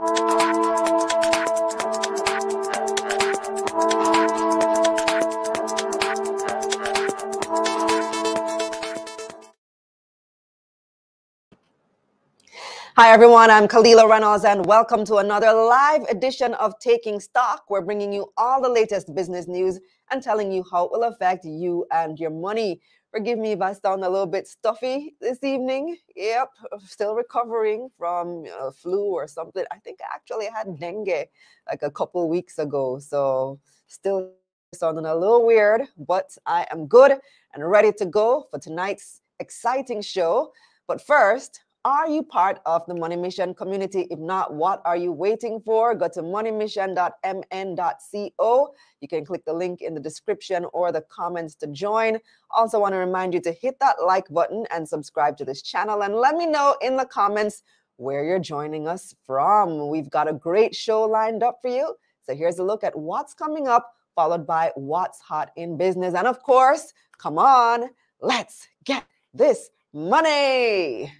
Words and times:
Hi, 0.00 0.10
everyone. 13.12 13.50
I'm 13.50 13.66
Kalilah 13.66 14.08
Reynolds, 14.08 14.44
and 14.44 14.66
welcome 14.66 15.04
to 15.06 15.16
another 15.16 15.52
live 15.52 16.02
edition 16.04 16.54
of 16.54 16.78
Taking 16.78 17.18
Stock. 17.18 17.64
We're 17.68 17.82
bringing 17.82 18.12
you 18.12 18.32
all 18.36 18.62
the 18.62 18.68
latest 18.68 19.12
business 19.16 19.48
news 19.48 19.80
and 20.12 20.22
telling 20.22 20.52
you 20.52 20.64
how 20.70 20.84
it 20.84 20.92
will 20.92 21.02
affect 21.02 21.44
you 21.44 21.86
and 21.90 22.20
your 22.20 22.30
money. 22.30 22.80
Forgive 23.10 23.38
me 23.38 23.52
if 23.52 23.62
I 23.62 23.72
sound 23.72 24.04
a 24.04 24.10
little 24.10 24.26
bit 24.26 24.46
stuffy 24.46 25.14
this 25.18 25.42
evening. 25.42 25.96
Yep, 26.14 26.50
still 26.84 27.14
recovering 27.14 27.88
from 27.96 28.44
a 28.60 28.70
flu 28.70 29.04
or 29.04 29.26
something. 29.26 29.64
I 29.70 29.78
think 29.78 30.00
I 30.02 30.14
actually 30.14 30.46
had 30.46 30.78
dengue 30.78 31.28
like 31.68 31.82
a 31.82 31.90
couple 31.90 32.28
weeks 32.28 32.58
ago, 32.58 32.98
so 32.98 33.58
still 33.86 34.32
sounding 34.74 35.06
a 35.06 35.16
little 35.16 35.46
weird, 35.46 35.82
but 35.96 36.36
I 36.44 36.66
am 36.70 36.86
good 36.86 37.12
and 37.54 37.70
ready 37.70 37.92
to 37.92 38.04
go 38.04 38.46
for 38.50 38.58
tonight's 38.58 39.22
exciting 39.40 40.02
show. 40.02 40.52
But 40.86 41.00
first, 41.00 41.62
are 41.88 42.08
you 42.08 42.22
part 42.22 42.60
of 42.66 42.84
the 42.86 42.94
Money 42.94 43.16
Mission 43.16 43.54
community? 43.54 44.06
If 44.10 44.18
not, 44.18 44.52
what 44.52 44.82
are 44.84 44.96
you 44.96 45.10
waiting 45.10 45.60
for? 45.64 45.94
Go 45.94 46.08
to 46.08 46.22
moneymission.mn.co. 46.22 48.74
You 49.00 49.08
can 49.08 49.24
click 49.24 49.44
the 49.46 49.52
link 49.52 49.80
in 49.80 49.94
the 49.94 50.00
description 50.00 50.66
or 50.72 50.92
the 50.92 51.00
comments 51.02 51.54
to 51.56 51.66
join. 51.68 52.18
Also, 52.50 52.78
want 52.78 52.92
to 52.92 52.98
remind 52.98 53.32
you 53.32 53.40
to 53.40 53.52
hit 53.52 53.80
that 53.80 53.96
like 54.04 54.28
button 54.28 54.66
and 54.70 54.86
subscribe 54.86 55.38
to 55.38 55.46
this 55.46 55.62
channel. 55.62 56.02
And 56.02 56.14
let 56.14 56.36
me 56.36 56.46
know 56.46 56.76
in 56.82 56.96
the 56.96 57.06
comments 57.06 57.62
where 57.96 58.22
you're 58.22 58.38
joining 58.38 58.86
us 58.86 59.14
from. 59.24 59.88
We've 59.88 60.10
got 60.10 60.28
a 60.28 60.34
great 60.34 60.74
show 60.74 61.02
lined 61.02 61.42
up 61.42 61.60
for 61.62 61.68
you. 61.68 61.94
So 62.22 62.34
here's 62.34 62.58
a 62.58 62.64
look 62.64 62.84
at 62.84 62.98
what's 62.98 63.32
coming 63.32 63.66
up, 63.66 63.94
followed 64.14 64.46
by 64.46 64.72
what's 64.74 65.20
hot 65.20 65.52
in 65.56 65.78
business. 65.78 66.14
And 66.14 66.26
of 66.26 66.42
course, 66.42 66.92
come 67.16 67.38
on, 67.38 67.88
let's 68.20 68.68
get 68.84 69.04
this 69.32 69.70
money. 69.92 71.12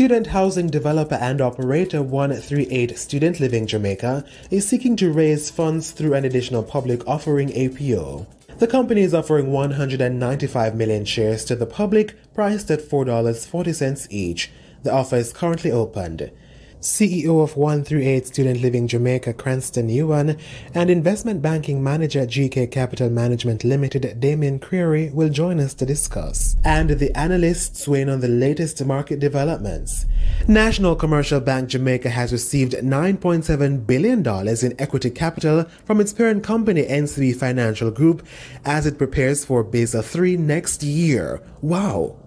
Student 0.00 0.28
housing 0.28 0.68
developer 0.68 1.14
and 1.14 1.40
operator 1.40 2.02
138 2.02 2.98
Student 2.98 3.38
Living 3.38 3.66
Jamaica 3.66 4.24
is 4.50 4.66
seeking 4.66 4.96
to 4.96 5.12
raise 5.12 5.50
funds 5.50 5.92
through 5.92 6.14
an 6.14 6.24
additional 6.24 6.62
public 6.64 7.06
offering 7.06 7.52
APO. 7.52 8.26
The 8.58 8.66
company 8.66 9.02
is 9.02 9.14
offering 9.14 9.52
195 9.52 10.74
million 10.74 11.04
shares 11.04 11.44
to 11.44 11.54
the 11.54 11.66
public, 11.66 12.16
priced 12.34 12.70
at 12.70 12.80
$4.40 12.80 14.06
each. 14.10 14.50
The 14.82 14.92
offer 14.92 15.16
is 15.16 15.32
currently 15.32 15.70
opened. 15.70 16.32
CEO 16.80 17.42
of 17.42 17.58
138 17.58 18.26
Student 18.26 18.62
Living 18.62 18.88
Jamaica, 18.88 19.34
Cranston 19.34 19.90
Ewan, 19.90 20.38
and 20.74 20.88
investment 20.88 21.42
banking 21.42 21.82
manager 21.82 22.20
at 22.20 22.28
GK 22.28 22.70
Capital 22.70 23.10
Management 23.10 23.64
Limited, 23.64 24.02
Dameon 24.18 24.60
Creary, 24.60 25.10
will 25.12 25.28
join 25.28 25.60
us 25.60 25.74
to 25.74 25.84
discuss. 25.84 26.56
And 26.64 26.90
the 26.90 27.14
analysts 27.14 27.86
weigh 27.86 28.00
in 28.00 28.08
on 28.08 28.20
the 28.20 28.28
latest 28.28 28.82
market 28.84 29.20
developments. 29.20 30.06
National 30.48 30.96
Commercial 30.96 31.40
Bank 31.40 31.68
Jamaica 31.68 32.08
has 32.08 32.32
received 32.32 32.72
$9.7 32.72 33.86
billion 33.86 34.26
in 34.26 34.80
equity 34.80 35.10
capital 35.10 35.64
from 35.84 36.00
its 36.00 36.14
parent 36.14 36.42
company, 36.42 36.84
NCB 36.84 37.36
Financial 37.36 37.90
Group, 37.90 38.26
as 38.64 38.86
it 38.86 38.96
prepares 38.96 39.44
for 39.44 39.62
Basel 39.62 40.02
III 40.02 40.38
next 40.38 40.82
year. 40.82 41.42
Wow! 41.60 42.19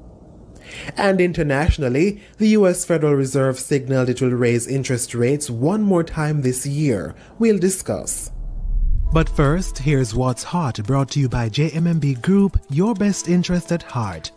And 0.97 1.21
internationally, 1.21 2.21
the 2.37 2.49
US 2.49 2.85
Federal 2.85 3.15
Reserve 3.15 3.59
signaled 3.59 4.09
it 4.09 4.21
will 4.21 4.29
raise 4.29 4.67
interest 4.67 5.13
rates 5.13 5.49
one 5.49 5.81
more 5.81 6.03
time 6.03 6.41
this 6.41 6.65
year. 6.65 7.15
We'll 7.39 7.59
discuss. 7.59 8.31
But 9.13 9.29
first, 9.29 9.77
here's 9.77 10.15
What's 10.15 10.43
Hot 10.43 10.81
brought 10.83 11.11
to 11.11 11.19
you 11.19 11.29
by 11.29 11.47
JMMB 11.47 12.21
Group, 12.23 12.59
your 12.69 12.95
best 12.95 13.29
interest 13.29 13.71
at 13.71 13.83
heart. 13.83 14.31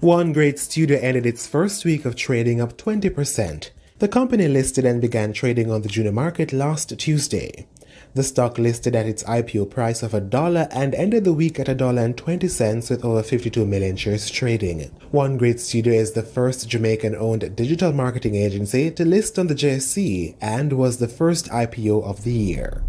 One 0.00 0.32
Great 0.32 0.58
Studio 0.58 0.98
ended 1.00 1.26
its 1.26 1.46
first 1.46 1.84
week 1.84 2.04
of 2.04 2.16
trading 2.16 2.60
up 2.60 2.78
20%. 2.78 3.70
The 3.98 4.08
company 4.08 4.48
listed 4.48 4.86
and 4.86 5.00
began 5.00 5.34
trading 5.34 5.70
on 5.70 5.82
the 5.82 5.88
junior 5.88 6.12
market 6.12 6.54
last 6.54 6.98
Tuesday. 6.98 7.66
The 8.12 8.24
stock 8.24 8.58
listed 8.58 8.96
at 8.96 9.06
its 9.06 9.22
IPO 9.22 9.70
price 9.70 10.02
of 10.02 10.14
a 10.14 10.20
dollar 10.20 10.66
and 10.72 10.96
ended 10.96 11.22
the 11.22 11.32
week 11.32 11.60
at 11.60 11.68
a 11.68 11.76
dollar 11.76 12.02
and 12.02 12.16
20 12.16 12.48
cents 12.48 12.90
with 12.90 13.04
over 13.04 13.22
52 13.22 13.64
million 13.64 13.94
shares 13.96 14.28
trading. 14.28 14.90
One 15.12 15.36
Great 15.36 15.60
Studio 15.60 15.94
is 15.94 16.10
the 16.10 16.24
first 16.24 16.68
Jamaican-owned 16.68 17.54
digital 17.54 17.92
marketing 17.92 18.34
agency 18.34 18.90
to 18.90 19.04
list 19.04 19.38
on 19.38 19.46
the 19.46 19.54
JSE 19.54 20.34
and 20.40 20.72
was 20.72 20.98
the 20.98 21.06
first 21.06 21.50
IPO 21.50 22.02
of 22.02 22.24
the 22.24 22.32
year. 22.32 22.82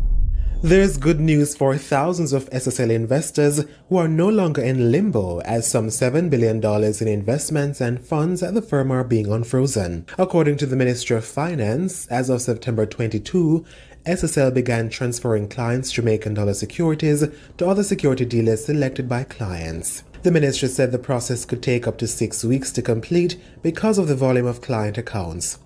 There's 0.63 0.97
good 0.97 1.19
news 1.19 1.55
for 1.55 1.75
thousands 1.75 2.33
of 2.33 2.47
SSL 2.51 2.91
investors 2.91 3.65
who 3.89 3.97
are 3.97 4.07
no 4.07 4.29
longer 4.29 4.61
in 4.61 4.91
limbo 4.91 5.39
as 5.39 5.67
some 5.67 5.87
$7 5.87 6.29
billion 6.29 6.63
in 6.63 7.07
investments 7.07 7.81
and 7.81 7.99
funds 7.99 8.43
at 8.43 8.53
the 8.53 8.61
firm 8.61 8.91
are 8.91 9.03
being 9.03 9.31
unfrozen. 9.31 10.05
According 10.19 10.57
to 10.57 10.67
the 10.67 10.75
Ministry 10.75 11.17
of 11.17 11.25
Finance, 11.25 12.05
as 12.07 12.29
of 12.29 12.43
September 12.43 12.85
22, 12.85 13.65
SSL 14.05 14.51
began 14.51 14.89
transferring 14.89 15.47
clients' 15.47 15.91
Jamaican 15.91 16.33
dollar 16.33 16.55
securities 16.55 17.23
to 17.57 17.67
other 17.67 17.83
security 17.83 18.25
dealers 18.25 18.65
selected 18.65 19.07
by 19.07 19.23
clients. 19.23 20.03
The 20.23 20.31
ministry 20.31 20.69
said 20.69 20.91
the 20.91 20.97
process 20.97 21.45
could 21.45 21.61
take 21.61 21.87
up 21.87 21.99
to 21.99 22.07
six 22.07 22.43
weeks 22.43 22.71
to 22.71 22.81
complete 22.81 23.39
because 23.61 23.99
of 23.99 24.07
the 24.07 24.15
volume 24.15 24.47
of 24.47 24.61
client 24.61 24.97
accounts. 24.97 25.59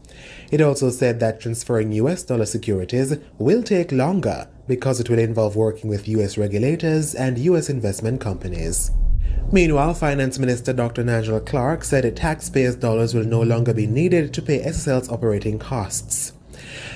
It 0.51 0.59
also 0.59 0.89
said 0.89 1.21
that 1.21 1.39
transferring 1.39 1.93
US 1.93 2.23
dollar 2.23 2.45
securities 2.45 3.17
will 3.37 3.63
take 3.63 3.93
longer 3.93 4.49
because 4.67 4.99
it 4.99 5.09
will 5.09 5.19
involve 5.19 5.55
working 5.55 5.89
with 5.89 6.07
US 6.09 6.37
regulators 6.37 7.15
and 7.15 7.37
US 7.37 7.69
investment 7.69 8.19
companies. 8.19 8.91
Meanwhile, 9.49 9.93
Finance 9.93 10.39
Minister 10.39 10.73
Dr. 10.73 11.05
Nigel 11.05 11.39
Clarke 11.39 11.85
said 11.85 12.03
that 12.03 12.17
taxpayers' 12.17 12.75
dollars 12.75 13.13
will 13.13 13.23
no 13.23 13.41
longer 13.41 13.73
be 13.73 13.87
needed 13.87 14.33
to 14.33 14.41
pay 14.41 14.59
SSL's 14.59 15.07
operating 15.07 15.57
costs. 15.57 16.33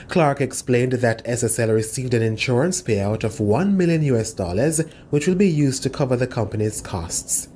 Clarke 0.10 0.42
explained 0.42 0.94
that 0.94 1.24
SSL 1.24 1.72
received 1.72 2.16
an 2.16 2.24
insurance 2.24 2.82
payout 2.82 3.24
of 3.24 3.40
1 3.40 3.78
million 3.78 4.02
US 4.04 4.34
dollars, 4.34 4.82
which 5.12 5.28
will 5.28 5.36
be 5.36 5.48
used 5.48 5.84
to 5.84 5.90
cover 5.90 6.16
the 6.16 6.26
company's 6.26 6.82
costs. 6.82 7.50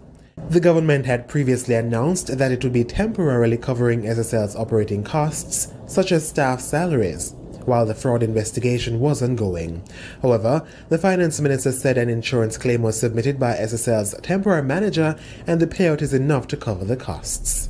The 0.49 0.59
government 0.59 1.07
had 1.07 1.27
previously 1.27 1.73
announced 1.73 2.37
that 2.37 2.51
it 2.51 2.63
would 2.63 2.73
be 2.73 2.83
temporarily 2.83 3.57
covering 3.57 4.03
SSL's 4.03 4.55
operating 4.55 5.03
costs, 5.03 5.73
such 5.87 6.11
as 6.11 6.27
staff 6.27 6.61
salaries, 6.61 7.33
while 7.65 7.87
the 7.87 7.95
fraud 7.95 8.21
investigation 8.21 8.99
was 8.99 9.23
ongoing. 9.23 9.81
However, 10.21 10.63
the 10.89 10.99
finance 10.99 11.41
minister 11.41 11.71
said 11.71 11.97
an 11.97 12.09
insurance 12.09 12.59
claim 12.59 12.83
was 12.83 12.99
submitted 12.99 13.39
by 13.39 13.55
SSL's 13.55 14.13
temporary 14.21 14.61
manager 14.61 15.15
and 15.47 15.59
the 15.59 15.65
payout 15.65 16.03
is 16.03 16.13
enough 16.13 16.47
to 16.49 16.57
cover 16.57 16.85
the 16.85 16.97
costs. 16.97 17.69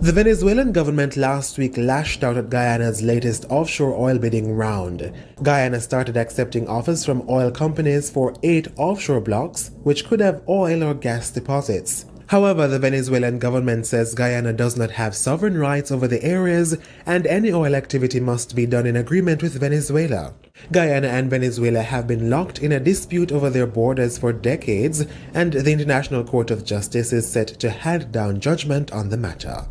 The 0.00 0.12
Venezuelan 0.12 0.72
government 0.72 1.16
last 1.16 1.56
week 1.56 1.78
lashed 1.78 2.24
out 2.24 2.36
at 2.36 2.50
Guyana's 2.50 3.00
latest 3.00 3.46
offshore 3.48 3.94
oil 3.94 4.18
bidding 4.18 4.54
round. 4.54 5.12
Guyana 5.42 5.80
started 5.80 6.16
accepting 6.16 6.68
offers 6.68 7.06
from 7.06 7.26
oil 7.28 7.50
companies 7.50 8.10
for 8.10 8.34
eight 8.42 8.68
offshore 8.76 9.22
blocks, 9.22 9.70
which 9.82 10.04
could 10.04 10.20
have 10.20 10.42
oil 10.46 10.82
or 10.82 10.94
gas 10.94 11.30
deposits. 11.30 12.04
However, 12.26 12.66
the 12.66 12.78
Venezuelan 12.78 13.38
government 13.38 13.86
says 13.86 14.14
Guyana 14.14 14.52
does 14.52 14.76
not 14.76 14.90
have 14.90 15.14
sovereign 15.14 15.58
rights 15.58 15.90
over 15.90 16.08
the 16.08 16.22
areas 16.22 16.76
and 17.06 17.26
any 17.26 17.52
oil 17.52 17.74
activity 17.74 18.18
must 18.18 18.56
be 18.56 18.66
done 18.66 18.86
in 18.86 18.96
agreement 18.96 19.42
with 19.42 19.60
Venezuela. 19.60 20.34
Guyana 20.72 21.08
and 21.08 21.30
Venezuela 21.30 21.82
have 21.82 22.06
been 22.06 22.28
locked 22.28 22.58
in 22.58 22.72
a 22.72 22.80
dispute 22.80 23.30
over 23.30 23.48
their 23.48 23.66
borders 23.66 24.18
for 24.18 24.32
decades, 24.32 25.06
and 25.34 25.52
the 25.52 25.72
International 25.72 26.24
Court 26.24 26.50
of 26.50 26.64
Justice 26.64 27.12
is 27.12 27.30
set 27.30 27.48
to 27.48 27.70
hand 27.70 28.12
down 28.12 28.40
judgment 28.40 28.92
on 28.92 29.08
the 29.10 29.16
matter. 29.16 29.66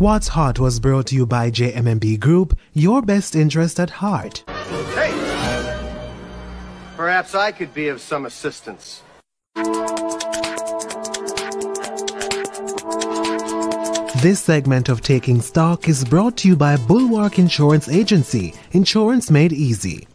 What's 0.00 0.28
Hot 0.28 0.58
was 0.58 0.80
brought 0.80 1.08
to 1.08 1.14
you 1.14 1.26
by 1.26 1.50
JMMB 1.50 2.20
Group, 2.20 2.58
your 2.72 3.02
best 3.02 3.36
interest 3.36 3.78
at 3.78 3.90
heart. 3.90 4.42
Hey! 4.94 5.12
Perhaps 6.96 7.34
I 7.34 7.52
could 7.52 7.74
be 7.74 7.88
of 7.88 8.00
some 8.00 8.24
assistance. 8.24 9.02
This 14.22 14.40
segment 14.40 14.88
of 14.88 15.02
Taking 15.02 15.42
Stock 15.42 15.86
is 15.86 16.02
brought 16.02 16.38
to 16.38 16.48
you 16.48 16.56
by 16.56 16.78
Bulwark 16.78 17.38
Insurance 17.38 17.90
Agency, 17.90 18.54
insurance 18.72 19.30
made 19.30 19.52
easy. 19.52 20.08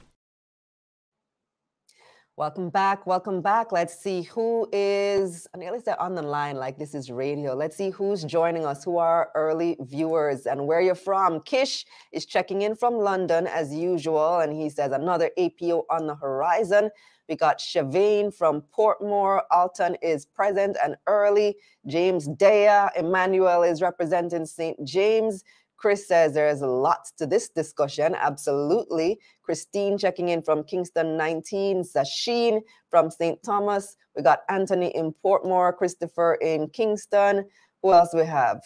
Welcome 2.38 2.70
back. 2.70 3.08
Welcome 3.08 3.42
back. 3.42 3.72
Let's 3.72 3.98
see 3.98 4.24
who 4.24 4.68
is, 4.74 5.48
on 5.54 6.16
the 6.16 6.22
line 6.22 6.58
like 6.58 6.78
this 6.78 6.94
is 6.94 7.10
radio. 7.10 7.56
Let's 7.56 7.78
see 7.78 7.92
who's 7.92 8.26
joining 8.26 8.66
us, 8.66 8.84
who 8.84 8.98
are 8.98 9.32
early 9.36 9.78
viewers 9.80 10.46
and 10.46 10.68
where 10.68 10.82
you're 10.82 10.96
from. 10.96 11.40
Kish 11.44 11.86
is 12.12 12.26
checking 12.26 12.64
in 12.64 12.76
from 12.76 12.96
London 12.96 13.48
as 13.48 13.74
usual, 13.74 14.40
and 14.40 14.52
he 14.52 14.68
says 14.68 14.92
another 14.92 15.32
APO 15.38 15.86
on 15.90 16.08
the 16.08 16.16
horizon. 16.16 16.90
We 17.30 17.38
got 17.38 17.60
Shavane 17.60 18.36
from 18.36 18.64
Portmore. 18.78 19.44
Alton 19.50 19.96
is 20.02 20.26
present 20.26 20.76
and 20.84 20.98
early. 21.08 21.56
James 21.88 22.28
Daya. 22.28 22.90
Emmanuel 22.98 23.64
is 23.64 23.82
representing 23.82 24.46
St. 24.46 24.78
James. 24.86 25.46
Chris 25.86 26.08
says 26.08 26.34
there's 26.34 26.64
lots 26.64 27.12
to 27.12 27.28
this 27.28 27.48
discussion. 27.48 28.16
Absolutely. 28.16 29.20
Christine 29.44 30.00
checking 30.00 30.30
in 30.30 30.42
from 30.42 30.64
Kingston 30.64 31.16
19. 31.16 31.84
Sasheen 31.84 32.62
from 32.90 33.12
St. 33.12 33.38
Thomas. 33.44 33.96
We 34.16 34.24
got 34.24 34.40
Anthony 34.50 34.88
in 34.96 35.14
Portmore. 35.24 35.78
Christopher 35.78 36.40
in 36.42 36.70
Kingston. 36.70 37.46
Who 37.84 37.94
else 37.94 38.16
we 38.16 38.26
have? 38.26 38.64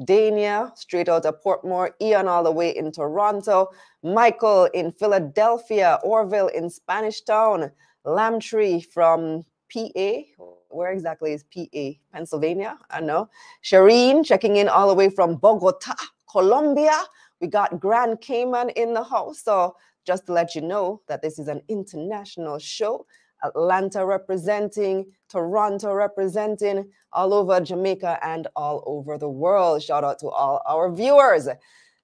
Dania, 0.00 0.76
straight 0.76 1.08
out 1.08 1.26
of 1.26 1.40
Portmore. 1.44 1.92
Ian, 2.00 2.26
all 2.26 2.42
the 2.42 2.50
way 2.50 2.70
in 2.70 2.90
Toronto. 2.90 3.68
Michael 4.02 4.64
in 4.74 4.90
Philadelphia. 4.90 6.00
Orville 6.02 6.48
in 6.48 6.68
Spanish 6.70 7.20
Town. 7.20 7.70
Lamtree 8.04 8.84
from 8.84 9.44
PA. 9.72 10.22
Where 10.70 10.90
exactly 10.90 11.34
is 11.34 11.44
PA? 11.44 12.00
Pennsylvania? 12.12 12.78
I 12.90 13.00
know. 13.00 13.30
Shireen 13.62 14.24
checking 14.26 14.56
in 14.56 14.68
all 14.68 14.88
the 14.88 14.94
way 14.94 15.08
from 15.08 15.36
Bogota. 15.36 15.94
Colombia. 16.32 16.98
We 17.40 17.46
got 17.46 17.78
Grand 17.78 18.20
Cayman 18.20 18.70
in 18.70 18.94
the 18.94 19.04
house. 19.04 19.42
So 19.44 19.76
just 20.06 20.26
to 20.26 20.32
let 20.32 20.54
you 20.54 20.62
know 20.62 21.02
that 21.08 21.22
this 21.22 21.38
is 21.38 21.48
an 21.48 21.60
international 21.68 22.58
show. 22.58 23.06
Atlanta 23.44 24.06
representing, 24.06 25.04
Toronto 25.28 25.92
representing, 25.92 26.88
all 27.12 27.34
over 27.34 27.60
Jamaica 27.60 28.18
and 28.22 28.46
all 28.56 28.82
over 28.86 29.18
the 29.18 29.28
world. 29.28 29.82
Shout 29.82 30.04
out 30.04 30.18
to 30.20 30.28
all 30.28 30.62
our 30.66 30.90
viewers. 30.90 31.48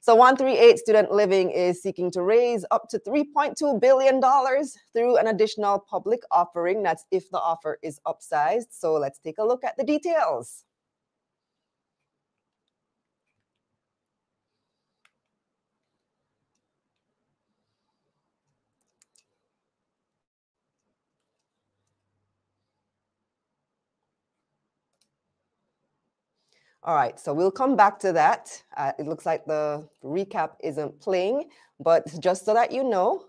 So 0.01 0.15
138 0.15 0.79
Student 0.79 1.13
Living 1.13 1.51
is 1.51 1.83
seeking 1.83 2.11
to 2.13 2.23
raise 2.23 2.65
up 2.71 2.89
to 2.91 2.99
$3.2 3.01 3.81
billion 3.81 4.21
through 4.93 5.17
an 5.17 5.27
additional 5.27 5.79
public 5.79 6.21
offering. 6.31 6.83
That's 6.83 7.05
if 7.11 7.31
the 7.31 7.39
offer 7.39 7.79
is 7.83 8.01
upsized. 8.07 8.69
So 8.71 8.95
let's 8.95 9.19
take 9.19 9.39
a 9.39 9.45
look 9.45 9.65
at 9.65 9.77
the 9.77 9.85
details. 9.85 10.65
All 26.85 26.95
right, 26.95 27.19
so 27.19 27.35
we'll 27.35 27.51
come 27.51 27.77
back 27.77 27.99
to 28.01 28.13
that. 28.13 28.63
Uh, 28.77 28.93
it 28.99 29.07
looks 29.07 29.27
like 29.27 29.45
the 29.47 29.89
recap 30.05 30.53
isn't 30.63 31.01
playing, 31.01 31.51
but 31.81 32.07
just 32.21 32.45
so 32.45 32.55
that 32.55 32.71
you 32.73 32.85
know, 32.85 33.25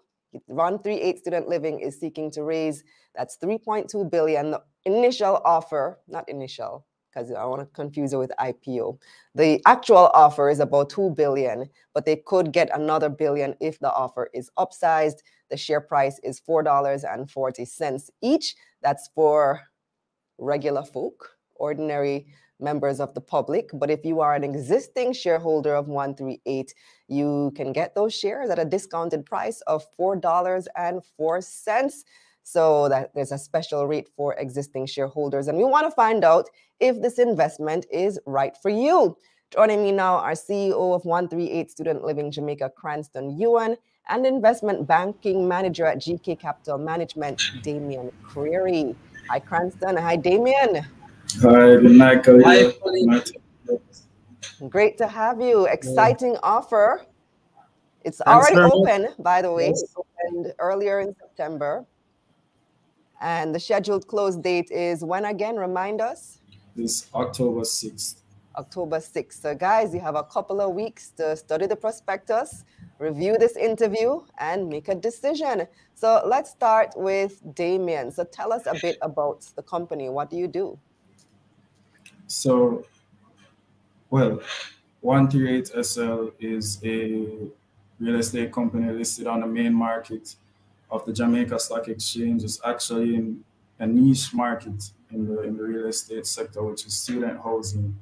138 0.46 1.18
Student 1.18 1.50
Living 1.50 1.80
is 1.80 2.00
seeking 2.00 2.30
to 2.31 2.44
raise 2.44 2.84
that's 3.16 3.38
3.2 3.44 4.10
billion. 4.10 4.51
The 4.51 4.62
initial 4.86 5.42
offer, 5.44 6.00
not 6.07 6.30
initial, 6.30 6.86
because 7.12 7.31
I 7.31 7.44
want 7.46 7.62
to 7.62 7.66
confuse 7.74 8.13
it 8.13 8.18
with 8.18 8.31
IPO. 8.40 9.00
The 9.36 9.62
actual 9.66 10.10
offer 10.13 10.50
is 10.50 10.60
about 10.60 10.90
2 10.92 11.12
billion, 11.12 11.69
but 11.94 12.06
they 12.06 12.18
could 12.18 12.54
get 12.54 12.69
another 12.74 13.10
billion 13.10 13.56
if 13.60 13.80
the 13.80 13.92
offer 13.92 14.30
is 14.34 14.52
upsized. 14.57 15.18
The 15.50 15.57
share 15.57 15.81
price 15.81 16.19
is 16.24 16.40
$4.40 16.40 18.10
each. 18.22 18.56
That's 18.81 19.10
for 19.16 19.62
regular 20.38 20.84
folk, 20.84 21.31
ordinary 21.56 22.28
members 22.59 23.00
of 23.00 23.13
the 23.13 23.21
public. 23.21 23.69
But 23.73 23.89
if 23.89 24.06
you 24.06 24.21
are 24.21 24.35
an 24.35 24.44
existing 24.44 25.13
shareholder 25.13 25.75
of 25.75 25.88
138, 25.88 26.73
you 27.07 27.51
can 27.56 27.73
get 27.73 27.95
those 27.95 28.13
shares 28.13 28.50
at 28.50 28.59
a 28.59 28.65
discounted 28.65 29.25
price 29.25 29.61
of 29.61 29.85
$4.04. 30.00 32.03
So 32.44 32.89
that 32.89 33.13
there's 33.13 33.31
a 33.31 33.38
special 33.38 33.85
rate 33.85 34.09
for 34.15 34.33
existing 34.35 34.88
shareholders. 34.88 35.47
And 35.47 35.57
we 35.57 35.65
want 35.65 35.85
to 35.85 35.91
find 35.91 36.23
out 36.23 36.50
if 36.79 37.01
this 37.01 37.19
investment 37.19 37.85
is 37.91 38.19
right 38.25 38.56
for 38.61 38.69
you. 38.69 39.17
Joining 39.51 39.83
me 39.83 39.91
now 39.91 40.15
are 40.15 40.33
CEO 40.33 40.95
of 40.95 41.06
138 41.06 41.69
Student 41.69 42.03
Living 42.03 42.31
Jamaica, 42.31 42.71
Cranston 42.75 43.38
Ewan, 43.38 43.75
and 44.07 44.25
investment 44.25 44.88
banking 44.88 45.47
manager 45.47 45.85
at 45.85 46.00
GK 46.00 46.39
Capital 46.39 46.79
Management, 46.79 47.39
Dameon 47.61 48.11
Creary. 48.23 48.95
Hi, 49.29 49.39
Cranston. 49.39 49.97
Hi, 49.97 50.17
Dameon. 50.17 50.85
Hi, 51.38 51.76
good 51.78 51.92
night, 51.92 52.24
Khalil. 52.24 52.74
Great 54.68 54.98
to 54.98 55.08
have 55.08 55.40
you. 55.40 55.68
Exciting 55.68 56.34
yeah. 56.34 56.40
offer. 56.44 57.06
It's 58.04 58.18
Thanks 58.18 58.52
already 58.52 58.74
open, 58.74 59.02
much. 59.04 59.12
by 59.20 59.42
the 59.42 59.52
way. 59.54 59.68
Yes. 59.68 59.84
It 59.84 59.90
opened 59.96 60.54
earlier 60.60 61.00
in 61.00 61.16
September. 61.16 61.86
And 63.22 63.54
the 63.54 63.60
scheduled 63.60 64.08
close 64.08 64.36
date 64.36 64.72
is 64.72 65.04
when 65.04 65.26
again? 65.26 65.56
Remind 65.56 66.02
us. 66.02 66.40
This 66.76 67.08
October 67.14 67.62
6th. 67.62 68.16
October 68.58 68.98
6th. 68.98 69.34
So, 69.34 69.56
guys, 69.56 69.94
you 69.94 70.00
have 70.00 70.16
a 70.16 70.24
couple 70.24 70.60
of 70.60 70.74
weeks 70.74 71.10
to 71.18 71.38
study 71.38 71.68
the 71.68 71.76
prospectus, 71.76 72.66
review 72.98 73.38
this 73.38 73.56
interview, 73.56 74.22
and 74.40 74.68
make 74.68 74.88
a 74.90 74.96
decision. 74.96 75.68
So, 75.94 76.22
let's 76.26 76.50
start 76.50 76.94
with 76.98 77.42
Dameon. 77.54 78.12
So, 78.12 78.24
tell 78.24 78.52
us 78.52 78.66
a 78.66 78.76
bit 78.81 78.98
about 79.02 79.42
the 79.56 79.62
company. 79.62 80.10
What 80.10 80.30
do 80.30 80.36
you 80.36 80.48
do? 80.48 80.78
So, 82.30 82.86
well, 84.12 84.40
138 85.02 85.84
SL 85.84 86.28
is 86.40 86.80
a 86.84 87.50
real 88.00 88.20
estate 88.20 88.52
company 88.52 88.92
listed 88.94 89.26
on 89.26 89.40
the 89.42 89.48
main 89.48 89.74
market 89.74 90.36
of 90.92 91.04
the 91.06 91.12
Jamaica 91.12 91.60
Stock 91.60 91.88
Exchange. 91.88 92.44
It's 92.44 92.62
actually 92.64 93.16
in 93.16 93.44
a 93.80 93.88
niche 93.88 94.31
market 94.31 94.92
in 95.12 95.26
the, 95.26 95.42
in 95.42 95.58
the 95.58 95.64
real 95.64 95.88
estate 95.88 96.28
sector, 96.28 96.62
which 96.62 96.86
is 96.86 96.94
student 96.94 97.42
housing. 97.42 97.98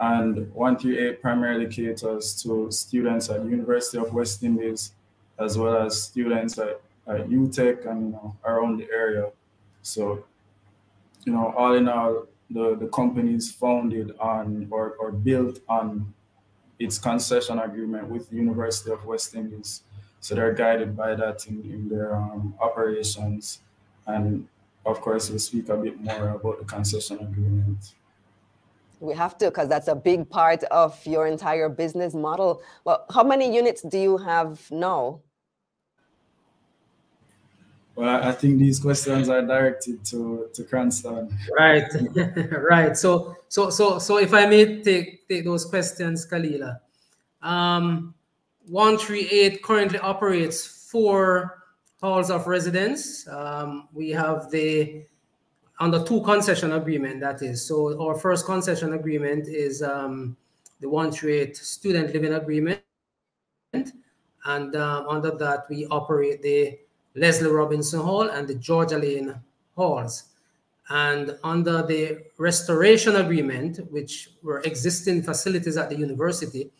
And 0.00 0.52
138 0.52 1.22
primarily 1.22 1.68
caters 1.68 2.42
to 2.42 2.72
students 2.72 3.30
at 3.30 3.44
University 3.44 3.98
of 3.98 4.12
West 4.12 4.42
Indies, 4.42 4.94
as 5.38 5.56
well 5.56 5.86
as 5.86 6.02
students 6.02 6.58
at, 6.58 6.80
at 7.06 7.28
UTech 7.28 7.88
and 7.88 8.06
you 8.06 8.10
know, 8.10 8.36
around 8.44 8.78
the 8.78 8.88
area. 8.92 9.30
So, 9.82 10.24
you 11.24 11.32
know, 11.32 11.54
all 11.56 11.74
in 11.74 11.88
all, 11.88 12.26
the, 12.50 12.76
the 12.76 12.86
company 12.88 13.34
is 13.34 13.50
founded 13.50 14.14
on 14.18 14.68
or, 14.70 14.92
or 14.98 15.12
built 15.12 15.60
on 15.68 16.14
its 16.78 16.98
concession 16.98 17.58
agreement 17.58 18.08
with 18.08 18.30
the 18.30 18.36
University 18.36 18.90
of 18.90 19.04
West 19.04 19.34
Indies. 19.34 19.82
So 20.20 20.34
they're 20.34 20.52
guided 20.52 20.96
by 20.96 21.14
that 21.14 21.46
in, 21.46 21.62
in 21.62 21.88
their 21.88 22.14
um, 22.16 22.54
operations. 22.60 23.60
And 24.06 24.48
of 24.86 25.00
course, 25.00 25.28
we'll 25.28 25.38
speak 25.38 25.68
a 25.68 25.76
bit 25.76 26.00
more 26.00 26.30
about 26.30 26.58
the 26.58 26.64
concession 26.64 27.18
agreement. 27.18 27.94
We 29.00 29.14
have 29.14 29.38
to, 29.38 29.46
because 29.46 29.68
that's 29.68 29.88
a 29.88 29.94
big 29.94 30.28
part 30.28 30.64
of 30.64 31.04
your 31.06 31.26
entire 31.26 31.68
business 31.68 32.14
model. 32.14 32.62
Well, 32.84 33.04
how 33.12 33.22
many 33.22 33.54
units 33.54 33.82
do 33.82 33.98
you 33.98 34.16
have 34.18 34.68
now? 34.72 35.20
Well, 37.98 38.22
I 38.22 38.30
think 38.30 38.60
these 38.60 38.78
questions 38.78 39.28
are 39.28 39.42
directed 39.42 40.04
to 40.04 40.48
to 40.54 40.62
Cranston. 40.62 41.36
Right, 41.58 41.82
right. 42.70 42.96
So, 42.96 43.34
so, 43.48 43.70
so, 43.70 43.98
so, 43.98 44.18
if 44.18 44.32
I 44.32 44.46
may 44.46 44.80
take 44.84 45.26
take 45.26 45.44
those 45.44 45.64
questions, 45.64 46.24
Kalilah. 46.24 46.78
Um, 47.42 48.14
one 48.68 48.98
three 48.98 49.26
eight 49.30 49.64
currently 49.64 49.98
operates 49.98 50.64
four 50.64 51.64
halls 52.00 52.30
of 52.30 52.46
residence. 52.46 53.26
Um, 53.26 53.88
we 53.92 54.10
have 54.10 54.48
the 54.52 55.02
under 55.80 56.04
two 56.04 56.20
concession 56.22 56.74
agreement. 56.74 57.18
That 57.18 57.42
is 57.42 57.66
so. 57.66 58.00
Our 58.00 58.14
first 58.14 58.46
concession 58.46 58.92
agreement 58.92 59.48
is 59.48 59.82
um, 59.82 60.36
the 60.78 60.88
one 60.88 61.10
three 61.10 61.40
eight 61.40 61.56
student 61.56 62.14
living 62.14 62.34
agreement, 62.34 62.80
and 63.72 64.76
um, 64.76 65.08
under 65.08 65.32
that 65.32 65.64
we 65.68 65.84
operate 65.86 66.42
the 66.42 66.78
Leslie 67.18 67.50
Robinson 67.50 68.00
Hall 68.00 68.28
and 68.30 68.46
the 68.46 68.54
George 68.54 68.92
Alleyne 68.92 69.34
Halls. 69.76 70.24
And 70.90 71.36
under 71.44 71.82
the 71.82 72.22
restoration 72.38 73.16
agreement, 73.16 73.80
which 73.90 74.30
were 74.42 74.60
existing 74.60 75.22
facilities 75.22 75.76
at 75.76 75.90
the 75.90 75.96
university, 75.96 76.70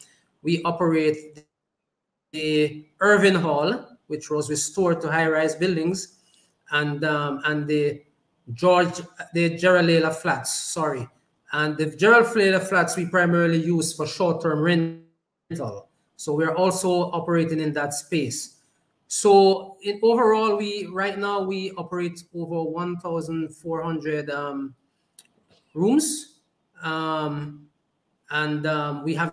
we 0.43 0.63
operate 0.63 1.45
the 2.33 2.87
Irvine 3.01 3.35
Hall, 3.35 3.99
which 4.07 4.31
was 4.31 4.49
restored 4.49 5.01
to 5.03 5.11
high-rise 5.11 5.55
buildings, 5.55 6.19
and 6.71 7.05
um, 7.05 7.41
and 7.45 7.67
the 7.67 8.03
George 8.55 9.01
the 9.35 9.57
Gerald 9.57 10.17
Flats. 10.17 10.55
Sorry, 10.55 11.07
and 11.53 11.77
the 11.77 11.87
Gerald 11.97 12.27
Flats 12.29 12.97
we 12.97 13.07
primarily 13.07 13.63
use 13.63 13.93
for 13.93 14.07
short-term 14.07 14.61
rental. 14.61 15.89
So 16.17 16.33
we're 16.35 16.55
also 16.55 17.11
operating 17.13 17.61
in 17.61 17.73
that 17.75 17.95
space. 17.95 18.58
So 19.09 19.77
in 19.81 19.99
overall, 20.03 20.57
we 20.57 20.87
right 20.87 21.19
now 21.19 21.41
we 21.41 21.73
operate 21.73 22.23
over 22.35 22.63
1,400 22.63 24.31
um, 24.31 24.75
rooms, 25.73 26.41
um, 26.83 27.67
and 28.31 28.67
um, 28.67 29.03
we 29.03 29.15
have 29.15 29.33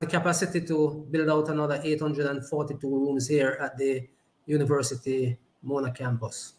the 0.00 0.08
capacity 0.08 0.60
to 0.66 1.06
build 1.12 1.30
out 1.30 1.48
another 1.48 1.80
842 1.82 2.80
rooms 2.82 3.28
here 3.28 3.56
at 3.60 3.78
the 3.78 4.08
University 4.46 5.38
Mona 5.62 5.92
campus. 5.92 6.54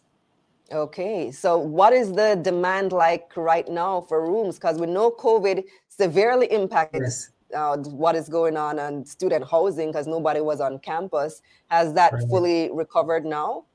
Okay, 0.72 1.30
so 1.30 1.58
what 1.58 1.92
is 1.92 2.10
the 2.10 2.40
demand 2.40 2.92
like 2.92 3.36
right 3.36 3.68
now 3.68 4.00
for 4.00 4.26
rooms? 4.26 4.56
Because 4.56 4.78
we 4.78 4.86
know 4.86 5.10
COVID 5.10 5.62
severely 5.88 6.46
impacted 6.50 7.02
yes. 7.02 7.28
Uh, 7.54 7.76
what 7.76 8.14
is 8.16 8.28
going 8.28 8.56
on 8.56 8.78
on 8.78 9.04
student 9.04 9.44
housing 9.48 9.90
because 9.90 10.06
nobody 10.06 10.40
was 10.40 10.60
on 10.60 10.78
campus. 10.80 11.42
Has 11.68 11.92
that 11.94 12.12
right. 12.12 12.22
fully 12.28 12.70
recovered 12.72 13.24
now? 13.24 13.66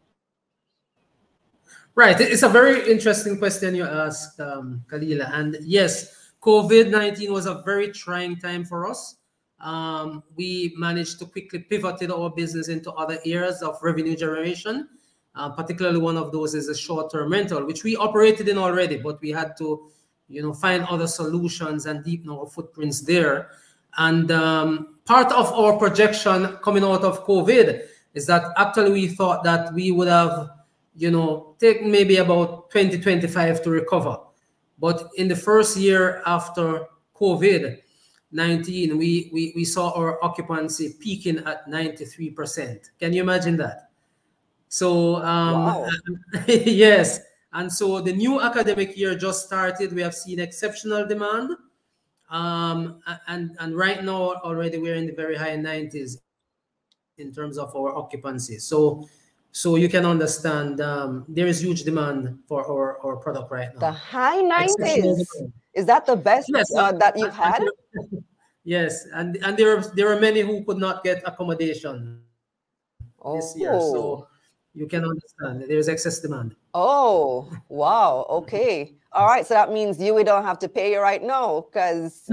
Right, 1.96 2.20
it's 2.20 2.44
a 2.44 2.50
very 2.50 2.90
interesting 2.90 3.38
question 3.38 3.76
you 3.76 3.86
asked, 3.86 4.40
um, 4.40 4.84
Kalilah. 4.88 5.32
And 5.34 5.58
yes, 5.62 6.32
COVID 6.42 6.90
19 6.90 7.34
was 7.34 7.46
a 7.46 7.62
very 7.66 7.92
trying 7.92 8.38
time 8.38 8.64
for 8.64 8.88
us. 8.88 9.16
Um, 9.60 10.24
we 10.36 10.74
managed 10.78 11.20
to 11.20 11.26
quickly 11.26 11.60
pivot 11.60 12.10
our 12.10 12.30
business 12.30 12.70
into 12.70 12.92
other 12.94 13.20
areas 13.26 13.62
of 13.62 13.78
revenue 13.82 14.16
generation 14.16 14.88
uh, 15.36 15.50
particularly 15.50 16.00
one 16.00 16.18
of 16.18 16.32
those 16.32 16.54
is 16.54 16.68
a 16.68 16.76
short-term 16.76 17.32
rental, 17.32 17.66
which 17.66 17.84
we 17.84 17.96
operated 17.96 18.48
in 18.50 18.58
already, 18.58 18.98
but 18.98 19.22
we 19.22 19.30
had 19.30 19.56
to, 19.58 19.90
you 20.28 20.42
know, 20.42 20.54
find 20.54 20.84
other 20.86 21.08
solutions 21.08 21.86
and 21.86 22.04
deepen 22.04 22.30
our 22.30 22.48
footprints 22.48 23.02
there. 23.02 23.52
And 23.98 24.32
um, 24.32 24.98
part 25.06 25.32
of 25.32 25.52
our 25.54 25.78
projection 25.78 26.58
coming 26.64 26.84
out 26.84 27.04
of 27.04 27.26
COVID 27.26 27.86
is 28.14 28.26
that 28.28 28.44
actually 28.58 28.92
we 28.92 29.08
thought 29.08 29.44
that 29.44 29.74
we 29.74 29.92
would 29.92 30.08
have, 30.08 30.50
you 30.96 31.12
know, 31.12 31.56
take 31.60 31.84
maybe 31.84 32.18
about 32.18 32.70
2025 32.72 33.64
to 33.64 33.70
recover. 33.70 34.18
But 34.80 35.10
in 35.16 35.28
the 35.28 35.36
first 35.36 35.78
year 35.78 36.22
after 36.26 36.88
COVID 37.16 37.80
19, 38.32 38.98
we, 38.98 39.30
we, 39.34 39.54
we 39.56 39.66
saw 39.66 39.92
our 39.92 40.24
occupancy 40.24 40.96
peaking 41.00 41.40
at 41.40 41.68
93%. 41.68 42.90
Can 43.00 43.14
you 43.14 43.22
imagine 43.22 43.58
that? 43.58 43.90
So 44.68 45.16
um, 45.18 45.66
wow. 45.66 45.90
yes, 46.48 47.22
and 47.54 47.74
so 47.74 48.02
the 48.02 48.14
new 48.14 48.40
academic 48.40 48.96
year 48.96 49.16
just 49.16 49.48
started. 49.48 49.92
We 49.94 50.04
have 50.04 50.14
seen 50.14 50.40
exceptional 50.40 51.08
demand, 51.08 51.56
um, 52.30 53.02
and 53.28 53.56
and 53.60 53.76
right 53.76 54.04
now 54.04 54.34
already 54.44 54.78
we're 54.78 54.96
in 54.96 55.06
the 55.06 55.14
very 55.14 55.36
high 55.36 55.58
90s 55.58 56.18
in 57.18 57.34
terms 57.34 57.58
of 57.58 57.76
our 57.76 57.96
occupancy. 57.96 58.58
So 58.58 59.08
so 59.52 59.76
you 59.76 59.90
can 59.90 60.06
understand 60.06 60.80
um, 60.80 61.26
there 61.28 61.48
is 61.48 61.62
huge 61.62 61.84
demand 61.84 62.38
for 62.48 62.66
our, 62.66 63.04
our 63.04 63.16
product 63.18 63.52
right 63.52 63.74
now. 63.74 63.80
The 63.80 63.92
high 63.92 64.42
90s 64.44 65.26
is 65.74 65.86
that 65.86 66.06
the 66.06 66.16
best 66.16 66.52
yes, 66.54 66.74
uh, 66.76 66.92
that 66.94 67.18
you've 67.18 67.34
had? 67.34 67.64
yes, 68.64 69.06
and 69.14 69.38
and 69.44 69.58
there 69.58 69.78
are 69.78 69.82
there 69.96 70.12
are 70.12 70.20
many 70.20 70.42
who 70.42 70.64
could 70.66 70.78
not 70.78 71.04
get 71.04 71.22
accommodation 71.26 72.22
oh. 73.22 73.36
this 73.36 73.54
year. 73.58 73.74
So 73.74 73.98
oh 73.98 74.28
you 74.74 74.88
can 74.88 75.04
understand 75.04 75.66
there's 75.68 75.90
excess 75.90 76.20
demand. 76.20 76.56
Oh, 76.74 77.52
wow. 77.70 78.26
Okay. 78.30 78.94
All 79.12 79.26
right. 79.28 79.46
So 79.46 79.54
that 79.54 79.72
means 79.72 80.02
you 80.02 80.14
we 80.14 80.24
don't 80.24 80.44
have 80.44 80.60
to 80.60 80.70
pay 80.70 80.94
you 80.94 81.00
right 81.00 81.22
now 81.22 81.62
because 81.62 82.24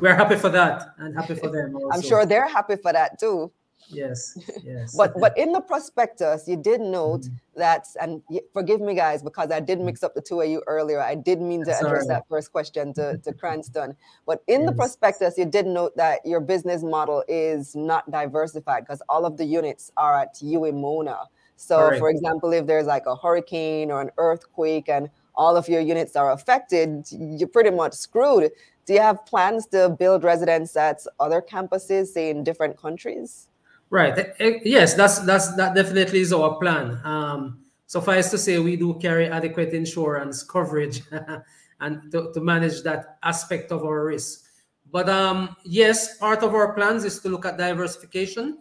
we're 0.00 0.14
happy 0.14 0.36
for 0.36 0.50
that 0.50 0.94
and 0.98 1.14
happy 1.14 1.34
for 1.34 1.48
them. 1.48 1.74
Also. 1.76 1.88
I'm 1.90 2.02
sure 2.02 2.26
they're 2.26 2.48
happy 2.48 2.76
for 2.76 2.92
that 2.92 3.18
too. 3.18 3.50
Yes, 3.90 4.38
yes. 4.62 4.94
but 4.98 5.14
but 5.18 5.36
in 5.38 5.52
the 5.52 5.60
prospectus, 5.60 6.46
you 6.46 6.56
did 6.56 6.80
note 6.80 7.24
mm 7.24 7.32
-hmm. 7.32 7.58
that, 7.58 7.86
and 8.00 8.22
forgive 8.52 8.80
me, 8.80 8.94
guys, 8.94 9.22
because 9.22 9.50
I 9.50 9.60
did 9.60 9.80
mix 9.80 10.02
up 10.02 10.14
the 10.14 10.20
two 10.20 10.40
of 10.40 10.46
you 10.46 10.62
earlier. 10.66 11.00
I 11.00 11.14
did 11.14 11.40
mean 11.40 11.64
to 11.64 11.72
Sorry. 11.72 11.86
address 11.86 12.06
that 12.06 12.24
first 12.28 12.52
question 12.52 12.92
to, 12.92 13.18
to 13.24 13.32
Cranston. 13.32 13.96
But 14.26 14.42
in 14.46 14.60
yes. 14.60 14.70
the 14.70 14.76
prospectus, 14.76 15.38
you 15.38 15.46
did 15.46 15.66
note 15.66 15.92
that 15.96 16.16
your 16.24 16.40
business 16.40 16.82
model 16.82 17.24
is 17.28 17.74
not 17.74 18.02
diversified 18.10 18.80
because 18.84 19.04
all 19.08 19.24
of 19.24 19.36
the 19.36 19.58
units 19.58 19.92
are 19.94 20.14
at 20.22 20.42
UWI 20.42 20.72
Mona. 20.72 21.18
So, 21.58 21.88
right. 21.88 21.98
for 21.98 22.08
example, 22.08 22.52
if 22.52 22.66
there's 22.66 22.86
like 22.86 23.06
a 23.06 23.16
hurricane 23.16 23.90
or 23.90 24.00
an 24.00 24.10
earthquake 24.16 24.88
and 24.88 25.10
all 25.34 25.56
of 25.56 25.68
your 25.68 25.80
units 25.80 26.14
are 26.14 26.32
affected, 26.32 27.06
you're 27.10 27.48
pretty 27.48 27.70
much 27.70 27.94
screwed. 27.94 28.50
Do 28.86 28.94
you 28.94 29.00
have 29.00 29.26
plans 29.26 29.66
to 29.68 29.90
build 29.90 30.22
residence 30.22 30.76
at 30.76 31.04
other 31.18 31.42
campuses, 31.42 32.06
say 32.08 32.30
in 32.30 32.44
different 32.44 32.76
countries? 32.76 33.48
Right. 33.90 34.16
Eh, 34.16 34.32
eh, 34.38 34.58
yes, 34.64 34.94
that's 34.94 35.18
that's 35.20 35.54
that 35.56 35.74
definitely 35.74 36.20
is 36.20 36.32
our 36.32 36.56
plan. 36.58 37.00
Um, 37.04 37.58
suffice 37.86 38.30
to 38.30 38.38
say, 38.38 38.58
we 38.58 38.76
do 38.76 38.94
carry 38.94 39.26
adequate 39.26 39.72
insurance 39.74 40.44
coverage 40.44 41.02
and 41.80 42.12
to, 42.12 42.30
to 42.34 42.40
manage 42.40 42.82
that 42.82 43.18
aspect 43.22 43.72
of 43.72 43.82
our 43.82 44.04
risk. 44.04 44.44
But 44.92 45.08
um, 45.08 45.56
yes, 45.64 46.16
part 46.18 46.42
of 46.42 46.54
our 46.54 46.72
plans 46.72 47.04
is 47.04 47.18
to 47.20 47.28
look 47.28 47.46
at 47.46 47.58
diversification. 47.58 48.58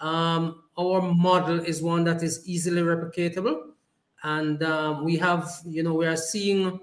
Um, 0.00 0.64
our 0.80 1.02
model 1.02 1.60
is 1.60 1.82
one 1.82 2.04
that 2.04 2.22
is 2.22 2.48
easily 2.48 2.82
replicatable, 2.82 3.56
and 4.22 4.62
um, 4.62 5.04
we 5.04 5.16
have, 5.16 5.50
you 5.66 5.82
know, 5.82 5.94
we 5.94 6.06
are 6.06 6.16
seeing 6.16 6.80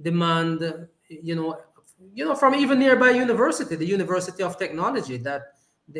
demand, 0.00 0.88
you 1.08 1.34
know, 1.34 1.58
you 2.14 2.24
know, 2.24 2.34
from 2.34 2.54
even 2.54 2.78
nearby 2.78 3.10
university, 3.10 3.76
the 3.76 3.86
University 3.86 4.42
of 4.42 4.58
Technology, 4.58 5.16
that 5.18 5.54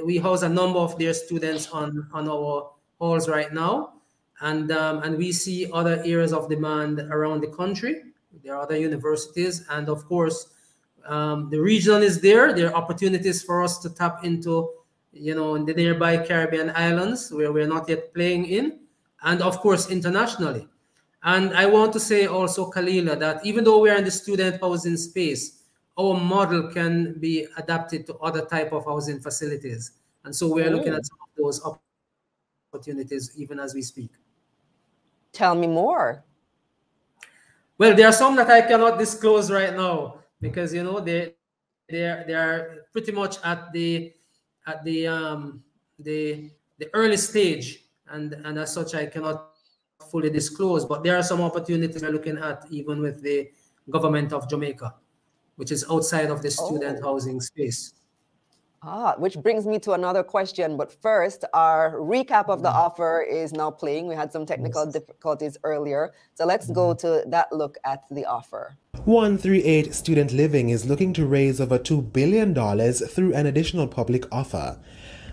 we 0.05 0.19
house 0.19 0.43
a 0.43 0.49
number 0.49 0.79
of 0.79 0.99
their 0.99 1.15
students 1.15 1.69
on 1.71 2.09
on 2.13 2.29
our 2.29 2.71
halls 2.99 3.29
right 3.29 3.53
now. 3.53 3.95
And 4.41 4.73
um, 4.73 5.03
and 5.03 5.19
we 5.19 5.33
see 5.33 5.71
other 5.73 6.03
areas 6.05 6.33
of 6.33 6.49
demand 6.49 7.01
around 7.01 7.43
the 7.43 7.49
country. 7.49 8.03
There 8.43 8.55
are 8.55 8.63
other 8.63 8.79
universities 8.79 9.67
and 9.69 9.89
of 9.89 10.07
course 10.07 10.47
um, 11.07 11.51
the 11.51 11.61
region 11.61 12.03
is 12.03 12.21
there. 12.21 12.53
There 12.53 12.69
are 12.69 12.75
opportunities 12.75 13.43
for 13.43 13.63
us 13.63 13.79
to 13.81 13.91
tap 13.91 14.25
into 14.25 14.71
you 15.13 15.35
know 15.35 15.55
in 15.55 15.65
the 15.65 15.75
nearby 15.75 16.17
caribbean 16.17 16.71
islands 16.75 17.31
where 17.33 17.53
we're 17.53 17.67
not 17.67 17.89
yet 17.89 18.13
playing 18.15 18.47
in 18.47 18.79
and 19.23 19.43
of 19.43 19.59
course 19.59 19.91
internationally 19.91 20.69
and 21.25 21.53
i 21.55 21.67
want 21.67 21.93
to 21.93 22.01
say 22.01 22.27
also 22.27 22.71
kalilah 22.71 23.19
that 23.19 23.45
even 23.45 23.65
though 23.65 23.81
we're 23.81 23.97
in 23.97 24.05
the 24.05 24.11
student 24.11 24.61
housing 24.61 24.97
space 24.97 25.61
our 26.01 26.19
model 26.19 26.69
can 26.69 27.15
be 27.19 27.47
adapted 27.57 28.07
to 28.07 28.17
other 28.19 28.45
type 28.47 28.73
of 28.73 28.85
housing 28.85 29.21
facilities. 29.21 29.93
And 30.25 30.35
so 30.35 30.53
we're 30.53 30.71
looking 30.71 30.95
at 30.95 31.05
some 31.05 31.19
of 31.21 31.29
those 31.37 31.61
opportunities 32.73 33.33
even 33.37 33.61
as 33.61 33.75
we 33.75 33.83
speak. 33.83 34.11
Tell 35.33 35.55
me 35.55 35.67
more. 35.67 36.25
Well, 37.79 37.95
there 37.95 38.07
are 38.07 38.13
some 38.13 38.37
that 38.37 38.51
I 38.51 38.63
cannot 38.63 38.99
disclose 38.99 39.51
right 39.51 39.75
now 39.75 40.21
because 40.41 40.75
you 40.75 40.83
know 40.83 41.01
they 41.01 41.35
they 41.89 42.05
are 42.05 42.25
they 42.27 42.35
are 42.35 42.87
pretty 42.93 43.13
much 43.13 43.39
at 43.43 43.73
the 43.73 44.13
at 44.67 44.85
the 44.85 45.07
um 45.07 45.63
the 45.99 46.51
the 46.79 46.89
early 46.95 47.17
stage 47.17 47.85
and 48.09 48.33
and 48.33 48.59
as 48.59 48.73
such 48.73 48.95
I 48.95 49.07
cannot 49.07 49.51
fully 50.11 50.31
disclose 50.31 50.85
but 50.85 51.03
there 51.03 51.17
are 51.17 51.23
some 51.23 51.41
opportunities 51.41 52.03
we're 52.03 52.11
looking 52.11 52.39
at 52.39 52.65
even 52.71 53.01
with 53.01 53.23
the 53.23 53.51
government 53.91 54.33
of 54.33 54.49
Jamaica 54.49 54.95
which 55.61 55.71
is 55.71 55.85
outside 55.91 56.31
of 56.31 56.41
the 56.41 56.51
student 56.51 57.01
oh. 57.03 57.13
housing 57.13 57.39
space. 57.39 57.93
Ah, 58.83 59.15
which 59.19 59.37
brings 59.37 59.67
me 59.67 59.79
to 59.79 59.93
another 59.93 60.23
question. 60.23 60.79
But 60.79 60.91
first, 60.91 61.45
our 61.53 61.97
recap 61.97 62.49
of 62.49 62.63
the 62.63 62.71
mm-hmm. 62.71 62.79
offer 62.79 63.21
is 63.21 63.53
now 63.53 63.71
playing. 63.71 64.07
We 64.07 64.15
had 64.15 64.33
some 64.33 64.47
technical 64.47 64.87
difficulties 64.91 65.59
earlier. 65.65 66.13
So 66.35 66.47
let's 66.47 66.71
go 66.71 66.95
mm-hmm. 66.95 67.07
to 67.07 67.29
that 67.29 67.53
look 67.53 67.77
at 67.85 68.05
the 68.11 68.25
offer. 68.25 68.79
138 69.05 69.95
Student 69.95 70.33
Living 70.33 70.71
is 70.71 70.87
looking 70.87 71.13
to 71.13 71.27
raise 71.27 71.61
over 71.61 71.79
$2 71.79 72.13
billion 72.13 72.55
through 72.55 73.35
an 73.35 73.47
additional 73.47 73.87
public 73.87 74.25
offer. 74.33 74.79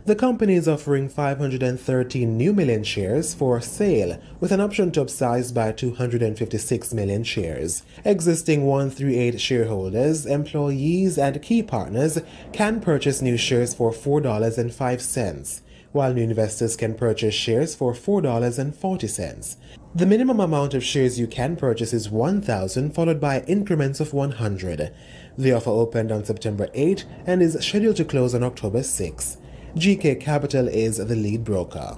The 0.07 0.15
company 0.15 0.53
is 0.53 0.69
offering 0.69 1.09
513 1.09 2.37
new 2.37 2.53
million 2.53 2.85
shares 2.85 3.33
for 3.33 3.59
sale 3.59 4.17
with 4.39 4.53
an 4.53 4.61
option 4.61 4.89
to 4.93 5.03
upsize 5.03 5.53
by 5.53 5.73
256 5.73 6.93
million 6.93 7.25
shares. 7.25 7.83
Existing 8.05 8.65
138 8.65 9.41
shareholders, 9.41 10.25
employees, 10.25 11.17
and 11.17 11.41
key 11.41 11.61
partners 11.61 12.19
can 12.53 12.79
purchase 12.79 13.21
new 13.21 13.35
shares 13.35 13.73
for 13.73 13.91
$4.05 13.91 15.61
while 15.91 16.13
new 16.13 16.23
investors 16.23 16.77
can 16.77 16.95
purchase 16.95 17.33
shares 17.33 17.75
for 17.75 17.91
$4.40. 17.91 19.55
The 19.93 20.05
minimum 20.05 20.39
amount 20.39 20.73
of 20.73 20.85
shares 20.85 21.19
you 21.19 21.27
can 21.27 21.57
purchase 21.57 21.91
is 21.91 22.09
1,000 22.09 22.91
followed 22.95 23.19
by 23.19 23.41
increments 23.41 23.99
of 23.99 24.13
100. 24.13 24.93
The 25.37 25.51
offer 25.51 25.71
opened 25.71 26.13
on 26.13 26.23
September 26.23 26.69
8 26.73 27.03
and 27.25 27.41
is 27.41 27.57
scheduled 27.59 27.97
to 27.97 28.05
close 28.05 28.33
on 28.33 28.43
October 28.43 28.83
6. 28.83 29.37
GK 29.77 30.19
Capital 30.19 30.67
is 30.67 30.97
the 30.97 31.15
lead 31.15 31.43
broker. 31.43 31.97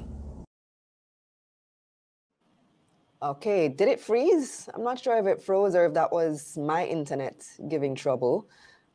Okay, 3.22 3.68
did 3.70 3.88
it 3.88 4.00
freeze? 4.00 4.70
I'm 4.74 4.84
not 4.84 5.00
sure 5.00 5.18
if 5.18 5.26
it 5.26 5.42
froze 5.42 5.76
or 5.76 5.86
if 5.86 5.94
that 5.94 6.12
was 6.12 6.58
my 6.58 6.86
internet 6.86 7.46
giving 7.68 7.96
trouble, 7.96 8.48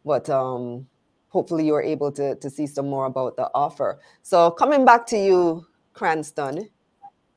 but 0.05 0.29
um, 0.31 0.87
hopefully 1.29 1.67
you're 1.67 1.83
able 1.83 2.13
to, 2.13 2.35
to 2.37 2.51
see 2.51 2.67
some 2.67 2.89
more 2.89 3.07
about 3.07 3.37
the 3.37 3.51
offer. 3.55 4.01
So 4.23 4.51
coming 4.51 4.85
back 4.85 5.07
to 5.09 5.19
you, 5.19 5.67
Cranston, 5.93 6.69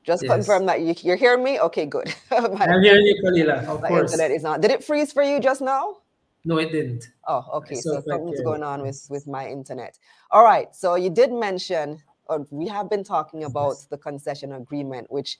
just 0.03 0.23
yes. 0.23 0.31
confirm 0.31 0.65
that 0.67 0.81
you, 0.81 0.95
you're 1.01 1.17
hearing 1.17 1.43
me. 1.43 1.59
Okay, 1.59 1.85
good. 1.85 2.13
I'm 2.31 2.83
hearing 2.83 3.05
you, 3.05 3.21
Kalilah. 3.23 3.65
Of 3.65 3.81
my 3.81 3.87
course. 3.89 4.11
internet 4.11 4.31
is 4.31 4.43
not. 4.43 4.61
Did 4.61 4.71
it 4.71 4.83
freeze 4.83 5.11
for 5.11 5.23
you 5.23 5.39
just 5.39 5.61
now? 5.61 5.97
No, 6.45 6.57
it 6.57 6.71
didn't. 6.71 7.09
Oh, 7.27 7.45
okay. 7.55 7.75
So 7.75 8.01
something's 8.07 8.41
going 8.41 8.63
on 8.63 8.81
with 8.81 9.05
with 9.09 9.27
my 9.27 9.47
internet. 9.47 9.97
All 10.31 10.43
right. 10.43 10.73
So 10.75 10.95
you 10.95 11.09
did 11.09 11.31
mention, 11.31 12.01
or 12.25 12.45
we 12.51 12.67
have 12.67 12.89
been 12.89 13.03
talking 13.03 13.43
about 13.43 13.69
yes. 13.69 13.85
the 13.85 13.97
concession 13.97 14.53
agreement, 14.53 15.11
which 15.11 15.37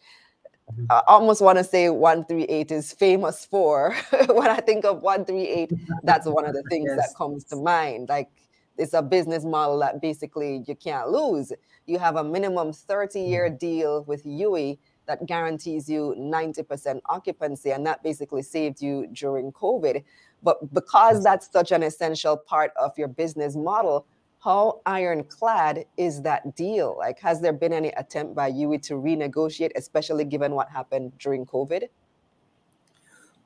mm-hmm. 0.72 0.86
I 0.90 1.04
almost 1.08 1.42
want 1.42 1.58
to 1.60 1.64
say 1.64 1.90
138 1.90 2.72
is 2.72 2.94
famous 2.94 3.46
for. 3.46 3.96
when 4.28 4.50
I 4.50 4.60
think 4.60 4.86
of 4.86 5.02
138, 5.02 5.72
that's 6.04 6.28
one 6.28 6.46
of 6.46 6.54
the 6.54 6.64
things 6.70 6.90
yes. 6.90 6.98
that 6.98 7.18
comes 7.18 7.46
to 7.46 7.56
mind. 7.56 8.10
Like 8.10 8.30
it's 8.78 8.94
a 8.94 9.02
business 9.02 9.44
model 9.44 9.80
that 9.80 10.02
basically 10.02 10.64
you 10.68 10.76
can't 10.76 11.10
lose. 11.10 11.52
You 11.86 12.00
have 12.00 12.18
a 12.18 12.24
minimum 12.24 12.74
30 12.74 13.22
year 13.22 13.48
mm-hmm. 13.48 13.58
deal 13.58 14.04
with 14.04 14.26
UWI 14.26 14.78
that 15.08 15.26
guarantees 15.26 15.90
you 15.90 16.14
90% 16.18 17.00
occupancy, 17.08 17.72
and 17.72 17.86
that 17.88 18.04
basically 18.04 18.44
saved 18.44 18.82
you 18.82 19.08
during 19.14 19.52
COVID. 19.52 20.04
But 20.44 20.74
because 20.74 21.24
that's 21.24 21.52
such 21.52 21.72
an 21.72 21.84
essential 21.84 22.38
part 22.38 22.72
of 22.80 22.98
your 22.98 23.08
business 23.08 23.56
model, 23.56 24.06
how 24.40 24.82
ironclad 24.86 25.86
is 25.98 26.22
that 26.22 26.56
deal? 26.56 26.96
Like, 26.98 27.20
has 27.20 27.42
there 27.42 27.54
been 27.54 27.74
any 27.74 27.90
attempt 27.90 28.36
by 28.36 28.52
UWI 28.52 28.82
to 28.84 28.94
renegotiate, 28.94 29.72
especially 29.76 30.26
given 30.26 30.54
what 30.54 30.70
happened 30.70 31.12
during 31.18 31.46
COVID? 31.46 31.90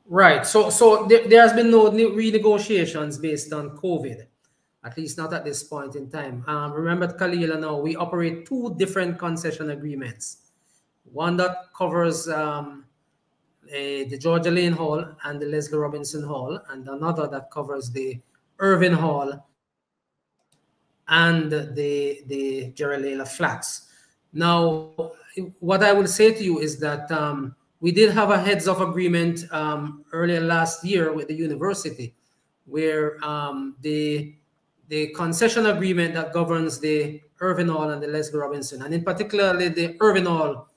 Right. 0.05 0.45
So, 0.45 0.69
so 0.69 1.05
there, 1.05 1.27
there 1.27 1.41
has 1.41 1.53
been 1.53 1.71
no 1.71 1.89
renegotiations 1.89 3.21
based 3.21 3.53
on 3.53 3.77
COVID, 3.77 4.25
at 4.83 4.98
least 4.98 5.17
not 5.17 5.33
at 5.33 5.45
this 5.45 5.63
point 5.63 5.95
in 5.95 6.10
time. 6.10 6.43
Um, 6.48 6.74
remember, 6.74 7.07
Kalilah, 7.07 7.60
now 7.60 7.77
we 7.79 7.95
operate 7.95 8.45
two 8.45 8.75
different 8.77 9.17
concession 9.17 9.69
agreements. 9.69 10.38
One 11.05 11.38
that 11.38 11.67
covers 11.75 12.27
um, 12.27 12.86
the 13.71 14.17
George 14.17 14.47
Alleyne 14.47 14.73
Hall 14.73 15.05
and 15.23 15.41
the 15.41 15.45
Leslie 15.45 15.77
Robinson 15.77 16.23
Hall, 16.23 16.59
and 16.69 16.87
another 16.87 17.27
that 17.27 17.49
covers 17.51 17.89
the 17.89 18.19
Irvine 18.59 18.93
Hall 18.93 19.47
and 21.07 21.51
the, 21.51 22.21
the 22.27 22.71
Gerald 22.75 23.27
Flats. 23.27 23.87
Now, 24.33 24.91
what 25.59 25.83
I 25.83 25.91
will 25.93 26.07
say 26.07 26.33
to 26.33 26.43
you 26.43 26.59
is 26.59 26.79
that 26.79 27.11
um, 27.11 27.55
we 27.79 27.91
did 27.91 28.11
have 28.11 28.29
a 28.29 28.39
heads 28.39 28.67
of 28.67 28.81
agreement 28.81 29.43
um, 29.51 30.05
earlier 30.13 30.39
last 30.39 30.83
year 30.85 31.11
with 31.11 31.27
the 31.27 31.33
university 31.33 32.13
where 32.65 33.23
um, 33.25 33.75
the, 33.81 34.35
the 34.87 35.07
concession 35.07 35.65
agreement 35.65 36.13
that 36.13 36.31
governs 36.31 36.79
the 36.79 37.21
Irvine 37.39 37.67
Hall 37.67 37.89
and 37.89 38.01
the 38.01 38.07
Leslie 38.07 38.39
Robinson, 38.39 38.83
and 38.83 38.93
in 38.93 39.03
particularly 39.03 39.67
the 39.67 39.97
Irvine 39.99 40.25
Hall, 40.25 40.69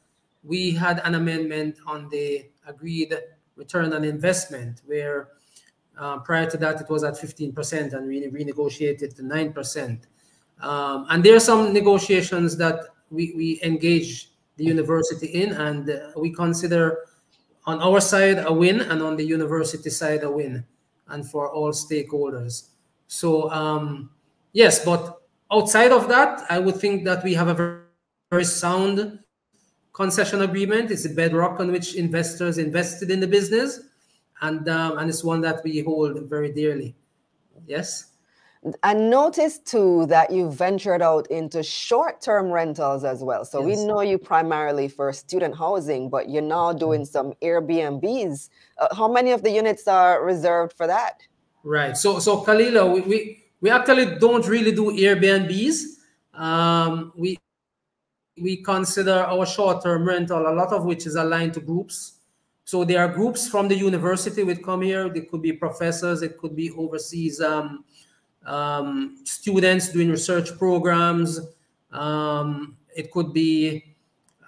we 0.43 0.73
had 0.73 1.01
an 1.05 1.15
amendment 1.15 1.77
on 1.87 2.09
the 2.09 2.47
agreed 2.67 3.17
return 3.57 3.93
on 3.93 4.05
investment, 4.05 4.83
where 4.87 5.29
uh, 5.99 6.19
prior 6.19 6.51
to 6.51 6.57
that 6.57 6.81
it 6.81 6.89
was 6.89 7.05
at 7.05 7.15
15% 7.15 7.93
and 7.93 8.09
we 8.09 8.27
renegotiated 8.27 9.15
to 9.17 9.23
9%. 9.23 10.01
Um, 10.61 11.07
and 11.11 11.23
there 11.23 11.37
are 11.37 11.41
some 11.41 11.73
negotiations 11.73 12.57
that 12.57 12.81
we, 13.11 13.33
we 13.37 13.61
engage 13.63 14.31
the 14.57 14.65
university 14.65 15.27
in, 15.27 15.53
and 15.53 15.91
uh, 15.91 16.11
we 16.17 16.31
consider 16.31 16.99
on 17.67 17.81
our 17.81 18.01
side 18.01 18.45
a 18.47 18.53
win 18.53 18.81
and 18.81 19.03
on 19.03 19.17
the 19.17 19.25
university 19.25 19.91
side 19.91 20.23
a 20.23 20.31
win, 20.31 20.65
and 21.09 21.29
for 21.29 21.51
all 21.51 21.73
stakeholders. 21.73 22.69
So, 23.07 23.51
um, 23.51 24.11
yes, 24.53 24.85
but 24.85 25.21
outside 25.51 25.93
of 25.93 26.09
that, 26.09 26.45
I 26.49 26.59
would 26.59 26.77
think 26.77 27.05
that 27.05 27.25
we 27.25 27.35
have 27.35 27.49
a 27.49 27.55
very, 27.55 27.81
very 28.31 28.45
sound 28.45 29.19
concession 29.95 30.43
agreement. 30.43 30.91
It's 30.91 31.07
a 31.07 31.09
bedrock 31.09 31.61
on 31.61 31.73
which 31.73 31.95
investors 31.95 32.59
invested 32.59 33.11
in 33.11 33.21
the 33.21 33.27
business, 33.27 33.81
and 34.43 34.69
um, 34.69 34.99
and 34.99 35.09
it's 35.09 35.25
one 35.25 35.41
that 35.41 35.65
we 35.65 35.81
hold 35.81 36.29
very 36.29 36.53
dearly. 36.53 36.95
Yes. 37.67 38.11
I 38.83 38.95
noticed 38.95 39.67
too 39.67 40.07
that 40.07 40.31
you 40.31 40.51
ventured 40.51 41.03
out 41.03 41.31
into 41.31 41.63
short-term 41.63 42.51
rentals 42.51 43.05
as 43.05 43.23
well. 43.23 43.45
So 43.45 43.59
yes. 43.59 43.77
we 43.77 43.85
know 43.85 44.01
you 44.01 44.17
primarily 44.17 44.89
for 44.89 45.13
student 45.13 45.55
housing, 45.55 46.09
but 46.09 46.31
you're 46.31 46.41
now 46.41 46.73
doing 46.73 47.03
mm-hmm. 47.03 47.13
some 47.13 47.35
Airbnbs. 47.43 48.49
Uh, 48.79 48.95
how 48.95 49.07
many 49.07 49.33
of 49.33 49.43
the 49.43 49.51
units 49.51 49.87
are 49.87 50.25
reserved 50.25 50.73
for 50.73 50.87
that? 50.87 51.21
Right. 51.63 51.95
So 51.95 52.19
so 52.19 52.43
Kalilah, 52.43 52.93
we 52.93 53.01
we, 53.03 53.45
we 53.61 53.71
actually 53.71 54.19
don't 54.19 54.47
really 54.49 54.73
do 54.73 54.93
Airbnbs. 54.93 55.77
Um, 56.33 57.13
we 57.17 57.39
we 58.41 58.57
consider 58.57 59.13
our 59.13 59.47
short-term 59.47 60.07
rental, 60.07 60.47
a 60.47 60.55
lot 60.55 60.73
of 60.73 60.85
which 60.85 61.07
is 61.07 61.15
aligned 61.15 61.55
to 61.55 61.61
groups. 61.61 62.15
So 62.65 62.85
there 62.85 63.01
are 63.01 63.09
groups 63.09 63.47
from 63.47 63.69
the 63.69 63.77
university 63.77 64.43
would 64.43 64.65
come 64.65 64.83
here. 64.83 65.09
They 65.09 65.21
could 65.21 65.43
be 65.43 65.53
professors. 65.53 66.23
It 66.23 66.39
could 66.39 66.57
be 66.57 66.71
overseas 66.73 67.41
um, 67.41 67.85
um, 68.47 69.19
students 69.25 69.89
doing 69.89 70.11
research 70.11 70.57
programs. 70.59 71.41
Um, 71.93 72.77
it 72.97 73.11
could 73.13 73.33
be 73.33 73.95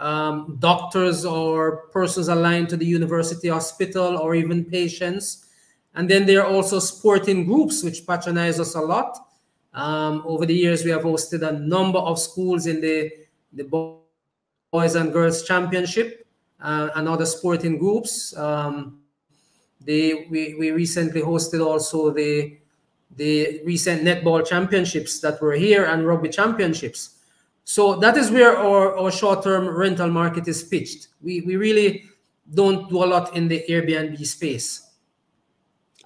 um, 0.00 0.56
doctors 0.60 1.24
or 1.24 1.88
persons 1.88 2.28
aligned 2.28 2.68
to 2.70 2.76
the 2.76 2.86
university 2.86 3.48
hospital 3.48 4.18
or 4.18 4.34
even 4.34 4.64
patients. 4.64 5.46
And 5.94 6.10
then 6.10 6.26
there 6.26 6.42
are 6.42 6.52
also 6.52 6.78
sporting 6.78 7.46
groups 7.46 7.82
which 7.82 8.06
patronize 8.06 8.58
us 8.60 8.74
a 8.74 8.80
lot. 8.80 9.28
Um, 9.72 10.22
over 10.26 10.46
the 10.46 10.54
years, 10.54 10.84
we 10.84 10.90
have 10.90 11.02
hosted 11.02 11.46
a 11.46 11.52
number 11.52 11.98
of 11.98 12.18
schools 12.18 12.66
in 12.66 12.80
the 12.80 13.25
the 13.52 13.64
Boys 14.72 14.94
and 14.94 15.12
Girls 15.12 15.44
Championship 15.44 16.26
uh, 16.60 16.90
and 16.94 17.08
other 17.08 17.26
sporting 17.26 17.78
groups. 17.78 18.36
Um, 18.36 19.00
they, 19.80 20.26
we, 20.30 20.54
we 20.54 20.70
recently 20.72 21.22
hosted 21.22 21.64
also 21.64 22.10
the, 22.10 22.58
the 23.16 23.60
recent 23.64 24.02
netball 24.02 24.46
championships 24.46 25.20
that 25.20 25.40
were 25.40 25.54
here 25.54 25.84
and 25.84 26.06
rugby 26.06 26.28
championships. 26.28 27.16
So 27.64 27.96
that 27.96 28.16
is 28.16 28.30
where 28.30 28.56
our, 28.56 28.96
our 28.96 29.10
short-term 29.10 29.68
rental 29.68 30.08
market 30.08 30.46
is 30.48 30.62
pitched. 30.62 31.08
We, 31.22 31.40
we 31.40 31.56
really 31.56 32.04
don't 32.54 32.88
do 32.88 33.02
a 33.02 33.06
lot 33.06 33.36
in 33.36 33.48
the 33.48 33.64
Airbnb 33.68 34.24
space. 34.24 34.85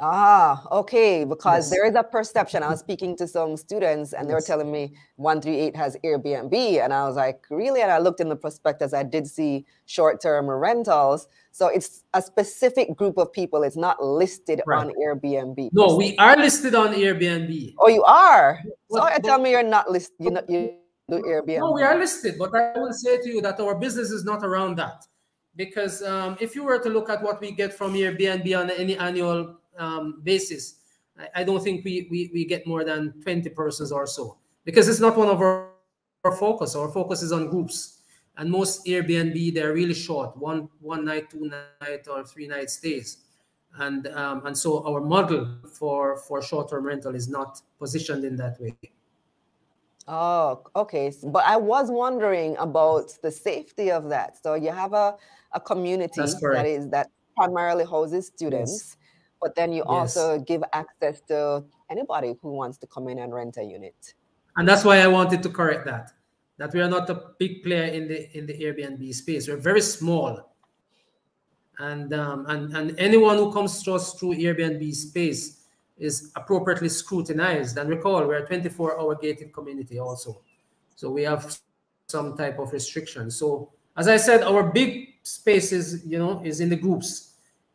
Ah, 0.03 0.67
okay. 0.73 1.25
Because 1.25 1.67
yes. 1.67 1.71
there 1.71 1.87
is 1.87 1.95
a 1.95 2.03
perception. 2.03 2.63
I 2.63 2.71
was 2.71 2.81
speaking 2.81 3.15
to 3.19 3.29
some 3.29 3.57
students 3.59 4.15
and 4.15 4.29
they 4.29 4.33
were 4.33 4.41
telling 4.41 4.73
me 4.73 4.95
138 5.17 5.77
has 5.77 5.97
Airbnb. 6.03 6.55
And 6.83 6.95
I 6.95 7.05
was 7.05 7.17
like, 7.17 7.45
really? 7.51 7.83
And 7.83 7.93
I 7.93 7.99
looked 7.99 8.21
in 8.21 8.31
the 8.31 8.37
prospectus, 8.37 8.95
I 8.95 9.03
did 9.03 9.27
see 9.27 9.67
short 9.85 10.23
term 10.23 10.49
rentals. 10.49 11.29
So 11.53 11.69
it's 11.69 12.05
a 12.15 12.23
specific 12.23 12.97
group 12.97 13.19
of 13.19 13.31
people. 13.31 13.63
It's 13.63 13.77
not 13.77 14.03
listed 14.03 14.63
right. 14.67 14.87
on 14.87 14.93
Airbnb. 14.95 15.69
No, 15.73 15.97
we 15.97 16.17
are 16.17 16.37
listed 16.37 16.75
on 16.75 16.95
Airbnb. 16.95 17.75
Oh, 17.79 17.89
you 17.89 18.03
are? 18.05 18.61
so 18.91 19.01
but, 19.01 19.23
tell 19.23 19.39
me 19.39 19.51
you're 19.51 19.63
not 19.63 19.91
listed. 19.91 20.17
You, 20.19 20.31
know, 20.31 20.43
you 20.49 20.79
do 21.11 21.21
Airbnb. 21.21 21.59
No, 21.59 21.73
we 21.73 21.83
are 21.83 21.99
listed. 21.99 22.37
But 22.39 22.55
I 22.55 22.79
will 22.79 22.95
say 22.95 23.19
to 23.19 23.29
you 23.29 23.43
that 23.43 23.61
our 23.61 23.75
business 23.75 24.11
is 24.11 24.25
not 24.25 24.43
around 24.45 24.77
that. 24.77 25.05
Because 25.57 26.03
um, 26.03 26.39
if 26.41 26.55
you 26.55 26.65
were 26.65 26.79
to 26.79 26.89
look 26.89 27.11
at 27.11 27.23
what 27.23 27.39
we 27.41 27.51
get 27.51 27.75
from 27.75 27.93
Airbnb 27.93 28.59
on 28.59 28.71
any 28.71 28.97
annual 28.97 29.60
um, 29.78 30.20
basis, 30.22 30.76
I, 31.18 31.40
I, 31.40 31.44
don't 31.44 31.62
think 31.62 31.85
we, 31.85 32.09
we, 32.11 32.30
we 32.33 32.44
get 32.44 32.66
more 32.66 32.85
than 32.85 33.14
20 33.22 33.48
persons 33.50 33.92
or 33.92 34.06
so 34.06 34.38
because 34.64 34.88
it's 34.88 35.00
not 35.00 35.16
one 35.16 35.28
of 35.28 35.40
our, 35.40 35.70
our 36.24 36.33
focus. 36.37 36.74
Our 36.74 36.90
focus 36.90 37.22
is 37.22 37.33
on 37.33 37.48
groups. 37.48 37.98
And 38.37 38.50
most 38.50 38.87
Airbnb, 38.87 39.54
they're 39.54 39.72
really 39.74 39.94
short, 39.94 40.37
one 40.37 40.68
one 40.80 41.04
night, 41.04 41.28
two 41.30 41.46
night, 41.46 42.09
or 42.09 42.24
three 42.24 42.46
night 42.46 42.70
stays. 42.70 43.18
And 43.78 44.06
um, 44.09 44.46
and 44.46 44.56
so 44.56 44.87
our 44.87 45.00
model 45.00 45.59
for 45.74 46.16
for 46.16 46.40
short-term 46.40 46.87
rental 46.87 47.14
is 47.14 47.28
not 47.28 47.61
positioned 47.78 48.24
in 48.24 48.37
that 48.37 48.59
way. 48.59 48.74
Oh, 50.09 50.62
okay. 50.74 51.12
But 51.22 51.44
I 51.44 51.56
was 51.56 51.90
wondering 51.90 52.56
about 52.56 53.12
the 53.20 53.30
safety 53.30 53.90
of 53.90 54.09
that. 54.09 54.42
So 54.42 54.54
you 54.54 54.70
have 54.70 54.94
a, 54.94 55.16
a 55.52 55.61
community 55.61 56.22
that 56.22 56.66
is 56.66 56.88
that 56.88 57.09
primarily 57.37 57.85
houses 57.85 58.28
students. 58.28 58.72
Yes 58.72 58.96
but 59.40 59.55
then 59.55 59.72
you 59.72 59.79
yes. 59.79 59.87
also 59.88 60.38
give 60.38 60.62
access 60.72 61.20
to 61.22 61.64
anybody 61.90 62.35
who 62.42 62.53
wants 62.53 62.79
to 62.79 62.87
come 62.87 63.09
in 63.09 63.18
and 63.18 63.33
rent 63.35 63.57
a 63.57 63.64
unit. 63.64 64.14
And 64.57 64.68
that's 64.68 64.85
why 64.85 64.98
I 64.98 65.07
wanted 65.07 65.42
to 65.42 65.48
correct 65.48 65.87
that. 65.87 66.12
That 66.59 66.74
we 66.74 66.81
are 66.81 66.88
not 66.88 67.09
a 67.09 67.22
big 67.38 67.62
player 67.62 67.85
in 67.85 68.09
the 68.09 68.37
in 68.37 68.46
the 68.46 68.53
Airbnb 68.53 69.14
space. 69.14 69.48
We're 69.48 69.57
very 69.57 69.81
small. 69.81 70.53
And 71.79 72.12
um, 72.12 72.44
and 72.48 72.76
and 72.76 72.98
anyone 72.98 73.37
who 73.38 73.50
comes 73.53 73.83
to 73.85 73.94
us 73.94 74.14
through 74.14 74.35
Airbnb 74.35 74.94
space 74.94 75.62
is 75.96 76.33
appropriately 76.37 76.88
scrutinized. 76.88 77.79
And 77.79 77.88
recall, 77.88 78.26
we're 78.26 78.44
a 78.44 78.48
24-hour 78.48 79.16
gated 79.16 79.53
community 79.53 79.98
also. 79.98 80.40
So 80.96 81.11
we 81.11 81.22
have 81.22 81.59
some 82.09 82.37
type 82.37 82.59
of 82.59 82.72
restriction. 82.72 83.31
So 83.31 83.70
as 83.96 84.09
I 84.09 84.16
said, 84.16 84.42
our 84.42 84.62
big 84.62 85.14
space 85.22 85.72
is, 85.72 86.05
you 86.07 86.18
know, 86.18 86.42
is 86.42 86.61
in 86.61 86.70
the 86.70 86.76
groups 86.76 87.30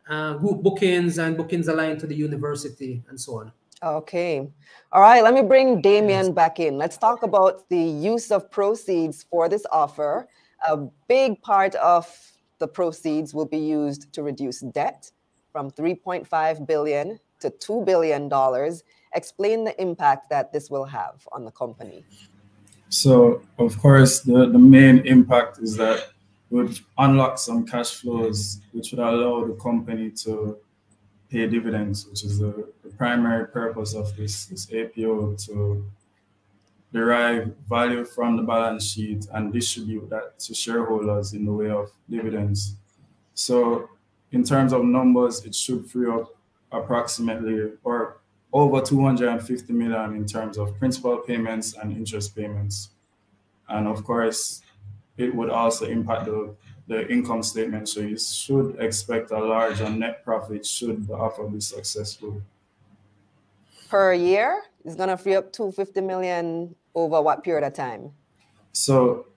uh, 0.10 0.34
group 0.34 0.62
bookings 0.62 1.18
and 1.18 1.38
bookings 1.38 1.68
aligned 1.68 2.00
to 2.00 2.08
the 2.08 2.16
university 2.16 3.04
and 3.10 3.20
so 3.20 3.40
on. 3.40 3.52
Okay. 3.84 4.48
All 4.92 5.02
right, 5.02 5.24
let 5.24 5.34
me 5.34 5.42
bring 5.42 5.82
Dameon 5.82 6.34
back 6.34 6.60
in. 6.60 6.78
Let's 6.78 6.98
talk 6.98 7.24
about 7.24 7.68
the 7.70 7.78
use 7.78 8.32
of 8.32 8.50
proceeds 8.50 9.24
for 9.24 9.50
this 9.50 9.66
offer. 9.72 10.28
A 10.68 10.78
big 11.08 11.42
part 11.42 11.76
of 11.76 12.08
the 12.60 12.68
proceeds 12.68 13.34
will 13.34 13.46
be 13.46 13.58
used 13.58 14.12
to 14.14 14.24
reduce 14.24 14.62
debt 14.62 15.12
from 15.52 15.72
3.5 15.72 16.66
billion 16.66 17.20
to 17.40 17.50
2 17.50 17.84
billion 17.86 18.30
dollars. 18.30 18.84
Explain 19.14 19.64
the 19.64 19.80
impact 19.82 20.30
that 20.30 20.52
this 20.52 20.70
will 20.70 20.86
have 20.86 21.28
on 21.32 21.46
the 21.46 21.52
company. 21.52 22.04
So, 22.90 23.42
of 23.58 23.78
course, 23.80 24.22
the, 24.22 24.50
the 24.50 24.60
main 24.60 25.00
impact 25.00 25.60
is 25.60 25.76
that 25.78 25.98
it 25.98 26.15
would 26.56 26.80
unlock 26.98 27.38
some 27.38 27.66
cash 27.66 27.96
flows, 27.96 28.62
which 28.72 28.92
would 28.92 29.00
allow 29.00 29.46
the 29.46 29.54
company 29.56 30.10
to 30.10 30.58
pay 31.30 31.48
dividends, 31.48 32.08
which 32.08 32.24
is 32.24 32.40
the, 32.40 32.70
the 32.82 32.90
primary 32.92 33.46
purpose 33.48 33.94
of 33.94 34.16
this, 34.16 34.46
this 34.46 34.72
APO 34.72 35.36
to 35.36 35.86
derive 36.94 37.54
value 37.68 38.06
from 38.06 38.38
the 38.38 38.44
balance 38.44 38.90
sheet 38.92 39.28
and 39.34 39.52
distribute 39.52 40.10
that 40.10 40.40
to 40.40 40.56
shareholders 40.56 41.34
in 41.34 41.44
the 41.44 41.52
way 41.52 41.70
of 41.70 41.92
dividends. 42.10 42.76
So 43.34 43.90
in 44.32 44.46
terms 44.46 44.72
of 44.72 44.86
numbers, 44.86 45.44
it 45.44 45.54
should 45.54 45.90
free 45.92 46.10
up 46.10 46.30
approximately 46.72 47.74
or 47.84 48.22
over 48.54 48.80
250 48.80 49.74
million 49.74 50.16
in 50.16 50.26
terms 50.26 50.58
of 50.58 50.78
principal 50.80 51.18
payments 51.18 51.76
and 51.76 51.92
interest 51.92 52.34
payments. 52.34 52.92
And 53.68 53.88
of 53.88 54.06
course, 54.06 54.62
it 55.18 55.34
would 55.34 55.50
also 55.50 55.86
impact 55.86 56.26
the 56.26 56.56
the 56.88 57.08
income 57.12 57.42
statement. 57.42 57.90
So 57.90 58.02
you 58.02 58.18
should 58.18 58.78
expect 58.80 59.32
a 59.32 59.40
larger 59.40 59.90
net 59.90 60.24
profit 60.24 60.66
should 60.66 61.08
the 61.08 61.16
offer 61.16 61.44
be 61.48 61.60
successful. 61.60 62.42
Per 63.90 64.14
year, 64.14 64.62
it's 64.84 64.96
gonna 64.96 65.18
free 65.18 65.36
up 65.36 65.52
250 65.52 66.02
million 66.02 66.76
over 66.94 67.22
what 67.22 67.44
period 67.44 67.66
of 67.66 67.74
time? 67.74 68.12
So 68.72 69.28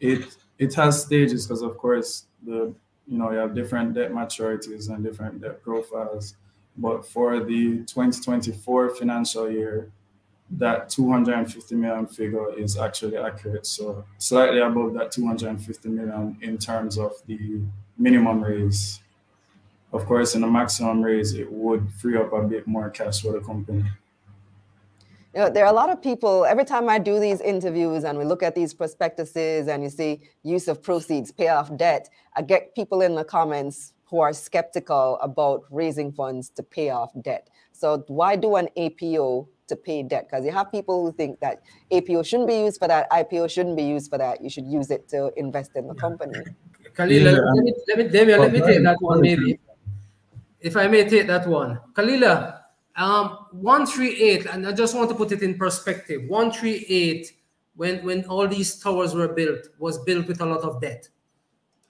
it 0.00 0.36
it 0.58 0.74
has 0.74 1.02
stages 1.02 1.46
because 1.46 1.62
of 1.62 1.76
course 1.76 2.26
the 2.44 2.74
you 3.06 3.18
know 3.18 3.30
you 3.30 3.38
have 3.38 3.54
different 3.54 3.94
debt 3.94 4.12
maturities 4.12 4.88
and 4.88 5.04
different 5.04 5.40
debt 5.40 5.62
profiles. 5.62 6.34
But 6.78 7.06
for 7.06 7.40
the 7.40 7.78
2024 7.86 8.96
financial 8.96 9.50
year, 9.50 9.90
that 10.50 10.88
250 10.88 11.74
million 11.74 12.06
figure 12.06 12.56
is 12.58 12.76
actually 12.78 13.16
accurate. 13.16 13.66
So 13.66 14.04
slightly 14.18 14.60
above 14.60 14.94
that 14.94 15.10
250 15.10 15.88
million 15.88 16.38
in 16.40 16.58
terms 16.58 16.98
of 16.98 17.12
the 17.26 17.62
minimum 17.98 18.42
raise. 18.42 19.00
Of 19.92 20.06
course, 20.06 20.34
in 20.34 20.42
the 20.42 20.46
maximum 20.46 21.02
raise, 21.02 21.34
it 21.34 21.50
would 21.50 21.90
free 21.92 22.16
up 22.16 22.32
a 22.32 22.42
bit 22.42 22.66
more 22.66 22.90
cash 22.90 23.22
for 23.22 23.32
the 23.32 23.40
company. 23.40 23.84
You 25.34 25.42
know, 25.42 25.50
there 25.50 25.64
are 25.64 25.70
a 25.70 25.76
lot 25.76 25.90
of 25.90 26.00
people, 26.00 26.46
every 26.46 26.64
time 26.64 26.88
I 26.88 26.98
do 26.98 27.20
these 27.20 27.40
interviews 27.40 28.04
and 28.04 28.16
we 28.16 28.24
look 28.24 28.42
at 28.42 28.54
these 28.54 28.72
prospectuses 28.72 29.68
and 29.68 29.82
you 29.82 29.90
see 29.90 30.22
use 30.42 30.66
of 30.66 30.82
proceeds, 30.82 31.30
pay 31.30 31.48
off 31.48 31.76
debt, 31.76 32.08
I 32.34 32.42
get 32.42 32.74
people 32.74 33.02
in 33.02 33.14
the 33.14 33.24
comments 33.24 33.92
who 34.06 34.20
are 34.20 34.32
skeptical 34.32 35.18
about 35.20 35.64
raising 35.70 36.10
funds 36.12 36.48
to 36.50 36.62
pay 36.62 36.90
off 36.90 37.10
debt. 37.20 37.50
So 37.72 38.04
why 38.06 38.36
do 38.36 38.56
an 38.56 38.68
APO 38.78 39.48
to 39.68 39.76
pay 39.76 40.02
debt 40.02 40.28
because 40.28 40.44
you 40.44 40.52
have 40.52 40.70
people 40.70 41.04
who 41.04 41.12
think 41.12 41.40
that 41.40 41.62
APO 41.90 42.22
shouldn't 42.22 42.48
be 42.48 42.58
used 42.58 42.78
for 42.78 42.88
that, 42.88 43.10
IPO 43.10 43.50
shouldn't 43.50 43.76
be 43.76 43.82
used 43.82 44.10
for 44.10 44.18
that. 44.18 44.42
You 44.42 44.50
should 44.50 44.66
use 44.66 44.90
it 44.90 45.08
to 45.08 45.32
invest 45.36 45.72
in 45.74 45.86
the 45.86 45.94
company. 45.94 46.38
Kalilah, 46.96 47.32
yeah. 47.32 47.40
let, 47.54 47.64
me, 47.64 47.74
let 47.88 47.98
me, 47.98 48.04
Dameon, 48.04 48.38
let 48.38 48.52
me 48.52 48.60
take 48.60 48.82
that 48.82 48.96
one 49.00 49.20
maybe. 49.20 49.58
If 50.60 50.76
I 50.76 50.88
may 50.88 51.08
take 51.08 51.26
that 51.26 51.46
one. 51.46 51.78
Kalilah, 51.92 52.60
um, 52.96 53.46
138, 53.52 54.46
and 54.46 54.66
I 54.66 54.72
just 54.72 54.94
want 54.94 55.10
to 55.10 55.14
put 55.14 55.30
it 55.32 55.42
in 55.42 55.58
perspective. 55.58 56.22
138, 56.28 57.32
when, 57.74 58.02
when 58.04 58.24
all 58.24 58.48
these 58.48 58.78
towers 58.78 59.14
were 59.14 59.28
built, 59.28 59.68
was 59.78 59.98
built 60.04 60.26
with 60.26 60.40
a 60.40 60.46
lot 60.46 60.62
of 60.62 60.80
debt. 60.80 61.08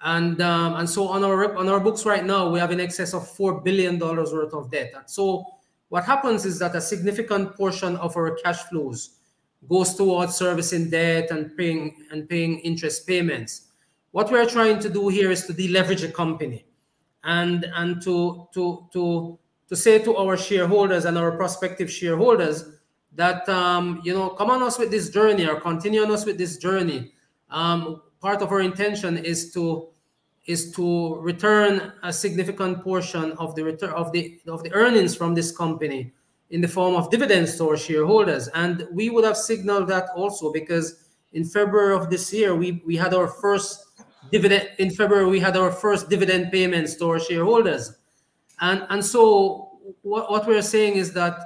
And 0.03 0.41
um, 0.43 0.77
and 0.77 0.89
so 0.89 1.09
on 1.09 1.25
our 1.25 1.57
on 1.57 1.69
our 1.69 1.81
books 1.81 2.05
right 2.05 2.25
now, 2.25 2.51
we 2.51 2.59
have 2.59 2.71
in 2.71 2.81
excess 2.81 3.15
of 3.15 3.27
four 3.27 3.63
billion 3.63 3.99
dollars 3.99 4.31
worth 4.31 4.53
of 4.53 4.71
debt. 4.71 4.93
And 4.95 5.09
so 5.09 5.45
what 5.89 6.05
happens 6.05 6.45
is 6.45 6.59
that 6.59 6.75
a 6.75 6.81
significant 6.81 7.57
portion 7.57 7.97
of 7.97 8.17
our 8.17 8.37
cash 8.37 8.63
flows 8.65 9.17
goes 9.69 9.95
towards 9.95 10.35
servicing 10.35 10.91
debt 10.91 11.31
and 11.31 11.57
paying 11.57 12.07
and 12.11 12.29
paying 12.29 12.59
interest 12.61 13.07
payments. 13.07 13.69
What 14.11 14.31
we're 14.31 14.49
trying 14.49 14.79
to 14.81 14.89
do 14.89 15.09
here 15.09 15.31
is 15.31 15.47
to 15.47 15.53
deleverage 15.53 16.05
a 16.05 16.11
company 16.11 16.67
and 17.25 17.67
and 17.75 18.01
to 18.03 18.49
to 18.55 18.89
to 18.93 19.39
to 19.69 19.77
say 19.77 19.99
to 19.99 20.17
our 20.17 20.37
shareholders 20.37 21.05
and 21.05 21.19
our 21.19 21.33
prospective 21.33 21.91
shareholders 21.91 22.65
that 23.13 23.49
um, 23.49 24.01
you 24.05 24.15
know 24.15 24.31
come 24.31 24.51
on 24.51 24.63
us 24.63 24.79
with 24.79 24.91
this 24.91 25.11
journey 25.11 25.47
or 25.47 25.61
continue 25.61 26.03
on 26.03 26.11
us 26.11 26.25
with 26.25 26.39
this 26.39 26.57
journey. 26.57 27.13
Um, 27.51 28.03
part 28.21 28.43
of 28.43 28.51
our 28.51 28.61
intention 28.61 29.19
is 29.19 29.53
to 29.53 29.89
is 30.47 30.73
to 30.73 31.17
return 31.17 31.93
a 32.03 32.13
significant 32.13 32.83
portion 32.83 33.33
of 33.33 33.55
the 33.57 33.65
return 33.65 33.91
of 33.91 34.13
the 34.13 34.41
of 34.47 34.63
the 34.63 34.73
earnings 34.73 35.15
from 35.15 35.35
this 35.35 35.57
company 35.57 36.13
in 36.51 36.61
the 36.61 36.69
form 36.69 36.95
of 36.95 37.11
dividends 37.11 37.57
to 37.57 37.71
our 37.71 37.77
shareholders. 37.77 38.49
And 38.55 38.87
we 38.93 39.11
would 39.11 39.25
have 39.25 39.37
signaled 39.37 39.89
that 39.89 40.09
also 40.15 40.53
because 40.53 41.09
in 41.33 41.45
February 41.45 41.95
of 41.95 42.09
this 42.09 42.33
year, 42.33 42.55
we, 42.55 42.83
we 42.87 42.97
had 42.97 43.13
our 43.13 43.27
first 43.27 43.85
dividend 44.31 44.71
in 44.79 44.91
February, 44.91 45.27
we 45.27 45.41
had 45.41 45.57
our 45.57 45.73
first 45.73 46.09
dividend 46.09 46.53
payments 46.53 46.95
to 46.97 47.11
our 47.11 47.21
shareholders. 47.21 47.97
And 48.61 48.87
and 48.91 49.05
so 49.05 49.79
what, 50.03 50.31
what 50.31 50.47
we're 50.47 50.63
saying 50.63 50.95
is 50.95 51.13
that 51.13 51.41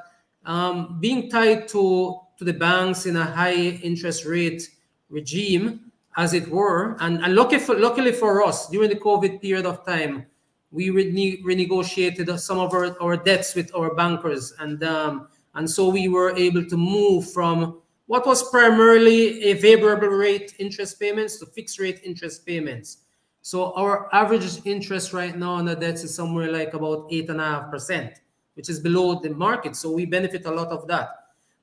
um, 0.45 0.99
being 1.01 1.31
tied 1.31 1.69
to 1.69 2.21
to 2.39 2.45
the 2.45 2.53
banks 2.53 3.07
in 3.07 3.17
a 3.17 3.25
high 3.25 3.81
interest 3.83 4.25
rate 4.25 4.69
regime 5.09 5.90
as 6.17 6.35
it 6.35 6.49
were. 6.49 6.97
And, 7.01 7.23
and 7.23 7.35
lucky 7.35 7.59
for, 7.59 7.75
luckily 7.77 8.13
for 8.13 8.45
us, 8.45 8.69
during 8.69 8.91
the 8.91 8.97
COVID 8.97 9.41
period 9.41 9.67
of 9.67 9.85
time, 9.85 10.27
we 10.73 10.91
rene 10.91 11.43
renegotiated 11.43 12.39
some 12.39 12.59
of 12.59 12.73
our, 12.73 13.01
our 13.03 13.17
debts 13.17 13.55
with 13.55 13.75
our 13.75 13.95
bankers. 13.95 14.53
And, 14.59 14.83
um, 14.85 15.29
and 15.55 15.69
so 15.69 15.89
we 15.89 16.09
were 16.09 16.37
able 16.37 16.65
to 16.65 16.77
move 16.77 17.33
from 17.33 17.81
what 18.07 18.27
was 18.27 18.49
primarily 18.51 19.43
a 19.45 19.55
variable 19.55 20.09
rate 20.09 20.55
interest 20.59 20.99
payments 21.01 21.39
to 21.39 21.47
fixed 21.47 21.79
rate 21.79 22.01
interest 22.05 22.47
payments. 22.47 22.99
So 23.43 23.73
our 23.75 24.13
average 24.15 24.65
interest 24.65 25.13
right 25.13 25.37
now 25.37 25.53
on 25.53 25.65
the 25.65 25.75
debts 25.75 26.05
is 26.05 26.15
somewhere 26.15 26.53
like 26.53 26.75
about 26.75 27.09
eight 27.11 27.31
and 27.31 27.41
a 27.41 27.45
half 27.45 27.71
percent, 27.71 28.21
which 28.55 28.69
is 28.69 28.81
below 28.81 29.19
the 29.19 29.31
market. 29.31 29.77
So 29.77 29.91
we 29.91 30.07
benefit 30.07 30.45
a 30.45 30.51
lot 30.51 30.69
of 30.69 30.87
that. 30.89 31.09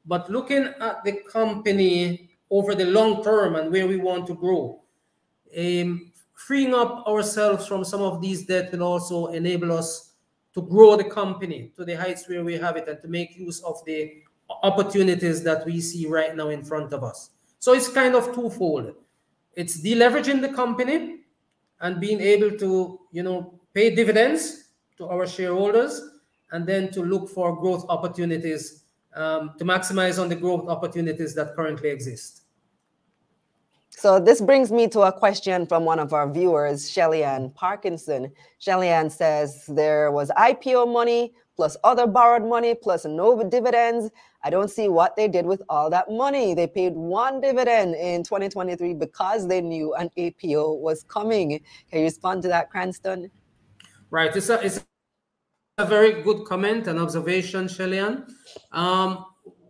But 0.06 0.30
looking 0.30 0.74
at 0.80 1.04
the 1.04 1.22
company 1.32 2.27
over 2.50 2.76
the 2.76 2.86
long 2.86 3.24
term 3.24 3.56
and 3.56 3.72
where 3.72 3.88
we 3.88 3.98
want 3.98 4.28
to 4.28 4.34
grow. 4.34 4.82
Um, 5.58 6.12
freeing 6.34 6.74
up 6.74 7.06
ourselves 7.08 7.68
from 7.68 7.84
some 7.84 8.02
of 8.02 8.22
these 8.22 8.46
debt 8.46 8.72
will 8.72 8.84
also 8.84 9.28
enable 9.28 9.72
us 9.72 10.14
to 10.54 10.62
grow 10.62 10.96
the 10.96 11.04
company 11.04 11.72
to 11.76 11.86
the 11.86 11.96
heights 11.96 12.28
where 12.28 12.44
we 12.44 12.54
have 12.58 12.78
it 12.78 12.88
and 12.88 13.02
to 13.02 13.08
make 13.08 13.38
use 13.38 13.62
of 13.62 13.84
the 13.86 14.14
opportunities 14.64 15.44
that 15.44 15.66
we 15.66 15.82
see 15.82 16.08
right 16.08 16.36
now 16.36 16.50
in 16.50 16.64
front 16.64 16.94
of 16.94 17.04
us. 17.04 17.32
So 17.60 17.74
it's 17.74 17.90
kind 17.90 18.16
of 18.16 18.34
twofold. 18.34 18.94
It's 19.56 19.82
deleveraging 19.82 20.42
the 20.42 20.50
company 20.50 21.22
and 21.82 22.00
being 22.00 22.22
able 22.22 22.52
to, 22.58 23.00
you 23.12 23.24
know, 23.24 23.60
pay 23.74 23.94
dividends 23.94 24.70
to 24.98 25.08
our 25.08 25.28
shareholders 25.28 26.02
and 26.52 26.66
then 26.66 26.92
to 26.92 27.02
look 27.04 27.30
for 27.30 27.60
growth 27.60 27.86
opportunities 27.90 28.84
um, 29.18 29.54
to 29.58 29.66
maximize 29.66 30.22
on 30.22 30.30
the 30.30 30.36
growth 30.36 30.68
opportunities 30.70 31.34
that 31.36 31.56
currently 31.56 31.90
exist. 31.90 32.44
So 33.90 34.20
this 34.20 34.40
brings 34.42 34.72
me 34.72 34.88
to 34.90 35.02
a 35.02 35.12
question 35.12 35.66
from 35.66 35.84
one 35.84 35.98
of 35.98 36.14
our 36.14 36.32
viewers, 36.32 36.90
Shelly 36.90 37.24
Ann 37.24 37.50
Parkinson. 37.50 38.32
Shelly 38.60 38.90
Ann 38.90 39.10
says 39.10 39.66
there 39.68 40.12
was 40.12 40.30
IPO 40.38 40.94
money 40.94 41.34
plus 41.56 41.76
other 41.84 42.06
borrowed 42.06 42.48
money 42.48 42.76
plus 42.76 43.06
no 43.06 43.44
dividends. 43.44 44.12
I 44.44 44.52
don't 44.52 44.70
see 44.70 44.88
what 44.88 45.16
they 45.16 45.28
did 45.28 45.48
with 45.48 45.64
all 45.68 45.90
that 45.90 46.12
money. 46.12 46.54
They 46.54 46.68
paid 46.68 46.94
one 46.94 47.42
dividend 47.42 47.96
in 47.96 48.24
2023 48.24 48.94
because 48.94 49.48
they 49.48 49.62
knew 49.62 49.96
an 49.96 50.12
APO 50.16 50.74
was 50.74 51.04
coming. 51.04 51.60
Can 51.90 52.00
you 52.00 52.06
respond 52.06 52.44
to 52.44 52.50
that, 52.50 52.70
Cranston? 52.70 53.32
Right. 54.12 54.34
It's 54.36 54.50
a, 54.50 54.64
it's 54.64 54.86
a 55.80 55.86
very 55.86 56.24
good 56.24 56.44
comment 56.44 56.88
and 56.88 56.98
observation, 56.98 57.66
Shellyan. 57.66 58.28
Um, 58.72 59.26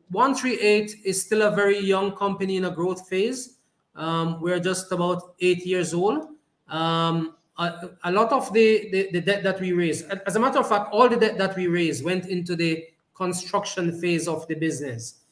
138 0.10 1.02
is 1.04 1.22
still 1.22 1.42
a 1.42 1.52
very 1.52 1.78
young 1.80 2.16
company 2.16 2.56
in 2.56 2.64
a 2.64 2.72
growth 2.72 3.10
phase. 3.10 3.58
Um, 3.94 4.40
we're 4.40 4.62
just 4.62 4.90
about 4.94 5.36
eight 5.42 5.66
years 5.66 5.94
old. 5.94 6.28
Um, 6.70 7.36
a, 7.58 7.90
a, 8.06 8.12
lot 8.12 8.32
of 8.32 8.54
the, 8.54 8.90
the, 8.90 9.10
the, 9.12 9.22
debt 9.22 9.44
that 9.44 9.60
we 9.60 9.74
raised, 9.74 10.06
as 10.26 10.38
a 10.38 10.40
matter 10.40 10.60
of 10.60 10.70
fact, 10.70 10.94
all 10.94 11.10
the 11.10 11.18
debt 11.18 11.38
that 11.40 11.58
we 11.58 11.68
raised 11.68 12.06
went 12.06 12.28
into 12.28 12.56
the 12.56 12.86
construction 13.14 14.00
phase 14.00 14.30
of 14.30 14.48
the 14.48 14.56
business. 14.56 15.24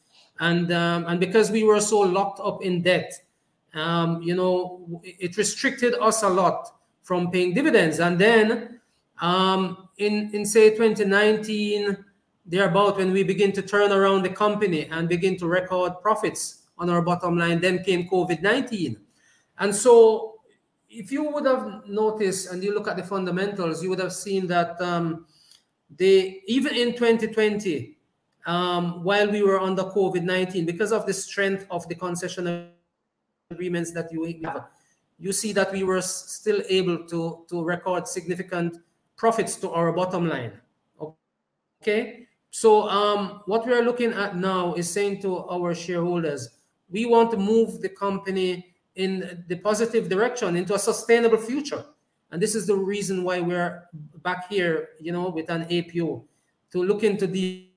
And, 0.42 0.74
um, 0.74 1.06
and 1.08 1.22
because 1.22 1.52
we 1.52 1.64
were 1.64 1.80
so 1.80 2.00
locked 2.00 2.42
up 2.42 2.64
in 2.64 2.82
debt, 2.82 3.14
um, 3.76 4.22
you 4.22 4.36
know, 4.36 5.02
it 5.04 5.38
restricted 5.38 5.94
us 6.02 6.24
a 6.24 6.30
lot 6.30 6.68
from 7.04 7.32
paying 7.32 7.54
dividends. 7.54 8.00
And 8.00 8.20
then 8.20 8.75
um, 9.22 9.90
in 9.98 10.30
in 10.34 10.46
say 10.46 10.72
2019 10.72 12.06
thereabout 12.46 12.98
when 12.98 13.12
we 13.12 13.24
begin 13.24 13.52
to 13.52 13.62
turn 13.62 13.92
around 13.92 14.22
the 14.22 14.30
company 14.30 14.88
and 14.92 15.10
begin 15.10 15.36
to 15.38 15.48
record 15.48 15.94
profits 16.02 16.64
on 16.78 16.90
our 16.90 17.02
bottom 17.02 17.38
line. 17.38 17.60
Then 17.60 17.84
came 17.84 18.08
COVID 18.08 18.42
19. 18.42 18.98
And 19.58 19.74
so, 19.74 20.40
if 20.90 21.12
you 21.12 21.24
would 21.30 21.46
have 21.46 21.88
noticed 21.88 22.52
and 22.52 22.64
you 22.64 22.74
look 22.74 22.88
at 22.88 22.98
the 22.98 23.04
fundamentals, 23.04 23.82
you 23.82 23.90
would 23.90 24.00
have 24.00 24.14
seen 24.14 24.48
that 24.48 24.80
um, 24.82 25.26
they, 25.90 26.42
even 26.48 26.76
in 26.76 26.94
2020, 26.94 27.98
um, 28.46 29.04
while 29.04 29.30
we 29.30 29.42
were 29.42 29.60
under 29.60 29.84
COVID 29.84 30.24
19, 30.24 30.66
because 30.66 30.92
of 30.92 31.06
the 31.06 31.14
strength 31.14 31.66
of 31.72 31.88
the 31.88 31.96
concession 31.96 32.70
agreements 33.50 33.92
that 33.92 34.12
you 34.12 34.24
have, 34.44 34.68
you 35.18 35.32
see 35.32 35.54
that 35.54 35.72
we 35.72 35.84
were 35.84 36.02
still 36.02 36.62
able 36.70 37.06
to, 37.08 37.46
to 37.50 37.64
record 37.64 38.08
significant 38.08 38.78
profits 39.16 39.56
to 39.58 39.70
our 39.72 39.92
bottom 39.92 40.28
line. 40.28 40.52
Okay. 41.82 42.28
So 42.52 42.88
um, 42.90 43.42
what 43.46 43.66
we 43.68 43.74
are 43.74 43.84
looking 43.84 44.12
at 44.14 44.38
now 44.38 44.74
is 44.76 44.90
saying 44.90 45.22
to 45.22 45.46
our 45.50 45.76
shareholders, 45.76 46.50
we 46.90 47.06
want 47.06 47.32
to 47.32 47.38
move 47.38 47.82
the 47.82 47.90
company 47.90 48.76
in 48.96 49.44
the 49.48 49.58
positive 49.58 50.08
direction 50.08 50.56
into 50.56 50.74
a 50.74 50.80
sustainable 50.80 51.38
future. 51.38 51.84
And 52.32 52.42
this 52.42 52.56
is 52.56 52.66
the 52.66 52.76
reason 52.76 53.24
why 53.24 53.40
we're 53.40 53.84
back 54.24 54.50
here, 54.50 54.90
you 55.00 55.12
know, 55.12 55.30
with 55.30 55.50
an 55.50 55.68
APO 55.70 56.26
to 56.72 56.84
look 56.84 57.04
into 57.04 57.28
the 57.28 57.70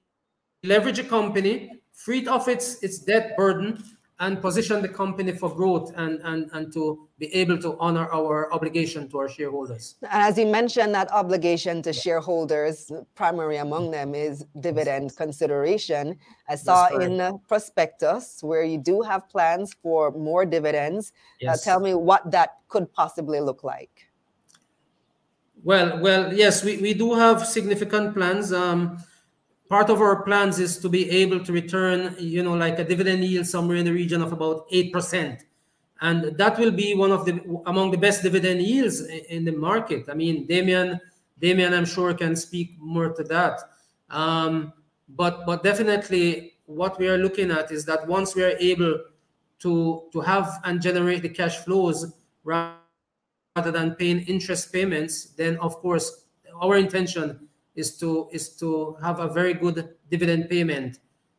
leverage 0.63 0.99
a 0.99 1.05
company, 1.05 1.81
free 1.93 2.27
of 2.27 2.49
its, 2.49 2.83
its 2.83 2.99
debt 2.99 3.37
burden, 3.37 3.83
and 4.21 4.41
position 4.41 4.83
the 4.83 4.89
company 4.89 5.33
for 5.33 5.55
growth 5.55 5.93
and, 5.97 6.21
and, 6.25 6.51
and 6.53 6.73
to 6.73 7.09
be 7.19 7.33
able 7.35 7.57
to 7.59 7.77
honor 7.79 8.09
our 8.13 8.53
obligation 8.53 9.09
to 9.09 9.19
our 9.19 9.29
shareholders. 9.29 9.95
And 10.03 10.23
as 10.23 10.37
you 10.37 10.47
mentioned, 10.47 10.95
that 10.95 11.11
obligation 11.13 11.83
to 11.83 11.93
shareholders, 11.93 12.91
primary 13.15 13.59
among 13.59 13.93
them 13.93 14.15
is 14.15 14.45
dividend 14.61 15.17
consideration. 15.17 16.19
I 16.49 16.57
saw 16.57 16.89
in 16.89 17.19
the 17.19 17.39
prospectus 17.47 18.43
where 18.43 18.65
you 18.65 18.79
do 18.79 19.03
have 19.03 19.29
plans 19.29 19.77
for 19.83 20.11
more 20.11 20.45
dividends. 20.45 21.13
Uh, 21.15 21.37
yes. 21.41 21.63
Uh, 21.67 21.71
tell 21.71 21.81
me 21.81 21.95
what 21.95 22.29
that 22.33 22.57
could 22.69 22.93
possibly 22.93 23.41
look 23.41 23.63
like. 23.63 24.09
Well, 25.63 25.99
well, 26.01 26.33
yes, 26.33 26.65
we, 26.65 26.79
we 26.79 26.95
do 26.95 27.15
have 27.15 27.47
significant 27.47 28.15
plans. 28.15 28.53
Um, 28.53 28.99
part 29.69 29.91
of 29.91 30.01
our 30.01 30.23
plans 30.23 30.59
is 30.59 30.79
to 30.79 30.89
be 30.89 31.09
able 31.11 31.45
to 31.45 31.53
return, 31.53 32.15
you 32.19 32.43
know, 32.43 32.55
like 32.55 32.79
a 32.79 32.85
dividend 32.85 33.25
yield 33.25 33.47
somewhere 33.47 33.77
in 33.77 33.85
the 33.85 33.93
region 33.93 34.23
of 34.23 34.33
about 34.33 34.69
8%. 34.71 35.41
And 36.01 36.37
that 36.39 36.59
will 36.59 36.71
be 36.71 36.95
one 36.95 37.11
of 37.11 37.25
the 37.25 37.41
among 37.67 37.91
the 37.91 37.99
best 37.99 38.23
dividend 38.23 38.63
yields 38.63 39.01
in 39.01 39.45
the 39.45 39.53
market. 39.53 40.05
I 40.09 40.15
mean, 40.15 40.47
Dameon, 40.47 41.01
Dameon, 41.43 41.77
I'm 41.77 41.85
sure 41.85 42.15
can 42.15 42.37
speak 42.37 42.77
more 42.79 43.11
to 43.11 43.25
that. 43.25 43.59
Um, 44.09 44.73
but 45.09 45.45
but 45.45 45.65
definitely 45.65 46.55
what 46.67 46.99
we 46.99 47.09
are 47.09 47.19
looking 47.19 47.51
at 47.51 47.73
is 47.73 47.85
that 47.87 48.07
once 48.07 48.37
we 48.37 48.45
are 48.45 48.57
able 48.61 48.97
to 49.59 50.05
to 50.13 50.21
have 50.21 50.61
and 50.65 50.81
generate 50.81 51.23
the 51.23 51.29
cash 51.29 51.57
flows 51.59 52.13
rather 52.45 52.77
than 53.57 53.97
paying 53.97 54.21
interest 54.21 54.73
payments, 54.73 55.31
then 55.37 55.57
of 55.57 55.75
course 55.79 56.27
our 56.63 56.77
intention 56.77 57.48
is 57.79 57.97
to 57.97 58.29
is 58.33 58.49
to 58.59 58.97
have 59.01 59.21
a 59.21 59.29
very 59.29 59.55
good 59.55 59.95
dividend 60.11 60.51
payment 60.51 60.99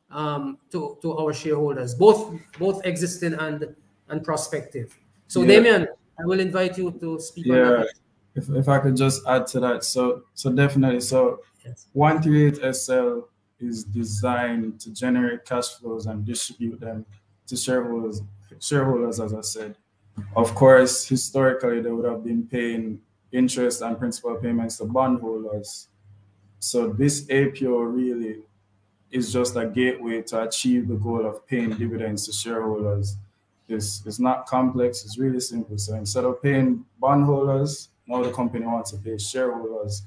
um, 0.09 0.57
to 0.71 0.97
to 1.01 1.17
our 1.17 1.33
shareholders, 1.33 1.93
both 1.93 2.33
both 2.57 2.85
existing 2.85 3.33
and 3.33 3.75
and 4.07 4.23
prospective. 4.23 4.97
So, 5.27 5.43
yeah. 5.43 5.59
Dameon, 5.59 5.87
I 6.17 6.25
will 6.25 6.39
invite 6.39 6.77
you 6.77 6.91
to 6.91 7.19
speak. 7.19 7.45
Yeah, 7.45 7.83
if, 8.35 8.49
if 8.49 8.67
I 8.69 8.79
could 8.79 8.95
just 8.95 9.21
add 9.27 9.47
to 9.47 9.59
that, 9.59 9.83
so 9.83 10.23
so 10.33 10.51
definitely, 10.51 11.01
so 11.01 11.41
yes. 11.65 11.87
one 11.91 12.21
three 12.21 12.47
eight 12.47 12.57
SL 12.73 13.27
is 13.59 13.83
designed 13.83 14.79
to 14.79 14.93
generate 14.93 15.43
cash 15.43 15.67
flows 15.75 16.05
and 16.05 16.25
distribute 16.25 16.79
them 16.79 17.05
to 17.47 17.57
shareholders. 17.57 18.21
Shareholders, 18.59 19.19
as 19.19 19.33
I 19.33 19.41
said, 19.41 19.75
of 20.35 20.55
course, 20.55 21.05
historically 21.05 21.81
they 21.81 21.91
would 21.91 22.09
have 22.09 22.23
been 22.23 22.47
paying 22.47 22.99
interest 23.31 23.81
and 23.81 23.99
principal 23.99 24.35
payments 24.35 24.77
to 24.77 24.85
bondholders 24.85 25.89
so 26.59 26.89
this 26.89 27.25
APO 27.29 27.81
really 27.81 28.39
is 29.11 29.33
just 29.33 29.55
a 29.55 29.65
gateway 29.65 30.21
to 30.21 30.43
achieve 30.43 30.87
the 30.87 30.95
goal 30.95 31.25
of 31.25 31.45
paying 31.47 31.71
dividends 31.71 32.25
to 32.27 32.33
shareholders. 32.33 33.15
It's, 33.67 34.03
it's 34.05 34.19
not 34.19 34.45
complex, 34.45 35.05
it's 35.05 35.17
really 35.17 35.39
simple. 35.39 35.77
So 35.77 35.95
instead 35.95 36.25
of 36.25 36.41
paying 36.41 36.85
bondholders, 36.99 37.89
now 38.07 38.23
the 38.23 38.31
company 38.31 38.65
wants 38.65 38.91
to 38.91 38.97
pay 38.97 39.17
shareholders 39.17 40.03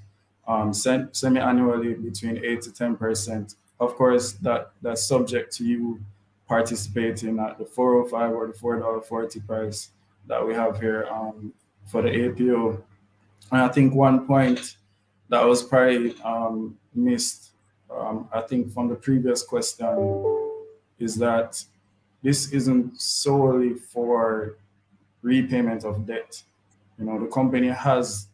um, 0.46 0.72
semi-annually 0.72 1.94
between 1.94 2.44
8 2.44 2.62
to 2.62 2.70
10%. 2.70 3.54
Of 3.80 3.94
course, 3.94 4.32
that, 4.32 4.72
that's 4.82 5.04
subject 5.06 5.52
to 5.56 5.64
you 5.64 6.00
participating 6.48 7.38
at 7.38 7.58
the 7.58 7.64
405 7.64 8.34
or 8.34 8.46
the 8.48 8.52
$4.40 8.52 9.46
price 9.46 9.90
that 10.26 10.44
we 10.46 10.54
have 10.54 10.78
here 10.78 11.06
um, 11.10 11.52
for 11.86 12.02
the 12.02 12.26
APO. 12.26 12.82
And 13.50 13.60
I 13.62 13.68
think 13.68 13.94
one 13.94 14.26
point 14.26 14.76
that 15.32 15.46
was 15.46 15.62
probably 15.62 16.14
um, 16.24 16.76
missed, 16.94 17.52
um, 17.90 18.28
I 18.34 18.42
think, 18.42 18.70
from 18.70 18.88
the 18.88 18.94
previous 18.94 19.42
question, 19.42 19.88
is 20.98 21.16
that 21.16 21.64
this 22.22 22.52
isn't 22.52 23.00
solely 23.00 23.72
for 23.72 24.58
repayment 25.22 25.86
of 25.86 26.06
debt. 26.06 26.42
You 26.98 27.06
know, 27.06 27.18
the 27.18 27.28
company 27.28 27.68
has 27.68 28.28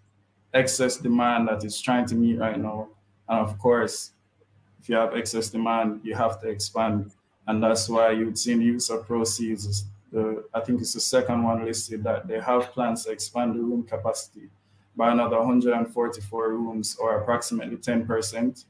excess 0.52 0.96
demand 0.96 1.46
that 1.46 1.62
it's 1.62 1.80
trying 1.80 2.04
to 2.06 2.16
meet 2.16 2.40
right 2.40 2.58
now. 2.58 2.88
And 3.28 3.38
of 3.38 3.56
course, 3.60 4.10
if 4.80 4.88
you 4.88 4.96
have 4.96 5.14
excess 5.14 5.50
demand, 5.50 6.00
you 6.02 6.16
have 6.16 6.40
to 6.40 6.48
expand. 6.48 7.12
And 7.46 7.62
that's 7.62 7.88
why 7.88 8.10
you'd 8.10 8.36
see 8.36 8.54
the 8.54 8.64
use 8.64 8.90
of 8.90 9.06
proceeds. 9.06 9.84
The, 10.10 10.42
I 10.52 10.58
think 10.62 10.80
it's 10.80 10.94
the 10.94 11.00
second 11.00 11.44
one 11.44 11.64
listed 11.64 12.02
that 12.02 12.26
they 12.26 12.40
have 12.40 12.72
plans 12.72 13.04
to 13.04 13.12
expand 13.12 13.54
the 13.54 13.60
room 13.60 13.84
capacity 13.84 14.50
by 14.98 15.12
another 15.12 15.38
144 15.38 16.48
rooms 16.50 16.96
or 16.96 17.20
approximately 17.20 17.76
10%. 17.76 18.64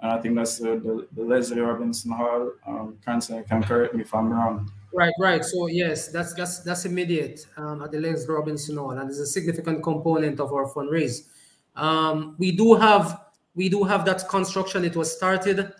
And 0.00 0.10
I 0.10 0.18
think 0.20 0.34
that's 0.34 0.58
the, 0.58 0.76
the, 0.76 1.06
the 1.12 1.22
Leslie 1.22 1.60
Robinson 1.60 2.10
Hall. 2.10 2.52
Um, 2.66 2.98
can, 3.04 3.20
correct 3.62 3.94
me 3.94 4.00
if 4.00 4.14
I'm 4.14 4.32
wrong. 4.32 4.70
Right, 4.92 5.12
right. 5.20 5.44
So 5.44 5.66
yes, 5.66 6.08
that's 6.08 6.32
that's 6.32 6.60
that's 6.60 6.86
immediate 6.86 7.46
um, 7.58 7.82
at 7.82 7.92
the 7.92 8.00
Leslie 8.00 8.34
Robinson 8.34 8.78
Hall, 8.78 8.92
and 8.92 9.10
it's 9.10 9.18
a 9.18 9.26
significant 9.26 9.82
component 9.82 10.40
of 10.40 10.52
our 10.54 10.66
fundraise. 10.66 11.28
Um, 11.74 12.34
we 12.38 12.52
do 12.52 12.74
have 12.74 13.20
we 13.54 13.68
do 13.68 13.84
have 13.84 14.06
that 14.06 14.26
construction. 14.28 14.84
It 14.84 14.96
was 14.96 15.14
started 15.14 15.72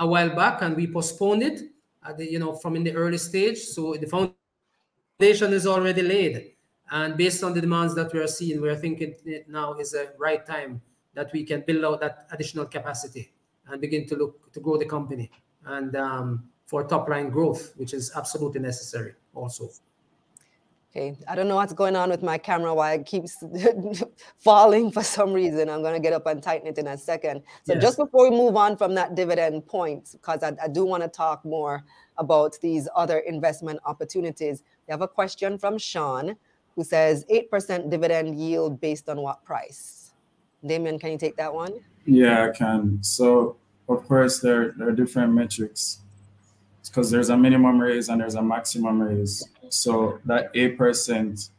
a 0.00 0.06
while 0.06 0.34
back, 0.34 0.62
and 0.62 0.74
we 0.74 0.86
postponed 0.88 1.44
it. 1.44 1.60
At 2.04 2.18
the, 2.18 2.30
you 2.30 2.38
know, 2.38 2.54
from 2.54 2.76
in 2.76 2.84
the 2.84 2.94
early 2.94 3.18
stage. 3.18 3.58
So 3.58 3.94
the 3.94 4.06
foundation 4.06 5.52
is 5.52 5.66
already 5.66 6.02
laid. 6.02 6.55
And 6.90 7.16
based 7.16 7.42
on 7.42 7.52
the 7.52 7.60
demands 7.60 7.94
that 7.96 8.12
we 8.12 8.20
are 8.20 8.28
seeing, 8.28 8.60
we 8.60 8.68
are 8.68 8.76
thinking 8.76 9.14
now 9.48 9.74
is 9.74 9.94
a 9.94 10.12
right 10.18 10.44
time 10.46 10.80
that 11.14 11.32
we 11.32 11.44
can 11.44 11.62
build 11.66 11.84
out 11.84 12.00
that 12.00 12.28
additional 12.30 12.66
capacity 12.66 13.32
and 13.68 13.80
begin 13.80 14.06
to 14.06 14.16
look 14.16 14.52
to 14.52 14.60
grow 14.60 14.76
the 14.76 14.84
company 14.84 15.30
and 15.64 15.96
um, 15.96 16.44
for 16.66 16.84
top 16.84 17.08
line 17.08 17.30
growth, 17.30 17.72
which 17.76 17.92
is 17.94 18.12
absolutely 18.14 18.60
necessary 18.60 19.14
also. 19.34 19.68
Okay, 20.96 21.14
I 21.28 21.34
don't 21.34 21.46
know 21.46 21.56
what's 21.56 21.74
going 21.74 21.94
on 21.94 22.08
with 22.08 22.22
my 22.22 22.38
camera 22.38 22.74
why 22.74 22.94
it 22.94 23.04
keeps 23.04 23.44
falling 24.38 24.90
for 24.90 25.02
some 25.02 25.32
reason. 25.32 25.68
I'm 25.68 25.82
going 25.82 25.92
to 25.92 26.00
get 26.00 26.14
up 26.14 26.26
and 26.26 26.42
tighten 26.42 26.66
it 26.66 26.78
in 26.78 26.86
a 26.86 26.96
second. 26.96 27.42
So 27.64 27.74
yes. 27.74 27.82
just 27.82 27.98
before 27.98 28.30
we 28.30 28.34
move 28.34 28.56
on 28.56 28.78
from 28.78 28.94
that 28.94 29.14
dividend 29.14 29.66
point, 29.66 30.08
because 30.12 30.42
I, 30.42 30.52
I 30.62 30.68
do 30.68 30.86
want 30.86 31.02
to 31.02 31.08
talk 31.10 31.44
more 31.44 31.84
about 32.16 32.56
these 32.62 32.88
other 32.96 33.18
investment 33.18 33.78
opportunities, 33.84 34.62
we 34.88 34.92
have 34.92 35.02
a 35.02 35.08
question 35.08 35.58
from 35.58 35.76
Sean 35.76 36.34
who 36.76 36.84
says 36.84 37.24
8% 37.30 37.90
dividend 37.90 38.38
yield 38.38 38.80
based 38.80 39.08
on 39.08 39.16
what 39.18 39.42
price? 39.44 40.12
Dameon, 40.62 41.00
can 41.00 41.12
you 41.12 41.18
take 41.18 41.36
that 41.36 41.52
one? 41.52 41.72
Yeah, 42.04 42.44
I 42.44 42.56
can. 42.56 43.02
So, 43.02 43.56
of 43.88 44.06
course, 44.06 44.40
there, 44.40 44.72
there 44.76 44.88
are 44.88 44.92
different 44.92 45.32
metrics 45.32 46.00
because 46.84 47.10
there's 47.10 47.30
a 47.30 47.36
minimum 47.36 47.80
raise 47.80 48.08
and 48.08 48.20
there's 48.20 48.36
a 48.36 48.42
maximum 48.42 49.02
raise. 49.02 49.48
So, 49.70 50.20
that 50.26 50.52
8% 50.54 51.50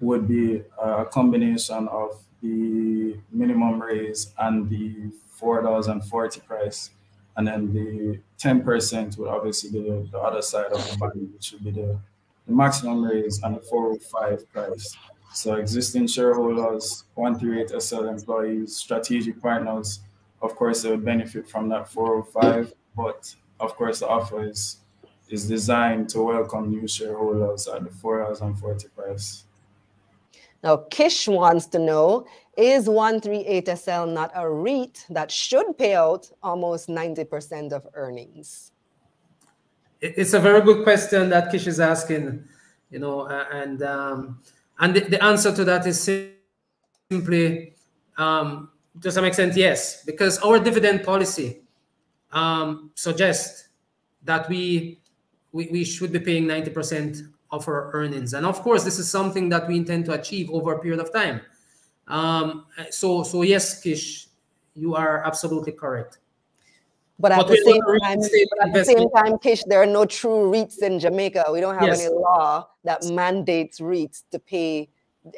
would 0.00 0.26
be 0.26 0.62
a 0.80 1.04
combination 1.04 1.86
of 1.88 2.18
the 2.42 3.16
minimum 3.30 3.80
raise 3.80 4.32
and 4.38 4.68
the 4.68 5.12
$4.40 5.40 6.44
price. 6.44 6.90
And 7.36 7.46
then 7.46 7.72
the 7.72 8.18
10% 8.38 9.16
would 9.18 9.28
obviously 9.28 9.70
be 9.70 9.88
the, 9.88 10.08
the 10.10 10.18
other 10.18 10.42
side 10.42 10.72
of 10.72 10.90
the 10.90 10.98
money, 10.98 11.22
which 11.32 11.52
would 11.52 11.64
be 11.64 11.70
the 11.70 11.98
the 12.46 12.52
maximum 12.52 13.04
raise 13.04 13.42
and 13.42 13.56
the 13.56 13.60
405 13.60 14.52
price. 14.52 14.96
So 15.32 15.54
existing 15.54 16.08
shareholders, 16.08 17.04
138 17.14 17.80
SL 17.82 18.08
employees, 18.08 18.76
strategic 18.76 19.40
partners, 19.40 20.00
of 20.42 20.56
course, 20.56 20.82
they 20.82 20.90
would 20.90 21.04
benefit 21.04 21.48
from 21.48 21.68
that 21.68 21.88
405. 21.88 22.74
But 22.96 23.34
of 23.60 23.76
course, 23.76 24.00
the 24.00 24.08
offer 24.08 24.44
is, 24.44 24.78
is 25.28 25.46
designed 25.46 26.08
to 26.10 26.22
welcome 26.22 26.68
new 26.68 26.86
shareholders 26.88 27.68
at 27.68 27.84
the 27.84 27.90
4,040 27.90 28.88
price. 28.88 29.44
Now, 30.64 30.76
Kish 30.90 31.28
wants 31.28 31.66
to 31.66 31.78
know 31.78 32.26
Is 32.56 32.86
138SL 32.86 34.12
not 34.12 34.30
a 34.34 34.48
REIT 34.48 35.06
that 35.08 35.30
should 35.30 35.78
pay 35.78 35.94
out 35.94 36.30
almost 36.42 36.88
90% 36.88 37.72
of 37.72 37.86
earnings? 37.94 38.71
It's 40.02 40.32
a 40.32 40.40
very 40.40 40.60
good 40.62 40.82
question 40.82 41.30
that 41.30 41.52
Kish 41.52 41.68
is 41.68 41.78
asking, 41.78 42.44
you 42.90 42.98
know, 42.98 43.28
and 43.28 43.80
um, 43.84 44.40
and 44.80 44.96
the, 44.96 45.00
the, 45.00 45.22
answer 45.22 45.54
to 45.54 45.64
that 45.64 45.86
is 45.86 46.02
simply, 47.08 47.74
um, 48.18 48.70
to 49.00 49.12
some 49.12 49.24
extent, 49.24 49.54
yes, 49.54 50.04
because 50.04 50.38
our 50.38 50.58
dividend 50.58 51.04
policy 51.04 51.62
um, 52.32 52.90
suggests 52.96 53.68
that 54.24 54.48
we, 54.48 54.98
we 55.52 55.68
we 55.70 55.84
should 55.84 56.10
be 56.10 56.18
paying 56.18 56.46
90% 56.46 57.28
of 57.52 57.68
our 57.68 57.92
earnings. 57.92 58.34
And 58.34 58.44
of 58.44 58.60
course, 58.62 58.82
this 58.82 58.98
is 58.98 59.08
something 59.08 59.48
that 59.50 59.68
we 59.68 59.76
intend 59.76 60.06
to 60.06 60.14
achieve 60.14 60.50
over 60.50 60.72
a 60.72 60.80
period 60.80 60.98
of 60.98 61.12
time. 61.12 61.42
Um, 62.08 62.66
so, 62.90 63.22
so 63.22 63.42
yes, 63.42 63.80
Kish, 63.80 64.26
you 64.74 64.96
are 64.96 65.24
absolutely 65.24 65.72
correct. 65.72 66.18
But 67.18 67.32
at, 67.32 67.38
but 67.38 67.48
the, 67.48 67.62
same 67.64 67.82
time, 68.00 68.18
at 68.62 68.72
the 68.72 68.84
same 68.84 69.10
time, 69.10 69.38
Kish, 69.38 69.62
there 69.64 69.80
are 69.80 69.86
no 69.86 70.04
true 70.04 70.50
REITs 70.50 70.82
in 70.82 70.98
Jamaica. 70.98 71.44
We 71.52 71.60
don't 71.60 71.74
have 71.74 71.88
yes. 71.88 72.00
any 72.00 72.14
law 72.14 72.68
that 72.84 73.04
mandates 73.04 73.80
REITs 73.80 74.24
to 74.32 74.38
pay 74.38 74.88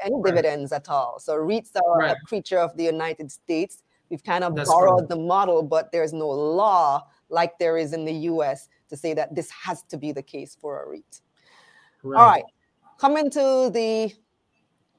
any 0.03 0.15
right. 0.17 0.25
dividends 0.25 0.73
at 0.73 0.89
all. 0.89 1.19
So 1.19 1.35
REITs 1.37 1.71
are 1.77 1.99
right. 1.99 2.13
a 2.13 2.27
creature 2.27 2.59
of 2.59 2.77
the 2.77 2.85
United 2.85 3.31
States. 3.31 3.83
We've 4.09 4.23
kind 4.23 4.45
of 4.45 4.55
That's 4.55 4.69
borrowed 4.69 5.09
the 5.09 5.17
model, 5.17 5.63
but 5.63 5.93
there's 5.93 6.13
no 6.13 6.29
law 6.29 7.07
like 7.29 7.59
there 7.59 7.77
is 7.77 7.93
in 7.93 8.05
the 8.05 8.15
US 8.31 8.69
to 8.89 8.97
say 8.97 9.15
that 9.15 9.35
this 9.35 9.51
has 9.51 9.83
to 9.85 9.97
be 9.97 10.13
the 10.13 10.23
case 10.23 10.57
for 10.59 10.85
a 10.85 10.89
REIT. 10.89 11.21
Right. 12.03 12.21
All 12.21 12.27
right. 12.27 12.45
Coming 12.99 13.31
to 13.31 13.71
the 13.73 14.15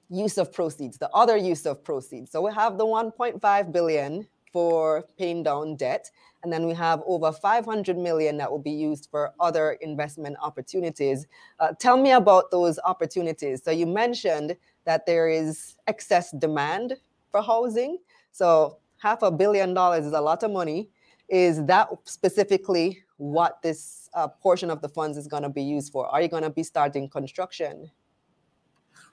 use 0.10 0.38
of 0.38 0.52
proceeds, 0.52 0.98
the 0.98 1.10
other 1.12 1.38
use 1.38 1.66
of 1.66 1.84
proceeds. 1.84 2.32
So 2.32 2.42
we 2.42 2.54
have 2.54 2.78
the 2.78 2.86
1.5 2.86 3.72
billion 3.72 4.28
for 4.56 5.04
paying 5.18 5.44
down 5.44 5.76
debt, 5.76 6.10
and 6.42 6.54
then 6.54 6.66
we 6.66 6.74
have 6.74 7.04
over 7.06 7.30
500 7.30 7.98
million 7.98 8.38
that 8.38 8.50
will 8.50 8.58
be 8.72 8.72
used 8.72 9.10
for 9.12 9.34
other 9.38 9.74
investment 9.82 10.38
opportunities. 10.42 11.28
Uh, 11.60 11.74
tell 11.78 11.98
me 11.98 12.12
about 12.12 12.52
those 12.52 12.80
opportunities. 12.86 13.62
So 13.62 13.72
you 13.72 13.86
mentioned 13.86 14.56
that 14.86 15.06
there 15.06 15.28
is 15.28 15.76
excess 15.88 16.32
demand 16.32 16.94
for 17.32 17.42
housing. 17.42 17.98
So 18.32 18.78
half 18.98 19.24
a 19.24 19.30
billion 19.30 19.74
dollars 19.74 20.06
is 20.06 20.14
a 20.14 20.22
lot 20.22 20.42
of 20.42 20.52
money. 20.52 20.88
Is 21.28 21.62
that 21.66 21.90
specifically 22.06 23.04
what 23.18 23.62
this 23.62 24.10
uh, 24.14 24.30
portion 24.30 24.70
of 24.70 24.82
the 24.82 24.88
funds 24.88 25.18
is 25.18 25.28
going 25.28 25.44
to 25.44 25.50
be 25.50 25.64
used 25.64 25.92
for? 25.92 26.08
Are 26.08 26.22
you 26.22 26.30
going 26.30 26.44
to 26.44 26.50
be 26.50 26.64
starting 26.64 27.10
construction? 27.10 27.92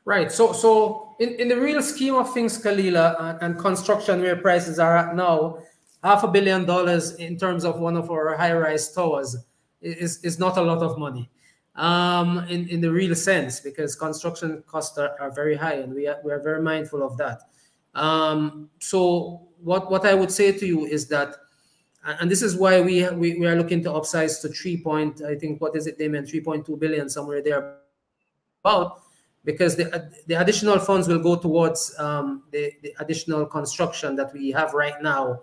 Right. 0.05 0.33
So, 0.33 0.53
so 0.53 1.15
in, 1.21 1.31
in 1.35 1.49
the 1.49 1.61
real 1.61 1.83
scheme 1.83 2.15
of 2.15 2.33
things, 2.35 2.61
Kalilah, 2.61 3.21
and, 3.21 3.43
and 3.43 3.59
construction 3.59 4.21
where 4.21 4.37
prices 4.37 4.79
are 4.79 4.97
at 4.97 5.15
now, 5.15 5.59
half 6.03 6.25
a 6.25 6.29
billion 6.29 6.65
dollars 6.65 7.15
in 7.15 7.39
terms 7.39 7.65
of 7.65 7.79
one 7.79 7.97
of 7.97 8.11
our 8.11 8.37
high-rise 8.37 8.93
towers 8.93 9.37
is, 9.81 10.23
is 10.25 10.39
not 10.39 10.57
a 10.57 10.63
lot 10.63 10.83
of 10.83 10.99
money 10.99 11.31
um, 11.77 12.39
in, 12.49 12.69
in 12.69 12.81
the 12.81 12.91
real 12.91 13.15
sense 13.15 13.61
because 13.61 13.95
construction 13.95 14.63
costs 14.67 14.99
are, 14.99 15.15
are 15.21 15.31
very 15.31 15.55
high 15.55 15.75
and 15.75 15.95
we 15.95 16.09
are, 16.09 16.19
we 16.25 16.33
are 16.33 16.41
very 16.41 16.61
mindful 16.61 17.03
of 17.03 17.17
that. 17.19 17.43
Um, 17.95 18.69
so 18.81 19.49
what, 19.63 19.91
what 19.91 20.05
I 20.05 20.15
would 20.15 20.33
say 20.33 20.51
to 20.51 20.67
you 20.67 20.87
is 20.87 21.07
that 21.09 21.37
and 22.05 22.29
this 22.29 22.43
is 22.43 22.57
why 22.57 22.81
we, 22.81 23.09
we, 23.11 23.39
we 23.39 23.47
are 23.47 23.55
looking 23.55 23.83
to 23.85 23.91
upsize 23.91 24.41
to 24.43 24.49
3 24.49 24.83
point, 24.83 25.23
I 25.23 25.37
think, 25.37 25.61
what 25.61 25.77
is 25.77 25.87
it, 25.87 26.01
Dameon? 26.01 26.29
3.2 26.29 26.77
billion, 26.77 27.09
somewhere 27.09 27.41
there 27.41 27.77
about, 28.65 29.03
because 29.45 29.77
the, 29.77 30.11
the 30.27 30.35
additional 30.35 30.79
funds 30.79 31.09
will 31.09 31.19
go 31.19 31.37
towards 31.37 31.95
um, 31.99 32.45
the, 32.53 32.73
the 32.83 32.95
additional 33.01 33.45
construction 33.47 34.15
that 34.17 34.33
we 34.33 34.51
have 34.51 34.73
right 34.73 35.03
now 35.03 35.43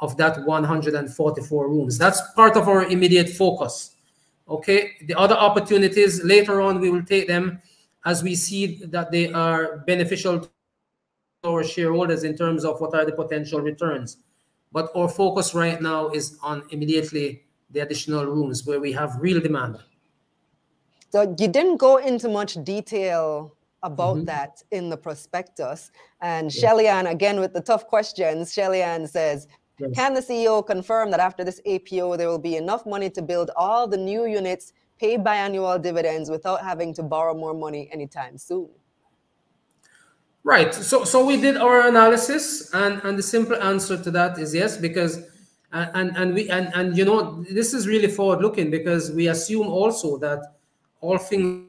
of 0.00 0.16
that 0.16 0.44
144 0.44 1.68
rooms. 1.68 1.98
That's 1.98 2.20
part 2.32 2.56
of 2.56 2.68
our 2.68 2.84
immediate 2.84 3.28
focus. 3.28 3.96
Okay, 4.48 4.92
the 5.06 5.14
other 5.14 5.34
opportunities 5.34 6.24
later 6.24 6.60
on, 6.60 6.80
we 6.80 6.90
will 6.90 7.04
take 7.04 7.28
them 7.28 7.60
as 8.04 8.22
we 8.22 8.34
see 8.34 8.80
that 8.86 9.10
they 9.10 9.30
are 9.32 9.78
beneficial 9.86 10.40
to 10.40 10.48
our 11.44 11.62
shareholders 11.62 12.24
in 12.24 12.36
terms 12.36 12.64
of 12.64 12.80
what 12.80 12.94
are 12.94 13.04
the 13.04 13.12
potential 13.12 13.60
returns. 13.60 14.16
But 14.72 14.90
our 14.94 15.08
focus 15.08 15.54
right 15.54 15.80
now 15.80 16.08
is 16.08 16.38
on 16.42 16.62
immediately 16.70 17.44
the 17.70 17.80
additional 17.80 18.24
rooms 18.24 18.66
where 18.66 18.80
we 18.80 18.92
have 18.92 19.16
real 19.20 19.40
demand. 19.40 19.78
So 21.10 21.34
you 21.38 21.48
didn't 21.48 21.78
go 21.78 21.96
into 21.96 22.28
much 22.28 22.54
detail 22.64 23.54
about 23.82 24.16
mm 24.16 24.22
-hmm. 24.22 24.26
that 24.26 24.62
in 24.70 24.90
the 24.90 24.96
prospectus. 24.96 25.90
And 26.20 26.44
yeah. 26.44 26.60
Shelly-Ann, 26.60 27.06
again 27.06 27.40
with 27.40 27.52
the 27.52 27.62
tough 27.62 27.84
questions, 27.86 28.52
Shelly-Ann 28.52 29.06
says, 29.06 29.46
yes. 29.78 29.90
can 29.94 30.14
the 30.14 30.22
CEO 30.22 30.62
confirm 30.62 31.10
that 31.10 31.20
after 31.20 31.44
this 31.44 31.60
APO, 31.64 32.16
there 32.16 32.28
will 32.28 32.44
be 32.50 32.56
enough 32.56 32.84
money 32.84 33.10
to 33.10 33.22
build 33.22 33.50
all 33.56 33.88
the 33.88 34.00
new 34.10 34.22
units, 34.38 34.72
pay 35.00 35.16
biannual 35.18 35.78
dividends 35.80 36.28
without 36.28 36.60
having 36.70 36.94
to 36.94 37.02
borrow 37.02 37.34
more 37.34 37.54
money 37.54 37.88
anytime 37.92 38.36
soon? 38.38 38.68
Right. 40.44 40.74
So 40.74 41.04
so 41.04 41.26
we 41.26 41.36
did 41.36 41.56
our 41.56 41.86
analysis, 41.88 42.72
and 42.72 43.02
and 43.04 43.18
the 43.18 43.22
simple 43.22 43.56
answer 43.56 43.96
to 44.02 44.10
that 44.12 44.38
is 44.38 44.54
yes, 44.54 44.76
because 44.76 45.20
and 45.72 46.16
and 46.16 46.34
we 46.34 46.48
and 46.48 46.72
and 46.74 46.96
you 46.96 47.04
know 47.04 47.44
this 47.50 47.74
is 47.74 47.86
really 47.86 48.08
forward 48.08 48.40
looking 48.40 48.70
because 48.70 49.12
we 49.12 49.28
assume 49.28 49.66
also 49.66 50.16
that 50.18 50.57
all 51.00 51.18
things 51.18 51.66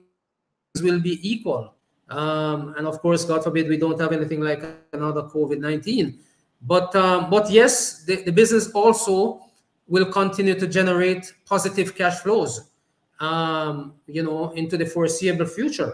will 0.82 1.00
be 1.00 1.20
equal. 1.28 1.74
Um, 2.10 2.74
and 2.78 2.88
of 2.88 3.00
course, 3.00 3.26
God 3.26 3.44
forbid, 3.44 3.70
we 3.70 3.78
don't 3.78 4.00
have 4.00 4.12
anything 4.12 4.42
like 4.42 4.64
another 4.94 5.24
COVID 5.24 5.60
nineteen. 5.60 6.20
But 6.62 6.96
um, 6.96 7.30
but 7.30 7.50
yes, 7.52 8.04
the, 8.04 8.24
the 8.24 8.32
business 8.32 8.72
also 8.72 9.42
will 9.88 10.06
continue 10.12 10.60
to 10.60 10.68
generate 10.68 11.34
positive 11.46 11.96
cash 11.96 12.20
flows. 12.20 12.70
Um, 13.20 13.94
you 14.08 14.24
know, 14.24 14.52
into 14.52 14.78
the 14.78 14.86
foreseeable 14.86 15.46
future 15.46 15.94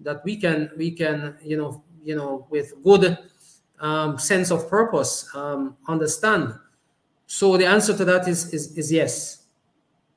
that 0.00 0.22
we 0.24 0.36
can 0.36 0.70
we 0.76 0.90
can 0.90 1.36
you 1.42 1.56
know 1.56 1.82
you 2.06 2.14
know, 2.14 2.46
with 2.48 2.72
good 2.84 3.18
um, 3.80 4.16
sense 4.16 4.50
of 4.52 4.70
purpose, 4.70 5.28
um, 5.34 5.76
understand. 5.88 6.54
So 7.26 7.56
the 7.56 7.66
answer 7.66 7.94
to 7.96 8.04
that 8.04 8.28
is, 8.28 8.54
is, 8.54 8.78
is 8.78 8.92
yes. 8.92 9.42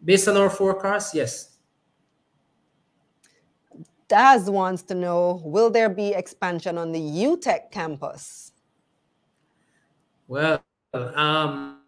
Based 0.05 0.27
on 0.27 0.37
our 0.37 0.51
forecast, 0.51 1.15
yes. 1.15 1.48
Daz 4.09 4.49
wants 4.49 4.83
to 4.83 4.95
know, 4.95 5.41
will 5.45 5.69
there 5.69 5.89
be 5.89 6.09
expansion 6.09 6.77
on 6.77 6.91
the 6.91 6.99
UTech 6.99 7.71
campus? 7.71 8.51
Well, 10.27 10.61
um, 10.93 11.81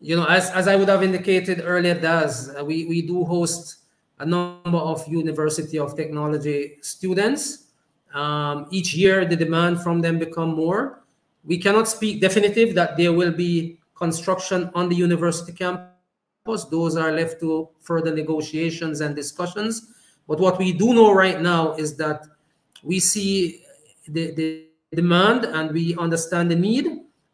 you 0.00 0.16
know, 0.16 0.26
as, 0.26 0.50
as 0.50 0.68
I 0.68 0.76
would 0.76 0.88
have 0.88 1.02
indicated 1.02 1.62
earlier, 1.64 1.94
Daz, 1.94 2.54
uh, 2.58 2.64
we, 2.64 2.84
we 2.86 3.02
do 3.02 3.24
host 3.24 3.78
a 4.18 4.26
number 4.26 4.78
of 4.78 5.06
University 5.08 5.78
of 5.78 5.96
Technology 5.96 6.76
students 6.82 7.70
um, 8.14 8.66
each 8.70 8.94
year, 8.94 9.24
the 9.24 9.36
demand 9.36 9.82
from 9.82 10.00
them 10.00 10.18
become 10.18 10.54
more. 10.54 11.04
We 11.44 11.58
cannot 11.58 11.88
speak 11.88 12.20
definitive 12.20 12.74
that 12.74 12.96
there 12.96 13.12
will 13.12 13.32
be 13.32 13.78
construction 13.94 14.70
on 14.74 14.88
the 14.88 14.96
university 14.96 15.52
campus. 15.52 16.64
Those 16.70 16.96
are 16.96 17.12
left 17.12 17.40
to 17.40 17.68
further 17.80 18.14
negotiations 18.14 19.00
and 19.00 19.14
discussions. 19.14 19.92
But 20.30 20.38
what 20.38 20.58
we 20.60 20.72
do 20.72 20.94
know 20.94 21.12
right 21.12 21.40
now 21.40 21.74
is 21.74 21.96
that 21.96 22.24
we 22.84 23.00
see 23.00 23.64
the, 24.06 24.30
the 24.30 24.66
demand 24.94 25.44
and 25.44 25.72
we 25.72 25.96
understand 25.96 26.52
the 26.52 26.54
need 26.54 26.86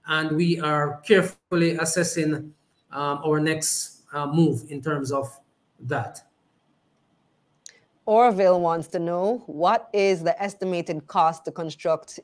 and 0.07 0.35
we 0.35 0.59
are 0.61 1.03
carefully 1.03 1.77
assessing 1.77 2.55
um, 2.91 3.21
our 3.23 3.39
next 3.39 4.05
uh, 4.15 4.27
move 4.27 4.65
in 4.71 4.81
terms 4.81 5.13
of 5.13 5.29
that. 5.81 6.23
Orville 8.07 8.63
wants 8.63 8.89
to 8.89 8.99
know 8.99 9.43
what 9.45 9.91
is 9.93 10.23
the 10.23 10.43
estimated 10.43 11.07
cost 11.07 11.45
to 11.45 11.53
construct 11.53 12.19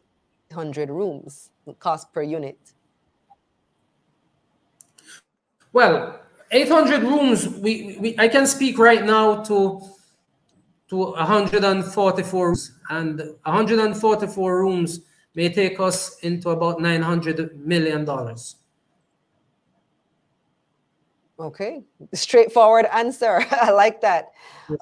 100 0.48 0.88
rooms, 0.88 1.50
cost 1.80 2.10
per 2.14 2.22
unit? 2.22 2.58
Well, 5.74 6.18
800 6.50 7.02
rooms, 7.02 7.46
we, 7.46 7.98
we 8.00 8.18
I 8.18 8.26
can 8.28 8.46
speak 8.46 8.78
right 8.78 9.04
now 9.04 9.42
to 9.42 9.82
to 10.92 11.12
144 11.12 12.46
rooms, 12.46 12.72
and 12.90 13.18
144 13.44 14.62
rooms 14.62 15.00
may 15.34 15.48
take 15.48 15.80
us 15.80 16.18
into 16.18 16.50
about 16.50 16.82
900 16.82 17.58
million 17.66 18.04
dollars. 18.04 18.56
Okay, 21.40 21.82
straightforward 22.12 22.84
answer. 22.92 23.42
I 23.50 23.70
like 23.70 24.02
that. 24.02 24.32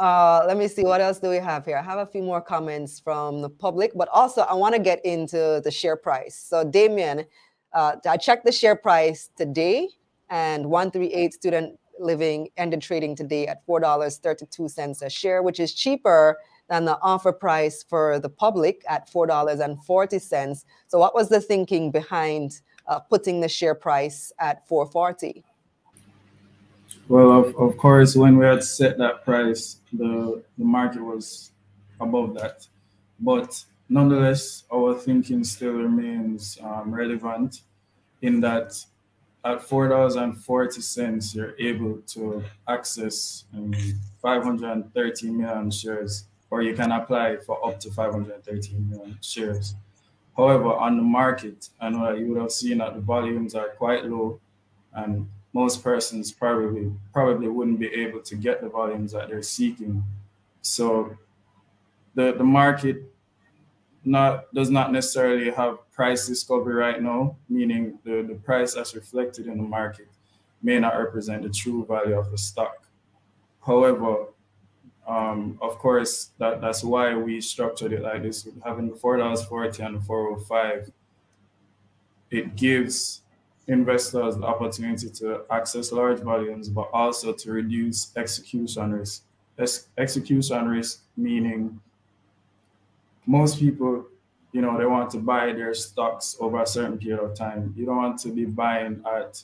Uh, 0.01 0.43
let 0.49 0.57
me 0.57 0.67
see 0.67 0.83
what 0.83 1.01
else 1.01 1.21
do 1.21 1.31
we 1.31 1.37
have 1.37 1.65
here. 1.65 1.77
I 1.77 1.83
have 1.83 2.01
a 2.01 2.07
few 2.07 2.23
more 2.23 2.41
comments 2.41 2.99
from 2.99 3.41
the 3.41 3.49
public, 3.49 3.93
but 3.95 4.09
also 4.09 4.43
I 4.43 4.55
want 4.55 4.75
to 4.75 4.81
get 4.81 5.03
into 5.05 5.63
the 5.63 5.71
share 5.71 5.97
price. 5.97 6.35
So, 6.35 6.65
Dameon, 6.65 7.25
uh, 7.73 7.97
I 8.05 8.17
checked 8.17 8.45
the 8.45 8.53
share 8.53 8.75
price 8.75 9.31
today, 9.37 9.89
and 10.29 10.67
138 10.67 11.33
student 11.33 11.79
living 12.01 12.49
ended 12.57 12.83
trading 12.83 13.15
today 13.15 13.47
at 13.47 13.67
$4.32 13.67 15.03
a 15.03 15.11
share, 15.11 15.43
which 15.43 15.61
is 15.61 15.75
cheaper 15.75 16.39
than 16.69 16.85
the 16.85 16.99
offer 17.03 17.33
price 17.33 17.83
for 17.83 18.19
the 18.19 18.29
public 18.29 18.83
at 18.89 19.11
$4.40. 19.11 20.65
So, 20.87 20.99
what 20.99 21.15
was 21.15 21.29
the 21.29 21.41
thinking 21.41 21.91
behind 21.91 22.61
uh, 22.87 23.01
putting 23.01 23.41
the 23.41 23.49
share 23.49 23.75
price 23.75 24.33
at 24.39 24.67
440? 24.67 25.45
Well, 27.09 27.33
of, 27.33 27.57
of 27.57 27.77
course, 27.77 28.15
when 28.15 28.39
we 28.39 28.47
had 28.47 28.63
set 28.63 28.99
that 28.99 29.25
price, 29.25 29.81
the, 29.93 30.43
the 30.57 30.65
market 30.65 31.03
was 31.03 31.51
above 32.01 32.35
that. 32.35 32.67
But 33.19 33.65
nonetheless, 33.89 34.65
our 34.73 34.95
thinking 34.95 35.43
still 35.43 35.73
remains 35.73 36.57
um, 36.63 36.95
relevant 36.95 37.63
in 38.23 38.41
that 38.41 38.75
at 39.45 39.63
four 39.63 39.89
dollars 39.89 40.17
and 40.17 40.37
forty 40.37 40.81
cents, 40.81 41.35
you're 41.35 41.55
able 41.59 41.99
to 42.09 42.45
access 42.69 43.45
um, 43.55 43.73
530 44.23 45.31
million 45.31 45.71
shares, 45.71 46.27
or 46.51 46.63
you 46.63 46.75
can 46.75 46.93
apply 46.93 47.39
for 47.39 47.65
up 47.67 47.81
to 47.81 47.91
530 47.91 48.75
million 48.75 49.19
shares. 49.23 49.75
However, 50.37 50.75
on 50.75 50.97
the 50.97 51.03
market, 51.03 51.69
I 51.81 51.91
know 51.91 52.07
that 52.07 52.19
you 52.19 52.29
would 52.29 52.41
have 52.41 52.53
seen 52.53 52.79
that 52.79 52.95
the 52.95 53.01
volumes 53.01 53.55
are 53.55 53.69
quite 53.69 54.05
low, 54.05 54.41
and 54.93 55.29
most 55.53 55.83
persons 55.83 56.33
probably 56.33 56.93
probably 57.13 57.49
wouldn't 57.49 57.81
be 57.81 57.89
able 57.89 58.21
to 58.21 58.37
get 58.37 58.61
the 58.61 58.69
volumes 58.69 59.13
that 59.13 59.29
they're 59.29 59.43
seeking. 59.43 60.05
So, 60.63 61.17
the 62.15 62.33
the 62.33 62.45
market 62.45 63.10
not 64.05 64.53
does 64.55 64.71
not 64.71 64.93
necessarily 64.93 65.51
have 65.51 65.79
price 65.93 66.27
discovery 66.27 66.75
right 66.75 67.03
now, 67.03 67.37
meaning 67.49 67.99
the, 68.05 68.23
the 68.23 68.35
price 68.35 68.75
that's 68.75 68.95
reflected 68.95 69.47
in 69.47 69.57
the 69.59 69.63
market 69.63 70.09
may 70.63 70.79
not 70.79 70.97
represent 70.99 71.43
the 71.43 71.51
true 71.51 71.85
value 71.87 72.19
of 72.19 72.31
the 72.31 72.39
stock. 72.39 72.87
However, 73.65 74.27
um, 75.07 75.59
of 75.61 75.79
course, 75.79 76.31
that, 76.39 76.61
that's 76.61 76.85
why 76.85 77.15
we 77.15 77.41
structured 77.41 77.93
it 77.93 78.03
like 78.03 78.23
this, 78.23 78.47
having 78.65 78.89
the 78.89 78.95
$4.40 78.95 79.87
and 79.87 79.97
the 79.97 80.01
405 80.01 80.93
it 82.31 82.57
gives 82.57 83.23
investors 83.67 84.37
the 84.37 84.45
opportunity 84.45 85.11
to 85.11 85.43
access 85.51 85.93
large 85.93 86.21
volumes, 86.21 86.69
but 86.69 86.89
also 86.93 87.33
to 87.33 87.53
reduce 87.53 88.13
execution 88.17 88.93
risk. 88.93 89.25
Ex 89.59 89.89
execution 89.99 90.69
risk 90.69 91.03
meaning 91.17 91.81
most 93.27 93.59
people, 93.59 94.07
you 94.53 94.61
know, 94.61 94.77
they 94.79 94.87
want 94.87 95.11
to 95.11 95.19
buy 95.19 95.53
their 95.53 95.75
stocks 95.75 96.37
over 96.41 96.63
a 96.63 96.67
certain 96.67 96.99
period 96.99 97.23
of 97.23 97.37
time. 97.37 97.73
You 97.77 97.87
don't 97.87 97.97
want 97.97 98.19
to 98.21 98.29
be 98.31 98.45
buying 98.45 99.03
at 99.07 99.43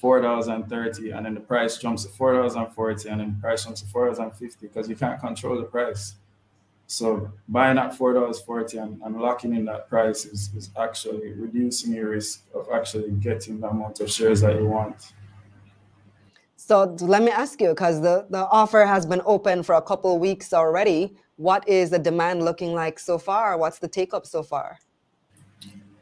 four 0.00 0.20
dollars 0.20 0.46
and 0.48 0.68
thirty, 0.68 1.10
and 1.10 1.24
then 1.24 1.34
the 1.34 1.40
price 1.40 1.78
jumps 1.78 2.04
to 2.04 2.10
four 2.10 2.32
dollars 2.34 2.54
and 2.54 2.70
forty, 2.72 3.08
and 3.08 3.20
then 3.20 3.34
the 3.34 3.40
price 3.40 3.64
jumps 3.64 3.80
to 3.82 3.86
four 3.88 4.04
dollars 4.04 4.18
and 4.18 4.32
fifty 4.34 4.66
because 4.66 4.88
you 4.88 4.96
can't 4.96 5.20
control 5.20 5.56
the 5.56 5.64
price. 5.64 6.14
So 6.86 7.32
buying 7.48 7.78
at 7.78 7.94
four 7.94 8.12
dollars 8.12 8.40
forty 8.40 8.78
and, 8.78 9.00
and 9.02 9.16
locking 9.16 9.54
in 9.54 9.64
that 9.64 9.88
price 9.88 10.24
is, 10.24 10.50
is 10.54 10.70
actually 10.78 11.32
reducing 11.32 11.92
your 11.92 12.10
risk 12.10 12.44
of 12.54 12.68
actually 12.72 13.10
getting 13.10 13.60
the 13.60 13.68
amount 13.68 14.00
of 14.00 14.10
shares 14.10 14.40
that 14.42 14.54
you 14.56 14.66
want. 14.66 15.12
So 16.56 16.96
let 17.00 17.22
me 17.22 17.30
ask 17.30 17.60
you, 17.60 17.70
because 17.70 18.00
the, 18.00 18.26
the 18.30 18.46
offer 18.48 18.84
has 18.84 19.06
been 19.06 19.22
open 19.24 19.62
for 19.62 19.74
a 19.74 19.82
couple 19.82 20.18
weeks 20.18 20.52
already. 20.52 21.16
What 21.36 21.68
is 21.68 21.90
the 21.90 21.98
demand 21.98 22.44
looking 22.44 22.72
like 22.72 22.98
so 22.98 23.18
far? 23.18 23.58
What's 23.58 23.78
the 23.78 23.88
take 23.88 24.14
up 24.14 24.26
so 24.26 24.42
far? 24.42 24.78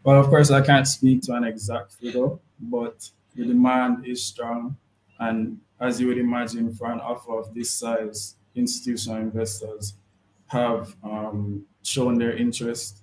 Well, 0.05 0.21
of 0.21 0.29
course, 0.29 0.51
I 0.51 0.61
can't 0.61 0.87
speak 0.87 1.23
to 1.23 1.33
an 1.33 1.45
exact 1.45 1.95
figure, 1.95 2.39
but 2.61 3.11
the 3.35 3.47
demand 3.47 4.07
is 4.07 4.25
strong. 4.25 4.77
And 5.19 5.61
as 5.81 6.01
you 6.01 6.09
would 6.09 6.19
imagine, 6.19 6.75
for 6.75 6.93
an 6.93 7.01
offer 7.01 7.39
of 7.39 7.55
this 7.55 7.73
size, 7.73 8.37
institutional 8.55 9.19
investors 9.19 9.95
have 10.49 10.95
um, 11.03 11.67
shown 11.83 12.19
their 12.19 12.37
interest 12.37 13.03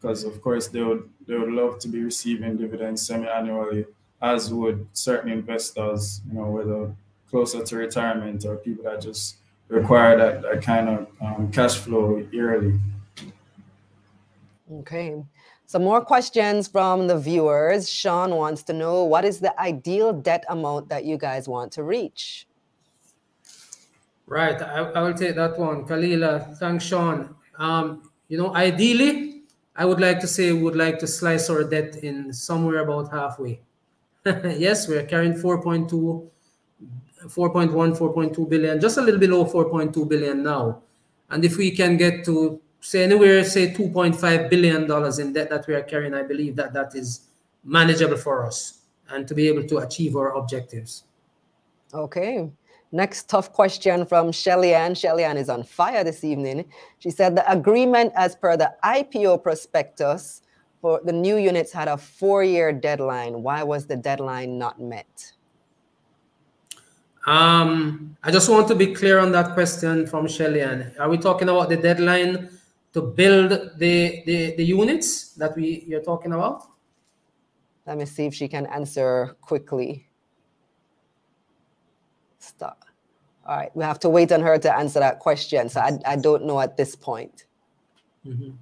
because, 0.00 0.24
of 0.24 0.40
course, 0.40 0.68
they 0.68 0.82
would, 0.82 1.10
they 1.26 1.36
would 1.36 1.52
love 1.52 1.78
to 1.80 1.88
be 1.88 2.02
receiving 2.02 2.56
dividends 2.56 3.06
semi 3.06 3.26
annually, 3.26 3.84
as 4.22 4.52
would 4.52 4.86
certain 4.92 5.30
investors, 5.30 6.22
you 6.28 6.34
know, 6.34 6.50
whether 6.50 6.94
closer 7.28 7.62
to 7.62 7.76
retirement 7.76 8.44
or 8.44 8.56
people 8.56 8.84
that 8.84 9.00
just 9.00 9.36
require 9.68 10.16
that, 10.16 10.42
that 10.42 10.62
kind 10.62 10.88
of 10.88 11.06
um, 11.20 11.50
cash 11.52 11.76
flow 11.76 12.26
yearly. 12.32 12.78
Okay. 14.72 15.22
Some 15.66 15.84
more 15.84 16.00
questions 16.02 16.66
from 16.66 17.06
the 17.06 17.18
viewers. 17.18 17.90
Sean 17.90 18.34
wants 18.34 18.62
to 18.64 18.72
know 18.72 19.04
what 19.04 19.24
is 19.24 19.40
the 19.40 19.58
ideal 19.60 20.12
debt 20.12 20.44
amount 20.48 20.88
that 20.88 21.04
you 21.04 21.18
guys 21.18 21.46
want 21.46 21.72
to 21.72 21.82
reach? 21.82 22.46
Right, 24.26 24.60
I, 24.60 24.80
I 24.92 25.02
will 25.02 25.14
take 25.14 25.36
that 25.36 25.58
one. 25.58 25.86
Kalilah, 25.86 26.56
thanks, 26.58 26.84
Sean. 26.84 27.34
Um, 27.58 28.10
you 28.28 28.36
know, 28.36 28.54
ideally, 28.54 29.42
I 29.74 29.84
would 29.84 30.00
like 30.00 30.20
to 30.20 30.26
say 30.26 30.52
we 30.52 30.62
would 30.62 30.76
like 30.76 30.98
to 30.98 31.06
slice 31.06 31.48
our 31.48 31.64
debt 31.64 31.96
in 31.96 32.32
somewhere 32.32 32.80
about 32.80 33.10
halfway. 33.10 33.60
yes, 34.26 34.88
we're 34.88 35.04
carrying 35.04 35.34
4.2, 35.34 36.28
4.1, 37.26 37.98
4.2 37.98 38.48
billion, 38.48 38.80
just 38.80 38.98
a 38.98 39.00
little 39.00 39.20
below 39.20 39.44
4.2 39.44 40.08
billion 40.08 40.42
now. 40.42 40.82
And 41.30 41.44
if 41.44 41.56
we 41.56 41.70
can 41.70 41.96
get 41.96 42.24
to 42.26 42.60
say 42.80 43.04
anywhere, 43.04 43.44
say 43.44 43.72
2.5 43.72 44.50
billion 44.50 44.86
dollars 44.86 45.18
in 45.18 45.32
debt 45.32 45.50
that 45.50 45.66
we 45.66 45.74
are 45.74 45.82
carrying, 45.82 46.14
I 46.14 46.22
believe 46.22 46.56
that 46.56 46.72
that 46.72 46.94
is 46.94 47.28
manageable 47.64 48.16
for 48.16 48.46
us 48.46 48.82
and 49.10 49.26
to 49.26 49.34
be 49.34 49.48
able 49.48 49.64
to 49.64 49.78
achieve 49.78 50.16
our 50.16 50.34
objectives. 50.34 51.04
Okay. 51.92 52.48
Next 52.90 53.28
tough 53.28 53.52
question 53.52 54.06
from 54.06 54.32
Shelly 54.32 54.74
Ann. 54.74 54.94
Shelly 54.94 55.24
is 55.24 55.50
on 55.50 55.62
fire 55.62 56.04
this 56.04 56.24
evening. 56.24 56.64
She 56.98 57.10
said 57.10 57.36
the 57.36 57.50
agreement 57.50 58.12
as 58.16 58.34
per 58.34 58.56
the 58.56 58.74
IPO 58.82 59.42
prospectus 59.42 60.42
for 60.80 61.00
the 61.04 61.12
new 61.12 61.36
units 61.36 61.72
had 61.72 61.88
a 61.88 61.98
four-year 61.98 62.72
deadline. 62.72 63.42
Why 63.42 63.62
was 63.62 63.86
the 63.86 63.96
deadline 63.96 64.58
not 64.58 64.80
met? 64.80 65.32
Um, 67.28 68.16
I 68.22 68.30
just 68.30 68.48
want 68.48 68.68
to 68.68 68.74
be 68.74 68.94
clear 68.94 69.18
on 69.18 69.32
that 69.32 69.52
question 69.52 70.06
from 70.06 70.26
Shelly 70.26 70.62
Ann. 70.62 70.94
Are 70.98 71.10
we 71.10 71.18
talking 71.18 71.50
about 71.50 71.68
the 71.68 71.76
deadline 71.76 72.48
to 72.94 73.02
build 73.02 73.50
the, 73.50 74.22
the, 74.24 74.56
the 74.56 74.64
units 74.64 75.34
that 75.34 75.54
we 75.54 75.84
you're 75.86 76.02
talking 76.02 76.32
about? 76.32 76.62
Let 77.86 77.98
me 77.98 78.06
see 78.06 78.24
if 78.24 78.34
she 78.34 78.48
can 78.48 78.64
answer 78.64 79.36
quickly. 79.42 80.08
Stop. 82.38 82.86
All 83.46 83.58
right, 83.58 83.76
we 83.76 83.84
have 83.84 83.98
to 84.00 84.08
wait 84.08 84.32
on 84.32 84.40
her 84.40 84.58
to 84.58 84.74
answer 84.74 85.00
that 85.00 85.18
question. 85.18 85.68
So 85.68 85.80
I, 85.80 85.98
I 86.06 86.16
don't 86.16 86.46
know 86.46 86.60
at 86.60 86.78
this 86.78 86.96
point. 86.96 87.44
Mm 88.24 88.36
-hmm. 88.38 88.52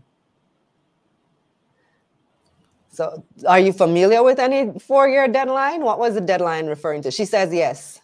So 2.91 3.23
are 3.47 3.61
you 3.61 3.73
familiar 3.73 4.25
with 4.25 4.39
any 4.39 4.73
four-year 4.81 5.29
deadline? 5.29 5.85
What 5.85 5.99
was 5.99 6.15
the 6.15 6.21
deadline 6.21 6.67
referring 6.69 7.03
to? 7.03 7.11
She 7.11 7.27
says 7.27 7.53
yes. 7.53 8.01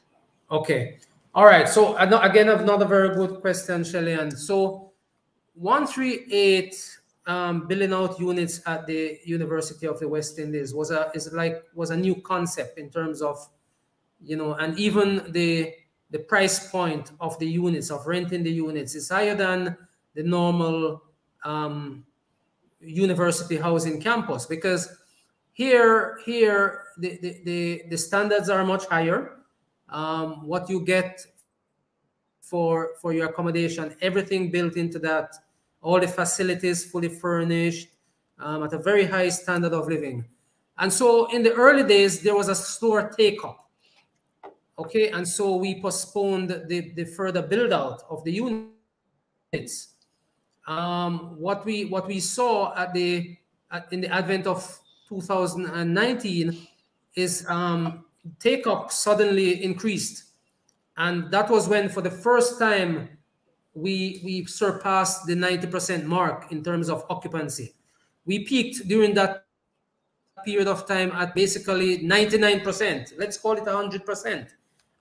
Okay. 0.53 0.99
All 1.35 1.47
right. 1.47 1.67
So 1.67 1.97
again, 1.97 2.51
another 2.51 2.85
very 2.85 3.15
good 3.15 3.41
question, 3.41 3.85
Shelly. 3.85 4.31
so 4.33 4.93
138 5.55 6.99
um, 7.27 7.67
billing 7.67 7.93
out 7.93 8.21
units 8.21 8.61
at 8.67 8.87
the 8.87 9.19
University 9.25 9.87
of 9.87 9.99
the 9.99 10.09
West 10.09 10.39
Indies 10.39 10.75
was 10.75 10.91
a 10.91 11.11
is 11.15 11.33
like 11.33 11.63
was 11.75 11.91
a 11.91 11.97
new 11.97 12.17
concept 12.17 12.79
in 12.79 12.91
terms 12.91 13.23
of, 13.23 13.39
you 14.23 14.37
know, 14.37 14.55
and 14.55 14.79
even 14.79 15.33
the 15.33 15.73
the 16.11 16.19
price 16.19 16.69
point 16.71 17.13
of 17.21 17.39
the 17.39 17.47
units 17.47 17.91
of 17.91 18.07
renting 18.07 18.43
the 18.43 18.51
units 18.53 18.95
is 18.95 19.09
higher 19.09 19.35
than 19.35 19.75
the 20.15 20.23
normal 20.23 21.03
um, 21.45 22.05
university 22.81 23.57
housing 23.57 23.99
campus 24.01 24.45
because 24.45 24.89
here 25.55 26.19
here 26.27 26.85
the, 26.99 27.19
the, 27.23 27.41
the, 27.45 27.83
the 27.89 27.97
standards 27.97 28.51
are 28.51 28.65
much 28.65 28.85
higher. 28.87 29.39
Um, 29.93 30.47
what 30.47 30.69
you 30.69 30.81
get 30.85 31.25
for 32.41 32.93
for 33.01 33.13
your 33.13 33.29
accommodation, 33.29 33.95
everything 34.01 34.51
built 34.51 34.77
into 34.77 34.99
that, 35.01 35.35
all 35.81 36.01
the 36.01 36.09
facilities 36.09 36.85
fully 36.91 37.09
furnished 37.09 37.89
um, 38.39 38.63
at 38.63 38.73
a 38.73 38.79
very 38.79 39.05
high 39.05 39.29
standard 39.29 39.73
of 39.73 39.89
living. 39.89 40.25
And 40.79 40.93
so 40.93 41.31
in 41.33 41.43
the 41.43 41.53
early 41.53 41.85
days, 41.85 42.23
there 42.23 42.35
was 42.35 42.49
a 42.49 42.55
slower 42.55 43.13
take 43.17 43.45
up. 43.45 43.69
Okay, 44.79 45.11
and 45.11 45.27
so 45.29 45.57
we 45.57 45.81
postponed 45.81 46.49
the, 46.49 46.93
the 46.97 47.05
further 47.05 47.43
build 47.43 47.73
out 47.73 48.03
of 48.09 48.25
the 48.25 48.33
units. 48.33 49.89
Um, 50.67 51.39
what 51.39 51.65
we 51.65 51.85
what 51.87 52.07
we 52.07 52.21
saw 52.21 52.75
at 52.77 52.95
the 52.95 53.37
at, 53.71 53.93
in 53.93 54.01
the 54.01 54.09
advent 54.09 54.47
of 54.47 54.81
2019 55.09 56.57
is 57.15 57.45
um, 57.49 58.05
take 58.39 58.67
up 58.67 58.93
suddenly 58.93 59.63
increased 59.65 60.33
and 60.97 61.31
that 61.31 61.51
was 61.51 61.69
when, 61.69 61.89
for 61.89 62.03
the 62.03 62.11
first 62.11 62.59
time, 62.59 63.09
we, 63.75 64.21
we 64.25 64.45
surpassed 64.45 65.27
the 65.27 65.35
90% 65.35 66.05
mark 66.05 66.53
in 66.53 66.63
terms 66.63 66.91
of 66.91 67.05
occupancy. 67.09 67.75
We 68.27 68.41
peaked 68.41 68.87
during 68.87 69.15
that 69.15 69.47
period 70.45 70.69
of 70.69 70.87
time 70.87 71.13
at 71.13 71.35
basically 71.35 72.01
99%. 72.01 73.15
Let's 73.19 73.39
call 73.39 73.53
it 73.53 73.65
100%. 73.65 74.49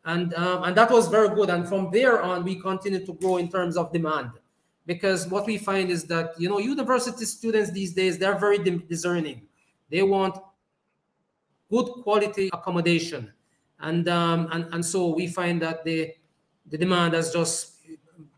And, 0.05 0.33
um, 0.33 0.63
and 0.63 0.77
that 0.77 0.89
was 0.89 1.07
very 1.09 1.29
good. 1.35 1.49
And 1.49 1.67
from 1.67 1.91
there 1.91 2.21
on, 2.21 2.43
we 2.43 2.55
continued 2.55 3.05
to 3.07 3.13
grow 3.13 3.37
in 3.37 3.49
terms 3.49 3.75
of 3.75 3.91
demand. 3.91 4.31
because 4.87 5.27
what 5.27 5.45
we 5.45 5.57
find 5.57 5.89
is 5.89 6.05
that 6.05 6.33
you 6.39 6.49
know 6.49 6.57
university 6.57 7.25
students 7.25 7.71
these 7.71 7.93
days 7.93 8.17
they're 8.17 8.37
very 8.37 8.57
discerning 8.93 9.39
they 9.89 10.01
want 10.01 10.35
good 11.71 11.87
quality 12.03 12.49
accommodation. 12.53 13.31
And 13.79 14.07
um, 14.09 14.47
and 14.51 14.67
and 14.73 14.85
so 14.85 15.07
we 15.07 15.25
find 15.27 15.61
that 15.61 15.83
the 15.83 16.13
the 16.67 16.77
demand 16.77 17.15
has 17.15 17.31
just 17.33 17.79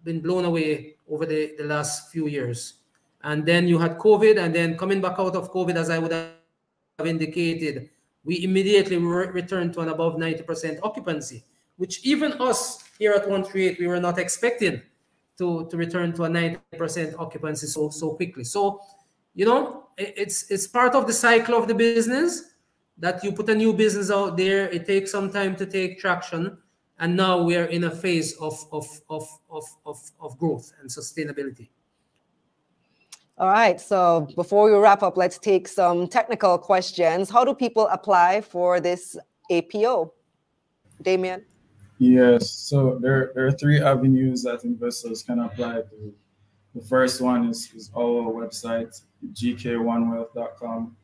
been 0.03 0.21
blown 0.21 0.45
away 0.45 0.95
over 1.09 1.25
the, 1.25 1.53
the 1.57 1.65
last 1.65 2.11
few 2.11 2.27
years. 2.27 2.75
And 3.23 3.45
then 3.45 3.67
you 3.67 3.77
had 3.79 3.97
covid 3.97 4.37
and 4.37 4.53
then 4.53 4.77
coming 4.77 5.01
back 5.01 5.17
out 5.17 5.35
of 5.35 5.51
covid 5.51 5.75
as 5.75 5.89
i 5.89 5.97
would 5.97 6.11
have 6.11 7.07
indicated 7.07 7.89
we 8.25 8.43
immediately 8.43 8.97
re 8.97 9.27
returned 9.27 9.73
to 9.73 9.79
an 9.79 9.89
above 9.89 10.15
90% 10.15 10.79
occupancy 10.83 11.45
which 11.77 12.05
even 12.05 12.33
us 12.33 12.83
here 12.99 13.13
at 13.13 13.21
138 13.21 13.79
we 13.79 13.87
were 13.87 13.99
not 13.99 14.17
expecting 14.19 14.81
to, 15.37 15.67
to 15.69 15.77
return 15.77 16.13
to 16.13 16.23
a 16.23 16.29
90% 16.29 17.15
occupancy 17.17 17.67
so 17.67 17.89
so 17.89 18.11
quickly. 18.11 18.43
So, 18.43 18.81
you 19.33 19.45
know, 19.45 19.87
it's 19.97 20.49
it's 20.51 20.67
part 20.67 20.95
of 20.95 21.07
the 21.07 21.13
cycle 21.13 21.55
of 21.55 21.67
the 21.67 21.75
business 21.75 22.52
that 22.97 23.23
you 23.23 23.31
put 23.31 23.49
a 23.49 23.55
new 23.55 23.73
business 23.73 24.11
out 24.11 24.37
there, 24.37 24.69
it 24.69 24.85
takes 24.85 25.11
some 25.11 25.31
time 25.31 25.55
to 25.57 25.65
take 25.65 25.99
traction. 25.99 26.57
And 26.99 27.17
now 27.17 27.41
we 27.41 27.55
are 27.57 27.65
in 27.65 27.83
a 27.85 27.91
phase 27.91 28.33
of 28.37 28.55
of 28.71 28.87
of 29.09 29.27
of 29.49 29.65
of, 29.85 29.99
of 30.19 30.37
growth 30.37 30.71
and 30.79 30.89
sustainability. 30.89 31.69
All 33.37 33.49
right. 33.49 33.81
So 33.81 34.27
before 34.35 34.71
we 34.71 34.77
wrap 34.77 35.01
up, 35.01 35.17
let's 35.17 35.39
take 35.39 35.67
some 35.67 36.07
technical 36.07 36.57
questions. 36.57 37.29
How 37.29 37.43
do 37.43 37.53
people 37.55 37.87
apply 37.87 38.41
for 38.41 38.79
this 38.79 39.17
APO? 39.49 40.13
Dameon? 41.03 41.43
Yes, 41.99 42.49
so 42.49 42.97
there, 42.99 43.31
there 43.35 43.47
are 43.47 43.51
three 43.51 43.81
avenues 43.81 44.43
that 44.43 44.63
investors 44.63 45.23
can 45.23 45.39
apply 45.39 45.81
to. 45.81 46.13
The 46.75 46.81
first 46.81 47.21
one 47.21 47.49
is, 47.49 47.71
is 47.75 47.91
our 47.95 48.31
website, 48.31 48.99
gk1wealth.com. 49.33 50.97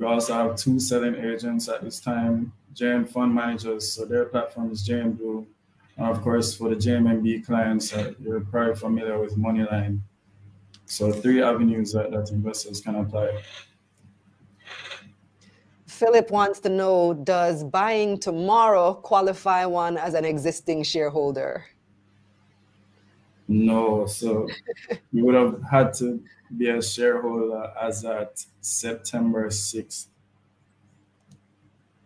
We 0.00 0.06
also 0.06 0.32
have 0.32 0.56
two 0.56 0.80
selling 0.80 1.14
agents 1.16 1.68
at 1.68 1.82
this 1.82 2.00
time, 2.00 2.54
JM 2.74 3.06
Fund 3.06 3.34
Managers. 3.34 3.92
So 3.92 4.06
their 4.06 4.24
platform 4.24 4.72
is 4.72 4.88
JM 4.88 5.18
Blue. 5.18 5.46
And 5.98 6.06
of 6.06 6.22
course, 6.22 6.56
for 6.56 6.70
the 6.70 6.76
JMMB 6.76 7.44
clients, 7.44 7.92
uh, 7.92 8.14
you're 8.18 8.40
probably 8.40 8.76
familiar 8.76 9.18
with 9.18 9.36
Moneyline. 9.36 10.00
So 10.86 11.12
three 11.12 11.42
avenues 11.42 11.92
that, 11.92 12.10
that 12.12 12.30
investors 12.30 12.80
can 12.80 12.94
apply. 12.94 13.42
Philip 15.86 16.30
wants 16.30 16.60
to 16.60 16.70
know 16.70 17.12
Does 17.12 17.62
buying 17.62 18.18
tomorrow 18.18 18.94
qualify 18.94 19.66
one 19.66 19.98
as 19.98 20.14
an 20.14 20.24
existing 20.24 20.82
shareholder? 20.82 21.66
No. 23.48 24.06
So 24.06 24.48
you 25.12 25.26
would 25.26 25.34
have 25.34 25.60
had 25.70 25.92
to 25.94 26.22
be 26.56 26.68
a 26.68 26.82
shareholder 26.82 27.72
as 27.80 28.04
at 28.04 28.44
September 28.60 29.48
6th. 29.48 30.06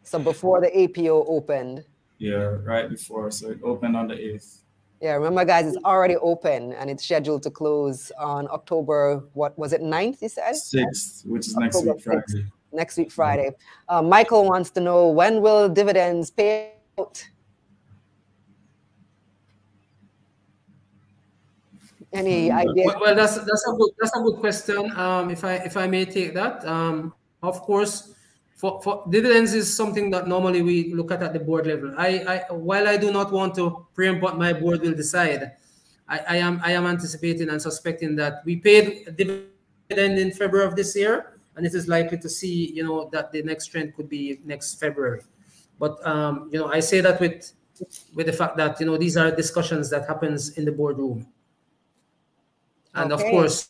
So 0.02 0.18
before 0.18 0.60
the 0.60 0.76
APO 0.76 1.24
opened? 1.26 1.84
Yeah, 2.18 2.56
right 2.64 2.88
before. 2.88 3.30
So 3.30 3.50
it 3.50 3.60
opened 3.62 3.96
on 3.96 4.08
the 4.08 4.14
8th. 4.14 4.60
Yeah, 5.00 5.14
remember, 5.14 5.44
guys, 5.44 5.66
it's 5.66 5.84
already 5.84 6.16
open 6.16 6.72
and 6.72 6.88
it's 6.88 7.04
scheduled 7.04 7.42
to 7.42 7.50
close 7.50 8.12
on 8.18 8.48
October, 8.50 9.24
what 9.34 9.58
was 9.58 9.72
it, 9.72 9.82
9th, 9.82 10.22
you 10.22 10.28
said? 10.28 10.54
6th, 10.54 11.26
which 11.26 11.48
is 11.48 11.56
October 11.56 11.86
next 11.86 11.96
week, 11.96 12.02
Friday. 12.02 12.22
6th 12.28 12.50
next 12.74 12.96
week, 12.96 13.10
Friday. 13.10 13.50
Uh, 13.88 14.02
Michael 14.02 14.44
wants 14.44 14.70
to 14.70 14.80
know 14.80 15.08
when 15.08 15.40
will 15.40 15.68
dividends 15.68 16.30
pay 16.30 16.72
out? 16.98 17.26
Any 22.14 22.48
mm, 22.48 22.56
idea? 22.56 22.86
Well, 22.86 23.00
well, 23.00 23.14
that's 23.14 23.34
that's 23.34 23.66
a 23.68 23.72
good 23.72 23.90
that's 23.98 24.16
a 24.16 24.20
good 24.20 24.38
question. 24.38 24.90
Um, 24.96 25.30
if 25.30 25.44
I 25.44 25.54
if 25.66 25.76
I 25.76 25.86
may 25.86 26.04
take 26.04 26.32
that, 26.34 26.64
um, 26.64 27.12
of 27.42 27.60
course, 27.62 28.14
for, 28.54 28.80
for 28.82 29.04
dividends 29.10 29.52
is 29.52 29.74
something 29.76 30.10
that 30.10 30.28
normally 30.28 30.62
we 30.62 30.94
look 30.94 31.10
at 31.10 31.22
at 31.22 31.32
the 31.32 31.40
board 31.40 31.66
level. 31.66 31.92
I, 31.98 32.44
I 32.48 32.52
while 32.52 32.86
I 32.86 32.96
do 32.96 33.10
not 33.12 33.32
want 33.32 33.54
to 33.56 33.86
preempt 33.94 34.22
what 34.22 34.38
my 34.38 34.52
board 34.52 34.80
will 34.80 34.94
decide, 34.94 35.52
I, 36.08 36.18
I 36.18 36.36
am 36.36 36.60
I 36.62 36.72
am 36.72 36.86
anticipating 36.86 37.50
and 37.50 37.60
suspecting 37.60 38.14
that 38.16 38.42
we 38.44 38.56
paid 38.56 39.16
dividend 39.16 40.18
in 40.18 40.30
February 40.30 40.66
of 40.66 40.76
this 40.76 40.94
year 40.96 41.34
and 41.56 41.66
it 41.66 41.74
is 41.74 41.88
likely 41.88 42.18
to 42.18 42.28
see, 42.28 42.72
you 42.72 42.84
know, 42.84 43.08
that 43.12 43.32
the 43.32 43.42
next 43.42 43.66
trend 43.66 43.94
could 43.94 44.08
be 44.08 44.40
next 44.44 44.80
February. 44.80 45.22
But 45.78 46.04
um, 46.06 46.48
you 46.52 46.58
know, 46.58 46.70
I 46.70 46.80
say 46.80 47.00
that 47.00 47.20
with 47.20 47.52
with 48.14 48.26
the 48.26 48.32
fact 48.32 48.56
that 48.56 48.78
you 48.80 48.86
know 48.86 48.96
these 48.96 49.16
are 49.16 49.30
discussions 49.34 49.90
that 49.90 50.06
happens 50.06 50.56
in 50.56 50.64
the 50.64 50.72
boardroom, 50.72 51.26
and 52.94 53.12
okay. 53.12 53.24
of 53.24 53.30
course, 53.30 53.68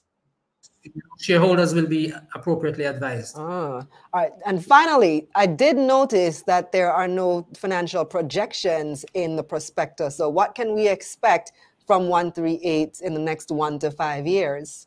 shareholders 1.18 1.74
will 1.74 1.86
be 1.86 2.12
appropriately 2.34 2.84
advised. 2.84 3.36
Ah, 3.38 3.42
all 3.42 3.86
right. 4.12 4.32
And 4.46 4.64
finally, 4.64 5.28
I 5.34 5.46
did 5.46 5.76
notice 5.76 6.42
that 6.42 6.72
there 6.72 6.92
are 6.92 7.08
no 7.08 7.46
financial 7.56 8.04
projections 8.04 9.04
in 9.14 9.36
the 9.36 9.42
prospectus. 9.42 10.16
So, 10.16 10.28
what 10.28 10.54
can 10.54 10.74
we 10.74 10.88
expect 10.88 11.52
from 11.86 12.08
138 12.08 13.00
in 13.02 13.14
the 13.14 13.20
next 13.20 13.50
one 13.50 13.78
to 13.80 13.90
five 13.90 14.26
years? 14.26 14.86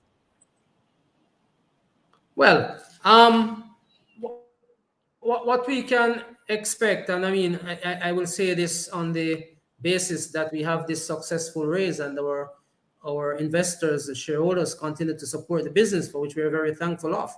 Well, 2.36 2.80
um, 3.04 3.72
what, 5.20 5.48
what 5.48 5.68
we 5.68 5.84
can 5.84 6.24
expect, 6.50 7.10
and 7.10 7.26
I 7.26 7.32
mean, 7.32 7.60
I, 7.66 8.10
I 8.10 8.12
will 8.12 8.28
say 8.28 8.54
this 8.54 8.90
on 8.90 9.12
the 9.12 9.44
basis 9.82 10.32
that 10.32 10.52
we 10.52 10.62
have 10.64 10.88
this 10.88 11.06
successful 11.06 11.66
raise 11.66 12.00
and 12.00 12.18
our 12.20 12.52
our 13.08 13.34
investors, 13.34 14.10
shareholders 14.18 14.74
continue 14.74 15.18
to 15.18 15.26
support 15.26 15.64
the 15.64 15.70
business, 15.70 16.10
for 16.10 16.22
which 16.22 16.36
we 16.36 16.41
are 16.41 16.49
very 16.49 16.76
thankful 16.76 17.16
of. 17.16 17.34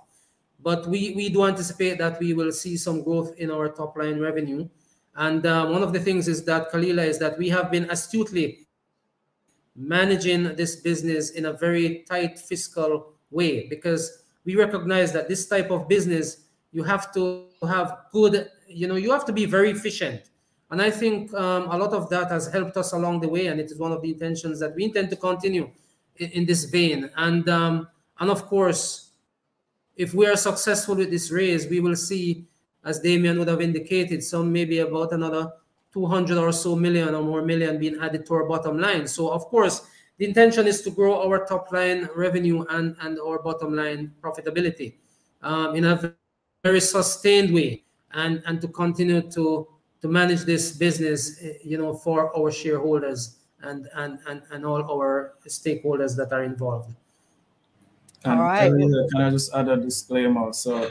But 0.62 0.86
we, 0.86 1.14
we 1.14 1.28
do 1.28 1.44
anticipate 1.44 1.98
that 1.98 2.20
we 2.20 2.34
will 2.34 2.52
see 2.52 2.76
some 2.76 3.02
growth 3.02 3.38
in 3.38 3.50
our 3.50 3.68
top 3.68 3.96
line 3.96 4.20
revenue. 4.20 4.68
And 5.16 5.44
uh, 5.46 5.66
one 5.68 5.82
of 5.82 5.92
the 5.92 6.00
things 6.00 6.28
is 6.28 6.44
that, 6.44 6.70
Kalilah, 6.70 7.06
is 7.06 7.18
that 7.18 7.38
we 7.38 7.48
have 7.48 7.70
been 7.70 7.88
astutely 7.90 8.66
managing 9.76 10.54
this 10.56 10.76
business 10.76 11.30
in 11.30 11.46
a 11.46 11.52
very 11.52 12.04
tight 12.08 12.38
fiscal 12.38 13.14
way 13.30 13.66
because 13.68 14.24
we 14.44 14.56
recognize 14.56 15.12
that 15.12 15.28
this 15.28 15.46
type 15.46 15.70
of 15.70 15.88
business 15.88 16.48
you 16.72 16.82
have 16.82 17.12
to 17.14 17.46
have 17.68 17.98
good 18.12 18.48
you 18.66 18.86
know 18.86 18.96
you 18.96 19.10
have 19.10 19.24
to 19.24 19.32
be 19.32 19.46
very 19.46 19.70
efficient 19.70 20.29
and 20.70 20.80
i 20.80 20.90
think 20.90 21.32
um, 21.34 21.68
a 21.70 21.76
lot 21.76 21.92
of 21.92 22.08
that 22.10 22.30
has 22.30 22.50
helped 22.52 22.76
us 22.76 22.92
along 22.92 23.20
the 23.20 23.28
way 23.28 23.46
and 23.46 23.60
it 23.60 23.70
is 23.70 23.78
one 23.78 23.92
of 23.92 24.02
the 24.02 24.10
intentions 24.10 24.58
that 24.60 24.74
we 24.74 24.84
intend 24.84 25.10
to 25.10 25.16
continue 25.16 25.70
in, 26.20 26.30
in 26.30 26.46
this 26.46 26.64
vein. 26.64 27.10
And 27.16 27.48
um, 27.48 27.88
and 28.20 28.30
of 28.30 28.46
course 28.46 29.10
if 29.96 30.14
we 30.14 30.26
are 30.26 30.36
successful 30.36 30.94
with 30.94 31.10
this 31.10 31.30
raise 31.30 31.66
we 31.66 31.80
will 31.80 31.96
see 31.96 32.46
as 32.84 33.00
dameon 33.00 33.38
would 33.38 33.48
have 33.48 33.60
indicated 33.60 34.22
some 34.22 34.52
maybe 34.52 34.78
about 34.78 35.12
another 35.12 35.52
200 35.92 36.38
or 36.38 36.52
so 36.52 36.76
million 36.76 37.14
or 37.14 37.22
more 37.22 37.42
million 37.42 37.78
being 37.78 37.98
added 38.00 38.24
to 38.24 38.34
our 38.34 38.44
bottom 38.44 38.78
line. 38.78 39.06
So 39.06 39.30
of 39.30 39.44
course 39.46 39.82
the 40.18 40.26
intention 40.26 40.66
is 40.66 40.82
to 40.82 40.90
grow 40.90 41.26
our 41.26 41.44
top 41.46 41.72
line 41.72 42.08
revenue 42.14 42.64
and, 42.70 42.94
and 43.00 43.18
our 43.18 43.42
bottom 43.42 43.74
line 43.74 44.12
profitability 44.22 44.94
um, 45.42 45.74
in 45.74 45.84
a 45.84 46.14
very 46.62 46.80
sustained 46.80 47.52
way 47.52 47.84
and, 48.12 48.42
and 48.46 48.60
to 48.60 48.68
continue 48.68 49.22
to, 49.32 49.66
to 50.02 50.08
manage 50.08 50.42
this 50.42 50.72
business, 50.72 51.42
eh, 51.42 51.54
you 51.62 51.78
know, 51.78 51.94
for 51.94 52.36
our 52.36 52.50
shareholders 52.50 53.36
and, 53.62 53.88
and, 53.94 54.18
and, 54.26 54.42
and 54.50 54.64
all 54.64 54.82
our 54.90 55.34
stakeholders 55.46 56.16
that 56.16 56.32
are 56.32 56.44
involved. 56.44 56.94
And 58.24 58.38
all 58.38 58.46
right. 58.46 58.70
Can 58.70 59.20
I 59.20 59.30
just 59.30 59.54
add 59.54 59.68
a 59.68 59.76
disclaimer? 59.76 60.52
So 60.52 60.90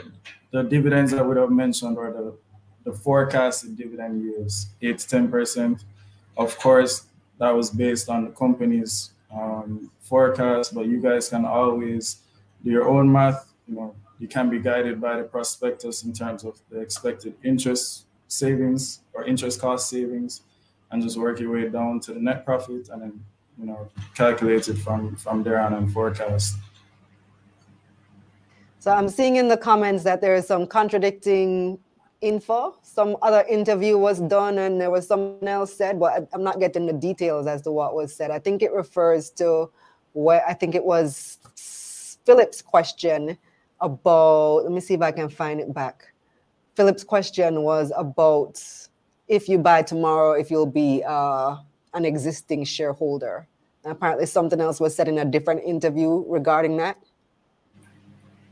the 0.50 0.62
dividends 0.62 1.12
I 1.12 1.22
would 1.22 1.36
have 1.36 1.50
mentioned 1.50 1.96
or 1.96 2.12
the, 2.12 2.90
the 2.90 2.96
forecasted 2.96 3.76
dividend 3.76 4.22
yields, 4.22 4.68
8 4.82 4.98
to 4.98 5.16
10%. 5.16 5.84
Of 6.36 6.58
course, 6.58 7.06
that 7.38 7.50
was 7.50 7.70
based 7.70 8.08
on 8.08 8.24
the 8.24 8.30
company's 8.30 9.10
um, 9.32 9.90
forecast, 10.00 10.74
but 10.74 10.86
you 10.86 11.00
guys 11.00 11.28
can 11.28 11.44
always 11.44 12.22
do 12.64 12.70
your 12.70 12.88
own 12.88 13.10
math. 13.10 13.52
You 13.68 13.76
know, 13.76 13.94
you 14.18 14.26
can 14.28 14.50
be 14.50 14.58
guided 14.58 15.00
by 15.00 15.16
the 15.16 15.24
prospectus 15.24 16.02
in 16.02 16.12
terms 16.12 16.44
of 16.44 16.60
the 16.70 16.80
expected 16.80 17.34
interest 17.44 18.06
savings 18.28 18.99
or 19.12 19.24
interest 19.24 19.60
cost 19.60 19.88
savings, 19.88 20.42
and 20.90 21.02
just 21.02 21.16
work 21.16 21.40
your 21.40 21.52
way 21.52 21.68
down 21.68 22.00
to 22.00 22.14
the 22.14 22.20
net 22.20 22.44
profit, 22.44 22.88
and 22.88 23.02
then 23.02 23.24
you 23.58 23.66
know 23.66 23.88
calculate 24.14 24.68
it 24.68 24.78
from 24.78 25.16
from 25.16 25.42
there 25.42 25.60
on 25.60 25.74
and 25.74 25.92
forecast. 25.92 26.56
So 28.78 28.90
I'm 28.90 29.10
seeing 29.10 29.36
in 29.36 29.48
the 29.48 29.58
comments 29.58 30.04
that 30.04 30.22
there 30.22 30.34
is 30.34 30.46
some 30.46 30.66
contradicting 30.66 31.78
info. 32.22 32.76
Some 32.82 33.16
other 33.22 33.44
interview 33.48 33.98
was 33.98 34.20
done 34.20 34.58
and 34.58 34.80
there 34.80 34.90
was 34.90 35.06
something 35.06 35.46
else 35.46 35.74
said, 35.74 36.00
but 36.00 36.28
I'm 36.32 36.42
not 36.42 36.60
getting 36.60 36.86
the 36.86 36.92
details 36.92 37.46
as 37.46 37.62
to 37.62 37.72
what 37.72 37.94
was 37.94 38.14
said. 38.14 38.30
I 38.30 38.38
think 38.38 38.62
it 38.62 38.72
refers 38.72 39.30
to 39.32 39.70
where 40.12 40.42
I 40.46 40.54
think 40.54 40.74
it 40.74 40.84
was 40.84 41.38
Philip's 42.24 42.62
question 42.62 43.36
about, 43.80 44.64
let 44.64 44.72
me 44.72 44.80
see 44.80 44.94
if 44.94 45.02
I 45.02 45.12
can 45.12 45.28
find 45.28 45.60
it 45.60 45.72
back. 45.72 46.12
Philip's 46.74 47.04
question 47.04 47.62
was 47.62 47.92
about 47.96 48.62
if 49.30 49.48
you 49.48 49.58
buy 49.58 49.80
tomorrow, 49.82 50.32
if 50.32 50.50
you'll 50.50 50.66
be 50.66 51.02
uh, 51.06 51.56
an 51.94 52.04
existing 52.04 52.64
shareholder. 52.64 53.46
Apparently, 53.84 54.26
something 54.26 54.60
else 54.60 54.78
was 54.80 54.94
said 54.94 55.08
in 55.08 55.18
a 55.18 55.24
different 55.24 55.64
interview 55.64 56.22
regarding 56.28 56.76
that. 56.76 56.98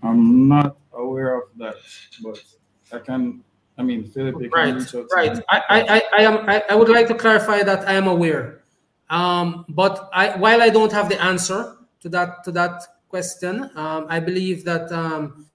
I'm 0.03 0.49
not 0.49 0.79
aware 0.95 1.37
of 1.37 1.45
that, 1.59 1.75
but 2.23 2.41
I 2.93 2.99
can. 3.01 3.45
I 3.77 3.83
mean, 3.83 4.05
Philip, 4.05 4.37
right, 4.53 4.75
right. 5.15 5.39
I, 5.51 5.63
I, 5.69 6.03
I 6.19 6.23
am. 6.23 6.49
I, 6.49 6.63
I 6.71 6.75
would 6.75 6.89
like 6.89 7.09
to 7.09 7.15
clarify 7.15 7.63
that 7.63 7.87
I 7.87 7.93
am 7.93 8.09
aware, 8.09 8.63
um, 9.11 9.67
but 9.69 10.09
I, 10.13 10.37
while 10.39 10.63
I 10.63 10.71
don't 10.71 10.93
have 10.93 11.09
the 11.09 11.21
answer 11.23 11.77
to 12.01 12.09
that 12.09 12.43
to 12.45 12.53
that 12.53 12.83
question, 13.09 13.71
um, 13.75 14.07
I 14.09 14.21
believe 14.21 14.65
that 14.65 14.91
um, 14.91 15.47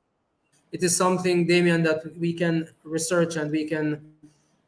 it 0.73 0.83
is 0.83 0.95
something, 0.95 1.47
Dameon, 1.47 1.83
that 1.83 2.17
we 2.17 2.33
can 2.33 2.67
research 2.83 3.35
and 3.35 3.51
we 3.51 3.65
can, 3.65 4.12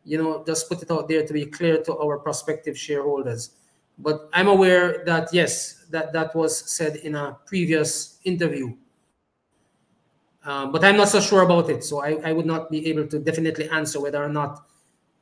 you 0.05 0.21
know, 0.21 0.43
just 0.45 0.69
put 0.69 0.81
it 0.81 0.91
out 0.91 1.07
there 1.07 1.25
to 1.25 1.33
be 1.33 1.45
clear 1.45 1.81
to 1.83 1.97
our 1.97 2.19
prospective 2.19 2.77
shareholders. 2.77 3.51
But 3.97 4.29
I'm 4.33 4.47
aware 4.47 5.03
that 5.05 5.29
yes, 5.33 5.85
that 5.89 6.13
that 6.13 6.35
was 6.35 6.57
said 6.71 6.97
in 6.97 7.15
a 7.15 7.37
previous 7.45 8.19
interview. 8.23 8.75
Um, 10.43 10.71
but 10.71 10.83
I'm 10.83 10.95
not 10.95 11.09
so 11.09 11.19
sure 11.19 11.41
about 11.41 11.69
it, 11.71 11.83
so 11.83 12.03
I, 12.03 12.19
I 12.23 12.31
would 12.31 12.45
not 12.45 12.69
be 12.69 12.85
able 12.87 13.07
to 13.07 13.17
definitely 13.17 13.67
answer 13.69 13.99
whether 13.99 14.23
or 14.23 14.29
not 14.29 14.67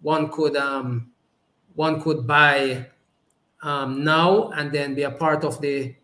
one 0.02 0.30
could 0.30 0.58
um, 0.58 1.12
one 1.76 2.02
could 2.02 2.28
buy 2.28 2.88
um, 3.62 4.04
now 4.04 4.50
and 4.50 4.72
then 4.72 4.96
be 4.96 5.04
a 5.04 5.12
part 5.12 5.46
of 5.46 5.62
the, 5.62 5.96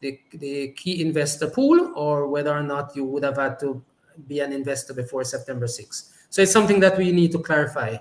the 0.00 0.20
the 0.34 0.68
key 0.72 1.00
investor 1.00 1.48
pool, 1.48 1.92
or 1.96 2.28
whether 2.28 2.54
or 2.54 2.62
not 2.62 2.94
you 2.94 3.04
would 3.04 3.22
have 3.22 3.36
had 3.36 3.58
to 3.60 3.82
be 4.26 4.40
an 4.40 4.52
investor 4.52 4.92
before 4.92 5.24
September 5.24 5.66
6th. 5.66 6.10
So 6.28 6.42
it's 6.42 6.52
something 6.52 6.80
that 6.80 6.98
we 6.98 7.12
need 7.12 7.32
to 7.32 7.38
clarify. 7.38 7.96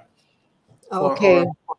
Okay. 0.91 1.39
Our, 1.39 1.75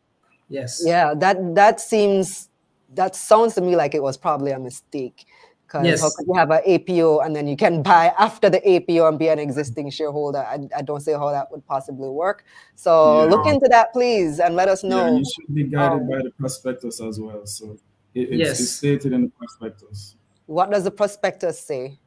yes. 0.48 0.82
Yeah, 0.84 1.14
that 1.14 1.54
that 1.54 1.80
seems 1.80 2.48
that 2.94 3.14
sounds 3.14 3.54
to 3.54 3.60
me 3.60 3.76
like 3.76 3.94
it 3.94 4.02
was 4.02 4.16
probably 4.16 4.52
a 4.52 4.58
mistake. 4.58 5.26
Because 5.66 5.86
yes. 5.86 6.00
how 6.00 6.08
could 6.16 6.26
you 6.26 6.34
have 6.34 6.50
an 6.50 6.62
APO 6.64 7.20
and 7.20 7.36
then 7.36 7.46
you 7.46 7.54
can 7.54 7.82
buy 7.92 8.12
after 8.18 8.48
the 8.48 8.66
APO 8.66 9.06
and 9.06 9.18
be 9.18 9.28
an 9.28 9.38
existing 9.38 9.90
shareholder? 9.90 10.38
I, 10.38 10.60
I 10.74 10.80
don't 10.80 11.00
see 11.00 11.12
how 11.12 11.30
that 11.30 11.52
would 11.52 11.66
possibly 11.66 12.08
work. 12.08 12.44
So 12.74 13.24
yeah. 13.24 13.30
look 13.30 13.46
into 13.46 13.68
that, 13.68 13.92
please, 13.92 14.40
and 14.40 14.56
let 14.56 14.68
us 14.68 14.82
know. 14.82 15.06
Yeah, 15.06 15.18
you 15.18 15.24
should 15.24 15.54
be 15.54 15.64
guided 15.64 16.02
um, 16.02 16.08
by 16.08 16.22
the 16.22 16.30
prospectus 16.38 17.02
as 17.02 17.20
well. 17.20 17.44
So 17.44 17.78
it, 18.14 18.30
it's, 18.30 18.32
yes. 18.32 18.60
it's 18.60 18.70
stated 18.70 19.12
in 19.12 19.24
the 19.24 19.28
prospectus. 19.28 20.16
What 20.46 20.70
does 20.70 20.84
the 20.84 20.90
prospectus 20.90 21.60
say? 21.60 21.98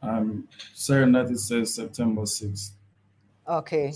I'm 0.00 0.46
certain 0.72 1.10
that 1.12 1.28
it 1.28 1.38
says 1.38 1.74
September 1.74 2.22
6th. 2.22 2.70
Okay. 3.48 3.92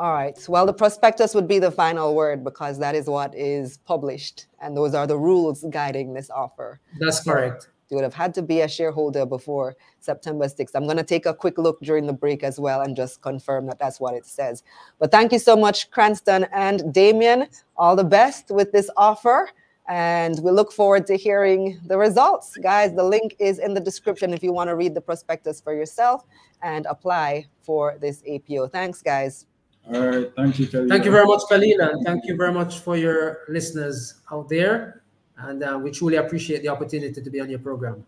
All 0.00 0.14
right. 0.14 0.34
Well, 0.48 0.64
the 0.64 0.72
prospectus 0.72 1.34
would 1.34 1.46
be 1.46 1.58
the 1.58 1.70
final 1.70 2.14
word 2.14 2.42
because 2.42 2.78
that 2.78 2.94
is 2.94 3.06
what 3.06 3.34
is 3.34 3.76
published, 3.84 4.46
and 4.62 4.74
those 4.74 4.94
are 4.94 5.06
the 5.06 5.18
rules 5.18 5.62
guiding 5.68 6.14
this 6.14 6.30
offer. 6.30 6.80
That's 6.98 7.22
correct. 7.22 7.68
You 7.90 7.96
would 7.96 8.04
have 8.04 8.14
had 8.14 8.32
to 8.36 8.42
be 8.42 8.62
a 8.62 8.68
shareholder 8.68 9.26
before 9.26 9.76
September 9.98 10.46
6th. 10.46 10.70
I'm 10.74 10.84
going 10.84 10.96
to 10.96 11.02
take 11.02 11.26
a 11.26 11.34
quick 11.34 11.58
look 11.58 11.78
during 11.82 12.06
the 12.06 12.14
break 12.14 12.42
as 12.42 12.58
well 12.58 12.80
and 12.80 12.96
just 12.96 13.20
confirm 13.20 13.66
that 13.66 13.78
that's 13.78 14.00
what 14.00 14.14
it 14.14 14.24
says. 14.24 14.62
But 14.98 15.10
thank 15.10 15.32
you 15.32 15.38
so 15.38 15.54
much, 15.54 15.90
Cranston 15.90 16.46
and 16.50 16.80
Dameon. 16.94 17.48
All 17.76 17.94
the 17.94 18.02
best 18.02 18.50
with 18.50 18.72
this 18.72 18.88
offer. 18.96 19.50
And 19.86 20.38
we 20.42 20.50
look 20.50 20.72
forward 20.72 21.06
to 21.08 21.16
hearing 21.16 21.78
the 21.84 21.98
results. 21.98 22.56
Guys, 22.56 22.94
the 22.94 23.04
link 23.04 23.34
is 23.38 23.58
in 23.58 23.74
the 23.74 23.80
description 23.80 24.32
if 24.32 24.42
you 24.42 24.52
want 24.52 24.68
to 24.68 24.76
read 24.76 24.94
the 24.94 25.00
prospectus 25.02 25.60
for 25.60 25.74
yourself 25.74 26.24
and 26.62 26.86
apply 26.86 27.44
for 27.60 27.98
this 28.00 28.22
APO. 28.26 28.68
Thanks, 28.68 29.02
guys. 29.02 29.46
All 29.86 30.06
right. 30.06 30.32
Thank 30.36 30.58
you, 30.58 30.66
Kalilah. 30.68 30.88
Thank 30.88 31.04
you 31.04 31.10
very 31.10 31.26
much, 31.26 31.42
Kalilah. 31.50 31.92
And 31.92 32.06
thank 32.06 32.24
you 32.24 32.36
very 32.36 32.52
much 32.52 32.78
for 32.78 32.96
your 32.96 33.40
listeners 33.48 34.20
out 34.30 34.48
there. 34.48 35.02
And 35.38 35.62
uh, 35.62 35.78
we 35.82 35.90
truly 35.90 36.16
appreciate 36.16 36.62
the 36.62 36.68
opportunity 36.68 37.20
to 37.20 37.30
be 37.30 37.40
on 37.40 37.48
your 37.50 37.58
program. 37.58 38.04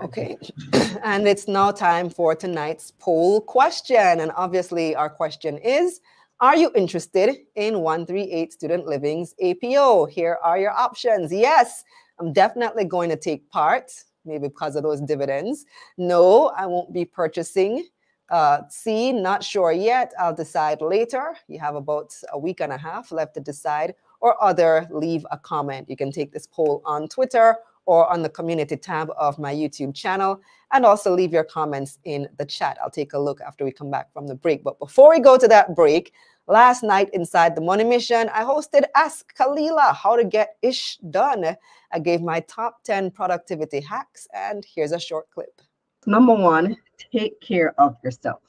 Okay. 0.00 0.36
and 1.02 1.26
it's 1.26 1.48
now 1.48 1.70
time 1.70 2.10
for 2.10 2.34
tonight's 2.34 2.92
poll 2.98 3.40
question. 3.40 4.20
And 4.20 4.32
obviously, 4.36 4.94
our 4.94 5.08
question 5.08 5.58
is 5.58 6.00
are 6.40 6.56
you 6.56 6.70
interested 6.74 7.34
in 7.54 7.80
138 7.80 8.52
Student 8.52 8.86
Living's 8.86 9.34
APO? 9.40 10.04
Here 10.04 10.38
are 10.44 10.58
your 10.58 10.72
options. 10.72 11.32
Yes, 11.32 11.82
I'm 12.18 12.34
definitely 12.34 12.84
going 12.84 13.08
to 13.08 13.16
take 13.16 13.48
part, 13.48 13.90
maybe 14.26 14.48
because 14.48 14.76
of 14.76 14.82
those 14.82 15.00
dividends. 15.00 15.64
No, 15.96 16.48
I 16.48 16.66
won't 16.66 16.92
be 16.92 17.06
purchasing. 17.06 17.86
Uh, 18.28 18.62
C, 18.68 19.12
not 19.12 19.44
sure 19.44 19.72
yet. 19.72 20.12
I'll 20.18 20.34
decide 20.34 20.80
later. 20.80 21.36
You 21.48 21.58
have 21.60 21.76
about 21.76 22.14
a 22.32 22.38
week 22.38 22.60
and 22.60 22.72
a 22.72 22.78
half 22.78 23.12
left 23.12 23.34
to 23.34 23.40
decide. 23.40 23.94
Or 24.20 24.42
other, 24.42 24.88
leave 24.90 25.24
a 25.30 25.38
comment. 25.38 25.88
You 25.88 25.96
can 25.96 26.10
take 26.10 26.32
this 26.32 26.46
poll 26.46 26.82
on 26.84 27.08
Twitter 27.08 27.56
or 27.84 28.10
on 28.10 28.22
the 28.22 28.28
community 28.28 28.76
tab 28.76 29.10
of 29.16 29.38
my 29.38 29.54
YouTube 29.54 29.94
channel. 29.94 30.40
And 30.72 30.84
also 30.84 31.14
leave 31.14 31.32
your 31.32 31.44
comments 31.44 31.98
in 32.04 32.28
the 32.38 32.44
chat. 32.44 32.78
I'll 32.82 32.90
take 32.90 33.12
a 33.12 33.18
look 33.18 33.40
after 33.40 33.64
we 33.64 33.70
come 33.70 33.90
back 33.90 34.12
from 34.12 34.26
the 34.26 34.34
break. 34.34 34.64
But 34.64 34.78
before 34.80 35.10
we 35.10 35.20
go 35.20 35.38
to 35.38 35.46
that 35.46 35.76
break, 35.76 36.12
last 36.48 36.82
night 36.82 37.10
inside 37.12 37.54
the 37.54 37.60
Money 37.60 37.84
Mission, 37.84 38.28
I 38.34 38.42
hosted 38.42 38.84
Ask 38.96 39.36
Kalilah 39.36 39.94
How 39.94 40.16
to 40.16 40.24
Get 40.24 40.56
Ish 40.62 40.98
Done. 41.10 41.56
I 41.92 41.98
gave 42.00 42.20
my 42.20 42.40
top 42.40 42.82
10 42.82 43.12
productivity 43.12 43.80
hacks, 43.80 44.26
and 44.34 44.66
here's 44.74 44.92
a 44.92 44.98
short 44.98 45.30
clip. 45.30 45.60
Number 46.06 46.34
one, 46.34 46.76
take 47.12 47.40
care 47.40 47.74
of 47.78 47.96
yourself. 48.04 48.40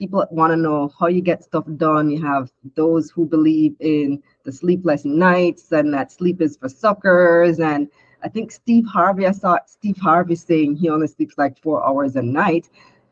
People 0.00 0.26
want 0.30 0.52
to 0.52 0.56
know 0.56 0.90
how 0.98 1.06
you 1.06 1.20
get 1.20 1.44
stuff 1.44 1.64
done. 1.76 2.10
You 2.10 2.20
have 2.22 2.50
those 2.74 3.10
who 3.10 3.26
believe 3.26 3.76
in 3.78 4.22
the 4.44 4.50
sleepless 4.50 5.04
nights 5.04 5.70
and 5.70 5.92
that 5.94 6.10
sleep 6.10 6.40
is 6.40 6.56
for 6.56 6.68
suckers 6.68 7.60
and 7.60 7.88
I 8.24 8.28
think 8.28 8.52
Steve 8.52 8.86
Harvey, 8.86 9.26
I 9.26 9.32
saw 9.32 9.58
Steve 9.66 9.98
Harvey 9.98 10.36
saying 10.36 10.76
he 10.76 10.88
only 10.88 11.08
sleeps 11.08 11.36
like 11.38 11.60
four 11.60 11.84
hours 11.84 12.16
a 12.16 12.22
night. 12.22 12.68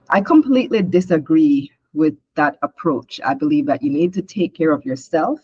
I 0.09 0.21
completely 0.21 0.83
disagree 0.83 1.71
with 1.93 2.15
that 2.37 2.59
approach. 2.63 3.21
I 3.25 3.35
believe 3.35 3.67
that 3.67 3.83
you 3.83 3.91
need 3.91 4.13
to 4.15 4.23
take 4.23 4.55
care 4.55 4.73
of 4.73 4.85
yourself 4.85 5.41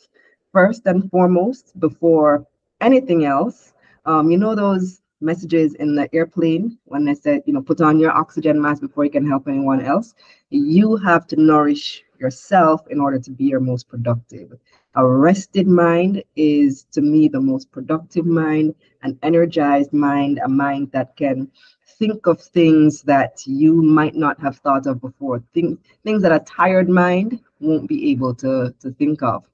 first 0.53 0.87
and 0.87 1.11
foremost 1.11 1.79
before 1.81 2.47
anything 2.81 3.25
else. 3.25 3.73
Um, 4.05 4.31
you 4.31 4.39
know 4.39 4.55
those 4.55 5.03
messages 5.27 5.75
in 5.75 5.95
the 5.95 6.09
airplane 6.15 6.79
when 6.85 7.05
they 7.05 7.15
said, 7.15 7.43
you 7.47 7.53
know, 7.53 7.61
put 7.61 7.81
on 7.81 7.99
your 7.99 8.13
oxygen 8.13 8.63
mask 8.63 8.81
before 8.81 9.05
you 9.05 9.11
can 9.11 9.27
help 9.27 9.49
anyone 9.49 9.83
else. 9.85 10.15
You 10.51 10.97
have 10.97 11.27
to 11.29 11.37
nourish 11.37 12.05
yourself 12.19 12.87
in 12.89 13.01
order 13.01 13.19
to 13.19 13.31
be 13.31 13.45
your 13.45 13.61
most 13.61 13.89
productive. 13.89 14.53
A 14.95 15.07
rested 15.07 15.67
mind 15.67 16.23
is, 16.37 16.87
to 16.93 17.03
me, 17.03 17.29
the 17.29 17.41
most 17.41 17.71
productive 17.71 18.25
mind, 18.25 18.75
an 19.03 19.19
energized 19.23 19.93
mind, 19.93 20.41
a 20.43 20.49
mind 20.49 20.91
that 20.93 21.17
can 21.17 21.51
think 21.99 22.27
of 22.27 22.41
things 22.41 23.03
that 23.03 23.47
you 23.47 23.83
might 23.83 24.15
not 24.15 24.41
have 24.41 24.57
thought 24.59 24.87
of 24.87 25.01
before, 25.01 25.43
things, 25.53 25.79
that 26.23 26.33
a 26.33 26.45
tired 26.47 26.89
mind 26.89 27.41
won't 27.61 27.89
be 27.89 28.11
able 28.11 28.35
to, 28.37 28.75
to 28.81 28.91
think 28.93 29.23
of. 29.23 29.45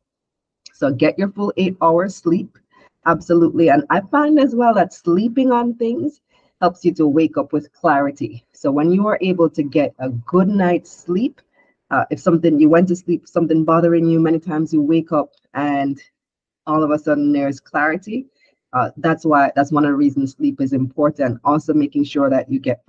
So 0.72 0.92
get 0.92 1.18
your 1.18 1.30
full 1.30 1.52
eight 1.56 1.76
hours 1.80 2.16
sleep. 2.16 2.58
Absolutely. 3.06 3.68
And 3.70 3.84
I 3.90 4.00
find 4.00 4.38
as 4.38 4.54
well 4.54 4.74
that 4.74 4.92
sleeping 4.92 5.50
on 5.52 5.74
things 5.74 6.20
helps 6.60 6.84
you 6.84 6.92
to 6.94 7.06
wake 7.06 7.36
up 7.36 7.52
with 7.52 7.72
clarity. 7.72 8.44
So 8.52 8.70
when 8.70 8.92
you 8.92 9.06
are 9.08 9.18
able 9.20 9.50
to 9.50 9.62
get 9.62 9.94
a 9.98 10.08
good 10.10 10.48
night's 10.48 10.90
sleep, 10.90 11.40
uh, 11.90 12.04
if 12.10 12.20
something 12.20 12.58
you 12.60 12.68
went 12.68 12.88
to 12.88 12.96
sleep, 12.96 13.26
something 13.28 13.64
bothering 13.64 14.06
you, 14.06 14.20
many 14.20 14.38
times 14.38 14.72
you 14.72 14.80
wake 14.82 15.12
up 15.12 15.32
and 15.54 16.00
all 16.66 16.82
of 16.82 16.90
a 16.90 16.98
sudden 16.98 17.32
there's 17.32 17.60
clarity. 17.60 18.26
Uh, 18.72 18.90
that's 18.98 19.24
why 19.26 19.50
that's 19.56 19.72
one 19.72 19.84
of 19.84 19.90
the 19.90 19.96
reasons 19.96 20.32
sleep 20.34 20.60
is 20.60 20.72
important. 20.72 21.40
Also, 21.44 21.74
making 21.74 22.04
sure 22.04 22.30
that 22.30 22.50
you 22.50 22.58
get. 22.60 22.82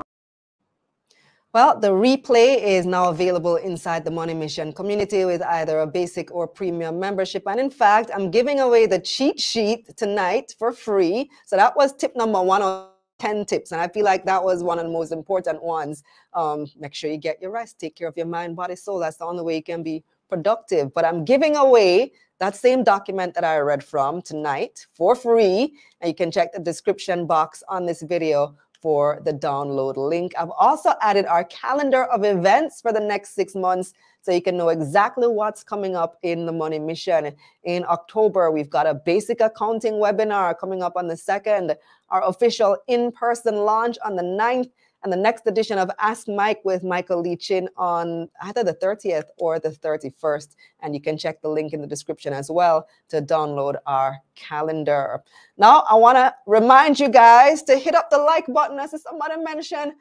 Well, 1.53 1.79
the 1.79 1.89
replay 1.89 2.59
is 2.63 2.87
now 2.87 3.09
available 3.09 3.57
inside 3.57 4.05
the 4.05 4.09
Money 4.09 4.33
Mission 4.33 4.73
community 4.73 5.23
with 5.23 5.43
either 5.43 5.81
a 5.81 5.85
basic 5.85 6.33
or 6.33 6.47
premium 6.47 6.99
membership. 6.99 7.43
And 7.45 7.59
in 7.59 7.69
fact, 7.69 8.09
I'm 8.11 8.31
giving 8.31 8.59
away 8.59 8.87
the 8.87 8.97
cheat 8.97 9.39
sheet 9.39 9.95
tonight 9.95 10.55
for 10.57 10.71
free. 10.71 11.29
So 11.45 11.55
that 11.55 11.77
was 11.77 11.93
tip 11.93 12.15
number 12.15 12.41
one 12.41 12.87
10 13.19 13.45
tips. 13.45 13.71
And 13.71 13.79
I 13.79 13.87
feel 13.87 14.03
like 14.03 14.25
that 14.25 14.43
was 14.43 14.63
one 14.63 14.79
of 14.79 14.85
the 14.85 14.91
most 14.91 15.11
important 15.11 15.61
ones. 15.61 16.01
Um, 16.33 16.65
make 16.75 16.95
sure 16.95 17.11
you 17.11 17.17
get 17.17 17.39
your 17.39 17.51
rest, 17.51 17.77
take 17.77 17.95
care 17.95 18.07
of 18.07 18.17
your 18.17 18.25
mind, 18.25 18.55
body, 18.55 18.75
soul. 18.75 18.97
That's 18.97 19.17
the 19.17 19.25
only 19.25 19.43
way 19.43 19.57
you 19.57 19.63
can 19.63 19.83
be 19.83 20.03
productive. 20.29 20.91
But 20.91 21.05
I'm 21.05 21.23
giving 21.23 21.55
away 21.55 22.13
that 22.39 22.55
same 22.55 22.83
document 22.83 23.35
that 23.35 23.43
I 23.43 23.59
read 23.59 23.83
from 23.83 24.23
tonight 24.23 24.87
for 24.95 25.13
free. 25.13 25.77
And 26.01 26.09
you 26.09 26.15
can 26.15 26.31
check 26.31 26.51
the 26.51 26.59
description 26.59 27.27
box 27.27 27.61
on 27.69 27.85
this 27.85 28.01
video 28.01 28.55
for 28.83 29.21
the 29.23 29.31
download 29.31 29.95
link. 29.95 30.33
I've 30.37 30.51
also 30.59 30.91
added 30.99 31.25
our 31.25 31.45
calendar 31.45 32.03
of 32.03 32.25
events 32.25 32.81
for 32.81 32.91
the 32.91 32.99
next 32.99 33.33
six 33.33 33.55
months 33.55 33.93
so 34.21 34.33
you 34.33 34.41
can 34.41 34.57
know 34.57 34.67
exactly 34.69 35.27
what's 35.27 35.63
coming 35.63 35.95
up 35.95 36.17
in 36.21 36.45
the 36.45 36.51
Money 36.51 36.79
Mission. 36.79 37.33
In 37.63 37.85
October, 37.85 38.51
we've 38.51 38.69
got 38.69 38.85
a 38.85 38.93
basic 38.93 39.39
accounting 39.39 39.93
webinar 39.93 40.57
coming 40.59 40.83
up 40.83 40.97
on 40.97 41.07
the 41.07 41.15
2nd, 41.15 41.75
our 42.09 42.27
official 42.27 42.77
in 42.87 43.11
person 43.13 43.55
launch 43.55 43.97
on 44.03 44.17
the 44.17 44.21
9th, 44.21 44.69
and 45.03 45.11
the 45.11 45.17
next 45.17 45.45
edition 45.45 45.77
of 45.77 45.91
Ask 45.99 46.27
Mike 46.27 46.61
with 46.63 46.83
Michael 46.83 47.21
Lee 47.21 47.35
Chin 47.35 47.67
on 47.75 48.29
either 48.41 48.63
the 48.63 48.73
30th 48.73 49.25
or 49.37 49.59
the 49.59 49.69
31st. 49.69 50.55
And 50.81 50.95
you 50.95 51.01
can 51.01 51.17
check 51.17 51.41
the 51.41 51.49
link 51.49 51.73
in 51.73 51.81
the 51.81 51.87
description 51.87 52.33
as 52.33 52.49
well 52.49 52.87
to 53.09 53.21
download 53.21 53.75
our 53.85 54.17
calendar. 54.35 55.21
Now, 55.57 55.83
I 55.89 55.95
want 55.95 56.17
to 56.17 56.33
remind 56.47 56.99
you 56.99 57.09
guys 57.09 57.63
to 57.63 57.77
hit 57.77 57.95
up 57.95 58.09
the 58.09 58.17
like 58.17 58.45
button 58.47 58.79
as 58.79 58.95
somebody 59.03 59.35
mentioned. 59.43 59.93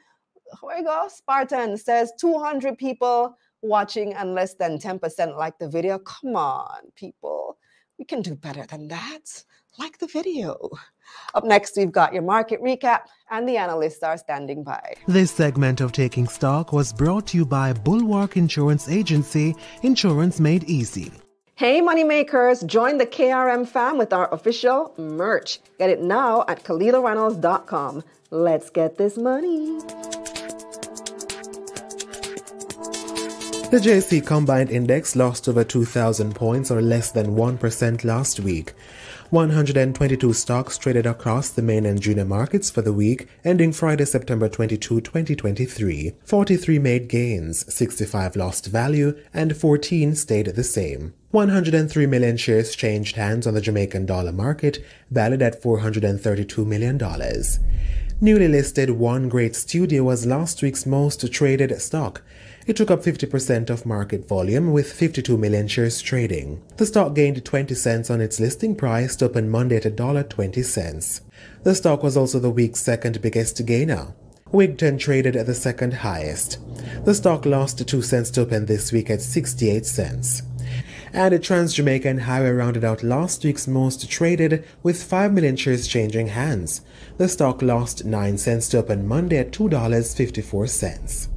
Where 0.61 0.77
you 0.77 0.83
go? 0.83 1.07
Spartan 1.09 1.77
says 1.77 2.13
200 2.19 2.77
people 2.77 3.35
watching 3.61 4.13
and 4.13 4.35
less 4.35 4.53
than 4.53 4.77
10% 4.77 5.37
like 5.37 5.57
the 5.59 5.67
video. 5.67 5.99
Come 5.99 6.35
on, 6.35 6.91
people. 6.95 7.57
We 7.97 8.05
can 8.05 8.21
do 8.21 8.35
better 8.35 8.65
than 8.65 8.87
that. 8.89 9.43
Like 9.79 9.97
the 9.97 10.07
video. 10.07 10.69
Up 11.33 11.43
next, 11.43 11.75
we've 11.75 11.91
got 11.91 12.13
your 12.13 12.21
market 12.21 12.61
recap, 12.61 13.01
and 13.31 13.49
the 13.49 13.57
analysts 13.57 14.03
are 14.03 14.17
standing 14.17 14.63
by. 14.63 14.93
This 15.07 15.31
segment 15.31 15.81
of 15.81 15.91
Taking 15.91 16.27
Stock 16.27 16.71
was 16.71 16.93
brought 16.93 17.27
to 17.27 17.37
you 17.37 17.45
by 17.45 17.73
Bulwark 17.73 18.37
Insurance 18.37 18.87
Agency, 18.87 19.55
Insurance 19.81 20.39
Made 20.39 20.63
Easy. 20.65 21.11
Hey, 21.55 21.81
moneymakers, 21.81 22.65
join 22.65 22.97
the 22.97 23.05
KRM 23.05 23.67
fam 23.67 23.97
with 23.97 24.13
our 24.13 24.31
official 24.31 24.93
merch. 24.97 25.59
Get 25.79 25.89
it 25.89 26.01
now 26.01 26.45
at 26.47 26.63
KalilahReynolds.com. 26.63 28.03
Let's 28.29 28.69
get 28.69 28.97
this 28.97 29.17
money. 29.17 29.79
The 33.71 33.79
JSE 33.79 34.25
Combined 34.27 34.69
Index 34.69 35.15
lost 35.15 35.49
over 35.49 35.63
2,000 35.63 36.35
points 36.35 36.69
or 36.69 36.79
less 36.79 37.11
than 37.11 37.35
1% 37.35 38.03
last 38.03 38.39
week. 38.39 38.73
122 39.33 40.31
stocks 40.31 40.77
traded 40.77 41.07
across 41.07 41.49
the 41.49 41.61
main 41.63 41.87
and 41.87 41.99
junior 41.99 42.23
markets 42.23 42.69
for 42.69 42.83
the 42.83 42.93
week 42.93 43.27
ending 43.43 43.73
Friday, 43.73 44.05
September 44.05 44.47
22, 44.47 45.01
2023. 45.01 46.13
43 46.23 46.77
made 46.77 47.07
gains, 47.07 47.73
65 47.73 48.35
lost 48.35 48.67
value, 48.67 49.19
and 49.33 49.57
14 49.57 50.13
stayed 50.13 50.45
the 50.45 50.63
same. 50.63 51.15
103 51.31 52.05
million 52.05 52.37
shares 52.37 52.75
changed 52.75 53.15
hands 53.15 53.47
on 53.47 53.55
the 53.55 53.61
Jamaican 53.61 54.05
dollar 54.05 54.31
market, 54.31 54.85
valued 55.09 55.41
at 55.41 55.63
$432 55.63 56.63
million. 56.63 56.99
Newly 58.21 58.47
listed 58.47 58.91
One 58.91 59.29
Great 59.29 59.55
Studio 59.55 60.03
was 60.03 60.27
last 60.27 60.61
week's 60.61 60.85
most 60.85 61.33
traded 61.33 61.81
stock, 61.81 62.21
it 62.65 62.75
took 62.75 62.91
up 62.91 63.01
50% 63.01 63.69
of 63.69 63.85
market 63.85 64.27
volume 64.27 64.71
with 64.71 64.91
52 64.91 65.37
million 65.37 65.67
shares 65.67 66.01
trading. 66.01 66.61
The 66.77 66.85
stock 66.85 67.13
gained 67.13 67.43
20 67.43 67.75
cents 67.75 68.09
on 68.09 68.21
its 68.21 68.39
listing 68.39 68.75
price 68.75 69.15
to 69.17 69.25
open 69.25 69.49
Monday 69.49 69.77
at 69.77 69.83
$1.20. 69.83 71.21
The 71.63 71.75
stock 71.75 72.03
was 72.03 72.15
also 72.15 72.39
the 72.39 72.49
week's 72.49 72.79
second 72.79 73.21
biggest 73.21 73.65
gainer. 73.65 74.13
Wigton 74.51 74.99
traded 74.99 75.35
at 75.35 75.47
the 75.47 75.55
second 75.55 75.93
highest. 75.93 76.59
The 77.05 77.15
stock 77.15 77.45
lost 77.45 77.87
2 77.87 78.01
cents 78.03 78.29
to 78.31 78.41
open 78.41 78.67
this 78.67 78.91
week 78.91 79.09
at 79.09 79.21
68 79.21 79.85
cents. 79.85 80.43
And 81.11 81.43
Trans 81.43 81.73
Jamaican 81.73 82.19
Highway 82.19 82.51
rounded 82.51 82.83
out 82.83 83.03
last 83.03 83.43
week's 83.43 83.67
most 83.67 84.09
traded 84.09 84.65
with 84.83 85.03
5 85.03 85.33
million 85.33 85.55
shares 85.55 85.87
changing 85.87 86.27
hands. 86.27 86.81
The 87.17 87.27
stock 87.27 87.61
lost 87.61 88.05
9 88.05 88.37
cents 88.37 88.69
to 88.69 88.77
open 88.77 89.07
Monday 89.07 89.37
at 89.37 89.51
$2.54. 89.51 91.32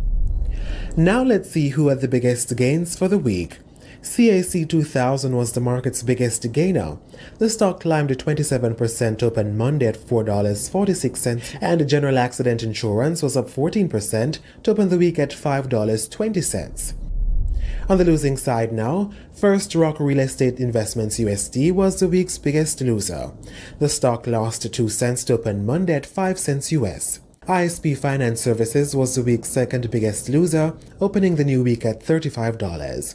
Now 0.99 1.23
let's 1.23 1.51
see 1.51 1.69
who 1.69 1.89
had 1.89 2.01
the 2.01 2.09
biggest 2.09 2.57
gains 2.57 2.97
for 2.97 3.07
the 3.07 3.19
week. 3.19 3.59
CAC 4.03 4.67
2000 4.67 5.37
was 5.37 5.53
the 5.53 5.61
market's 5.61 6.03
biggest 6.03 6.51
gainer. 6.53 6.97
The 7.37 7.51
stock 7.51 7.81
climbed 7.81 8.09
27% 8.09 9.19
to 9.19 9.27
open 9.27 9.59
Monday 9.59 9.89
at 9.89 9.99
$4.46 9.99 11.59
and 11.61 11.87
General 11.87 12.17
Accident 12.17 12.63
Insurance 12.63 13.23
was 13.23 13.37
up 13.37 13.51
14% 13.51 14.39
to 14.63 14.71
open 14.71 14.89
the 14.89 14.97
week 14.97 15.19
at 15.19 15.33
$5.20. 15.33 16.95
On 17.91 17.99
the 17.99 18.05
losing 18.05 18.39
side 18.39 18.73
now, 18.73 19.11
First 19.35 19.75
Rock 19.75 20.01
Real 20.01 20.21
Estate 20.21 20.61
Investments 20.61 21.19
USD 21.19 21.73
was 21.73 22.01
the 22.01 22.09
week's 22.09 22.39
biggest 22.39 22.81
loser. 22.81 23.33
The 23.81 23.91
stock 23.91 24.27
lost 24.27 24.73
2 24.73 24.89
cents 24.89 25.25
to 25.25 25.35
open 25.35 25.67
Monday 25.67 25.93
at 25.93 26.07
5 26.07 26.39
cents 26.39 26.73
US. 26.73 27.21
ISP 27.47 27.97
Finance 27.97 28.41
Services 28.41 28.97
was 28.97 29.15
the 29.15 29.23
week's 29.23 29.49
second 29.49 29.89
biggest 29.89 30.29
loser, 30.29 30.75
opening 31.01 31.37
the 31.37 31.45
new 31.45 31.63
week 31.63 31.85
at 31.85 32.03
$35. 32.03 33.15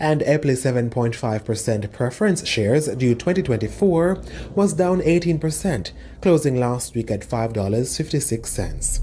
And 0.00 0.20
Eppley 0.22 0.56
7.5% 0.56 1.92
preference 1.92 2.44
shares 2.44 2.88
due 2.88 3.14
2024 3.14 4.20
was 4.56 4.72
down 4.72 5.00
18%, 5.02 5.92
closing 6.20 6.58
last 6.58 6.96
week 6.96 7.12
at 7.12 7.20
$5.56. 7.20 9.00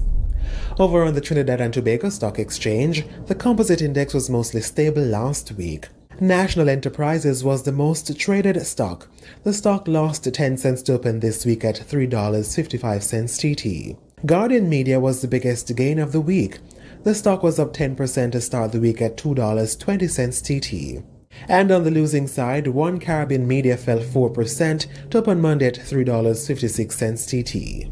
Over 0.78 1.04
on 1.04 1.14
the 1.14 1.22
Trinidad 1.22 1.62
and 1.62 1.72
Tobago 1.72 2.10
Stock 2.10 2.38
Exchange, 2.38 3.06
the 3.28 3.34
composite 3.34 3.80
index 3.80 4.12
was 4.12 4.28
mostly 4.28 4.60
stable 4.60 5.02
last 5.02 5.52
week. 5.52 5.88
National 6.20 6.68
Enterprises 6.68 7.42
was 7.42 7.62
the 7.62 7.72
most 7.72 8.18
traded 8.18 8.60
stock. 8.66 9.08
The 9.42 9.54
stock 9.54 9.88
lost 9.88 10.30
10 10.30 10.58
cents 10.58 10.82
to 10.82 10.92
open 10.92 11.20
this 11.20 11.46
week 11.46 11.64
at 11.64 11.76
$3.55 11.76 13.40
TT. 13.40 13.96
Guardian 14.24 14.70
Media 14.70 14.98
was 14.98 15.20
the 15.20 15.28
biggest 15.28 15.76
gain 15.76 15.98
of 15.98 16.12
the 16.12 16.22
week. 16.22 16.58
The 17.02 17.14
stock 17.14 17.42
was 17.42 17.58
up 17.58 17.74
10% 17.74 18.32
to 18.32 18.40
start 18.40 18.72
the 18.72 18.80
week 18.80 19.02
at 19.02 19.18
$2.20 19.18 20.42
TT. 20.42 21.04
And 21.48 21.70
on 21.70 21.84
the 21.84 21.90
losing 21.90 22.26
side, 22.26 22.68
One 22.68 22.98
Caribbean 22.98 23.46
Media 23.46 23.76
fell 23.76 23.98
4% 23.98 25.10
to 25.10 25.18
open 25.18 25.38
Monday 25.42 25.66
at 25.66 25.74
$3.56 25.74 27.26
TT. 27.28 27.90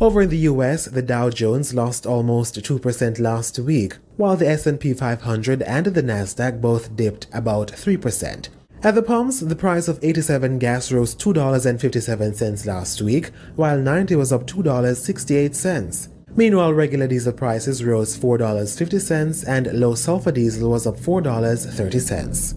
Over 0.00 0.22
in 0.22 0.30
the 0.30 0.48
US, 0.50 0.86
the 0.86 1.00
Dow 1.00 1.30
Jones 1.30 1.72
lost 1.72 2.06
almost 2.06 2.56
2% 2.56 3.20
last 3.20 3.60
week, 3.60 3.98
while 4.16 4.36
the 4.36 4.48
S&P 4.48 4.94
500 4.94 5.62
and 5.62 5.86
the 5.86 6.02
Nasdaq 6.02 6.60
both 6.60 6.96
dipped 6.96 7.28
about 7.32 7.68
3%. 7.68 8.48
At 8.82 8.94
the 8.94 9.02
pumps, 9.02 9.40
the 9.40 9.56
price 9.56 9.88
of 9.88 9.98
87 10.02 10.58
gas 10.58 10.92
rose 10.92 11.14
$2.57 11.14 12.66
last 12.66 13.00
week, 13.00 13.30
while 13.56 13.78
90 13.78 14.16
was 14.16 14.32
up 14.32 14.46
$2.68. 14.46 16.08
Meanwhile, 16.36 16.74
regular 16.74 17.06
diesel 17.06 17.32
prices 17.32 17.82
rose 17.82 18.18
$4.50 18.18 19.48
and 19.48 19.72
low 19.72 19.94
sulfur 19.94 20.30
diesel 20.30 20.70
was 20.70 20.86
up 20.86 20.96
$4.30. 20.96 22.54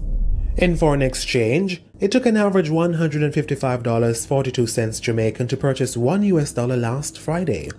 In 0.57 0.75
foreign 0.75 1.01
exchange, 1.01 1.81
it 2.01 2.11
took 2.11 2.25
an 2.25 2.35
average 2.35 2.69
$155.42 2.69 5.01
Jamaican 5.01 5.47
to 5.47 5.55
purchase 5.55 5.95
1 5.95 6.23
US 6.23 6.51
dollar 6.51 6.75
last 6.75 7.17
Friday. 7.17 7.69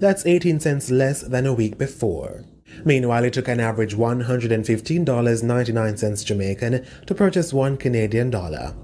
That's 0.00 0.26
18 0.26 0.58
cents 0.58 0.90
less 0.90 1.20
than 1.20 1.46
a 1.46 1.54
week 1.54 1.78
before. 1.78 2.42
Meanwhile, 2.84 3.24
it 3.24 3.32
took 3.34 3.48
an 3.48 3.58
average 3.60 3.96
$115.99 3.96 6.24
Jamaican 6.24 6.86
to 7.06 7.14
purchase 7.14 7.52
one 7.52 7.76
Canadian 7.76 8.30
dollar. 8.30 8.74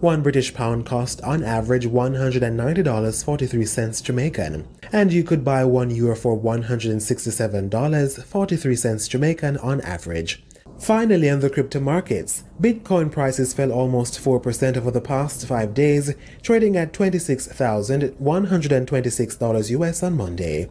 One 0.00 0.22
British 0.22 0.54
pound 0.54 0.86
cost 0.86 1.20
on 1.22 1.42
average 1.42 1.86
$190.43 1.86 4.02
Jamaican, 4.02 4.66
and 4.92 5.12
you 5.12 5.24
could 5.24 5.44
buy 5.44 5.64
one 5.64 5.90
euro 5.90 6.14
for 6.16 6.38
$167.43 6.38 9.08
Jamaican 9.08 9.56
on 9.58 9.80
average. 9.82 10.45
Finally, 10.78 11.30
on 11.30 11.40
the 11.40 11.48
crypto 11.48 11.80
markets, 11.80 12.44
Bitcoin 12.60 13.10
prices 13.10 13.54
fell 13.54 13.72
almost 13.72 14.22
4% 14.22 14.76
over 14.76 14.90
the 14.90 15.00
past 15.00 15.46
five 15.46 15.72
days, 15.72 16.14
trading 16.42 16.76
at 16.76 16.92
$26,126 16.92 19.70
US 19.70 20.02
on 20.02 20.14
Monday, 20.16 20.68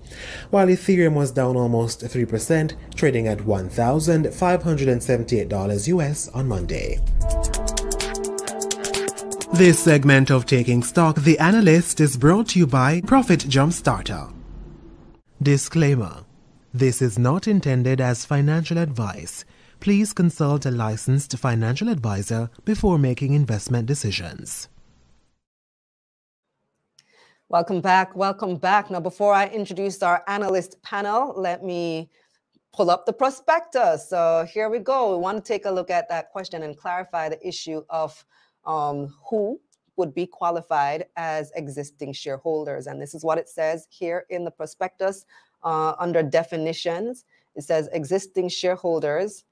while 0.52 0.68
Ethereum 0.68 1.16
was 1.16 1.32
down 1.32 1.58
almost 1.58 2.02
3%, 2.02 2.76
trading 2.96 3.28
at 3.28 3.40
$1,578 3.40 5.88
US 5.88 6.28
on 6.30 6.48
Monday. 6.48 7.00
This 9.54 9.80
segment 9.80 10.30
of 10.32 10.46
Taking 10.46 10.84
Stock, 10.84 11.16
The 11.16 11.40
Analyst, 11.40 12.00
is 12.00 12.16
brought 12.18 12.50
to 12.50 12.60
you 12.60 12.68
by 12.68 13.02
Profit 13.02 13.40
Jumpstarter. 13.40 14.32
Disclaimer 15.42 16.26
This 16.74 17.02
is 17.02 17.18
not 17.18 17.48
intended 17.48 18.00
as 18.02 18.26
financial 18.26 18.78
advice 18.78 19.46
please 19.80 20.14
consult 20.14 20.66
a 20.66 20.72
licensed 20.72 21.38
financial 21.38 21.90
advisor 21.90 22.50
before 22.66 22.98
making 22.98 23.34
investment 23.34 23.86
decisions. 23.88 24.70
Welcome 27.48 27.80
back. 27.80 28.16
Welcome 28.16 28.58
back. 28.58 28.90
Now, 28.90 29.00
before 29.00 29.34
I 29.34 29.48
introduce 29.48 30.02
our 30.02 30.24
analyst 30.28 30.82
panel, 30.82 31.34
let 31.38 31.64
me 31.64 32.10
pull 32.74 32.90
up 32.90 33.06
the 33.06 33.14
prospectus. 33.14 34.10
So 34.10 34.48
here 34.52 34.70
we 34.70 34.80
go. 34.80 35.16
We 35.16 35.22
want 35.22 35.38
to 35.38 35.48
take 35.48 35.66
a 35.66 35.72
look 35.72 35.92
at 35.92 36.10
that 36.10 36.32
question 36.32 36.64
and 36.64 36.76
clarify 36.76 37.30
the 37.30 37.48
issue 37.48 37.84
of 37.90 38.26
um, 38.66 39.14
who 39.30 39.62
would 39.96 40.14
be 40.14 40.26
qualified 40.26 41.06
as 41.16 41.52
existing 41.56 42.14
shareholders. 42.14 42.88
And 42.88 43.02
this 43.02 43.14
is 43.14 43.24
what 43.24 43.38
it 43.38 43.48
says 43.48 43.88
here 43.90 44.26
in 44.30 44.44
the 44.44 44.52
prospectus 44.52 45.26
uh, 45.64 45.94
under 46.00 46.24
definitions. 46.24 47.26
It 47.56 47.64
says 47.64 47.90
existing 47.94 48.50
shareholders 48.50 49.46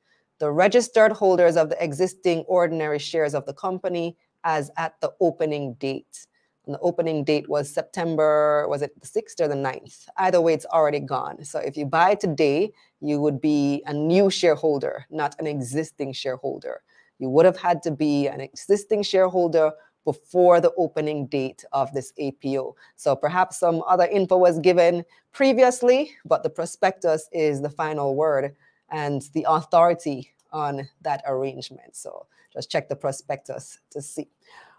the 0.43 0.51
registered 0.51 1.13
holders 1.13 1.55
of 1.55 1.69
the 1.69 1.81
existing 1.81 2.39
ordinary 2.49 2.99
shares 2.99 3.33
of 3.33 3.45
the 3.45 3.53
company 3.53 4.17
as 4.43 4.69
at 4.75 4.99
the 4.99 5.09
opening 5.21 5.73
date. 5.75 6.27
And 6.65 6.75
the 6.75 6.79
opening 6.79 7.23
date 7.23 7.47
was 7.47 7.73
September, 7.73 8.67
was 8.67 8.81
it 8.81 8.91
the 8.99 9.07
6th 9.07 9.39
or 9.39 9.47
the 9.47 9.55
9th? 9.55 10.05
Either 10.17 10.41
way, 10.41 10.53
it's 10.53 10.65
already 10.65 10.99
gone. 10.99 11.45
So 11.45 11.59
if 11.59 11.77
you 11.77 11.85
buy 11.85 12.15
today, 12.15 12.73
you 12.99 13.21
would 13.21 13.39
be 13.39 13.83
a 13.85 13.93
new 13.93 14.29
shareholder, 14.29 15.05
not 15.09 15.33
an 15.39 15.47
existing 15.47 16.11
shareholder. 16.11 16.81
You 17.19 17.29
would 17.29 17.45
have 17.45 17.55
had 17.55 17.81
to 17.83 17.91
be 17.91 18.27
an 18.27 18.41
existing 18.41 19.03
shareholder 19.03 19.71
before 20.03 20.59
the 20.59 20.73
opening 20.75 21.27
date 21.27 21.63
of 21.71 21.93
this 21.93 22.11
APO. 22.19 22.75
So 22.97 23.15
perhaps 23.15 23.59
some 23.59 23.81
other 23.87 24.07
info 24.07 24.35
was 24.35 24.59
given 24.59 25.05
previously, 25.31 26.11
but 26.25 26.43
the 26.43 26.49
prospectus 26.49 27.29
is 27.31 27.61
the 27.61 27.69
final 27.69 28.13
word 28.13 28.57
and 28.93 29.23
the 29.33 29.45
authority 29.49 30.29
on 30.51 30.87
that 31.01 31.23
arrangement. 31.27 31.95
So 31.95 32.27
just 32.53 32.71
check 32.71 32.87
the 32.87 32.95
prospectus 32.95 33.79
to 33.91 34.01
see. 34.01 34.29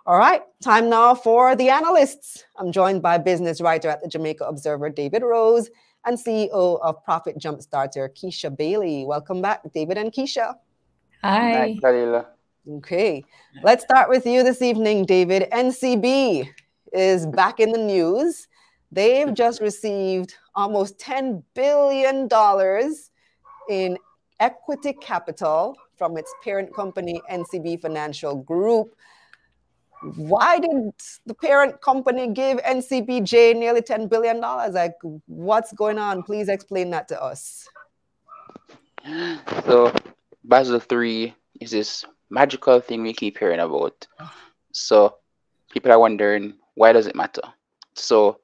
All 0.07 0.17
right, 0.17 0.43
time 0.62 0.89
now 0.89 1.15
for 1.15 1.57
the 1.57 1.71
analysts. 1.71 2.45
I'm 2.57 2.71
joined 2.73 3.03
by 3.03 3.19
business 3.19 3.61
writer 3.61 3.89
at 3.89 4.03
the 4.03 4.09
Jamaica 4.09 4.45
Observer, 4.45 4.91
David 4.91 5.23
Rose, 5.23 5.71
and 6.05 6.19
CEO 6.19 6.79
of 6.81 7.03
Profit 7.05 7.39
Jumpstarter, 7.39 8.11
Keisha 8.11 8.55
Bailey. 8.55 9.05
Welcome 9.07 9.43
back, 9.43 9.61
David 9.73 9.99
and 9.99 10.12
Keisha. 10.12 10.55
Hi. 11.23 11.79
Hi, 11.83 12.25
Okay, 12.67 13.25
let's 13.62 13.85
start 13.85 14.09
with 14.09 14.27
you 14.27 14.43
this 14.43 14.62
evening, 14.62 15.05
David. 15.05 15.49
NCB 15.51 16.49
is 16.93 17.27
back 17.27 17.61
in 17.61 17.73
the 17.73 17.79
news. 17.79 18.47
They've 18.93 19.35
just 19.35 19.61
received 19.61 20.35
almost 20.55 20.99
$10 20.99 21.43
billion 21.55 22.29
in 23.69 23.99
equity 24.41 24.93
capital 24.93 25.77
from 25.97 26.17
its 26.17 26.33
parent 26.43 26.75
company, 26.75 27.21
NCB 27.31 27.81
Financial 27.81 28.37
Group 28.37 28.95
why 30.17 30.59
did 30.59 30.93
the 31.25 31.35
parent 31.35 31.81
company 31.81 32.29
give 32.29 32.59
NCBJ 32.59 33.57
nearly 33.57 33.81
$10 33.81 34.09
billion? 34.09 34.41
Like, 34.41 34.95
what's 35.27 35.73
going 35.73 35.99
on? 35.99 36.23
Please 36.23 36.49
explain 36.49 36.91
that 36.91 37.09
to 37.09 37.23
us. 37.23 37.69
So, 39.65 39.93
Basel 40.45 40.81
III 40.91 41.35
is 41.61 41.71
this 41.71 42.05
magical 42.31 42.81
thing 42.81 43.03
we 43.03 43.12
keep 43.12 43.39
hearing 43.39 43.61
about. 43.61 44.07
So, 44.73 45.17
people 45.71 45.93
are 45.93 45.99
wondering, 45.99 46.55
why 46.75 46.93
does 46.93 47.07
it 47.07 47.17
matter? 47.17 47.43
So, 47.95 48.41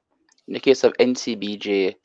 in 0.47 0.55
the 0.55 0.59
case 0.59 0.83
of 0.83 0.93
NCBJ, 0.93 1.95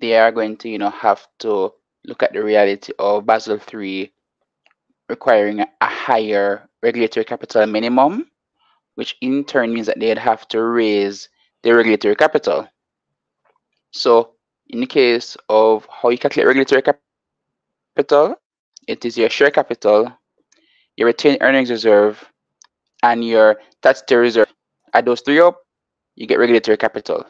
they 0.00 0.16
are 0.16 0.32
going 0.32 0.56
to, 0.58 0.68
you 0.68 0.78
know, 0.78 0.90
have 0.90 1.26
to 1.40 1.72
look 2.06 2.22
at 2.22 2.32
the 2.32 2.42
reality 2.42 2.92
of 2.98 3.26
Basel 3.26 3.60
III 3.72 4.12
requiring 5.08 5.60
a 5.60 5.66
higher 5.86 6.68
regulatory 6.82 7.24
capital 7.24 7.66
minimum, 7.66 8.30
which 8.94 9.16
in 9.20 9.44
turn 9.44 9.74
means 9.74 9.86
that 9.86 9.98
they'd 9.98 10.18
have 10.18 10.46
to 10.48 10.62
raise 10.62 11.28
their 11.62 11.76
regulatory 11.76 12.16
capital. 12.16 12.66
So 13.90 14.34
in 14.68 14.80
the 14.80 14.86
case 14.86 15.36
of 15.48 15.86
how 15.90 16.10
you 16.10 16.18
calculate 16.18 16.46
regulatory 16.46 16.82
capital, 17.96 18.36
it 18.86 19.04
is 19.04 19.18
your 19.18 19.28
share 19.30 19.50
capital, 19.50 20.12
your 20.96 21.06
retained 21.06 21.38
earnings 21.40 21.70
reserve, 21.70 22.24
and 23.02 23.24
your 23.24 23.60
statutory 23.78 24.22
reserve. 24.22 24.46
Add 24.94 25.06
those 25.06 25.20
three 25.20 25.40
up, 25.40 25.58
you 26.14 26.26
get 26.26 26.38
regulatory 26.38 26.76
capital. 26.76 27.24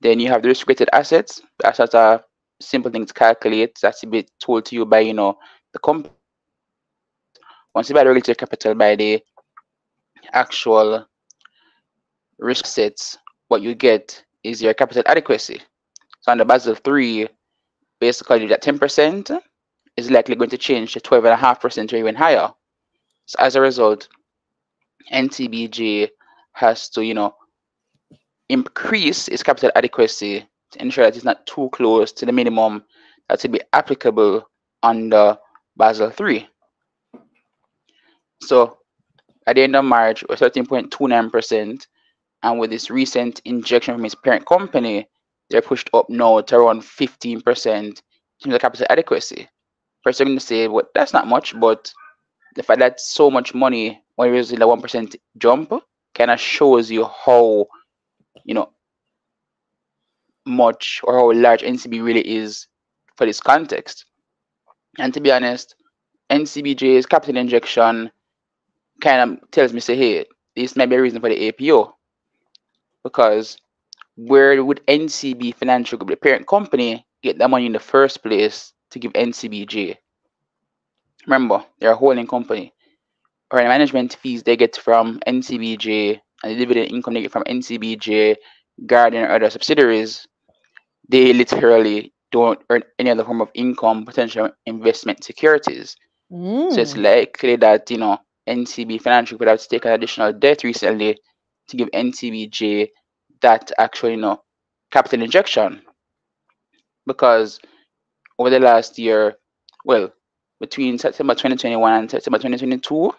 Then 0.00 0.18
you 0.18 0.28
have 0.28 0.42
the 0.42 0.48
risk-weighted 0.48 0.88
assets. 0.92 1.40
That's 1.60 1.78
just 1.78 1.94
a 1.94 2.24
simple 2.60 2.90
thing 2.90 3.06
to 3.06 3.14
calculate. 3.14 3.78
That's 3.80 4.02
a 4.02 4.06
bit 4.06 4.30
told 4.40 4.66
to 4.66 4.76
you 4.76 4.86
by 4.86 5.00
you 5.00 5.14
know 5.14 5.38
the 5.72 5.78
company 5.78 6.14
once 7.74 7.88
you 7.88 7.94
buy 7.94 8.04
the 8.04 8.10
regulatory 8.10 8.36
capital 8.36 8.74
by 8.74 8.96
the 8.96 9.22
actual 10.32 11.06
risk 12.38 12.66
sets, 12.66 13.18
what 13.48 13.62
you 13.62 13.74
get 13.74 14.22
is 14.42 14.62
your 14.62 14.74
capital 14.74 15.02
adequacy. 15.06 15.60
So 16.20 16.32
on 16.32 16.40
under 16.40 16.44
Basel 16.44 16.74
3, 16.74 17.28
basically 18.00 18.46
that 18.48 18.62
10% 18.62 19.40
is 19.96 20.10
likely 20.10 20.34
going 20.34 20.50
to 20.50 20.58
change 20.58 20.92
to 20.92 21.00
12.5% 21.00 21.92
or 21.92 21.96
even 21.96 22.14
higher. 22.14 22.50
So 23.26 23.36
as 23.38 23.56
a 23.56 23.60
result, 23.60 24.08
NCBJ 25.12 26.08
has 26.54 26.88
to, 26.90 27.04
you 27.04 27.14
know, 27.14 27.34
increase 28.48 29.28
its 29.28 29.42
capital 29.42 29.70
adequacy 29.74 30.40
to 30.40 30.46
ensure 30.76 31.04
that 31.04 31.16
it's 31.16 31.24
not 31.24 31.46
too 31.46 31.68
close 31.72 32.12
to 32.12 32.26
the 32.26 32.32
minimum 32.32 32.84
that 33.28 33.42
will 33.42 33.50
be 33.50 33.60
applicable 33.72 34.48
under 34.82 35.38
Basel 35.76 36.12
III. 36.20 36.48
So 38.42 38.78
at 39.46 39.56
the 39.56 39.62
end 39.62 39.76
of 39.76 39.84
March, 39.84 40.24
we're 40.28 40.36
13.29%. 40.36 41.86
And 42.44 42.58
with 42.58 42.70
this 42.70 42.90
recent 42.90 43.40
injection 43.44 43.94
from 43.94 44.04
its 44.04 44.14
parent 44.14 44.46
company, 44.46 45.08
they're 45.50 45.62
pushed 45.62 45.90
up 45.94 46.08
now 46.08 46.40
to 46.40 46.56
around 46.56 46.82
15% 46.82 48.02
in 48.44 48.52
of 48.52 48.60
capital 48.60 48.86
adequacy. 48.90 49.48
First, 50.02 50.20
I'm 50.20 50.28
going 50.28 50.38
to 50.38 50.44
say, 50.44 50.66
well, 50.66 50.88
that's 50.94 51.12
not 51.12 51.28
much, 51.28 51.58
but 51.60 51.92
the 52.56 52.62
fact 52.62 52.80
that 52.80 53.00
so 53.00 53.30
much 53.30 53.54
money, 53.54 54.02
when 54.16 54.28
you're 54.28 54.40
a 54.40 54.44
1% 54.44 55.16
jump, 55.38 55.72
kind 56.14 56.30
of 56.30 56.40
shows 56.40 56.90
you 56.90 57.04
how, 57.04 57.66
you 58.44 58.54
know, 58.54 58.72
much 60.46 61.00
or 61.04 61.14
how 61.14 61.32
large 61.32 61.62
NCB 61.62 62.02
really 62.02 62.26
is 62.28 62.66
for 63.16 63.26
this 63.26 63.40
context. 63.40 64.04
And 64.98 65.12
to 65.14 65.20
be 65.20 65.32
honest, 65.32 65.74
NCBJ's 66.30 67.06
capital 67.06 67.36
injection 67.36 68.10
kind 69.00 69.32
of 69.42 69.50
tells 69.50 69.72
me, 69.72 69.80
say, 69.80 69.96
hey, 69.96 70.26
this 70.56 70.76
might 70.76 70.88
be 70.88 70.96
a 70.96 71.02
reason 71.02 71.20
for 71.20 71.28
the 71.28 71.48
APO. 71.48 71.94
Because 73.04 73.56
where 74.16 74.62
would 74.62 74.86
NCB 74.86 75.54
Financial 75.54 75.98
Group, 75.98 76.10
the 76.10 76.16
parent 76.16 76.46
company, 76.46 77.06
get 77.22 77.38
that 77.38 77.50
money 77.50 77.66
in 77.66 77.72
the 77.72 77.80
first 77.80 78.22
place 78.22 78.72
to 78.90 78.98
give 78.98 79.12
NCBJ? 79.12 79.96
Remember, 81.26 81.64
they're 81.80 81.92
a 81.92 81.96
holding 81.96 82.26
company. 82.26 82.72
Or 83.50 83.58
the 83.60 83.68
management 83.68 84.14
fees 84.14 84.42
they 84.42 84.56
get 84.56 84.76
from 84.76 85.20
NCBJ 85.26 86.20
and 86.42 86.52
the 86.52 86.56
dividend 86.56 86.90
income 86.90 87.14
they 87.14 87.22
get 87.22 87.32
from 87.32 87.44
NCBJ, 87.44 88.36
Guardian, 88.86 89.24
or 89.24 89.32
other 89.32 89.50
subsidiaries, 89.50 90.26
they 91.12 91.32
literally 91.34 92.12
don't 92.32 92.58
earn 92.70 92.82
any 92.98 93.10
other 93.10 93.24
form 93.24 93.42
of 93.42 93.50
income, 93.54 94.04
potential 94.06 94.50
investment 94.64 95.22
securities. 95.22 95.94
Mm. 96.32 96.72
So 96.72 96.80
it's 96.80 96.94
mm. 96.94 97.04
likely 97.04 97.56
that, 97.56 97.90
you 97.90 97.98
know, 97.98 98.18
NCB 98.48 99.02
Financial 99.02 99.38
would 99.38 99.46
have 99.46 99.60
to 99.60 99.68
take 99.68 99.84
an 99.84 99.92
additional 99.92 100.32
debt 100.32 100.64
recently 100.64 101.18
to 101.68 101.76
give 101.76 101.90
NCBJ 101.90 102.88
that 103.42 103.70
actual, 103.78 104.10
you 104.10 104.16
know, 104.16 104.42
capital 104.90 105.22
injection. 105.22 105.82
Because 107.06 107.60
over 108.38 108.48
the 108.48 108.58
last 108.58 108.98
year, 108.98 109.34
well, 109.84 110.10
between 110.60 110.96
September 110.96 111.34
2021 111.34 111.92
and 111.92 112.10
September 112.10 112.38
2022, 112.38 113.12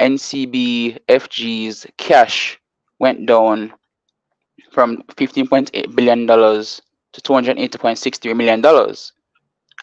NCB 0.00 0.98
FG's 1.08 1.86
cash 1.98 2.58
went 2.98 3.26
down 3.26 3.72
from 4.70 5.02
$15.8 5.18 5.94
billion 5.94 6.26
to 7.12 7.20
$280.63 7.20 8.36
million. 8.36 8.64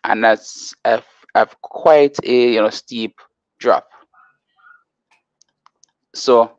And 0.03 0.23
that's 0.23 0.73
a, 0.85 1.03
a 1.35 1.47
quite 1.61 2.17
a 2.23 2.53
you 2.53 2.61
know 2.61 2.69
steep 2.69 3.19
drop. 3.59 3.89
So 6.13 6.57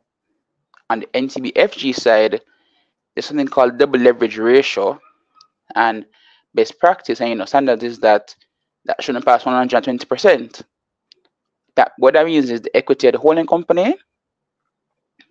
on 0.89 1.01
the 1.01 1.07
NCBFG 1.07 1.95
side, 1.95 2.41
there's 3.15 3.25
something 3.25 3.47
called 3.47 3.77
double 3.77 3.99
leverage 3.99 4.37
ratio. 4.37 4.99
And 5.75 6.05
best 6.53 6.79
practice 6.79 7.21
and 7.21 7.29
you 7.29 7.35
know 7.35 7.45
standard 7.45 7.81
is 7.83 7.99
that 7.99 8.35
that 8.85 9.01
shouldn't 9.01 9.25
pass 9.25 9.43
120%. 9.43 10.63
That 11.75 11.93
what 11.97 12.13
that 12.13 12.25
means 12.25 12.49
is 12.49 12.61
the 12.61 12.75
equity 12.75 13.07
of 13.07 13.13
the 13.13 13.19
holding 13.19 13.47
company 13.47 13.95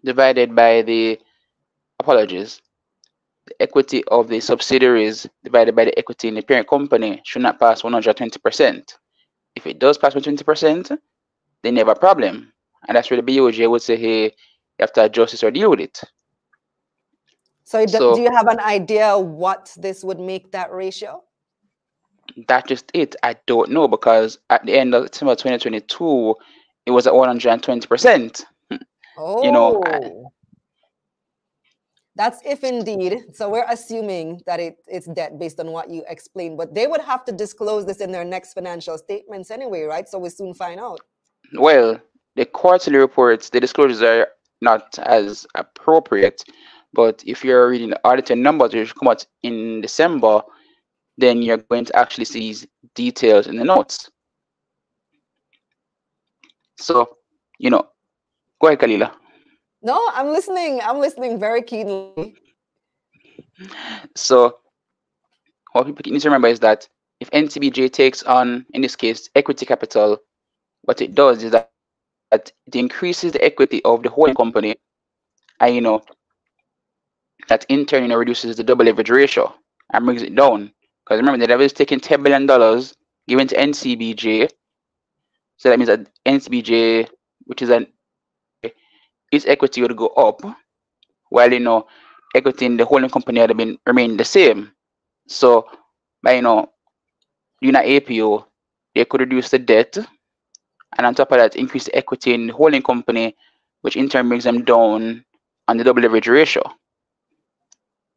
divided 0.04 0.54
by 0.54 0.82
the 0.82 1.18
apologies. 1.98 2.62
The 3.50 3.62
equity 3.62 4.04
of 4.04 4.28
the 4.28 4.40
subsidiaries 4.40 5.26
divided 5.42 5.74
by 5.74 5.84
the 5.84 5.98
equity 5.98 6.28
in 6.28 6.34
the 6.34 6.42
parent 6.42 6.68
company 6.68 7.20
should 7.24 7.42
not 7.42 7.58
pass 7.58 7.82
120%. 7.82 8.94
If 9.56 9.66
it 9.66 9.78
does 9.80 9.98
pass 9.98 10.14
120%, 10.14 10.96
then 11.62 11.74
you 11.74 11.78
have 11.80 11.88
a 11.88 11.94
problem. 11.94 12.52
And 12.86 12.96
that's 12.96 13.10
where 13.10 13.20
the 13.20 13.26
BOJ 13.26 13.68
would 13.68 13.82
say, 13.82 13.96
hey, 13.96 14.24
you 14.24 14.30
have 14.78 14.92
to 14.94 15.04
adjust 15.04 15.32
this 15.32 15.42
or 15.42 15.50
deal 15.50 15.70
with 15.70 15.80
it. 15.80 16.00
So, 17.64 17.84
so 17.86 18.14
do 18.14 18.22
you 18.22 18.30
have 18.32 18.46
an 18.46 18.60
idea 18.60 19.18
what 19.18 19.74
this 19.76 20.02
would 20.04 20.18
make 20.18 20.52
that 20.52 20.72
ratio? 20.72 21.22
That's 22.48 22.68
just 22.68 22.90
it. 22.94 23.16
I 23.22 23.36
don't 23.46 23.70
know 23.70 23.88
because 23.88 24.38
at 24.50 24.64
the 24.64 24.78
end 24.78 24.94
of 24.94 25.10
December 25.10 25.34
2022, 25.34 26.36
it 26.86 26.90
was 26.92 27.06
at 27.06 27.12
120%. 27.12 28.44
Oh. 29.18 29.42
You 29.44 29.52
know, 29.52 29.82
I. 29.84 30.00
Oh. 30.04 30.32
That's 32.16 32.40
if 32.44 32.64
indeed. 32.64 33.34
So 33.34 33.48
we're 33.48 33.66
assuming 33.68 34.40
that 34.46 34.60
it, 34.60 34.76
it's 34.86 35.06
debt 35.06 35.38
based 35.38 35.60
on 35.60 35.70
what 35.70 35.90
you 35.90 36.04
explained, 36.08 36.58
but 36.58 36.74
they 36.74 36.86
would 36.86 37.00
have 37.00 37.24
to 37.26 37.32
disclose 37.32 37.86
this 37.86 37.98
in 37.98 38.10
their 38.10 38.24
next 38.24 38.54
financial 38.54 38.98
statements 38.98 39.50
anyway, 39.50 39.82
right? 39.82 40.08
So 40.08 40.18
we'll 40.18 40.30
soon 40.30 40.54
find 40.54 40.80
out. 40.80 41.00
Well, 41.54 42.00
the 42.36 42.46
quarterly 42.46 42.98
reports, 42.98 43.50
the 43.50 43.60
disclosures 43.60 44.02
are 44.02 44.28
not 44.60 44.98
as 44.98 45.46
appropriate. 45.54 46.44
But 46.92 47.22
if 47.24 47.44
you're 47.44 47.68
reading 47.68 47.90
the 47.90 48.00
audited 48.04 48.38
numbers 48.38 48.74
which 48.74 48.94
come 48.94 49.08
out 49.08 49.24
in 49.42 49.80
December, 49.80 50.42
then 51.18 51.42
you're 51.42 51.58
going 51.58 51.84
to 51.84 51.96
actually 51.96 52.24
see 52.24 52.40
these 52.40 52.66
details 52.94 53.46
in 53.46 53.56
the 53.56 53.64
notes. 53.64 54.10
So, 56.78 57.18
you 57.58 57.70
know, 57.70 57.88
go 58.60 58.68
ahead, 58.68 58.80
Kalilah. 58.80 59.12
No, 59.82 60.10
I'm 60.14 60.28
listening. 60.28 60.80
I'm 60.82 60.98
listening 60.98 61.38
very 61.38 61.62
keenly. 61.62 62.34
So, 64.14 64.58
what 65.72 65.86
people 65.86 66.12
need 66.12 66.20
to 66.20 66.28
remember 66.28 66.48
is 66.48 66.60
that 66.60 66.88
if 67.20 67.30
NCBJ 67.30 67.92
takes 67.92 68.22
on, 68.22 68.66
in 68.72 68.82
this 68.82 68.96
case, 68.96 69.28
equity 69.34 69.66
capital, 69.66 70.18
what 70.82 71.00
it 71.00 71.14
does 71.14 71.42
is 71.42 71.52
that, 71.52 71.70
that 72.30 72.52
it 72.66 72.74
increases 72.74 73.32
the 73.32 73.44
equity 73.44 73.82
of 73.84 74.02
the 74.02 74.10
holding 74.10 74.34
company, 74.34 74.76
and 75.60 75.74
you 75.74 75.80
know, 75.80 76.02
that 77.48 77.64
in 77.68 77.86
turn 77.86 78.02
you 78.02 78.08
know, 78.08 78.16
reduces 78.16 78.56
the 78.56 78.64
double 78.64 78.84
leverage 78.84 79.10
ratio 79.10 79.54
and 79.92 80.04
brings 80.04 80.22
it 80.22 80.34
down. 80.34 80.72
Because 81.04 81.18
remember, 81.18 81.38
the 81.38 81.46
devil 81.46 81.64
is 81.64 81.72
taking 81.72 82.00
$10 82.00 82.22
billion 82.22 82.46
given 83.26 83.48
to 83.48 83.56
NCBJ. 83.56 84.50
So 85.56 85.68
that 85.68 85.78
means 85.78 85.88
that 85.88 86.08
NCBJ, 86.26 87.08
which 87.46 87.62
is 87.62 87.70
an 87.70 87.86
its 89.30 89.46
equity 89.46 89.82
would 89.82 89.96
go 89.96 90.08
up, 90.08 90.40
while 91.30 91.52
you 91.52 91.60
know 91.60 91.86
equity 92.34 92.66
in 92.66 92.76
the 92.76 92.84
holding 92.84 93.10
company 93.10 93.40
had 93.40 93.56
been 93.56 93.78
remain 93.86 94.16
the 94.16 94.24
same. 94.24 94.72
So 95.28 95.66
by 96.22 96.34
you 96.34 96.42
know 96.42 96.70
an 97.62 97.76
APO, 97.76 98.46
they 98.94 99.04
could 99.04 99.20
reduce 99.20 99.50
the 99.50 99.58
debt, 99.58 99.96
and 100.96 101.06
on 101.06 101.14
top 101.14 101.32
of 101.32 101.38
that, 101.38 101.56
increase 101.56 101.84
the 101.84 101.96
equity 101.96 102.34
in 102.34 102.48
the 102.48 102.52
holding 102.52 102.82
company, 102.82 103.36
which 103.82 103.96
in 103.96 104.08
turn 104.08 104.28
brings 104.28 104.44
them 104.44 104.64
down 104.64 105.24
on 105.68 105.76
the 105.76 105.84
double 105.84 106.02
leverage 106.02 106.28
ratio. 106.28 106.62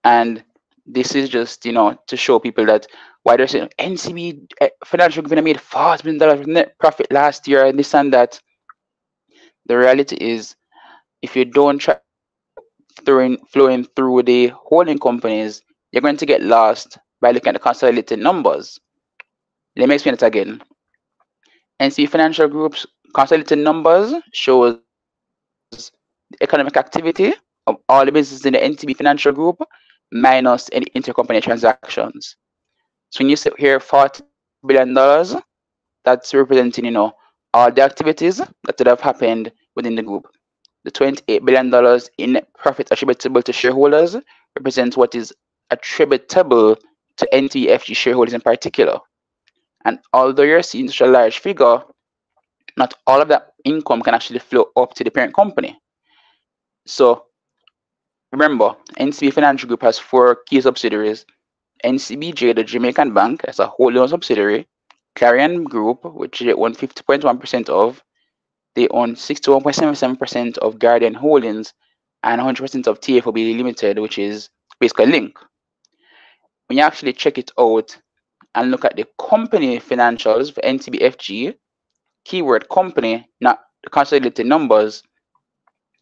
And 0.03 0.43
this 0.85 1.15
is 1.15 1.29
just 1.29 1.65
you 1.65 1.71
know 1.71 1.97
to 2.07 2.17
show 2.17 2.39
people 2.39 2.65
that 2.65 2.87
why 3.23 3.37
they're 3.37 3.47
saying 3.47 3.69
NCB 3.79 4.51
financial 4.85 5.23
group 5.23 5.43
made 5.43 5.59
forty 5.59 6.03
million 6.03 6.19
dollars 6.19 6.47
net 6.47 6.77
profit 6.79 7.11
last 7.11 7.47
year 7.47 7.65
and 7.65 7.79
this 7.79 7.93
and 7.93 8.13
that. 8.13 8.39
The 9.65 9.77
reality 9.77 10.17
is, 10.17 10.57
if 11.23 11.35
you 11.35 11.45
don't 11.45 11.79
try 11.79 11.97
throwing 13.05 13.37
flowing 13.47 13.85
through 13.95 14.23
the 14.23 14.47
holding 14.49 14.99
companies, 14.99 15.63
you're 15.91 16.01
going 16.01 16.17
to 16.17 16.25
get 16.25 16.43
lost 16.43 16.99
by 17.21 17.31
looking 17.31 17.49
at 17.49 17.53
the 17.53 17.59
consolidated 17.59 18.19
numbers. 18.19 18.79
Let 19.77 19.89
me 19.89 19.95
explain 19.95 20.13
it 20.15 20.21
again. 20.21 20.61
NCB 21.81 22.09
Financial 22.09 22.47
Group's 22.47 22.85
consolidated 23.15 23.59
numbers 23.59 24.13
shows 24.33 24.79
the 25.71 25.89
economic 26.41 26.77
activity 26.77 27.33
of 27.67 27.77
all 27.87 28.05
the 28.05 28.11
businesses 28.11 28.45
in 28.45 28.53
the 28.53 28.59
NCB 28.59 28.97
Financial 28.97 29.31
Group 29.31 29.57
minus 30.11 30.69
any 30.73 30.87
intercompany 30.95 31.41
transactions. 31.41 32.35
So 33.11 33.23
when 33.23 33.29
you 33.29 33.35
see 33.37 33.49
here 33.57 33.79
$40 33.79 34.21
billion, 34.67 34.93
that's 36.03 36.33
representing, 36.33 36.85
you 36.85 36.91
know, 36.91 37.13
all 37.53 37.71
the 37.71 37.81
activities 37.81 38.37
that 38.37 38.77
would 38.77 38.87
have 38.87 39.01
happened 39.01 39.51
within 39.75 39.95
the 39.95 40.03
group. 40.03 40.27
The 40.83 40.91
$28 40.91 41.45
billion 41.45 41.99
in 42.17 42.41
profit 42.57 42.89
attributable 42.91 43.41
to 43.41 43.53
shareholders 43.53 44.17
represents 44.57 44.97
what 44.97 45.15
is 45.15 45.33
attributable 45.71 46.77
to 47.17 47.29
NTFG 47.33 47.95
shareholders 47.95 48.33
in 48.33 48.41
particular. 48.41 48.99
And 49.85 49.99
although 50.13 50.43
you're 50.43 50.63
seeing 50.63 50.87
such 50.87 51.01
a 51.01 51.07
large 51.07 51.39
figure, 51.39 51.83
not 52.77 52.93
all 53.07 53.21
of 53.21 53.27
that 53.29 53.53
income 53.63 54.01
can 54.01 54.13
actually 54.13 54.39
flow 54.39 54.71
up 54.75 54.93
to 54.95 55.03
the 55.03 55.11
parent 55.11 55.33
company. 55.33 55.79
So 56.85 57.25
remember, 58.31 58.75
NCB 58.99 59.33
Financial 59.33 59.67
Group 59.67 59.81
has 59.83 59.99
four 59.99 60.39
key 60.47 60.61
subsidiaries. 60.61 61.25
NCBJ, 61.85 62.55
the 62.55 62.63
Jamaican 62.63 63.13
bank, 63.13 63.41
as 63.45 63.59
a 63.59 63.67
wholly 63.67 63.99
owned 63.99 64.09
subsidiary. 64.09 64.67
Clarien 65.15 65.63
Group, 65.63 66.03
which 66.05 66.39
they 66.39 66.53
own 66.53 66.73
50.1% 66.73 67.69
of, 67.69 68.03
they 68.75 68.87
own 68.89 69.15
61.77% 69.15 70.57
of 70.59 70.79
Guardian 70.79 71.13
Holdings 71.13 71.73
and 72.23 72.41
100% 72.41 72.87
of 72.87 72.99
TFOB 72.99 73.57
Limited, 73.57 73.99
which 73.99 74.17
is 74.17 74.49
basically 74.79 75.07
Lynk. 75.07 75.37
When 76.67 76.77
you 76.77 76.83
actually 76.83 77.13
check 77.13 77.37
it 77.37 77.51
out 77.59 77.95
and 78.55 78.71
look 78.71 78.85
at 78.85 78.95
the 78.95 79.05
company 79.19 79.79
financials 79.79 80.53
for 80.53 80.61
NCBFG, 80.61 81.55
keyword 82.25 82.69
company, 82.69 83.27
not 83.41 83.59
the 83.83 83.89
consolidated 83.89 84.45
numbers, 84.45 85.03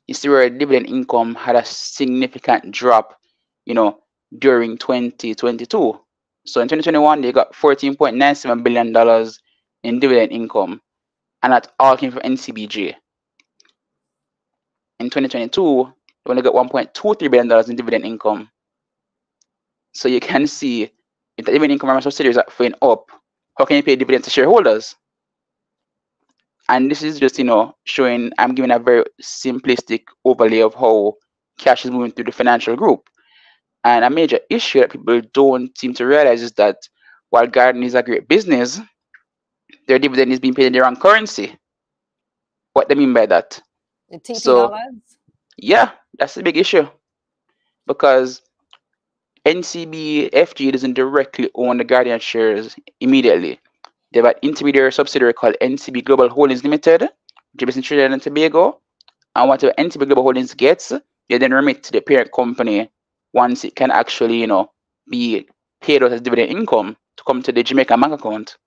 you 0.08 0.14
see 0.14 0.30
where 0.30 0.50
dividend 0.50 0.88
income 0.88 1.36
had 1.36 1.56
a 1.56 1.66
significant 1.66 2.72
drop, 2.72 3.18
you 3.66 3.74
know, 3.74 4.00
during 4.40 4.78
2022. 4.78 6.00
So 6.46 6.62
in 6.62 6.68
2021, 6.68 7.22
they 7.22 7.32
got 7.32 7.54
$14.97 7.54 8.64
billion 8.64 9.32
in 9.84 10.00
dividend 10.00 10.32
income 10.32 10.82
and 11.44 11.54
that 11.54 11.72
all 11.80 11.98
came 11.98 12.12
from 12.12 12.22
NCBJ. 12.22 12.96
In 15.00 15.08
2022, 15.08 15.94
they 16.26 16.30
only 16.30 16.44
got 16.44 16.54
$1.23 16.54 17.32
billion 17.32 17.70
in 17.70 17.76
dividend 17.76 18.06
income. 18.06 18.50
So 19.94 20.08
you 20.08 20.20
can 20.20 20.48
see 20.48 20.92
if 21.38 21.46
the 21.46 21.52
dividend 21.52 21.74
income 21.74 21.89
from 21.89 22.02
subsidiaries 22.02 22.38
are 22.38 22.46
going 22.58 22.76
up, 22.82 23.10
how 23.58 23.66
can 23.66 23.78
you 23.78 23.84
pay 23.84 23.96
dividends 23.96 24.26
to 24.26 24.32
shareholders? 24.32 24.96
And 26.70 26.89
this 26.89 27.04
is 27.04 27.20
just, 27.20 27.38
you 27.38 27.44
know, 27.44 27.76
showing, 27.86 28.32
I'm 28.38 28.56
giving 28.56 28.72
a 28.72 28.80
very 28.80 29.04
simplistic 29.22 30.04
overlay 30.24 30.62
of 30.62 30.74
how 30.76 31.16
cash 31.58 31.84
is 31.84 31.92
moving 31.92 32.12
through 32.12 32.26
the 32.26 32.32
financial 32.32 32.76
group. 32.76 33.10
And 33.84 34.06
a 34.06 34.10
major 34.10 34.39
issue 34.50 34.80
that 34.80 34.92
people 34.92 35.22
don't 35.34 35.76
seem 35.78 35.94
to 35.96 36.06
realize 36.06 36.42
is 36.42 36.52
that 36.54 36.78
while 37.32 37.48
Guardian 37.48 37.84
is 37.84 37.96
a 37.96 38.04
great 38.04 38.28
business, 38.28 38.80
their 39.88 40.00
dividend 40.00 40.32
is 40.32 40.40
being 40.40 40.54
paid 40.54 40.68
in 40.68 40.74
the 40.74 40.82
wrong 40.82 40.96
currency. 40.96 41.58
What 42.74 42.88
do 42.88 42.96
they 42.96 43.00
mean 43.00 43.14
by 43.14 43.26
that? 43.28 43.62
so, 44.24 44.68
dollars? 44.68 44.80
Yeah, 45.58 45.92
that's 46.18 46.38
a 46.38 46.44
big 46.44 46.58
issue. 46.58 46.88
Because 47.88 48.42
NCB 49.46 50.32
FG 50.32 50.72
doesn't 50.72 50.94
directly 50.94 51.50
own 51.56 51.78
the 51.78 51.84
Guardian 51.84 52.20
shares 52.20 52.76
immediately. 53.00 53.60
They 54.12 54.20
have 54.20 54.28
an 54.28 54.40
intermediary 54.42 54.92
subsidiary 54.92 55.34
called 55.34 55.56
NCB 55.62 56.04
Global 56.04 56.30
Holdings 56.30 56.64
Limited, 56.64 57.02
which 57.02 57.62
is 57.62 57.66
based 57.66 57.78
in 57.78 57.84
Trinidad 57.84 58.12
and 58.12 58.22
Tobago. 58.22 58.80
And 59.36 59.48
whatever 59.48 59.74
NCB 59.78 60.06
Global 60.06 60.24
Holdings 60.24 60.54
gets, 60.54 60.92
they 61.30 61.38
then 61.38 61.54
remit 61.54 61.84
to 61.84 61.92
the 61.92 62.02
parent 62.02 62.32
company 62.34 62.90
once 63.34 63.64
it 63.64 63.76
can 63.76 63.90
actually, 63.90 64.40
you 64.40 64.48
know, 64.48 64.72
be 65.10 65.48
paid 65.82 66.04
out 66.04 66.12
as 66.12 66.22
dividend 66.22 66.52
income 66.52 66.98
to 67.18 67.24
come 67.24 67.42
to 67.44 67.52
the 67.52 67.64
Jamaica 67.64 67.98
bank 67.98 68.14
account. 68.14 68.58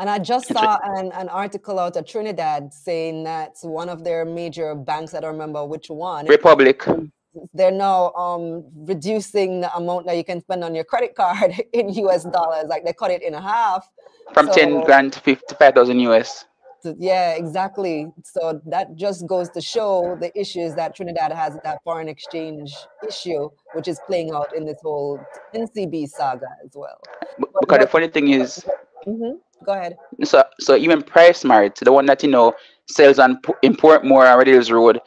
And 0.00 0.08
I 0.08 0.18
just 0.18 0.46
saw 0.46 0.78
an, 0.82 1.12
an 1.12 1.28
article 1.28 1.78
out 1.78 1.94
of 1.94 2.06
Trinidad 2.06 2.72
saying 2.72 3.24
that 3.24 3.56
one 3.60 3.90
of 3.90 4.02
their 4.02 4.24
major 4.24 4.74
banks, 4.74 5.12
I 5.12 5.20
don't 5.20 5.32
remember 5.32 5.66
which 5.66 5.90
one. 5.90 6.26
Republic. 6.26 6.82
They're 7.52 7.70
now 7.70 8.10
um, 8.14 8.64
reducing 8.74 9.60
the 9.60 9.72
amount 9.76 10.06
that 10.06 10.16
you 10.16 10.24
can 10.24 10.40
spend 10.40 10.64
on 10.64 10.74
your 10.74 10.84
credit 10.84 11.14
card 11.14 11.52
in 11.74 11.90
US 12.06 12.24
dollars. 12.24 12.64
Like 12.66 12.86
they 12.86 12.94
cut 12.94 13.10
it 13.10 13.22
in 13.22 13.34
half. 13.34 13.86
From 14.32 14.46
so, 14.46 14.54
10 14.54 14.84
grand 14.84 15.12
to 15.12 15.20
55,000 15.20 16.00
US. 16.00 16.46
Yeah, 16.98 17.34
exactly. 17.34 18.10
So 18.24 18.62
that 18.64 18.96
just 18.96 19.26
goes 19.26 19.50
to 19.50 19.60
show 19.60 20.16
the 20.18 20.32
issues 20.38 20.74
that 20.76 20.96
Trinidad 20.96 21.30
has 21.30 21.58
that 21.62 21.80
foreign 21.84 22.08
exchange 22.08 22.74
issue, 23.06 23.50
which 23.74 23.86
is 23.86 24.00
playing 24.06 24.32
out 24.32 24.56
in 24.56 24.64
this 24.64 24.78
whole 24.82 25.20
NCB 25.54 26.08
saga 26.08 26.48
as 26.64 26.70
well. 26.74 26.98
Because 27.38 27.60
but, 27.68 27.80
the 27.82 27.86
funny 27.86 28.08
thing 28.08 28.28
is, 28.28 28.64
mm-hmm. 29.06 29.64
Go 29.64 29.72
ahead. 29.72 29.96
So, 30.24 30.44
so 30.58 30.76
even 30.76 31.02
PriceSmart, 31.02 31.76
the 31.76 31.92
one 31.92 32.06
that 32.06 32.22
you 32.22 32.30
know 32.30 32.54
sells 32.88 33.18
on 33.18 33.40
import 33.62 34.04
more 34.04 34.26
on 34.26 34.38
Red 34.38 34.70
Road, 34.70 35.00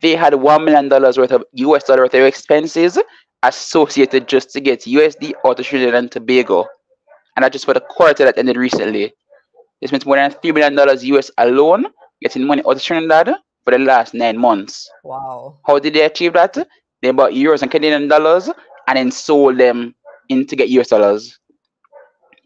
they 0.00 0.16
had 0.16 0.34
one 0.34 0.64
million 0.64 0.88
dollars 0.88 1.18
worth 1.18 1.32
of 1.32 1.44
US 1.52 1.84
dollar 1.84 2.02
worth 2.02 2.14
of 2.14 2.22
expenses 2.22 2.98
associated 3.42 4.28
just 4.28 4.50
to 4.50 4.60
get 4.60 4.80
USD 4.80 5.32
out 5.46 5.60
of 5.60 5.66
Trinidad 5.66 5.94
and 5.94 6.10
Tobago, 6.10 6.66
and 7.36 7.44
that 7.44 7.52
just 7.52 7.64
for 7.64 7.74
the 7.74 7.80
quarter 7.80 8.24
that 8.24 8.38
ended 8.38 8.56
recently. 8.56 9.12
They 9.80 9.86
spent 9.86 10.06
more 10.06 10.16
than 10.16 10.32
three 10.32 10.52
million 10.52 10.74
dollars 10.74 11.04
US 11.04 11.30
alone 11.38 11.86
getting 12.22 12.46
money 12.46 12.62
out 12.66 12.76
of 12.76 12.82
Trinidad 12.82 13.28
for 13.64 13.70
the 13.70 13.78
last 13.78 14.14
nine 14.14 14.38
months. 14.38 14.90
Wow! 15.04 15.58
How 15.66 15.78
did 15.78 15.94
they 15.94 16.02
achieve 16.02 16.32
that? 16.32 16.56
They 17.02 17.10
bought 17.12 17.32
euros 17.32 17.62
and 17.62 17.70
Canadian 17.70 18.08
dollars 18.08 18.50
and 18.88 18.96
then 18.96 19.10
sold 19.10 19.58
them 19.58 19.94
in 20.28 20.46
to 20.46 20.56
get 20.56 20.68
US 20.70 20.88
dollars. 20.88 21.38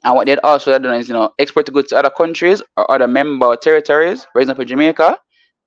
And 0.04 0.14
what 0.14 0.26
they'd 0.26 0.40
also 0.40 0.76
done 0.78 0.94
is, 0.94 1.08
you 1.08 1.14
know, 1.14 1.32
export 1.38 1.66
the 1.66 1.72
goods 1.72 1.90
to 1.90 1.98
other 1.98 2.10
countries 2.10 2.62
or 2.76 2.90
other 2.90 3.06
member 3.06 3.54
territories, 3.56 4.26
for 4.32 4.40
example, 4.40 4.64
Jamaica, 4.64 5.18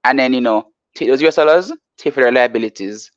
and 0.03 0.19
then, 0.19 0.33
you 0.33 0.41
know, 0.41 0.67
take 0.95 1.07
those 1.07 1.21
US 1.21 1.35
dollars, 1.35 1.71
take 1.97 2.13
for 2.13 2.21
their 2.21 2.31
liabilities. 2.31 3.11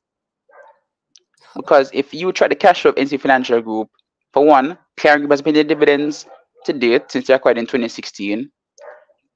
Because 1.56 1.90
if 1.92 2.14
you 2.14 2.32
try 2.32 2.46
to 2.46 2.54
cash 2.54 2.84
of 2.84 2.94
NCB 2.94 3.20
Financial 3.20 3.60
Group, 3.60 3.90
for 4.32 4.44
one, 4.44 4.78
Clarien 4.96 5.20
Group 5.20 5.32
has 5.32 5.42
paid 5.42 5.66
dividends 5.66 6.26
to 6.64 6.72
date 6.72 7.10
since 7.10 7.26
they 7.26 7.34
acquired 7.34 7.58
in 7.58 7.64
2016. 7.64 8.50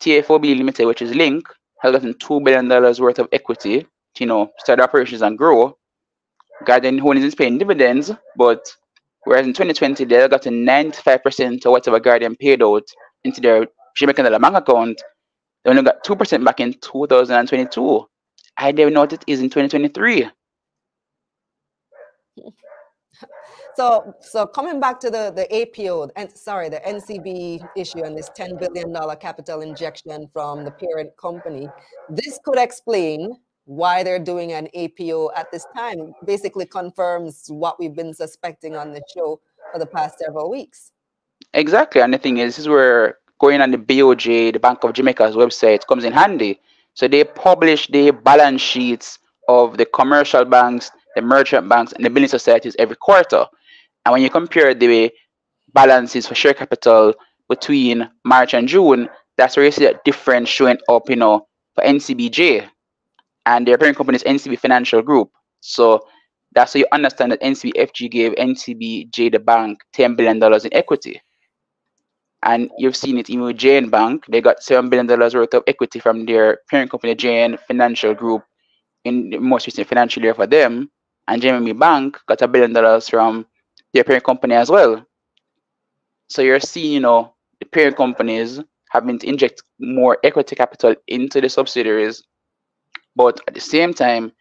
TFOB 0.01 0.57
Limited, 0.57 0.87
which 0.87 1.03
is 1.03 1.15
Lynk, 1.15 1.43
has 1.81 1.93
gotten 1.93 2.15
$2 2.15 2.45
billion 2.45 2.69
worth 2.69 3.19
of 3.19 3.29
equity 3.33 3.83
to, 3.83 3.89
you 4.21 4.27
know, 4.27 4.51
start 4.59 4.81
operations 4.81 5.23
and 5.23 5.39
grow. 5.39 5.77
Guardian 6.65 6.99
Holdings 6.99 7.25
is 7.25 7.35
paying 7.35 7.59
dividends, 7.59 8.13
but 8.37 8.61
whereas 9.25 9.47
in 9.47 9.53
2020 9.53 10.05
they 10.05 10.29
got 10.29 10.47
a 10.47 10.51
95% 10.51 11.65
of 11.65 11.73
whatever 11.73 12.01
Guardian 12.01 12.37
paid 12.37 12.63
out 12.63 12.87
into 13.25 13.41
their 13.41 13.67
Jamaican 13.97 14.25
dollar 14.25 14.39
bank 14.39 14.57
account, 14.57 15.03
they 15.65 15.71
only 15.71 15.83
got 15.83 16.05
2% 16.05 16.45
back 16.45 16.61
in 16.61 16.75
2022. 16.75 18.07
I 18.57 18.73
didn't 18.73 18.95
know 18.95 19.01
what 19.01 19.13
it 19.13 19.25
is 19.27 19.41
in 19.41 19.51
2023. 19.51 20.29
So, 23.75 24.15
so 24.21 24.47
coming 24.47 24.81
back 24.81 25.01
to 25.01 25.11
the 25.11 25.33
the 25.35 25.47
APO, 25.51 26.11
and 26.17 26.31
sorry, 26.31 26.69
the 26.69 26.81
NCB 26.81 27.67
issue 27.75 28.05
and 28.05 28.17
this 28.17 28.31
ten 28.35 28.59
billion 28.59 28.93
dollar 28.93 29.17
capital 29.17 29.63
injection 29.63 30.29
from 30.33 30.65
the 30.65 30.71
parent 30.71 31.17
company, 31.17 31.69
this 32.11 32.39
could 32.45 32.59
explain 32.59 33.39
why 33.65 34.03
they're 34.03 34.19
doing 34.19 34.53
an 34.53 34.69
APO 34.75 35.31
at 35.37 35.51
this 35.53 35.67
time. 35.77 36.13
Basically, 36.25 36.67
confirms 36.67 37.45
what 37.49 37.79
we've 37.79 37.95
been 37.95 38.15
suspecting 38.15 38.77
on 38.77 38.93
the 38.93 39.03
show 39.15 39.41
for 39.73 39.79
the 39.79 39.87
past 39.87 40.19
several 40.19 40.51
weeks. 40.51 40.93
Exactly, 41.55 42.01
and 42.01 42.13
the 42.13 42.19
thing 42.19 42.39
is, 42.39 42.57
this 42.57 42.61
is 42.61 42.69
where 42.69 43.19
going 43.41 43.61
on 43.61 43.71
the 43.71 43.79
BOJ, 43.79 44.53
the 44.53 44.59
Bank 44.59 44.85
of 44.85 44.93
Jamaica's 44.93 45.35
website, 45.35 45.87
comes 45.87 46.05
in 46.05 46.13
handy. 46.13 46.61
So 46.95 47.09
they 47.09 47.25
publish 47.25 47.89
the 47.89 48.11
balance 48.11 48.61
sheets 48.61 49.19
of 49.49 49.79
the 49.79 49.87
commercial 49.87 50.45
banks, 50.45 50.91
the 51.17 51.23
merchant 51.23 51.69
banks, 51.69 51.93
and 51.93 52.05
the 52.05 52.11
building 52.11 52.29
societies 52.29 52.77
every 52.79 52.97
quarter. 52.97 53.47
And 54.05 54.13
when 54.13 54.23
you 54.23 54.31
compare 54.31 54.75
the 54.75 55.11
balances 55.73 56.27
for 56.27 56.35
share 56.35 56.55
capital 56.55 57.15
between 57.49 58.09
March 58.25 58.55
and 58.55 58.69
June, 58.69 59.09
that's 59.37 59.57
where 59.57 59.67
you 59.67 59.73
see 59.73 59.85
that 59.85 60.05
difference 60.05 60.49
showing 60.49 60.79
up, 60.89 61.09
you 61.09 61.17
know, 61.17 61.49
for 61.75 61.85
NCBJ. 61.85 62.69
And 63.47 63.67
their 63.67 63.79
parent 63.79 63.97
company 63.97 64.17
is 64.17 64.23
NCB 64.23 64.59
Financial 64.59 65.03
Group. 65.03 65.31
So 65.61 66.07
that's 66.55 66.73
so 66.73 66.79
you 66.79 66.87
understand 66.93 67.33
that 67.33 67.41
NCBFG 67.41 68.11
gave 68.11 68.33
NCBJ 68.33 69.33
the 69.33 69.39
bank 69.39 69.79
$10 69.95 70.17
billion 70.17 70.43
in 70.43 70.75
equity. 70.75 71.21
And 72.45 72.71
you've 72.77 72.97
seen 72.97 73.19
it 73.19 73.31
even 73.31 73.45
with 73.45 73.57
JN 73.57 73.91
Bank, 73.91 74.25
they 74.29 74.41
got 74.41 74.61
$7 74.61 74.91
billion 74.91 75.07
worth 75.07 75.55
of 75.55 75.63
equity 75.67 76.01
from 76.01 76.27
their 76.27 76.59
parent 76.69 76.91
company, 76.91 77.15
JN 77.15 77.59
Financial 77.61 78.15
Group, 78.15 78.43
in 79.05 79.31
the 79.31 79.39
most 79.39 79.67
recent 79.67 79.89
financial 79.89 80.23
year 80.23 80.35
for 80.35 80.47
them. 80.47 80.91
And 81.29 81.41
JMMB 81.41 81.79
Bank 81.79 82.19
got 82.27 82.43
a 82.43 82.49
billion 82.49 82.73
dollars 82.73 83.09
from 83.09 83.47
their 83.95 84.05
parent 84.05 84.25
company 84.25 84.55
as 84.55 84.71
well. 84.71 85.05
So 86.29 86.43
you're 86.43 86.61
seeing, 86.61 86.93
you 86.93 87.01
know, 87.01 87.35
the 87.61 87.67
parent 87.67 87.97
companies 87.97 88.61
having 88.91 89.19
to 89.21 89.29
inject 89.29 89.63
more 89.79 90.19
equity 90.25 90.57
capital 90.57 90.95
into 91.07 91.41
the 91.41 91.49
subsidiaries. 91.49 92.23
But 93.15 93.41
at 93.47 93.55
the 93.55 93.61
same 93.61 93.93
time, 93.95 94.33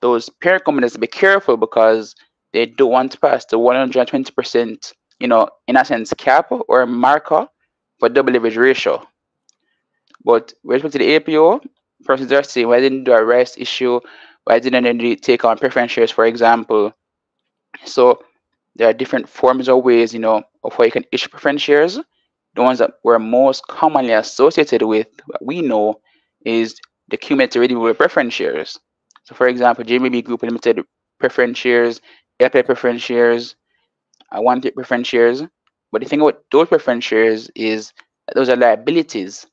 those 0.00 0.28
parent 0.28 0.64
companies 0.64 0.96
be 0.96 1.06
careful 1.06 1.56
because 1.56 2.14
they 2.52 2.66
don't 2.66 2.90
want 2.90 3.12
to 3.12 3.20
pass 3.20 3.44
the 3.46 3.58
120%, 3.58 4.92
you 5.20 5.28
know, 5.28 5.48
in 5.68 5.76
a 5.76 5.84
sense, 5.84 6.12
cap 6.14 6.50
or 6.50 6.86
marker 6.86 7.46
for 7.98 8.08
double 8.08 8.32
leverage 8.32 8.56
ratio. 8.56 9.06
But 10.24 10.52
with 10.64 10.82
respect 10.82 10.92
to 10.92 10.98
the 10.98 11.14
APO, 11.14 11.60
persons 12.04 12.32
are 12.32 12.42
saying, 12.42 12.68
why 12.68 12.80
didn't 12.80 13.04
do 13.04 13.12
a 13.12 13.24
rights 13.24 13.56
issue? 13.56 14.00
Why 14.44 14.58
didn't 14.58 14.98
they 14.98 15.16
take 15.16 15.44
on 15.44 15.58
preference 15.58 15.92
shares, 15.92 16.10
for 16.10 16.26
example? 16.26 16.92
So 17.84 18.22
there 18.74 18.88
are 18.88 18.92
different 18.92 19.28
forms 19.28 19.68
or 19.68 19.80
ways, 19.80 20.12
you 20.12 20.20
know, 20.20 20.42
of 20.64 20.74
how 20.74 20.84
you 20.84 20.90
can 20.90 21.04
issue 21.12 21.28
preference 21.28 21.62
shares. 21.62 21.98
The 22.54 22.62
ones 22.62 22.78
that 22.78 22.92
were 23.04 23.18
most 23.18 23.66
commonly 23.66 24.12
associated 24.12 24.82
with 24.82 25.08
what 25.26 25.44
we 25.44 25.62
know 25.62 26.00
is 26.44 26.76
the 27.08 27.16
cumulative 27.16 27.60
redeemable 27.60 27.94
preference 27.94 28.34
shares. 28.34 28.78
So, 29.24 29.34
for 29.34 29.48
example, 29.48 29.84
JMMB 29.84 30.24
Group 30.24 30.42
Limited 30.42 30.80
preference 31.18 31.58
shares, 31.58 32.00
LPI 32.40 32.66
preference 32.66 33.02
shares, 33.02 33.56
I 34.30 34.40
wanted 34.40 34.74
preference 34.74 35.08
shares. 35.08 35.42
But 35.92 36.02
the 36.02 36.08
thing 36.08 36.20
about 36.20 36.42
those 36.50 36.68
preference 36.68 37.04
shares 37.04 37.50
is 37.54 37.92
those 38.34 38.48
are 38.48 38.56
liabilities. 38.56 39.46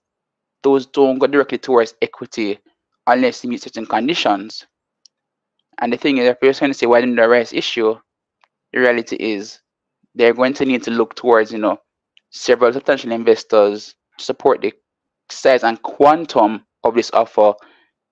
Those 0.64 0.86
don't 0.88 1.20
go 1.20 1.28
directly 1.28 1.58
towards 1.58 1.96
equity 2.02 2.60
unless 3.08 3.44
you 3.44 3.50
meet 3.50 3.62
certain 3.62 3.86
conditions. 3.86 4.66
And 5.80 5.92
the 5.94 5.98
thing 5.98 6.18
is, 6.18 6.28
if 6.28 6.38
you're 6.42 6.54
going 6.54 6.72
to 6.72 6.78
say, 6.78 6.86
why 6.86 7.02
didn't 7.02 7.16
the 7.16 7.28
rights 7.28 7.54
issue? 7.54 7.98
the 8.74 8.80
reality 8.80 9.16
is 9.16 9.60
they're 10.16 10.34
going 10.34 10.54
to 10.56 10.66
need 10.66 10.84
to 10.84 10.92
look 10.92 11.16
towards, 11.16 11.52
you 11.52 11.60
know, 11.60 11.78
several 12.32 12.72
potential 12.72 13.12
investors 13.12 13.96
to 14.18 14.26
support 14.26 14.62
the 14.62 14.74
size 15.30 15.64
and 15.64 15.82
quantum 15.84 16.66
of 16.84 16.96
this 16.96 17.12
offer 17.14 17.54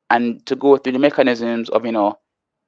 and 0.09 0.45
to 0.45 0.55
go 0.55 0.77
through 0.77 0.93
the 0.93 0.99
mechanisms 0.99 1.69
of, 1.69 1.85
you 1.85 1.91
know, 1.91 2.17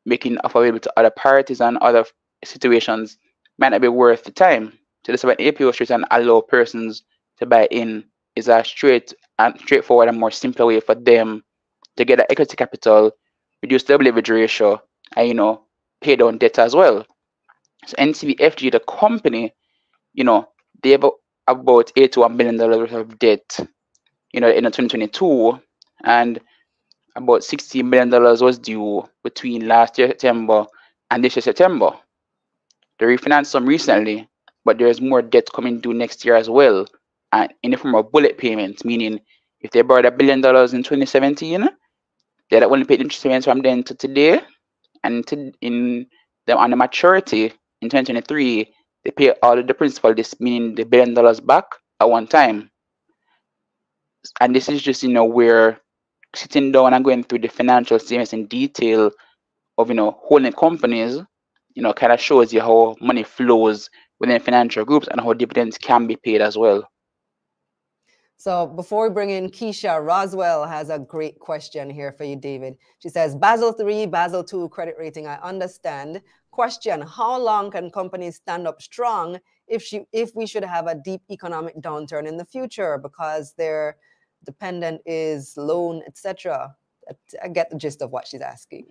making 0.06 0.38
offer 0.40 0.60
available 0.60 0.80
to 0.80 0.94
other 0.98 1.12
parties 1.12 1.62
and 1.62 1.78
other 1.78 2.06
situations 2.44 3.18
might 3.58 3.70
not 3.70 3.82
be 3.82 3.88
worth 3.88 4.24
the 4.24 4.32
time. 4.32 4.74
So 5.06 5.12
this 5.12 5.24
about 5.24 5.42
APO 5.42 5.72
street 5.72 5.92
and 5.92 6.06
allow 6.12 6.42
persons 6.42 7.04
to 7.40 7.46
buy 7.46 7.68
in 7.72 8.06
is 8.36 8.48
a 8.48 8.64
straight 8.64 9.14
and 9.40 9.58
straightforward 9.60 10.10
and 10.10 10.20
more 10.20 10.32
simpler 10.32 10.66
way 10.66 10.80
for 10.80 10.96
them 10.96 11.44
to 11.98 12.06
get 12.06 12.18
that 12.18 12.32
equity 12.32 12.56
capital, 12.56 13.12
reduce 13.62 13.84
the 13.84 13.98
leverage 13.98 14.30
ratio, 14.30 14.82
and 15.16 15.28
you 15.28 15.34
know, 15.34 15.66
pay 16.02 16.16
down 16.16 16.38
debt 16.38 16.60
as 16.60 16.76
well. 16.76 17.06
So 17.86 17.96
NCBFG, 17.98 18.72
the 18.72 18.80
company, 18.80 19.54
you 20.14 20.24
know, 20.24 20.48
they 20.82 20.92
have 20.92 21.06
about 21.48 21.92
$81 21.98 22.36
million 22.36 22.58
worth 22.58 22.92
of 22.94 23.20
debt, 23.20 23.60
you 24.32 24.40
know, 24.40 24.50
in 24.50 24.64
2022, 24.64 25.60
and 26.04 26.40
about 27.16 27.42
$60 27.42 27.84
million 27.84 28.10
was 28.10 28.58
due 28.60 29.08
between 29.24 29.68
last 29.68 29.98
year 29.98 30.08
September 30.10 30.66
and 31.12 31.24
this 31.24 31.36
year 31.36 31.42
September. 31.44 31.92
They 33.00 33.06
refinanced 33.06 33.48
some 33.48 33.66
recently, 33.66 34.28
but 34.66 34.78
there's 34.78 35.02
more 35.02 35.22
debt 35.22 35.48
coming 35.54 35.80
due 35.80 35.94
next 35.94 36.26
year 36.26 36.36
as 36.36 36.50
well, 36.50 36.86
and 37.32 37.54
in 37.64 37.72
the 37.72 37.78
form 37.78 37.96
of 37.96 38.12
bullet 38.12 38.38
payments, 38.38 38.86
meaning 38.86 39.20
if 39.62 39.72
they 39.72 39.82
borrowed 39.82 40.06
a 40.06 40.12
billion 40.12 40.42
dollars 40.42 40.74
in 40.74 40.84
2017, 40.84 41.68
they'd 42.50 42.64
only 42.64 42.86
pay 42.86 42.96
interest 42.96 43.24
payments 43.24 43.46
from 43.46 43.62
then 43.62 43.84
to 43.84 43.96
today, 43.96 44.42
and 45.04 45.26
to, 45.28 45.52
in 45.62 46.08
them 46.48 46.58
on 46.58 46.70
the 46.70 46.76
maturity, 46.76 47.46
in 47.82 47.90
2023, 47.90 48.74
they 49.04 49.12
pay 49.12 49.34
all 49.44 49.58
of 49.60 49.68
the 49.68 49.74
principal, 49.74 50.14
this 50.14 50.40
meaning 50.40 50.76
the 50.76 50.84
billion 50.84 51.14
dollars 51.14 51.40
back 51.40 51.66
at 52.00 52.10
one 52.10 52.28
time. 52.28 52.70
And 54.40 54.56
this 54.56 54.70
is 54.70 54.82
just, 54.82 55.04
you 55.04 55.10
know, 55.10 55.26
where 55.26 55.82
sitting 56.36 56.72
down 56.72 56.94
and 56.94 57.06
going 57.06 57.24
through 57.24 57.40
the 57.40 57.48
financial 57.48 58.00
statements 58.00 58.34
in 58.34 58.48
detail 58.48 59.12
of, 59.78 59.90
you 59.90 59.96
know, 59.96 60.20
holding 60.24 60.54
companies, 60.54 61.22
you 61.76 61.82
know, 61.82 61.94
kind 61.94 62.12
of 62.12 62.20
shows 62.20 62.54
you 62.54 62.62
how 62.62 62.96
money 63.02 63.24
flows 63.24 63.90
within 64.20 64.42
financial 64.42 64.86
groups 64.86 65.08
and 65.10 65.22
how 65.22 65.34
dividends 65.34 65.78
can 65.78 66.08
be 66.08 66.16
paid 66.16 66.42
as 66.42 66.58
well. 66.58 66.88
So 68.38 68.68
before 68.68 69.08
we 69.08 69.14
bring 69.14 69.30
in 69.30 69.50
Keisha, 69.50 70.06
Roswell 70.06 70.66
has 70.66 70.90
a 70.90 71.00
great 71.00 71.40
question 71.40 71.90
here 71.90 72.12
for 72.12 72.26
you, 72.26 72.36
David. 72.36 72.76
She 73.00 73.08
says, 73.08 73.36
Basel 73.36 73.72
3, 73.72 74.08
Basel 74.08 74.44
2 74.44 74.68
credit 74.70 74.96
rating, 75.00 75.28
I 75.28 75.36
understand. 75.36 76.22
Question, 76.52 77.02
how 77.02 77.40
long 77.40 77.72
can 77.72 77.90
companies 77.90 78.36
stand 78.36 78.68
up 78.68 78.82
strong 78.82 79.40
if, 79.68 79.82
she, 79.82 80.02
if 80.12 80.36
we 80.36 80.46
should 80.46 80.66
have 80.66 80.88
a 80.88 80.96
deep 80.96 81.22
economic 81.32 81.80
downturn 81.82 82.28
in 82.28 82.36
the 82.36 82.44
future 82.44 82.98
because 82.98 83.54
their 83.54 83.96
dependent 84.46 85.02
is 85.06 85.56
loan, 85.58 86.02
etc.? 86.06 86.76
I 87.42 87.48
get 87.50 87.70
the 87.70 87.78
gist 87.78 88.02
of 88.02 88.12
what 88.12 88.28
she's 88.28 88.42
asking. 88.42 88.88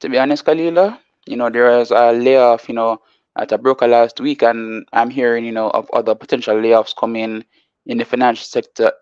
To 0.00 0.08
be 0.08 0.18
honest, 0.18 0.44
Kalilah, 0.44 0.98
you 1.26 1.36
know, 1.36 1.48
there 1.50 1.78
was 1.78 1.90
a 1.90 2.12
layoff, 2.12 2.68
you 2.68 2.74
know, 2.74 3.00
at 3.36 3.52
a 3.52 3.58
broker 3.58 3.86
last 3.86 4.20
week, 4.20 4.42
and 4.42 4.86
I'm 4.92 5.10
hearing, 5.10 5.44
you 5.44 5.52
know, 5.52 5.70
of 5.70 5.90
other 5.92 6.14
potential 6.14 6.56
layoffs 6.56 6.94
coming 6.96 7.44
in 7.86 7.98
the 7.98 8.04
financial 8.04 8.44
sector 8.44 8.92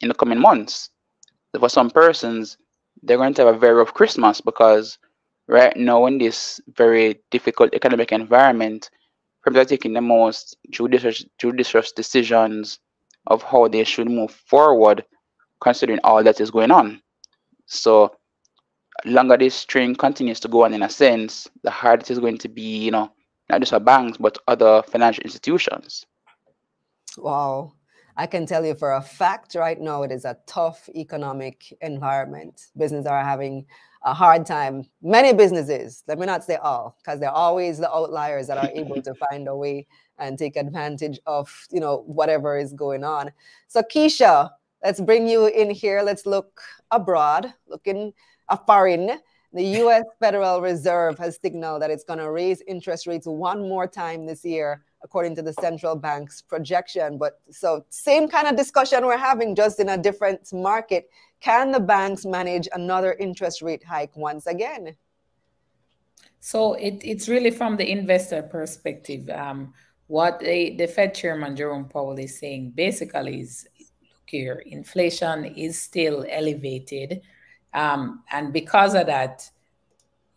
in 0.00 0.08
the 0.08 0.14
coming 0.14 0.40
months. 0.40 0.90
For 1.58 1.68
some 1.68 1.90
persons, 1.90 2.56
they're 3.02 3.16
going 3.16 3.34
to 3.34 3.46
have 3.46 3.54
a 3.54 3.58
very 3.58 3.74
rough 3.74 3.94
Christmas 3.94 4.40
because 4.40 4.98
right 5.48 5.76
now 5.76 6.06
in 6.06 6.18
this 6.18 6.60
very 6.74 7.20
difficult 7.30 7.74
economic 7.74 8.12
environment, 8.12 8.90
firms 9.42 9.56
are 9.56 9.64
taking 9.64 9.94
the 9.94 10.00
most 10.00 10.56
judicious, 10.70 11.24
judicious 11.38 11.92
decisions 11.92 12.78
of 13.26 13.42
how 13.42 13.68
they 13.68 13.84
should 13.84 14.10
move 14.10 14.30
forward 14.30 15.04
considering 15.60 16.00
all 16.04 16.22
that 16.22 16.40
is 16.40 16.50
going 16.50 16.70
on. 16.70 17.02
So 17.66 18.14
longer 19.04 19.36
this 19.36 19.54
string 19.54 19.94
continues 19.94 20.40
to 20.40 20.48
go 20.48 20.64
on 20.64 20.74
in 20.74 20.82
a 20.82 20.88
sense, 20.88 21.48
the 21.62 21.70
harder 21.70 22.02
it 22.02 22.10
is 22.10 22.18
going 22.18 22.38
to 22.38 22.48
be, 22.48 22.78
you 22.78 22.90
know, 22.90 23.10
not 23.48 23.60
just 23.60 23.72
for 23.72 23.80
banks, 23.80 24.18
but 24.18 24.38
other 24.46 24.82
financial 24.82 25.22
institutions. 25.22 26.04
Wow. 27.16 27.72
I 28.16 28.26
can 28.26 28.46
tell 28.46 28.64
you 28.64 28.74
for 28.74 28.94
a 28.94 29.00
fact 29.00 29.54
right 29.54 29.80
now, 29.80 30.02
it 30.02 30.10
is 30.10 30.24
a 30.24 30.36
tough 30.46 30.88
economic 30.94 31.72
environment. 31.80 32.66
Businesses 32.76 33.06
are 33.06 33.24
having 33.24 33.64
a 34.04 34.12
hard 34.12 34.44
time. 34.44 34.84
Many 35.02 35.32
businesses, 35.32 36.02
let 36.08 36.18
me 36.18 36.26
not 36.26 36.42
say 36.42 36.56
all, 36.56 36.96
because 36.98 37.20
they're 37.20 37.30
always 37.30 37.78
the 37.78 37.92
outliers 37.92 38.48
that 38.48 38.58
are 38.58 38.70
able 38.74 39.00
to 39.02 39.14
find 39.30 39.46
a 39.46 39.56
way 39.56 39.86
and 40.18 40.38
take 40.38 40.56
advantage 40.56 41.18
of, 41.26 41.66
you 41.70 41.80
know, 41.80 42.04
whatever 42.06 42.58
is 42.58 42.72
going 42.72 43.04
on. 43.04 43.32
So 43.68 43.82
Keisha, 43.82 44.50
let's 44.84 45.00
bring 45.00 45.28
you 45.28 45.46
in 45.46 45.70
here. 45.70 46.02
Let's 46.02 46.26
look 46.26 46.60
abroad, 46.90 47.52
looking 47.66 48.12
a 48.48 48.56
foreign. 48.56 49.20
The 49.52 49.64
US 49.82 50.04
Federal 50.20 50.60
Reserve 50.60 51.18
has 51.18 51.38
signaled 51.40 51.82
that 51.82 51.90
it's 51.90 52.04
going 52.04 52.18
to 52.18 52.30
raise 52.30 52.62
interest 52.62 53.06
rates 53.06 53.26
one 53.26 53.60
more 53.60 53.86
time 53.86 54.26
this 54.26 54.44
year, 54.44 54.84
according 55.02 55.34
to 55.36 55.42
the 55.42 55.52
central 55.54 55.96
bank's 55.96 56.42
projection. 56.42 57.18
But 57.18 57.40
so, 57.50 57.84
same 57.90 58.28
kind 58.28 58.46
of 58.46 58.56
discussion 58.56 59.06
we're 59.06 59.16
having, 59.16 59.54
just 59.54 59.80
in 59.80 59.88
a 59.88 59.98
different 59.98 60.52
market. 60.52 61.10
Can 61.40 61.70
the 61.72 61.80
banks 61.80 62.26
manage 62.26 62.68
another 62.72 63.14
interest 63.14 63.62
rate 63.62 63.84
hike 63.84 64.16
once 64.16 64.46
again? 64.46 64.96
So, 66.40 66.74
it, 66.74 67.00
it's 67.02 67.28
really 67.28 67.50
from 67.50 67.76
the 67.76 67.90
investor 67.90 68.42
perspective. 68.42 69.28
Um, 69.30 69.72
what 70.08 70.40
the, 70.40 70.90
Fed 70.94 71.14
Chairman 71.14 71.54
Jerome 71.54 71.88
Powell 71.88 72.18
is 72.18 72.38
saying 72.38 72.72
basically 72.74 73.40
is 73.40 73.66
look 73.78 74.26
here, 74.26 74.62
inflation 74.66 75.44
is 75.44 75.80
still 75.80 76.26
elevated 76.28 77.22
um, 77.74 78.22
and 78.30 78.52
because 78.52 78.94
of 78.94 79.06
that, 79.06 79.48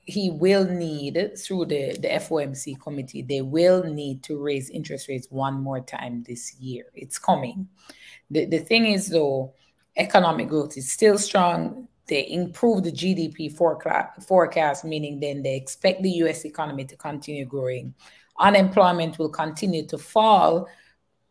he 0.03 0.31
will 0.31 0.65
need, 0.65 1.37
through 1.37 1.65
the, 1.65 1.93
the 1.93 2.09
FOMC 2.09 2.79
committee, 2.81 3.21
they 3.21 3.41
will 3.41 3.83
need 3.83 4.23
to 4.23 4.41
raise 4.41 4.69
interest 4.69 5.07
rates 5.07 5.27
one 5.29 5.61
more 5.61 5.79
time 5.79 6.23
this 6.27 6.55
year. 6.55 6.85
It's 6.93 7.17
coming. 7.17 7.67
The, 8.29 8.45
the 8.45 8.59
thing 8.59 8.85
is, 8.85 9.09
though, 9.09 9.53
economic 9.95 10.49
growth 10.49 10.77
is 10.77 10.91
still 10.91 11.17
strong. 11.17 11.87
They 12.07 12.29
improve 12.29 12.83
the 12.83 12.91
GDP 12.91 13.55
forecast, 13.55 14.83
meaning 14.83 15.19
then 15.19 15.43
they 15.43 15.55
expect 15.55 16.01
the 16.01 16.09
US 16.09 16.45
economy 16.45 16.83
to 16.85 16.97
continue 16.97 17.45
growing. 17.45 17.93
Unemployment 18.41 19.17
will 19.19 19.29
continue 19.29 19.85
to 19.87 19.97
fall, 19.97 20.67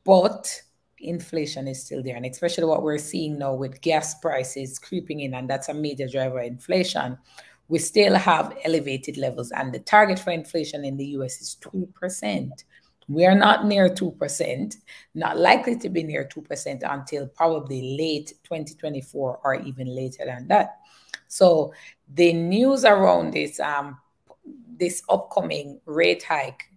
but 0.05 0.63
inflation 0.99 1.67
is 1.67 1.85
still 1.85 2.03
there. 2.03 2.17
And 2.17 2.25
especially 2.25 2.65
what 2.65 2.83
we're 2.83 2.99
seeing 2.99 3.39
now 3.39 3.55
with 3.55 3.81
gas 3.81 4.15
prices 4.21 4.79
creeping 4.79 5.21
in, 5.21 5.35
and 5.35 5.51
that's 5.51 5.69
a 5.69 5.75
major 5.75 6.07
driver 6.07 6.39
of 6.39 6.47
inflation. 6.47 7.19
We 7.69 7.79
still 7.79 8.15
have 8.15 8.57
elevated 8.65 9.17
levels, 9.17 9.51
and 9.53 9.73
the 9.73 9.81
target 9.81 10.19
for 10.19 10.31
inflation 10.31 10.85
in 10.85 10.97
the 10.97 11.07
US 11.07 11.41
is 11.41 11.57
2%. 11.61 12.51
We 13.09 13.27
are 13.27 13.35
not 13.35 13.67
near 13.67 13.89
2%, 13.89 14.77
not 15.15 15.37
likely 15.37 15.77
to 15.79 15.89
be 15.89 16.05
near 16.05 16.25
2% 16.25 16.83
until 16.89 17.27
probably 17.27 17.97
late 17.99 18.35
2024 18.45 19.41
or 19.43 19.55
even 19.57 19.95
later 19.95 20.25
than 20.25 20.47
that. 20.47 20.79
So 21.27 21.73
the 22.15 22.33
news 22.33 22.85
around 22.85 23.33
this 23.33 23.59
um, 23.59 23.99
this 24.79 25.03
upcoming 25.09 25.81
rate 25.87 26.23
hike 26.23 26.70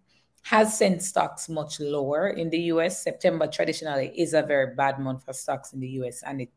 has 0.43 0.77
sent 0.77 1.01
stocks 1.01 1.47
much 1.47 1.79
lower 1.79 2.27
in 2.27 2.49
the 2.49 2.59
US. 2.73 3.01
September 3.01 3.47
traditionally 3.47 4.11
is 4.15 4.33
a 4.33 4.43
very 4.43 4.75
bad 4.75 4.99
month 4.99 5.23
for 5.25 5.33
stocks 5.33 5.73
in 5.73 5.79
the 5.79 5.87
US, 5.99 6.21
and 6.23 6.41
it, 6.41 6.51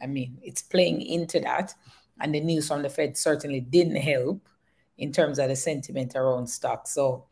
I 0.00 0.06
mean, 0.06 0.38
it's 0.42 0.62
playing 0.62 1.02
into 1.02 1.40
that. 1.40 1.74
And 2.20 2.34
the 2.34 2.40
news 2.40 2.68
from 2.68 2.82
the 2.82 2.88
Fed 2.88 3.16
certainly 3.16 3.60
didn't 3.60 3.96
help 3.96 4.48
in 4.96 5.12
terms 5.12 5.38
of 5.38 5.48
the 5.48 5.56
sentiment 5.56 6.14
around 6.16 6.48
stocks. 6.48 6.90
So, 6.90 7.24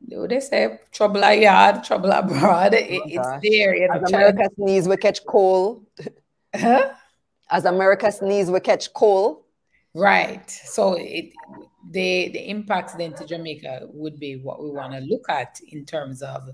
they 0.00 0.40
say 0.40 0.78
trouble 0.92 1.20
yard, 1.32 1.82
trouble 1.82 2.12
abroad. 2.12 2.74
Oh, 2.74 2.78
it, 2.78 3.00
oh, 3.00 3.06
it's 3.06 3.48
there. 3.48 3.74
You 3.74 3.88
know, 3.88 3.94
As 3.94 4.12
America 4.12 4.48
sneeze, 4.54 4.88
we 4.88 4.96
catch 4.96 5.24
cold. 5.26 5.84
Huh? 6.54 6.92
As 7.50 7.64
America 7.64 8.10
sneeze, 8.12 8.50
we 8.50 8.60
catch 8.60 8.92
cold. 8.92 9.42
Right. 9.94 10.48
So 10.48 10.94
it 10.98 11.32
the 11.90 12.28
the 12.28 12.50
impacts 12.50 12.94
then 12.94 13.14
to 13.14 13.26
Jamaica 13.26 13.88
would 13.92 14.18
be 14.18 14.36
what 14.36 14.62
we 14.62 14.70
want 14.70 14.92
to 14.92 15.00
look 15.00 15.28
at 15.28 15.60
in 15.68 15.84
terms 15.84 16.22
of 16.22 16.48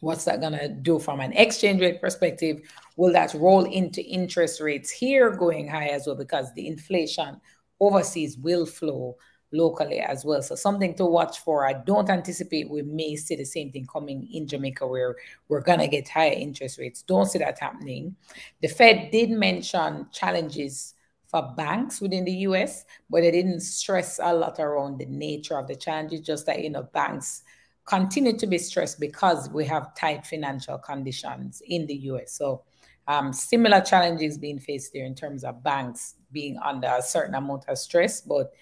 what's 0.00 0.24
that 0.24 0.40
going 0.40 0.58
to 0.58 0.68
do 0.68 0.98
from 0.98 1.20
an 1.20 1.32
exchange 1.32 1.80
rate 1.80 2.00
perspective? 2.00 2.60
Will 2.96 3.12
that 3.12 3.34
roll 3.34 3.64
into 3.64 4.02
interest 4.02 4.60
rates 4.60 4.90
here 4.90 5.30
going 5.30 5.68
high 5.68 5.88
as 5.88 6.06
well? 6.06 6.16
Because 6.16 6.52
the 6.54 6.66
inflation 6.66 7.40
overseas 7.78 8.36
will 8.36 8.66
flow 8.66 9.16
locally 9.52 10.00
as 10.00 10.24
well. 10.24 10.42
So 10.42 10.54
something 10.54 10.94
to 10.94 11.04
watch 11.04 11.38
for. 11.40 11.66
I 11.66 11.74
don't 11.74 12.08
anticipate 12.10 12.70
we 12.70 12.82
may 12.82 13.16
see 13.16 13.36
the 13.36 13.44
same 13.44 13.70
thing 13.70 13.86
coming 13.86 14.28
in 14.32 14.48
jamaica 14.48 14.86
where 14.86 15.16
we're 15.48 15.60
going 15.60 15.78
to 15.78 15.88
get 15.88 16.08
higher 16.08 16.32
interest 16.32 16.78
rates. 16.78 17.02
Don't 17.02 17.26
see 17.26 17.38
that 17.38 17.58
happening. 17.58 18.16
The 18.60 18.68
fed 18.68 19.10
did 19.12 19.30
mention 19.30 20.06
challenges 20.10 20.94
for 21.32 21.54
banks 21.56 22.00
within 22.00 22.24
the 22.24 22.32
US, 22.46 22.84
but 23.10 23.22
they 23.22 23.30
didn't 23.30 23.60
stress 23.60 24.20
a 24.22 24.32
lot 24.32 24.60
around 24.60 24.98
the 24.98 25.06
nature 25.06 25.58
of 25.58 25.66
the 25.66 25.74
challenges, 25.74 26.20
just 26.20 26.44
that, 26.46 26.62
you 26.62 26.70
know, 26.70 26.82
banks 26.82 27.42
continue 27.86 28.36
to 28.36 28.46
be 28.46 28.58
stressed 28.58 29.00
because 29.00 29.48
we 29.50 29.64
have 29.64 29.94
tight 29.96 30.26
financial 30.26 30.78
conditions 30.78 31.62
in 31.66 31.86
the 31.86 31.94
US. 31.94 32.32
So 32.32 32.62
um, 33.08 33.32
similar 33.32 33.80
challenges 33.80 34.36
being 34.36 34.58
faced 34.58 34.92
there 34.92 35.06
in 35.06 35.14
terms 35.14 35.42
of 35.42 35.64
banks 35.64 36.16
being 36.30 36.58
under 36.62 36.88
a 36.88 37.02
certain 37.02 37.34
amount 37.34 37.64
of 37.66 37.78
stress, 37.78 38.20
but 38.20 38.52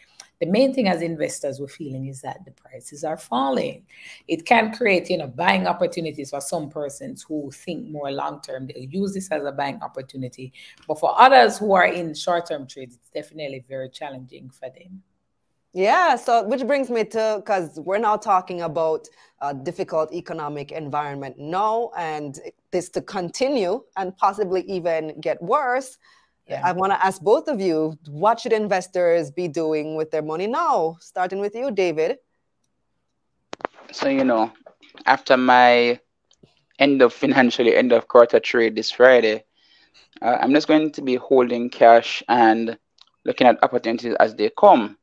the 0.41 0.47
main 0.47 0.73
thing 0.73 0.89
as 0.89 1.03
investors 1.03 1.61
we're 1.61 1.69
feeling 1.69 2.07
is 2.07 2.23
that 2.23 2.45
the 2.47 2.51
prices 2.51 3.05
are 3.05 3.19
falling. 3.19 3.85
It 4.27 4.47
can 4.47 4.73
create, 4.73 5.11
you 5.11 5.19
know, 5.19 5.27
buying 5.27 5.67
opportunities 5.67 6.31
for 6.31 6.41
some 6.41 6.71
persons 6.71 7.23
who 7.23 7.51
think 7.51 7.89
more 7.89 8.11
long 8.11 8.41
term. 8.41 8.67
They'll 8.67 8.85
use 8.85 9.13
this 9.13 9.31
as 9.31 9.45
a 9.45 9.53
buying 9.53 9.83
opportunity. 9.83 10.53
But 10.89 10.99
for 10.99 11.19
others 11.21 11.59
who 11.59 11.73
are 11.73 11.87
in 11.87 12.15
short 12.15 12.47
term 12.47 12.67
trades, 12.67 12.97
it's 12.97 13.11
definitely 13.11 13.65
very 13.69 13.91
challenging 13.91 14.49
for 14.49 14.71
them. 14.71 15.03
Yeah, 15.73 16.17
so 16.17 16.49
which 16.49 16.67
brings 16.67 16.91
me 16.91 17.05
to 17.05 17.35
because 17.37 17.79
we're 17.79 17.99
now 17.99 18.17
talking 18.17 18.63
about 18.63 19.09
a 19.41 19.55
difficult 19.55 20.13
economic 20.13 20.73
environment 20.73 21.39
now, 21.39 21.93
and 21.97 22.41
this 22.73 22.89
to 22.91 23.03
continue 23.03 23.85
and 23.97 24.17
possibly 24.17 24.63
even 24.63 25.21
get 25.21 25.41
worse. 25.41 25.99
Yeah. 26.51 26.63
I 26.65 26.73
want 26.73 26.93
to 26.93 27.05
ask 27.05 27.23
both 27.23 27.47
of 27.47 27.61
you 27.61 27.97
what 28.09 28.41
should 28.41 28.53
investors 28.53 29.31
be 29.31 29.47
doing 29.47 29.95
with 29.95 30.11
their 30.11 30.23
money 30.23 30.49
now? 30.49 30.97
Starting 31.01 31.39
with 31.39 31.55
you, 31.55 31.71
David. 31.71 32.19
So, 33.93 34.09
you 34.09 34.25
know, 34.25 34.53
after 35.07 35.37
my 35.37 36.01
end 36.81 37.03
of 37.03 37.13
financially 37.23 37.77
end 37.77 37.93
of 37.93 38.09
quarter 38.09 38.41
trade 38.41 38.75
this 38.75 38.91
Friday, 38.91 39.45
uh, 40.21 40.39
I'm 40.41 40.53
just 40.53 40.67
going 40.67 40.91
to 40.93 41.03
be 41.03 41.15
holding 41.15 41.71
cash 41.71 42.21
and 42.29 42.77
looking 43.25 43.47
at 43.47 43.63
opportunities 43.63 44.17
as 44.19 44.35
they 44.35 44.51
come. 44.59 44.99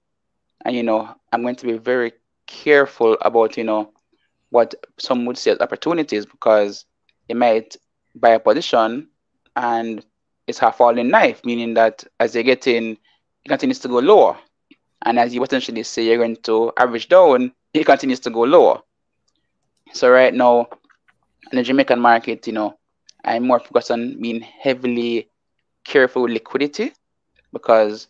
And, 0.65 0.76
you 0.76 0.84
know, 0.84 1.15
I'm 1.32 1.44
going 1.44 1.56
to 1.56 1.65
be 1.65 1.78
very 1.78 2.11
careful 2.45 3.18
about, 3.22 3.56
you 3.56 3.64
know, 3.64 3.94
what 4.49 4.76
some 4.98 5.26
would 5.26 5.38
say 5.38 5.52
as 5.52 5.60
opportunities 5.60 6.26
because 6.26 6.84
they 7.30 7.36
might 7.36 7.78
buy 8.15 8.32
a 8.32 8.40
position 8.40 9.07
and 9.56 10.06
it's 10.48 10.61
a 10.61 10.72
falling 10.72 11.10
knife, 11.10 11.41
meaning 11.44 11.74
that 11.76 12.03
as 12.19 12.34
they 12.34 12.44
get 12.44 12.68
in, 12.68 12.98
it 13.45 13.49
continues 13.49 13.80
to 13.80 13.88
go 13.88 13.99
lower. 13.99 14.38
And 15.03 15.19
as 15.19 15.34
you 15.34 15.41
potentially 15.41 15.84
say 15.84 16.06
you're 16.06 16.18
going 16.18 16.38
to 16.44 16.72
average 16.78 17.10
down, 17.10 17.53
it 17.74 17.86
continues 17.86 18.19
to 18.22 18.30
go 18.30 18.41
lower. 18.41 18.82
So 19.94 20.10
right 20.10 20.34
now, 20.34 20.68
in 21.52 21.57
the 21.57 21.64
Jamaican 21.64 21.99
market, 21.99 22.48
you 22.48 22.53
know, 22.53 22.78
I'm 23.24 23.48
more 23.48 23.60
focused 23.60 23.91
on 23.91 24.19
being 24.22 24.41
heavily 24.41 25.30
careful 25.84 26.24
with 26.24 26.32
liquidity 26.32 26.94
because 27.53 28.07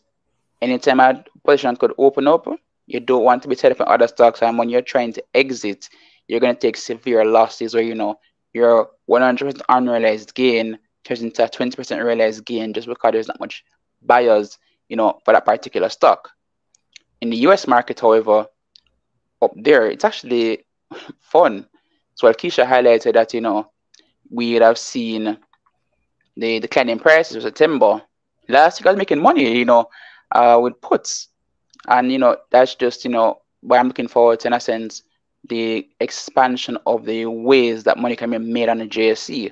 anytime 0.61 0.99
a 0.99 1.23
position 1.45 1.76
could 1.76 1.93
open 1.97 2.27
up, 2.27 2.47
you 2.88 2.99
don't 2.99 3.23
want 3.23 3.43
to 3.43 3.47
be 3.49 3.55
tied 3.55 3.73
up 3.73 3.81
in 3.81 3.88
other 3.88 4.07
stocks. 4.07 4.41
And 4.41 4.57
when 4.57 4.69
you're 4.69 4.81
trying 4.81 5.14
to 5.14 5.23
exit, 5.34 5.89
you're 6.27 6.39
going 6.39 6.55
to 6.55 6.59
take 6.59 6.77
severe 6.77 7.26
losses 7.26 7.76
or, 7.76 7.81
you 7.81 7.95
know, 7.95 8.19
your 8.53 8.89
100% 9.09 9.61
unrealized 9.69 10.34
gain 10.34 10.80
turns 11.07 11.21
into 11.21 11.43
a 11.43 11.49
20% 11.49 12.03
realized 12.03 12.45
gain 12.45 12.73
just 12.73 12.88
because 12.88 13.11
there's 13.11 13.27
not 13.27 13.39
much 13.39 13.63
buyers, 14.01 14.57
you 14.89 14.95
know, 14.95 15.19
for 15.23 15.34
that 15.34 15.45
particular 15.45 15.89
stock. 15.89 16.29
In 17.21 17.29
the 17.29 17.38
US 17.47 17.67
market, 17.67 17.99
however, 17.99 18.47
up 19.41 19.51
there, 19.55 19.89
it's 19.89 20.05
actually 20.05 20.65
fun. 21.19 21.65
So 22.15 22.27
Keisha 22.31 22.65
highlighted 22.65 23.13
that, 23.13 23.34
you 23.34 23.41
know, 23.41 23.71
we 24.29 24.53
have 24.53 24.77
seen 24.77 25.38
the 26.35 26.59
declining 26.59 26.99
prices 26.99 27.38
of 27.38 27.43
September. 27.43 28.01
Last 28.49 28.79
year, 28.79 28.89
I 28.89 28.91
was 28.91 28.97
making 28.97 29.21
money, 29.21 29.57
you 29.57 29.65
know, 29.65 29.89
uh, 30.31 30.59
with 30.61 30.79
puts. 30.81 31.29
And, 31.88 32.11
you 32.11 32.17
know, 32.19 32.38
that's 32.51 32.75
just, 32.75 33.05
you 33.05 33.11
know, 33.11 33.41
what 33.61 33.79
I'm 33.79 33.88
looking 33.88 34.07
forward 34.07 34.39
to, 34.41 34.47
in 34.47 34.53
a 34.53 34.59
sense, 34.59 35.03
the 35.47 35.88
expansion 35.99 36.77
of 36.85 37.05
the 37.05 37.25
ways 37.25 37.84
that 37.84 37.97
money 37.97 38.15
can 38.15 38.31
be 38.31 38.38
made 38.38 38.69
on 38.69 38.79
the 38.79 38.88
JSE. 38.88 39.51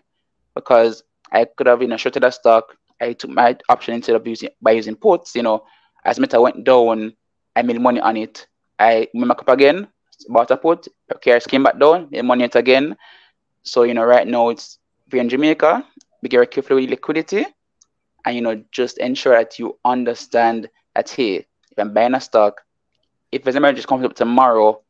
Because 0.54 1.04
I 1.36 1.46
could 1.46 1.68
have, 1.68 1.82
you 1.84 1.90
know, 1.90 1.98
shorted 1.98 2.24
a 2.26 2.32
stock. 2.32 2.78
I 3.02 3.14
took 3.14 3.32
my 3.32 3.58
option 3.70 3.96
instead 3.96 4.16
of 4.16 4.28
using 4.28 4.50
by 4.62 4.72
using 4.72 4.96
puts. 4.96 5.36
You 5.36 5.44
know, 5.44 5.66
as 6.06 6.20
Meta 6.20 6.42
went 6.42 6.64
down, 6.66 7.14
I 7.56 7.64
made 7.64 7.82
money 7.82 8.02
on 8.02 8.18
it. 8.18 8.48
I 8.80 9.10
made 9.14 9.28
my 9.28 9.36
up 9.36 9.50
again, 9.50 9.88
bought 10.30 10.52
a 10.52 10.58
put, 10.58 10.88
cares 11.22 11.48
came 11.48 11.64
back 11.64 11.80
down, 11.80 12.10
made 12.12 12.24
money 12.26 12.46
it 12.46 12.56
again. 12.56 12.98
So, 13.64 13.84
you 13.84 13.94
know, 13.94 14.06
right 14.06 14.28
now 14.28 14.50
it's 14.50 14.80
we're 15.12 15.22
in 15.22 15.30
Jamaica, 15.30 15.86
be 16.24 16.30
very 16.30 16.48
careful 16.48 16.78
with 16.78 16.90
liquidity 16.90 17.46
and 18.26 18.36
you 18.36 18.42
know, 18.42 18.64
just 18.72 18.98
ensure 18.98 19.36
that 19.38 19.60
you 19.60 19.78
understand 19.86 20.70
that 20.96 21.10
hey, 21.10 21.38
if 21.72 21.78
I'm 21.80 21.94
buying 21.94 22.16
a 22.16 22.22
stock, 22.22 22.62
if 23.32 23.44
there's 23.44 23.56
emergency 23.56 23.88
comes 23.88 24.06
up 24.06 24.16
tomorrow, 24.16 24.82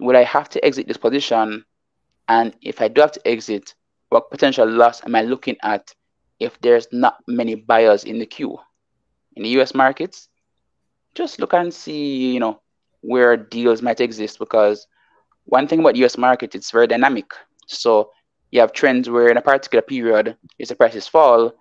will 0.00 0.16
I 0.16 0.24
have 0.24 0.48
to 0.50 0.64
exit 0.64 0.88
this 0.88 0.96
position? 0.96 1.64
And 2.28 2.54
if 2.62 2.80
I 2.80 2.88
do 2.88 3.00
have 3.02 3.12
to 3.12 3.28
exit, 3.28 3.74
what 4.10 4.30
potential 4.30 4.68
loss 4.68 5.02
am 5.04 5.14
I 5.14 5.22
looking 5.22 5.56
at 5.62 5.94
if 6.38 6.60
there's 6.60 6.88
not 6.92 7.18
many 7.26 7.54
buyers 7.54 8.04
in 8.04 8.18
the 8.18 8.26
queue? 8.26 8.58
In 9.36 9.44
the 9.44 9.60
US 9.60 9.74
markets, 9.74 10.28
just 11.14 11.38
look 11.40 11.54
and 11.54 11.72
see, 11.72 12.32
you 12.32 12.40
know, 12.40 12.60
where 13.00 13.36
deals 13.36 13.82
might 13.82 14.00
exist 14.00 14.38
because 14.38 14.86
one 15.44 15.66
thing 15.66 15.80
about 15.80 15.96
US 15.96 16.18
market, 16.18 16.54
it's 16.54 16.70
very 16.70 16.86
dynamic. 16.86 17.30
So 17.66 18.10
you 18.50 18.60
have 18.60 18.72
trends 18.72 19.08
where 19.08 19.28
in 19.28 19.36
a 19.36 19.42
particular 19.42 19.82
period, 19.82 20.36
if 20.58 20.68
the 20.68 20.74
prices 20.74 21.06
fall, 21.06 21.52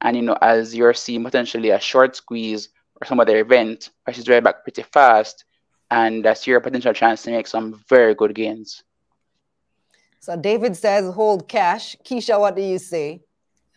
and 0.00 0.16
you 0.16 0.22
know, 0.22 0.38
as 0.40 0.74
you're 0.74 0.94
seeing 0.94 1.24
potentially 1.24 1.70
a 1.70 1.80
short 1.80 2.16
squeeze 2.16 2.70
or 3.00 3.06
some 3.06 3.20
other 3.20 3.38
event, 3.38 3.90
prices 4.04 4.24
drive 4.24 4.44
back 4.44 4.62
pretty 4.62 4.82
fast, 4.82 5.44
and 5.90 6.24
that's 6.24 6.46
your 6.46 6.60
potential 6.60 6.92
chance 6.92 7.22
to 7.22 7.30
make 7.30 7.46
some 7.46 7.82
very 7.88 8.14
good 8.14 8.34
gains. 8.34 8.82
So 10.20 10.36
David 10.36 10.76
says 10.76 11.12
hold 11.14 11.48
cash. 11.48 11.96
Keisha, 12.04 12.38
what 12.38 12.56
do 12.56 12.62
you 12.62 12.78
say? 12.78 13.22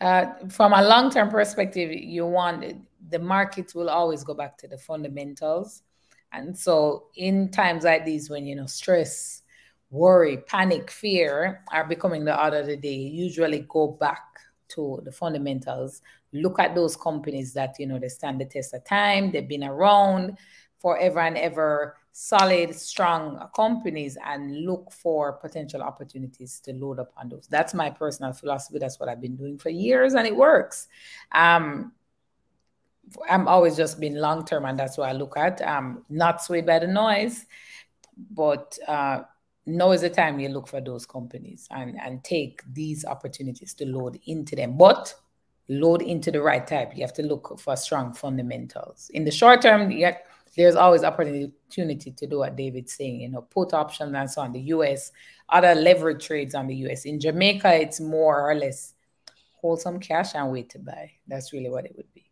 Uh, 0.00 0.26
from 0.48 0.72
a 0.72 0.82
long-term 0.82 1.30
perspective, 1.30 1.92
you 1.92 2.26
want 2.26 2.64
the 3.08 3.18
market 3.18 3.74
will 3.74 3.88
always 3.88 4.24
go 4.24 4.34
back 4.34 4.56
to 4.58 4.66
the 4.66 4.78
fundamentals. 4.78 5.82
And 6.32 6.58
so 6.58 7.08
in 7.14 7.50
times 7.50 7.84
like 7.84 8.04
these, 8.04 8.30
when 8.30 8.46
you 8.46 8.56
know 8.56 8.66
stress, 8.66 9.42
worry, 9.90 10.38
panic, 10.38 10.90
fear 10.90 11.62
are 11.70 11.84
becoming 11.84 12.24
the 12.24 12.42
order 12.42 12.60
of 12.60 12.66
the 12.66 12.76
day, 12.76 12.94
usually 12.94 13.66
go 13.68 13.88
back 13.88 14.24
to 14.68 15.00
the 15.04 15.12
fundamentals. 15.12 16.00
Look 16.32 16.58
at 16.58 16.74
those 16.74 16.96
companies 16.96 17.52
that 17.52 17.76
you 17.78 17.86
know 17.86 17.98
they 17.98 18.08
stand 18.08 18.40
the 18.40 18.46
test 18.46 18.74
of 18.74 18.84
time, 18.84 19.30
they've 19.30 19.46
been 19.46 19.64
around 19.64 20.38
forever 20.80 21.20
and 21.20 21.36
ever 21.36 21.96
solid, 22.12 22.74
strong 22.74 23.48
companies 23.56 24.18
and 24.24 24.66
look 24.66 24.92
for 24.92 25.32
potential 25.32 25.82
opportunities 25.82 26.60
to 26.60 26.72
load 26.74 26.98
up 26.98 27.10
on 27.16 27.30
those. 27.30 27.46
That's 27.48 27.72
my 27.72 27.90
personal 27.90 28.32
philosophy. 28.32 28.78
That's 28.78 29.00
what 29.00 29.08
I've 29.08 29.20
been 29.20 29.36
doing 29.36 29.58
for 29.58 29.70
years 29.70 30.14
and 30.14 30.26
it 30.26 30.36
works. 30.36 30.88
Um, 31.32 31.92
I'm 33.28 33.48
always 33.48 33.76
just 33.76 33.98
been 33.98 34.14
long 34.14 34.44
term 34.44 34.66
and 34.66 34.78
that's 34.78 34.98
what 34.98 35.08
I 35.08 35.12
look 35.12 35.36
at. 35.36 35.60
Um, 35.62 36.04
not 36.10 36.42
swayed 36.42 36.66
by 36.66 36.78
the 36.78 36.86
noise, 36.86 37.46
but 38.30 38.78
uh, 38.86 39.22
now 39.64 39.92
is 39.92 40.02
the 40.02 40.10
time 40.10 40.38
you 40.38 40.50
look 40.50 40.68
for 40.68 40.80
those 40.80 41.06
companies 41.06 41.66
and, 41.70 41.98
and 42.00 42.22
take 42.22 42.62
these 42.72 43.06
opportunities 43.06 43.72
to 43.74 43.86
load 43.86 44.20
into 44.26 44.54
them. 44.54 44.76
But 44.76 45.14
load 45.68 46.02
into 46.02 46.30
the 46.30 46.42
right 46.42 46.66
type. 46.66 46.92
You 46.94 47.02
have 47.02 47.14
to 47.14 47.22
look 47.22 47.58
for 47.58 47.76
strong 47.76 48.12
fundamentals. 48.12 49.10
In 49.14 49.24
the 49.24 49.30
short 49.30 49.62
term, 49.62 49.90
you 49.90 50.04
have, 50.06 50.18
there's 50.56 50.76
always 50.76 51.02
opportunity 51.04 52.10
to 52.10 52.26
do 52.26 52.38
what 52.38 52.56
David's 52.56 52.92
saying, 52.92 53.20
you 53.20 53.28
know, 53.28 53.42
put 53.42 53.72
options 53.72 54.14
and 54.14 54.30
so 54.30 54.42
on 54.42 54.52
the 54.52 54.60
US, 54.60 55.12
other 55.48 55.74
leverage 55.74 56.26
trades 56.26 56.54
on 56.54 56.66
the 56.66 56.74
US. 56.86 57.04
In 57.04 57.20
Jamaica, 57.20 57.74
it's 57.74 58.00
more 58.00 58.50
or 58.50 58.54
less 58.54 58.94
hold 59.60 59.80
some 59.80 59.98
cash 59.98 60.34
and 60.34 60.50
wait 60.50 60.70
to 60.70 60.78
buy. 60.78 61.12
That's 61.26 61.52
really 61.52 61.70
what 61.70 61.86
it 61.86 61.94
would 61.96 62.12
be. 62.12 62.31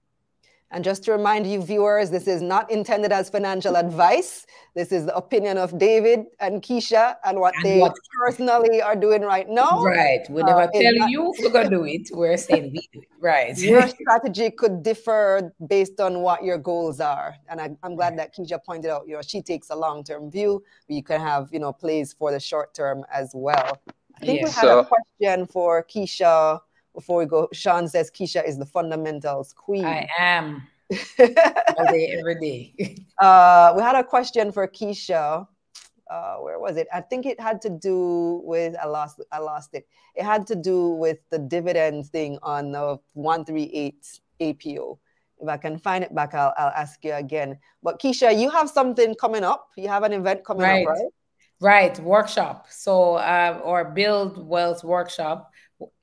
And 0.72 0.84
just 0.84 1.02
to 1.05 1.12
remind 1.12 1.51
you, 1.51 1.60
viewers, 1.60 2.10
this 2.10 2.28
is 2.28 2.40
not 2.40 2.70
intended 2.70 3.10
as 3.10 3.28
financial 3.28 3.76
advice. 3.76 4.47
This 4.76 4.92
is 4.92 5.06
the 5.06 5.16
opinion 5.16 5.59
of 5.59 5.76
David 5.76 6.26
and 6.38 6.62
Keisha 6.62 7.16
and 7.24 7.40
what 7.40 7.56
and 7.56 7.64
they 7.64 7.78
what, 7.80 7.97
personally 8.16 8.80
are 8.80 8.94
doing 8.94 9.22
right 9.22 9.48
now. 9.48 9.82
Right. 9.82 10.24
We 10.30 10.44
never 10.44 10.62
uh, 10.62 10.68
tell 10.72 11.09
you 11.09 11.34
we're 11.40 11.51
going 11.51 11.70
to 11.70 11.76
do 11.76 11.84
it. 11.86 12.09
We're 12.12 12.36
saying 12.36 12.70
we 12.72 12.88
do 12.92 13.01
it. 13.01 13.09
Right. 13.20 13.59
Your 13.59 13.88
strategy 14.01 14.51
could 14.51 14.84
differ 14.84 15.52
based 15.66 15.98
on 15.98 16.20
what 16.20 16.44
your 16.44 16.59
goals 16.59 17.01
are. 17.01 17.34
And 17.48 17.60
I, 17.60 17.70
am 17.82 17.97
glad 17.97 18.16
that 18.18 18.36
Keisha 18.36 18.62
pointed 18.64 18.92
out, 18.92 19.09
you 19.09 19.14
know, 19.14 19.22
she 19.22 19.42
takes 19.42 19.70
a 19.70 19.76
long 19.76 20.05
term 20.05 20.30
view, 20.30 20.62
but 20.86 20.94
you 20.94 21.02
can 21.02 21.20
have, 21.20 21.48
you 21.52 21.59
know, 21.59 21.72
plays 21.72 22.12
for 22.12 22.30
the 22.30 22.38
short 22.38 22.74
term 22.74 23.05
as 23.12 23.32
well. 23.34 23.80
I 24.22 24.26
think 24.26 24.40
yeah. 24.40 24.47
we 24.47 24.51
had 24.51 24.60
so, 24.60 24.78
a 24.78 24.86
question 24.86 25.47
for 25.48 25.82
Keisha 25.82 26.60
before 26.94 27.18
we 27.18 27.26
go, 27.26 27.48
Sean 27.52 27.88
says 27.88 28.10
Keisha 28.10 28.46
is 28.46 28.58
the 28.58 28.66
fundamentals 28.66 29.52
queen. 29.52 29.84
I 29.84 30.08
am. 30.18 30.66
All 31.18 31.86
day, 31.86 32.16
every 32.18 32.34
day. 32.40 32.96
uh, 33.20 33.72
we 33.76 33.82
had 33.82 33.94
a 33.94 34.04
question 34.04 34.50
for 34.50 34.66
Keisha. 34.66 35.46
Uh, 36.10 36.36
where 36.38 36.58
was 36.58 36.76
it? 36.76 36.88
I 36.92 37.00
think 37.00 37.24
it 37.24 37.38
had 37.40 37.62
to 37.62 37.70
do 37.70 38.42
with 38.44 38.74
I 38.82 38.86
lost 38.86 39.22
I 39.30 39.38
lost 39.38 39.74
it. 39.74 39.86
It 40.16 40.24
had 40.24 40.44
to 40.48 40.56
do 40.56 40.88
with 40.88 41.18
the 41.30 41.38
dividend 41.38 42.06
thing 42.06 42.38
on 42.42 42.72
the 42.72 42.98
138 43.12 44.20
APO. 44.40 44.98
If 45.40 45.48
I 45.48 45.56
can 45.56 45.78
find 45.78 46.02
it 46.02 46.12
back, 46.12 46.34
I'll, 46.34 46.52
I'll 46.58 46.72
ask 46.76 47.02
you 47.04 47.12
again. 47.14 47.58
But 47.82 48.00
Keisha, 48.00 48.36
you 48.38 48.50
have 48.50 48.68
something 48.68 49.14
coming 49.14 49.44
up. 49.44 49.68
You 49.76 49.88
have 49.88 50.02
an 50.02 50.12
event 50.12 50.44
coming 50.44 50.62
right. 50.62 50.86
up, 50.86 50.94
right? 50.94 51.08
Right, 51.62 51.98
workshop. 52.00 52.66
So, 52.70 53.16
uh, 53.16 53.60
or 53.62 53.84
build 53.84 54.48
wealth 54.48 54.82
workshop 54.82 55.49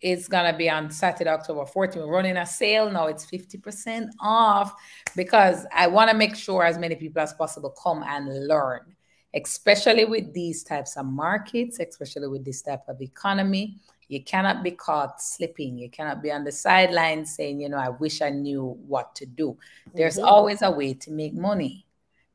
it's 0.01 0.27
gonna 0.27 0.55
be 0.55 0.69
on 0.69 0.89
Saturday, 0.89 1.29
October 1.29 1.65
14th. 1.65 1.97
We're 1.97 2.07
running 2.07 2.37
a 2.37 2.45
sale 2.45 2.89
now. 2.89 3.07
It's 3.07 3.25
50% 3.25 4.09
off 4.19 4.73
because 5.15 5.65
I 5.73 5.87
want 5.87 6.09
to 6.09 6.17
make 6.17 6.35
sure 6.35 6.63
as 6.63 6.77
many 6.77 6.95
people 6.95 7.21
as 7.21 7.33
possible 7.33 7.69
come 7.71 8.03
and 8.03 8.47
learn, 8.47 8.95
especially 9.33 10.05
with 10.05 10.33
these 10.33 10.63
types 10.63 10.97
of 10.97 11.05
markets, 11.05 11.79
especially 11.79 12.27
with 12.27 12.45
this 12.45 12.61
type 12.61 12.83
of 12.87 13.01
economy. 13.01 13.77
You 14.07 14.23
cannot 14.23 14.63
be 14.63 14.71
caught 14.71 15.21
slipping. 15.21 15.77
You 15.77 15.89
cannot 15.89 16.23
be 16.23 16.31
on 16.31 16.45
the 16.45 16.51
sidelines 16.51 17.35
saying, 17.35 17.59
you 17.59 17.69
know, 17.69 17.77
I 17.77 17.89
wish 17.89 18.21
I 18.21 18.29
knew 18.29 18.77
what 18.87 19.13
to 19.15 19.25
do. 19.25 19.57
There's 19.93 20.15
mm-hmm. 20.15 20.27
always 20.27 20.61
a 20.61 20.71
way 20.71 20.93
to 20.93 21.11
make 21.11 21.33
money. 21.33 21.85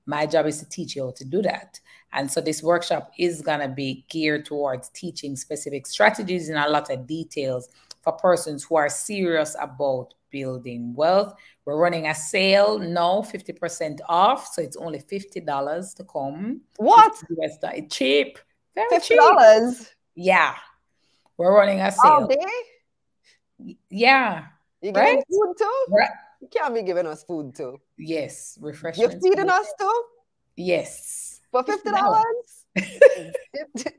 My 0.05 0.27
job 0.27 0.47
is 0.47 0.59
to 0.59 0.69
teach 0.69 0.97
you 0.97 1.05
how 1.05 1.12
to 1.12 1.24
do 1.24 1.40
that. 1.43 1.81
And 2.12 2.30
so 2.30 2.40
this 2.40 2.62
workshop 2.62 3.12
is 3.18 3.40
going 3.43 3.60
to 3.60 3.68
be 3.68 4.05
geared 4.09 4.44
towards 4.44 4.89
teaching 4.90 5.36
specific 5.36 5.86
strategies 5.86 6.48
and 6.48 6.59
a 6.59 6.68
lot 6.68 6.90
of 6.90 7.06
details 7.06 7.68
for 8.02 8.12
persons 8.12 8.64
who 8.64 8.76
are 8.76 8.89
serious 8.89 9.56
about 9.60 10.14
building 10.30 10.93
wealth. 10.94 11.34
We're 11.64 11.76
running 11.76 12.06
a 12.06 12.14
sale 12.14 12.78
now, 12.78 13.22
50% 13.22 14.01
off. 14.09 14.48
So 14.52 14.62
it's 14.62 14.76
only 14.76 14.98
$50 14.98 15.94
to 15.97 16.05
come. 16.05 16.62
What? 16.76 17.14
US 17.39 17.59
It's 17.62 17.97
cheap. 17.97 18.39
Very 18.74 18.89
$50? 18.90 19.78
Cheap. 19.78 19.89
Yeah. 20.14 20.55
We're 21.36 21.55
running 21.55 21.80
a 21.80 21.93
sale. 21.93 22.10
All 22.10 22.26
day? 22.26 23.76
Yeah. 23.89 24.47
You 24.80 24.93
giving 24.93 25.16
right? 25.16 25.24
food 25.30 25.55
too? 25.56 25.84
Right. 25.89 26.10
You 26.40 26.48
can't 26.48 26.74
be 26.74 26.82
giving 26.82 27.06
us 27.06 27.22
food 27.22 27.55
too. 27.55 27.78
Yes. 27.97 28.59
Refreshment. 28.60 29.12
You're 29.12 29.20
feeding 29.20 29.48
us 29.48 29.72
too? 29.78 30.05
Yes. 30.56 31.31
For 31.52 31.62
fifty 31.62 31.90
dollars? 31.90 32.64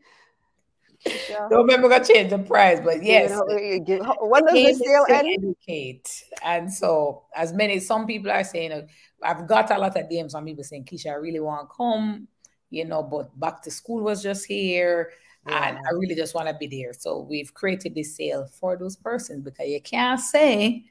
Don't 1.50 1.66
remember 1.66 1.90
gonna 1.90 2.04
change 2.04 2.30
the 2.30 2.40
price, 2.40 2.80
but 2.84 3.04
yes. 3.04 3.32
Eh, 3.32 3.80
when 4.22 4.46
does 4.46 4.54
the 4.54 4.74
sale 4.74 5.06
end? 5.10 5.28
Educate. 5.38 6.24
And 6.44 6.72
so 6.74 7.24
as 7.36 7.54
many 7.54 7.80
some 7.80 8.08
people 8.08 8.32
are 8.32 8.44
saying 8.44 8.72
uh, 8.72 8.88
I've 9.22 9.48
got 9.48 9.72
a 9.72 9.78
lot 9.78 9.96
of 9.98 10.10
DMs 10.10 10.32
from 10.32 10.46
people 10.46 10.64
saying, 10.64 10.86
Keisha, 10.86 11.12
I 11.12 11.16
really 11.16 11.40
want 11.40 11.70
to 11.70 11.76
come, 11.76 12.28
you 12.70 12.86
know, 12.86 13.04
but 13.04 13.38
back 13.40 13.62
to 13.64 13.72
school 13.72 14.04
was 14.04 14.24
just 14.24 14.46
here. 14.46 15.12
Yeah. 15.48 15.70
And 15.70 15.78
I 15.78 15.92
really 15.94 16.16
just 16.16 16.34
want 16.34 16.48
to 16.48 16.54
be 16.54 16.68
there. 16.68 16.94
So 16.94 17.20
we've 17.30 17.54
created 17.54 17.96
this 17.96 18.16
sale 18.16 18.46
for 18.46 18.78
those 18.78 18.96
persons 18.96 19.44
because 19.44 19.68
you 19.68 19.82
can't 19.82 20.20
say 20.20 20.86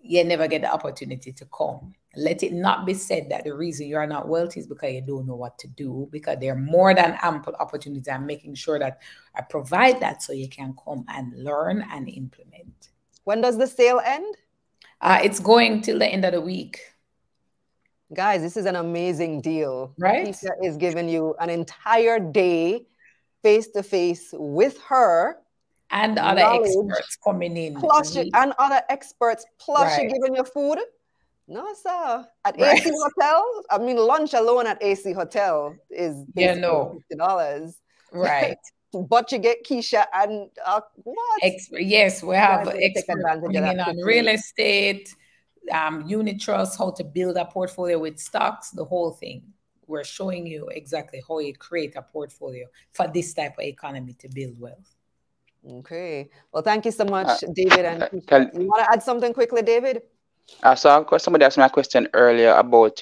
you 0.00 0.24
never 0.24 0.48
get 0.48 0.62
the 0.62 0.72
opportunity 0.72 1.32
to 1.32 1.46
come. 1.46 1.94
Let 2.16 2.42
it 2.42 2.52
not 2.52 2.86
be 2.86 2.94
said 2.94 3.28
that 3.30 3.44
the 3.44 3.54
reason 3.54 3.86
you 3.86 3.96
are 3.96 4.06
not 4.06 4.28
wealthy 4.28 4.60
is 4.60 4.66
because 4.66 4.92
you 4.92 5.02
don't 5.02 5.26
know 5.26 5.34
what 5.34 5.58
to 5.58 5.68
do, 5.68 6.08
because 6.10 6.38
there 6.40 6.52
are 6.52 6.58
more 6.58 6.94
than 6.94 7.18
ample 7.22 7.54
opportunities. 7.54 8.08
I'm 8.08 8.26
making 8.26 8.54
sure 8.54 8.78
that 8.78 9.00
I 9.34 9.42
provide 9.42 10.00
that 10.00 10.22
so 10.22 10.32
you 10.32 10.48
can 10.48 10.74
come 10.84 11.04
and 11.08 11.32
learn 11.42 11.86
and 11.90 12.08
implement. 12.08 12.88
When 13.24 13.40
does 13.40 13.58
the 13.58 13.66
sale 13.66 14.00
end? 14.04 14.36
Uh, 15.00 15.20
it's 15.22 15.40
going 15.40 15.82
till 15.82 15.98
the 15.98 16.06
end 16.06 16.24
of 16.24 16.32
the 16.32 16.40
week. 16.40 16.80
Guys, 18.12 18.42
this 18.42 18.56
is 18.56 18.66
an 18.66 18.76
amazing 18.76 19.40
deal. 19.40 19.92
Right? 19.98 20.28
Keisha 20.28 20.50
is 20.62 20.76
giving 20.76 21.08
you 21.08 21.34
an 21.40 21.50
entire 21.50 22.20
day 22.20 22.86
face 23.42 23.68
to 23.68 23.82
face 23.82 24.30
with 24.32 24.80
her 24.82 25.38
and 25.90 26.18
other 26.18 26.42
experts 26.42 27.16
coming 27.22 27.56
in. 27.56 27.76
Plus, 27.76 28.16
you, 28.16 28.30
and 28.34 28.52
other 28.58 28.82
experts. 28.88 29.46
Plus, 29.58 29.82
right. 29.82 30.02
you're 30.02 30.12
giving 30.12 30.34
your 30.34 30.44
food. 30.44 30.78
No, 31.46 31.74
sir. 31.74 32.26
At 32.44 32.58
right. 32.58 32.80
AC 32.80 32.90
Hotel, 32.90 33.44
I 33.70 33.78
mean, 33.78 33.96
lunch 33.96 34.32
alone 34.32 34.66
at 34.66 34.82
AC 34.82 35.12
Hotel 35.12 35.76
is 35.90 36.24
yeah, 36.34 36.54
no. 36.54 36.94
fifty 36.94 37.16
dollars. 37.16 37.76
Right. 38.12 38.56
but 39.08 39.30
you 39.32 39.38
get 39.38 39.64
Keisha 39.64 40.06
and 40.14 40.48
uh, 40.64 40.80
what? 40.94 41.40
Ex- 41.42 41.68
yes, 41.72 42.22
we 42.22 42.36
have 42.36 42.68
experts 42.68 43.22
coming 43.24 43.54
in 43.54 43.80
on 43.80 43.96
real 43.98 44.28
estate, 44.28 45.14
um, 45.72 46.06
unit 46.06 46.40
trust, 46.40 46.78
how 46.78 46.90
to 46.92 47.04
build 47.04 47.36
a 47.36 47.44
portfolio 47.44 47.98
with 47.98 48.18
stocks, 48.18 48.70
the 48.70 48.84
whole 48.84 49.10
thing. 49.10 49.42
We're 49.86 50.04
showing 50.04 50.46
you 50.46 50.68
exactly 50.68 51.22
how 51.28 51.40
you 51.40 51.54
create 51.54 51.94
a 51.96 52.02
portfolio 52.02 52.66
for 52.92 53.06
this 53.06 53.34
type 53.34 53.58
of 53.58 53.64
economy 53.64 54.14
to 54.14 54.28
build 54.28 54.58
wealth. 54.58 54.94
Okay. 55.68 56.30
Well, 56.52 56.62
thank 56.62 56.84
you 56.84 56.90
so 56.90 57.04
much, 57.04 57.42
uh, 57.42 57.48
David. 57.54 57.84
And 57.84 58.26
can, 58.26 58.50
you 58.54 58.66
want 58.66 58.84
to 58.84 58.92
add 58.92 59.02
something 59.02 59.32
quickly, 59.34 59.62
David? 59.62 60.02
Uh, 60.62 60.74
so 60.74 61.06
somebody 61.18 61.44
asked 61.44 61.58
me 61.58 61.64
a 61.64 61.70
question 61.70 62.08
earlier 62.14 62.52
about 62.52 63.00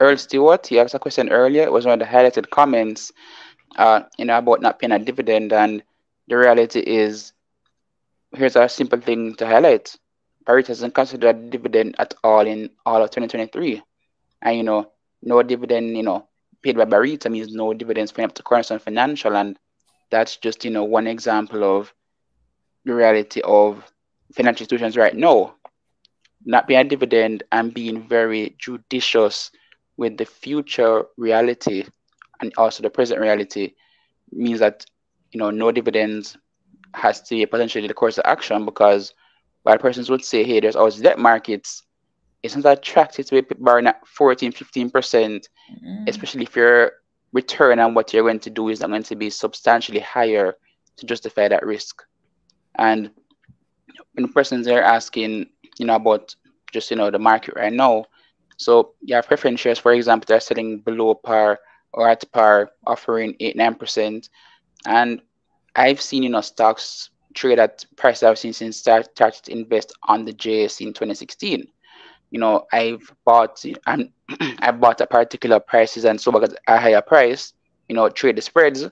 Earl 0.00 0.16
Stewart. 0.16 0.66
He 0.66 0.80
asked 0.80 0.94
a 0.94 0.98
question 0.98 1.30
earlier. 1.30 1.62
It 1.62 1.72
was 1.72 1.86
one 1.86 1.94
of 1.94 1.98
the 2.00 2.12
highlighted 2.12 2.50
comments, 2.50 3.12
uh, 3.76 4.02
you 4.18 4.24
know, 4.24 4.38
about 4.38 4.60
not 4.60 4.78
paying 4.78 4.92
a 4.92 4.98
dividend. 4.98 5.52
And 5.52 5.82
the 6.28 6.36
reality 6.36 6.80
is, 6.80 7.32
here's 8.34 8.56
a 8.56 8.68
simple 8.68 9.00
thing 9.00 9.34
to 9.36 9.46
highlight. 9.46 9.96
Barita 10.44 10.68
doesn't 10.68 10.94
considered 10.94 11.36
a 11.36 11.38
dividend 11.50 11.94
at 11.98 12.14
all 12.24 12.46
in 12.46 12.70
all 12.84 13.02
of 13.02 13.10
2023. 13.10 13.82
And 14.42 14.56
you 14.56 14.64
know, 14.64 14.90
no 15.22 15.42
dividend, 15.42 15.96
you 15.96 16.02
know, 16.02 16.26
paid 16.62 16.76
by 16.76 16.84
Barita 16.84 17.30
means 17.30 17.52
no 17.52 17.72
dividends 17.74 18.10
paying 18.12 18.28
up 18.28 18.34
to 18.34 18.42
Cornerstone 18.42 18.80
Financial. 18.80 19.36
And 19.36 19.58
that's 20.10 20.36
just, 20.36 20.64
you 20.64 20.70
know, 20.70 20.84
one 20.84 21.06
example 21.06 21.62
of 21.64 21.92
the 22.84 22.94
reality 22.94 23.40
of 23.42 23.92
financial 24.32 24.64
institutions 24.64 24.96
right 24.96 25.14
now. 25.14 25.54
Not 26.44 26.66
paying 26.68 26.86
a 26.86 26.88
dividend 26.88 27.44
and 27.52 27.72
being 27.72 28.06
very 28.08 28.56
judicious 28.58 29.50
with 29.96 30.16
the 30.16 30.24
future 30.24 31.04
reality 31.16 31.84
and 32.40 32.52
also 32.56 32.82
the 32.82 32.90
present 32.90 33.20
reality 33.20 33.74
means 34.32 34.60
that 34.60 34.84
you 35.30 35.38
know 35.38 35.50
no 35.50 35.72
dividends 35.72 36.36
has 36.94 37.22
to 37.22 37.34
be 37.34 37.46
potentially 37.46 37.86
the 37.86 37.94
course 37.94 38.18
of 38.18 38.24
action 38.26 38.64
because 38.64 39.14
while 39.62 39.78
persons 39.78 40.10
would 40.10 40.24
say 40.24 40.44
hey 40.44 40.60
there's 40.60 40.76
always 40.76 40.96
debt 40.96 41.18
markets 41.18 41.84
it's 42.42 42.56
not 42.56 42.78
attractive 42.78 43.26
to 43.26 43.42
be 43.42 43.54
borrowing 43.58 43.86
at 43.86 44.06
14 44.06 44.52
15 44.52 44.90
percent 44.90 45.48
mm-hmm. 45.72 46.04
especially 46.08 46.42
if 46.42 46.56
your 46.56 46.92
return 47.32 47.78
on 47.78 47.94
what 47.94 48.12
you're 48.12 48.24
going 48.24 48.40
to 48.40 48.50
do 48.50 48.68
is 48.68 48.80
not 48.80 48.90
going 48.90 49.02
to 49.02 49.16
be 49.16 49.30
substantially 49.30 50.00
higher 50.00 50.56
to 50.96 51.06
justify 51.06 51.48
that 51.48 51.64
risk 51.64 52.02
and 52.76 53.10
when 54.14 54.30
persons 54.32 54.66
are 54.66 54.82
asking 54.82 55.46
you 55.82 55.86
know 55.86 55.96
about 55.96 56.34
just 56.72 56.90
you 56.90 56.96
know 56.96 57.10
the 57.10 57.18
market 57.18 57.54
right 57.56 57.72
now. 57.72 58.06
So 58.56 58.94
you 59.00 59.14
have 59.16 59.26
preference 59.26 59.60
shares 59.60 59.78
for 59.78 59.92
example 59.92 60.26
they're 60.28 60.40
selling 60.40 60.78
below 60.78 61.14
par 61.14 61.58
or 61.92 62.08
at 62.08 62.24
par 62.32 62.70
offering 62.86 63.36
8 63.40 63.56
9% 63.56 64.28
and 64.86 65.20
i've 65.76 66.00
seen 66.00 66.22
you 66.22 66.28
know 66.28 66.40
stocks 66.40 67.10
trade 67.34 67.58
at 67.58 67.84
prices 67.96 68.22
i've 68.22 68.38
seen 68.38 68.52
since 68.52 68.76
start, 68.76 69.06
started 69.06 69.42
to 69.44 69.52
invest 69.52 69.92
on 70.04 70.24
the 70.24 70.32
js 70.32 70.80
in 70.80 70.92
2016 70.92 71.66
you 72.30 72.38
know 72.38 72.66
i've 72.72 73.12
bought 73.24 73.64
and 73.86 74.10
i 74.60 74.70
bought 74.70 75.00
at 75.00 75.10
particular 75.10 75.60
prices 75.60 76.04
and 76.04 76.20
so 76.20 76.42
at 76.42 76.54
a 76.66 76.78
higher 76.78 77.02
price 77.02 77.54
you 77.88 77.94
know 77.94 78.08
trade 78.08 78.36
the 78.36 78.42
spreads. 78.42 78.88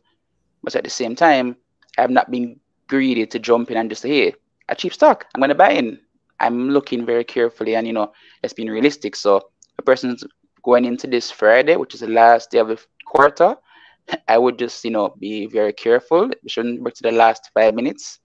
But 0.63 0.77
at 0.77 0.85
the 0.85 0.91
same 0.91 1.15
time 1.15 1.57
i've 1.99 2.11
not 2.11 2.31
been 2.31 2.61
greedy 2.89 3.27
to 3.27 3.39
jump 3.39 3.71
in 3.71 3.77
and 3.77 3.89
just 3.89 4.03
say 4.03 4.11
hey 4.11 4.35
a 4.69 4.75
cheap 4.75 4.93
stock 4.93 5.27
i'm 5.35 5.41
going 5.41 5.49
to 5.49 5.55
buy 5.55 5.71
in 5.71 5.99
i'm 6.41 6.71
looking 6.71 7.07
very 7.07 7.25
carefully 7.25 7.75
and 7.77 7.87
you 7.87 7.93
know 7.93 8.13
it's 8.43 8.55
been 8.55 8.71
realistic 8.71 9.15
so 9.17 9.41
a 9.79 9.83
person's 9.83 10.25
going 10.63 10.85
into 10.85 11.07
this 11.07 11.31
Friday, 11.31 11.77
which 11.77 11.95
is 11.95 12.01
the 12.01 12.09
last 12.09 12.51
day 12.51 12.59
of 12.59 12.69
the 12.69 12.79
quarter, 13.05 13.57
I 14.29 14.39
would 14.39 14.59
just, 14.59 14.85
you 14.85 14.91
know, 14.91 15.15
be 15.19 15.47
very 15.47 15.73
careful. 15.73 16.29
We 16.29 16.49
shouldn't 16.49 16.83
work 16.83 16.95
to 16.95 17.03
the 17.03 17.13
last 17.13 17.51
five 17.55 17.75
minutes. 17.75 18.21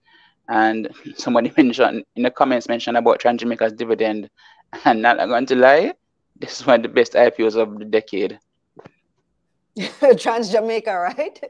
And 0.48 0.88
somebody 1.16 1.52
mentioned 1.56 2.04
in 2.16 2.22
the 2.22 2.30
comments 2.30 2.68
mentioned 2.68 2.96
about 2.96 3.20
Trans 3.20 3.40
Jamaica's 3.40 3.72
dividend. 3.72 4.30
And 4.84 5.00
not 5.00 5.16
going 5.16 5.46
to 5.46 5.56
lie, 5.56 5.94
this 6.38 6.60
is 6.60 6.66
one 6.66 6.80
of 6.80 6.82
the 6.82 6.88
best 6.88 7.12
IPOs 7.12 7.56
of 7.56 7.78
the 7.78 7.84
decade. 7.84 8.38
Trans 10.18 10.50
Jamaica, 10.50 10.92
right? 10.98 11.40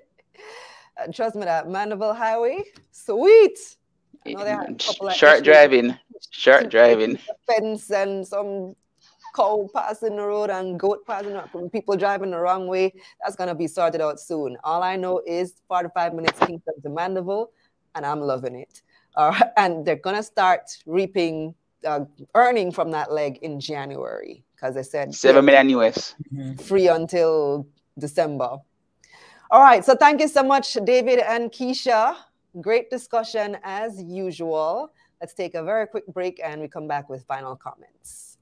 Trust 1.13 1.35
me, 1.35 1.45
that 1.45 1.69
Mandeville 1.69 2.15
Highway, 2.15 2.63
sweet. 2.91 3.59
Short 5.15 5.45
driving, 5.45 5.99
short 6.31 6.69
driving. 6.71 7.19
Fence 7.47 7.91
and 7.91 8.27
some 8.27 8.75
cow 9.35 9.69
passing 9.75 10.17
the 10.17 10.23
road 10.23 10.51
and 10.51 10.81
goat 10.81 11.07
passing 11.07 11.35
the 11.35 11.45
road, 11.53 11.71
people 11.71 11.97
driving 11.97 12.31
the 12.31 12.39
wrong 12.39 12.67
way. 12.67 12.93
That's 13.23 13.37
going 13.37 13.49
to 13.49 13.55
be 13.55 13.67
sorted 13.67 14.01
out 14.01 14.19
soon. 14.19 14.57
All 14.65 14.83
I 14.83 14.97
know 14.97 15.23
is 15.27 15.61
45 15.69 16.15
minutes 16.15 16.39
Kingston 16.41 16.81
to 16.83 16.89
Mandeville, 16.89 17.51
and 17.95 18.07
I'm 18.07 18.21
loving 18.21 18.57
it. 18.57 18.83
Uh, 19.15 19.39
and 19.57 19.85
they're 19.85 19.97
going 19.97 20.17
to 20.17 20.23
start 20.23 20.63
reaping, 20.87 21.55
uh, 21.85 22.01
earning 22.35 22.73
from 22.73 22.91
that 22.93 23.13
leg 23.13 23.39
in 23.43 23.61
January 23.61 24.43
because 24.55 24.75
they 24.75 24.83
said 24.83 25.15
7 25.15 25.45
million 25.45 25.69
US. 25.81 26.15
Free 26.65 26.89
until 26.89 27.67
December. 27.99 28.59
All 29.51 29.61
right. 29.61 29.85
So 29.85 29.95
thank 29.95 30.21
you 30.21 30.29
so 30.29 30.43
much, 30.43 30.73
David 30.85 31.21
and 31.21 31.53
Keisha. 31.53 32.17
Great 32.61 32.89
discussion 32.89 33.59
as 33.63 34.03
usual. 34.03 34.91
Let's 35.21 35.35
take 35.35 35.55
a 35.55 35.63
very 35.63 35.87
quick 35.87 36.07
break 36.07 36.41
and 36.43 36.61
we 36.61 36.69
come 36.69 36.89
back 36.89 37.11
with 37.11 37.25
final 37.27 37.55
comments. 37.55 38.39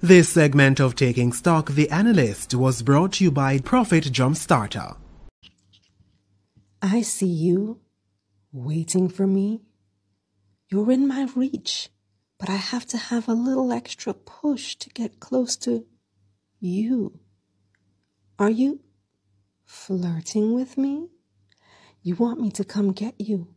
This 0.00 0.30
segment 0.30 0.80
of 0.80 0.94
Taking 0.96 1.30
Stock, 1.32 1.72
The 1.72 1.90
Analyst, 1.90 2.54
was 2.54 2.80
brought 2.82 3.12
to 3.14 3.24
you 3.24 3.30
by 3.30 3.58
Profit 3.58 4.04
Jumpstarter. 4.04 4.96
I 6.80 7.02
see 7.02 7.26
you 7.26 7.80
waiting 8.50 9.10
for 9.10 9.26
me. 9.26 9.60
You're 10.70 10.90
in 10.90 11.06
my 11.06 11.28
reach, 11.36 11.90
but 12.38 12.48
I 12.48 12.56
have 12.56 12.86
to 12.86 12.96
have 12.96 13.28
a 13.28 13.34
little 13.34 13.72
extra 13.72 14.14
push 14.14 14.74
to 14.76 14.88
get 14.88 15.20
close 15.20 15.54
to 15.58 15.84
you. 16.60 17.20
Are 18.38 18.48
you 18.48 18.80
flirting 19.66 20.54
with 20.54 20.78
me? 20.78 21.08
You 22.02 22.14
want 22.14 22.40
me 22.40 22.50
to 22.52 22.64
come 22.64 22.92
get 22.92 23.14
you, 23.20 23.48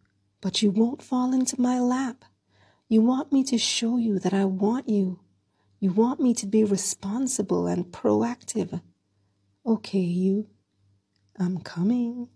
but 0.41 0.61
you 0.61 0.72
won't 0.72 1.02
fall 1.02 1.34
into 1.34 1.60
my 1.60 1.80
lap. 1.80 2.26
You 2.90 3.02
want 3.02 3.32
me 3.32 3.44
to 3.45 3.57
show 3.57 3.98
you 3.98 4.20
that 4.20 4.34
I 4.34 4.45
want 4.45 4.90
you 4.90 5.20
you 5.84 5.91
want 5.91 6.22
me 6.22 6.34
to 6.36 6.45
be 6.48 6.64
responsible 6.64 7.68
and 7.68 7.84
proactive. 7.88 8.82
Okay, 9.65 9.99
you. 9.99 10.48
I'm 11.38 11.60
coming. 11.60 12.30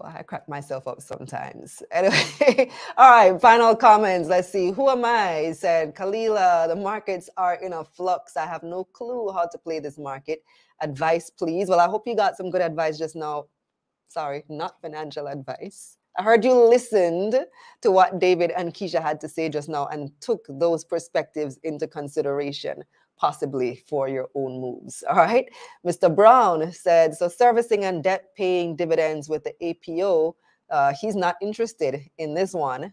Well, 0.00 0.12
I 0.16 0.22
crack 0.22 0.48
myself 0.48 0.86
up 0.86 1.00
sometimes. 1.00 1.82
Anyway, 1.92 2.70
all 2.96 3.10
right, 3.10 3.40
final 3.40 3.74
comments. 3.74 4.28
Let's 4.28 4.48
see. 4.50 4.70
Who 4.70 4.88
am 4.90 5.04
I? 5.04 5.52
Said, 5.52 5.94
Kalilah, 5.96 6.68
the 6.68 6.76
markets 6.76 7.28
are 7.36 7.54
in 7.54 7.72
a 7.72 7.84
flux. 7.84 8.36
I 8.36 8.46
have 8.46 8.62
no 8.62 8.84
clue 8.84 9.32
how 9.32 9.46
to 9.46 9.58
play 9.58 9.80
this 9.80 9.98
market. 9.98 10.44
Advice, 10.80 11.30
please. 11.30 11.68
Well, 11.68 11.80
I 11.80 11.86
hope 11.88 12.06
you 12.06 12.14
got 12.14 12.36
some 12.36 12.50
good 12.50 12.60
advice 12.60 12.98
just 12.98 13.16
now. 13.16 13.46
Sorry, 14.08 14.44
not 14.48 14.80
financial 14.80 15.26
advice. 15.26 15.96
I 16.16 16.22
heard 16.22 16.44
you 16.44 16.54
listened 16.54 17.34
to 17.82 17.90
what 17.90 18.18
David 18.20 18.52
and 18.52 18.72
Keisha 18.74 19.02
had 19.02 19.20
to 19.22 19.28
say 19.28 19.48
just 19.48 19.68
now 19.68 19.86
and 19.86 20.10
took 20.20 20.46
those 20.48 20.84
perspectives 20.84 21.58
into 21.64 21.88
consideration, 21.88 22.84
possibly 23.18 23.82
for 23.88 24.08
your 24.08 24.28
own 24.34 24.60
moves. 24.60 25.04
All 25.08 25.16
right. 25.16 25.48
Mr. 25.86 26.14
Brown 26.14 26.72
said 26.72 27.14
so 27.14 27.28
servicing 27.28 27.84
and 27.84 28.02
debt 28.02 28.34
paying 28.36 28.76
dividends 28.76 29.28
with 29.28 29.44
the 29.44 29.54
APO, 29.62 30.36
uh, 30.70 30.92
he's 31.00 31.16
not 31.16 31.36
interested 31.42 32.00
in 32.18 32.34
this 32.34 32.52
one. 32.52 32.92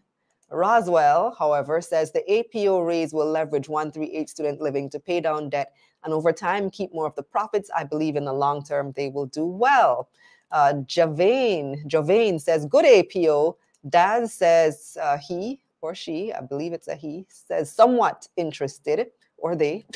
Roswell, 0.52 1.35
however, 1.38 1.81
says 1.81 2.11
the 2.11 2.23
APO 2.31 2.80
raise 2.81 3.14
will 3.14 3.30
leverage 3.30 3.68
138 3.68 4.30
student 4.30 4.61
living 4.61 4.89
to 4.91 4.99
pay 4.99 5.19
down 5.19 5.49
debt 5.49 5.73
and 6.03 6.14
over 6.14 6.31
time 6.31 6.69
keep 6.69 6.93
more 6.93 7.07
of 7.07 7.15
the 7.15 7.23
profits. 7.23 7.69
I 7.76 7.84
believe 7.84 8.15
in 8.15 8.26
the 8.26 8.34
long 8.34 8.64
term 8.64 8.93
they 8.95 9.10
will 9.10 9.26
do 9.26 9.45
well. 9.45 10.10
Uh, 10.52 10.73
Javane, 10.85 11.85
Javane 11.88 12.39
says, 12.39 12.65
good 12.65 12.85
APO. 12.85 13.57
Daz 13.89 14.34
says 14.34 14.97
uh, 15.02 15.18
he 15.18 15.60
or 15.81 15.93
she, 15.93 16.34
I 16.34 16.41
believe 16.41 16.73
it's 16.73 16.88
a 16.88 16.95
he, 16.95 17.26
says 17.30 17.72
somewhat 17.72 18.27
interested, 18.38 19.07
or 19.38 19.56
they. 19.56 19.85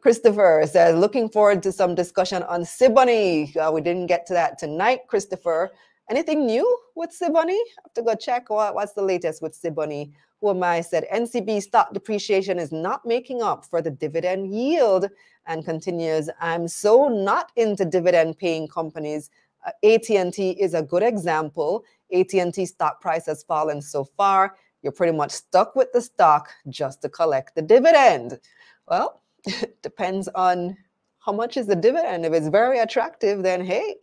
Christopher 0.00 0.62
says, 0.66 0.96
looking 0.96 1.28
forward 1.28 1.62
to 1.62 1.72
some 1.72 1.94
discussion 1.94 2.42
on 2.44 2.62
Siboney. 2.62 3.56
Uh, 3.56 3.70
we 3.72 3.80
didn't 3.80 4.06
get 4.06 4.26
to 4.26 4.32
that 4.34 4.58
tonight, 4.58 5.00
Christopher. 5.06 5.72
Anything 6.10 6.46
new 6.46 6.78
with 6.94 7.10
Siboney? 7.18 7.50
I 7.52 7.82
have 7.84 7.94
to 7.94 8.02
go 8.02 8.14
check 8.14 8.50
what, 8.50 8.74
what's 8.74 8.92
the 8.92 9.02
latest 9.02 9.40
with 9.40 9.58
Siboney. 9.60 10.12
Who 10.40 10.50
am 10.50 10.62
I? 10.62 10.80
Said 10.80 11.06
NCB 11.12 11.62
stock 11.62 11.94
depreciation 11.94 12.58
is 12.58 12.72
not 12.72 13.06
making 13.06 13.42
up 13.42 13.64
for 13.64 13.80
the 13.80 13.90
dividend 13.90 14.52
yield 14.52 15.08
and 15.46 15.64
continues. 15.64 16.28
I'm 16.40 16.68
so 16.68 17.08
not 17.08 17.52
into 17.56 17.84
dividend 17.84 18.38
paying 18.38 18.68
companies 18.68 19.30
uh, 19.64 19.70
AT&T 19.82 20.50
is 20.50 20.74
a 20.74 20.82
good 20.82 21.02
example. 21.02 21.84
AT&T 22.12 22.66
stock 22.66 23.00
price 23.00 23.26
has 23.26 23.42
fallen 23.42 23.80
so 23.80 24.04
far. 24.04 24.56
You're 24.82 24.92
pretty 24.92 25.16
much 25.16 25.30
stuck 25.30 25.74
with 25.74 25.92
the 25.92 26.02
stock 26.02 26.50
just 26.68 27.00
to 27.02 27.08
collect 27.08 27.54
the 27.54 27.62
dividend. 27.62 28.38
Well, 28.86 29.22
depends 29.82 30.28
on 30.28 30.76
how 31.18 31.32
much 31.32 31.56
is 31.56 31.66
the 31.66 31.76
dividend. 31.76 32.26
If 32.26 32.32
it's 32.32 32.48
very 32.48 32.78
attractive, 32.78 33.42
then 33.42 33.64
hey, 33.64 33.96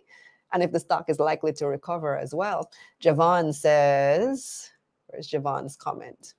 and 0.53 0.63
if 0.63 0.71
the 0.71 0.79
stock 0.79 1.09
is 1.09 1.19
likely 1.19 1.53
to 1.53 1.67
recover 1.67 2.17
as 2.17 2.33
well. 2.33 2.71
Javon 3.01 3.53
says, 3.53 4.71
where's 5.07 5.29
Javon's 5.29 5.75
comment? 5.75 6.33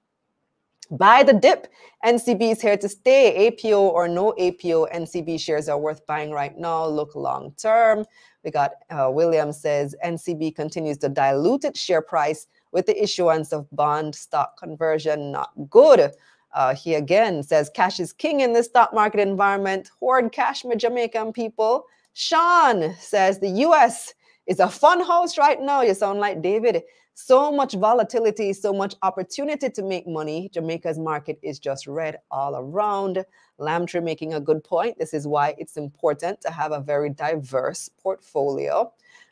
Buy 0.91 1.23
the 1.23 1.33
dip. 1.33 1.69
NCB 2.05 2.53
is 2.53 2.61
here 2.61 2.77
to 2.77 2.89
stay. 2.89 3.47
APO 3.47 3.81
or 3.81 4.09
no 4.09 4.35
APO, 4.39 4.87
NCB 4.93 5.41
shares 5.41 5.69
are 5.69 5.79
worth 5.79 6.05
buying 6.07 6.33
right 6.33 6.57
now. 6.59 6.85
Look 6.87 7.15
long 7.15 7.55
term. 7.57 8.05
We 8.45 8.51
got 8.51 8.73
uh, 8.91 9.09
William 9.11 9.53
says 9.53 9.95
NCB 10.05 10.55
continues 10.55 10.99
to 10.99 11.09
dilute 11.09 11.65
its 11.65 11.81
share 11.81 12.03
price 12.03 12.47
with 12.73 12.85
the 12.87 13.03
issuance 13.03 13.53
of 13.53 13.67
bond 13.73 14.15
stock 14.15 14.59
conversion. 14.59 15.33
Not 15.33 15.51
good. 15.71 16.13
Uh, 16.55 16.75
he 16.75 16.95
again 16.95 17.43
says 17.43 17.71
cash 17.75 17.99
is 17.99 18.13
king 18.13 18.41
in 18.41 18.53
the 18.53 18.63
stock 18.63 18.93
market 18.93 19.21
environment. 19.21 19.91
Hoard 20.01 20.33
cash, 20.33 20.65
my 20.65 20.75
Jamaican 20.75 21.33
people. 21.33 21.87
Sean 22.15 22.95
says 22.99 23.39
the 23.39 23.49
US 23.67 24.15
is 24.47 24.61
a 24.61 24.69
fun 24.69 25.01
house 25.03 25.39
right 25.39 25.61
now. 25.61 25.83
You 25.83 25.95
sound 25.95 26.19
like 26.21 26.43
David. 26.43 26.83
So 27.15 27.53
much 27.53 27.75
volatility, 27.75 28.53
so 28.55 28.73
much 28.73 28.95
opportunity 29.03 29.69
to 29.69 29.83
make 29.83 30.07
money. 30.07 30.49
Jamaica's 30.53 30.99
market 30.99 31.39
is 31.43 31.59
just 31.59 31.87
red 31.87 32.17
all 32.31 32.57
around. 32.57 33.25
Lamtree 33.61 34.03
making 34.03 34.33
a 34.35 34.41
good 34.41 34.65
point. 34.65 34.99
This 34.99 35.13
is 35.13 35.27
why 35.27 35.55
it's 35.59 35.77
important 35.77 36.41
to 36.41 36.51
have 36.51 36.73
a 36.73 36.81
very 36.81 37.11
diverse 37.11 37.91
portfolio. 38.03 38.91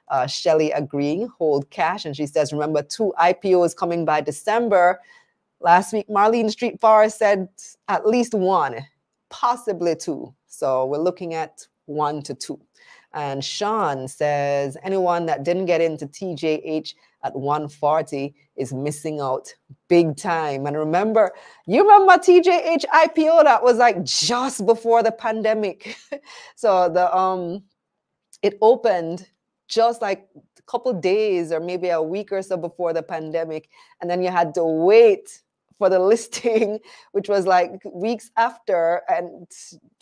Uh, 0.09 0.27
Shelly 0.27 0.73
agreeing, 0.73 1.29
hold 1.39 1.71
cash. 1.71 2.05
And 2.05 2.15
she 2.15 2.27
says, 2.27 2.53
remember, 2.53 2.83
two 2.83 3.15
IPOs 3.19 3.75
coming 3.75 4.05
by 4.05 4.21
December. 4.21 5.01
Last 5.63 5.93
week, 5.93 6.09
Marlene 6.09 6.51
Street 6.51 6.81
Forest 6.81 7.19
said 7.19 7.49
at 7.89 8.07
least 8.07 8.33
one, 8.33 8.77
possibly 9.29 9.95
two. 9.95 10.35
So 10.47 10.87
we're 10.87 10.99
looking 10.99 11.35
at 11.35 11.67
one 11.85 12.23
to 12.23 12.35
two. 12.35 12.59
And 13.13 13.45
Sean 13.45 14.09
says, 14.09 14.77
anyone 14.83 15.27
that 15.27 15.45
didn't 15.45 15.67
get 15.67 15.81
into 15.81 16.07
TJH 16.07 16.95
at 17.25 17.37
140 17.37 18.35
is 18.57 18.73
missing 18.73 19.21
out 19.21 19.53
big 19.89 20.17
time. 20.17 20.67
And 20.67 20.79
remember, 20.79 21.33
you 21.67 21.83
remember 21.83 22.15
TJH 22.15 22.85
IPO 22.87 23.45
that 23.45 23.63
was 23.63 23.77
like 23.77 24.03
just 24.05 24.65
before 24.65 25.03
the 25.03 25.13
pandemic. 25.13 25.97
so 26.57 26.89
the 26.89 27.15
um 27.15 27.65
it 28.43 28.57
opened 28.63 29.29
just 29.69 30.01
like 30.01 30.27
a 30.59 30.63
couple 30.63 30.93
days 30.93 31.53
or 31.53 31.61
maybe 31.61 31.91
a 31.91 32.03
week 32.03 32.33
or 32.33 32.43
so 32.43 32.57
before 32.57 32.93
the 32.93 33.03
pandemic 33.03 33.69
and 34.01 34.11
then 34.11 34.23
you 34.23 34.31
had 34.31 34.55
to 34.55 34.65
wait 34.65 35.43
for 35.81 35.89
the 35.89 35.99
listing 35.99 36.79
which 37.13 37.29
was 37.29 37.47
like 37.47 37.73
weeks 38.07 38.31
after 38.37 39.01
and 39.09 39.47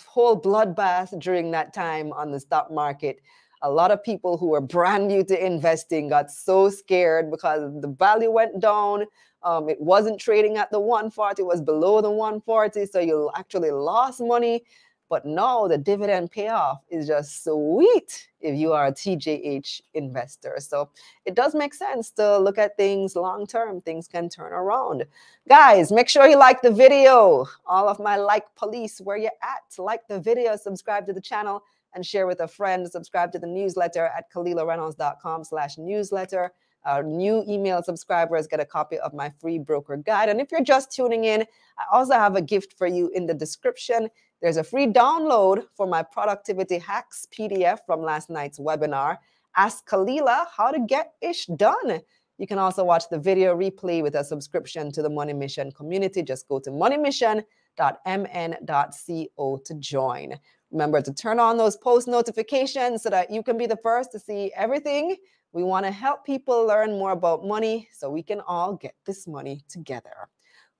whole 0.04 0.38
bloodbath 0.38 1.18
during 1.20 1.52
that 1.52 1.72
time 1.72 2.12
on 2.12 2.32
the 2.32 2.40
stock 2.40 2.70
market 2.70 3.20
a 3.62 3.70
lot 3.70 3.90
of 3.90 4.02
people 4.02 4.36
who 4.36 4.48
were 4.48 4.60
brand 4.60 5.08
new 5.08 5.24
to 5.24 5.46
investing 5.46 6.08
got 6.08 6.30
so 6.30 6.70
scared 6.70 7.30
because 7.30 7.60
the 7.80 7.88
value 7.88 8.30
went 8.30 8.60
down. 8.60 9.04
Um, 9.42 9.68
it 9.68 9.80
wasn't 9.80 10.20
trading 10.20 10.56
at 10.56 10.70
the 10.70 10.80
140, 10.80 11.42
it 11.42 11.44
was 11.44 11.60
below 11.60 12.00
the 12.00 12.10
140. 12.10 12.86
So 12.86 13.00
you 13.00 13.30
actually 13.36 13.70
lost 13.70 14.20
money. 14.20 14.64
But 15.08 15.24
now 15.24 15.66
the 15.66 15.78
dividend 15.78 16.30
payoff 16.30 16.82
is 16.90 17.06
just 17.06 17.42
sweet 17.42 18.28
if 18.40 18.56
you 18.56 18.72
are 18.72 18.86
a 18.86 18.92
TJH 18.92 19.80
investor. 19.94 20.56
So 20.58 20.90
it 21.24 21.34
does 21.34 21.54
make 21.54 21.72
sense 21.72 22.10
to 22.12 22.38
look 22.38 22.58
at 22.58 22.76
things 22.76 23.16
long 23.16 23.46
term. 23.46 23.80
Things 23.80 24.06
can 24.06 24.28
turn 24.28 24.52
around. 24.52 25.04
Guys, 25.48 25.90
make 25.90 26.08
sure 26.08 26.28
you 26.28 26.36
like 26.36 26.60
the 26.60 26.70
video. 26.70 27.46
All 27.66 27.88
of 27.88 27.98
my 27.98 28.16
like 28.16 28.54
police, 28.54 29.00
where 29.00 29.16
you 29.16 29.30
at? 29.42 29.78
Like 29.78 30.06
the 30.08 30.20
video, 30.20 30.56
subscribe 30.56 31.06
to 31.06 31.12
the 31.12 31.20
channel 31.20 31.62
and 31.94 32.04
share 32.04 32.26
with 32.26 32.40
a 32.40 32.48
friend. 32.48 32.86
Subscribe 32.86 33.32
to 33.32 33.38
the 33.38 33.46
newsletter 33.46 34.06
at 34.16 34.30
KalilahReynolds.com 34.30 35.44
slash 35.44 35.78
newsletter. 35.78 36.52
Our 36.84 37.02
new 37.02 37.44
email 37.48 37.82
subscribers 37.82 38.46
get 38.46 38.60
a 38.60 38.64
copy 38.64 38.98
of 38.98 39.12
my 39.12 39.30
free 39.40 39.58
broker 39.58 39.96
guide. 39.96 40.28
And 40.28 40.40
if 40.40 40.50
you're 40.50 40.62
just 40.62 40.92
tuning 40.92 41.24
in, 41.24 41.42
I 41.78 41.84
also 41.92 42.14
have 42.14 42.36
a 42.36 42.42
gift 42.42 42.74
for 42.78 42.86
you 42.86 43.10
in 43.14 43.26
the 43.26 43.34
description. 43.34 44.08
There's 44.40 44.56
a 44.56 44.64
free 44.64 44.86
download 44.86 45.64
for 45.74 45.86
my 45.86 46.02
productivity 46.02 46.78
hacks 46.78 47.26
PDF 47.36 47.80
from 47.84 48.02
last 48.02 48.30
night's 48.30 48.60
webinar. 48.60 49.18
Ask 49.56 49.88
Kalilah 49.88 50.46
how 50.56 50.70
to 50.70 50.78
get 50.78 51.14
ish 51.20 51.46
done. 51.46 52.00
You 52.38 52.46
can 52.46 52.58
also 52.58 52.84
watch 52.84 53.08
the 53.10 53.18
video 53.18 53.56
replay 53.56 54.00
with 54.00 54.14
a 54.14 54.22
subscription 54.22 54.92
to 54.92 55.02
the 55.02 55.10
Money 55.10 55.32
Mission 55.32 55.72
community. 55.72 56.22
Just 56.22 56.46
go 56.46 56.60
to 56.60 56.70
moneymission.mn.co 56.70 59.60
to 59.64 59.74
join. 59.74 60.38
Remember 60.70 61.00
to 61.00 61.12
turn 61.12 61.40
on 61.40 61.56
those 61.56 61.76
post 61.76 62.06
notifications 62.06 63.02
so 63.02 63.10
that 63.10 63.32
you 63.32 63.42
can 63.42 63.58
be 63.58 63.66
the 63.66 63.78
first 63.78 64.12
to 64.12 64.20
see 64.20 64.52
everything. 64.54 65.16
We 65.52 65.64
want 65.64 65.84
to 65.86 65.90
help 65.90 66.24
people 66.24 66.64
learn 66.64 66.92
more 66.92 67.10
about 67.10 67.44
money 67.44 67.88
so 67.92 68.08
we 68.08 68.22
can 68.22 68.40
all 68.42 68.74
get 68.74 68.94
this 69.04 69.26
money 69.26 69.64
together. 69.68 70.28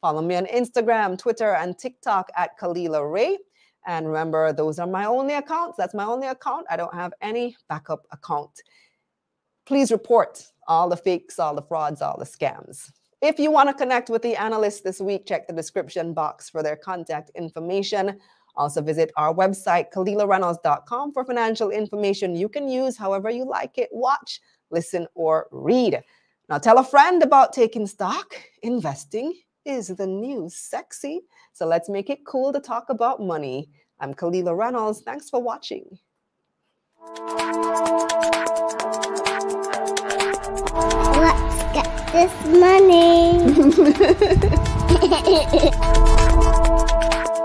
Follow 0.01 0.23
me 0.23 0.37
on 0.37 0.47
Instagram, 0.47 1.19
Twitter, 1.19 1.57
and 1.57 1.77
TikTok 1.77 2.31
at 2.37 2.57
Kalilah 2.57 3.13
Rey. 3.13 3.37
And 3.89 4.07
remember, 4.07 4.53
those 4.53 4.79
are 4.79 4.87
my 4.87 5.07
only 5.07 5.33
accounts. 5.33 5.79
That's 5.79 5.95
my 5.95 6.05
only 6.05 6.27
account. 6.27 6.67
I 6.71 6.77
don't 6.77 6.93
have 6.95 7.15
any 7.23 7.57
backup 7.71 8.07
account. 8.13 8.63
Please 9.65 9.91
report 9.91 10.47
all 10.69 10.91
the 10.91 10.97
fakes, 10.97 11.39
all 11.39 11.55
the 11.55 11.63
frauds, 11.63 12.03
all 12.03 12.19
the 12.19 12.27
scams. 12.27 12.93
If 13.23 13.39
you 13.39 13.51
want 13.51 13.71
to 13.71 13.75
connect 13.75 14.11
with 14.11 14.21
the 14.21 14.37
analysts 14.37 14.83
this 14.83 15.01
week, 15.01 15.25
check 15.25 15.47
the 15.47 15.55
description 15.55 16.13
box 16.13 16.51
for 16.51 16.63
their 16.63 16.77
contact 16.77 17.31
information. 17.35 18.21
Also 18.57 18.83
visit 18.83 19.11
our 19.17 19.35
website, 19.35 19.91
KalilahReynolds.com 19.91 21.13
for 21.13 21.25
financial 21.25 21.71
information 21.71 22.37
you 22.37 22.51
can 22.51 22.69
use 22.69 22.95
however 22.95 23.31
you 23.31 23.47
like 23.47 23.79
it, 23.79 23.89
watch, 23.91 24.41
listen, 24.71 25.07
or 25.15 25.47
read. 25.51 26.03
Now 26.51 26.59
tell 26.59 26.79
a 26.79 26.85
friend 26.85 27.23
about 27.23 27.55
taking 27.55 27.87
stock. 27.87 28.35
Investing 28.63 29.33
is 29.65 29.89
the 29.89 30.07
new 30.07 30.49
sexy. 30.49 31.21
So 31.53 31.67
let's 31.67 31.89
make 31.89 32.11
it 32.11 32.25
cool 32.27 32.53
to 32.53 32.61
talk 32.61 32.87
about 32.89 33.21
money. 33.21 33.69
I'm 34.01 34.15
Kalilah 34.15 34.57
Reynolds. 34.57 35.03
Thanks 35.03 35.29
for 35.29 35.43
watching. 35.43 35.99
Let's 41.19 41.63
get 41.75 41.89
this 42.13 42.33
money. 42.61 43.39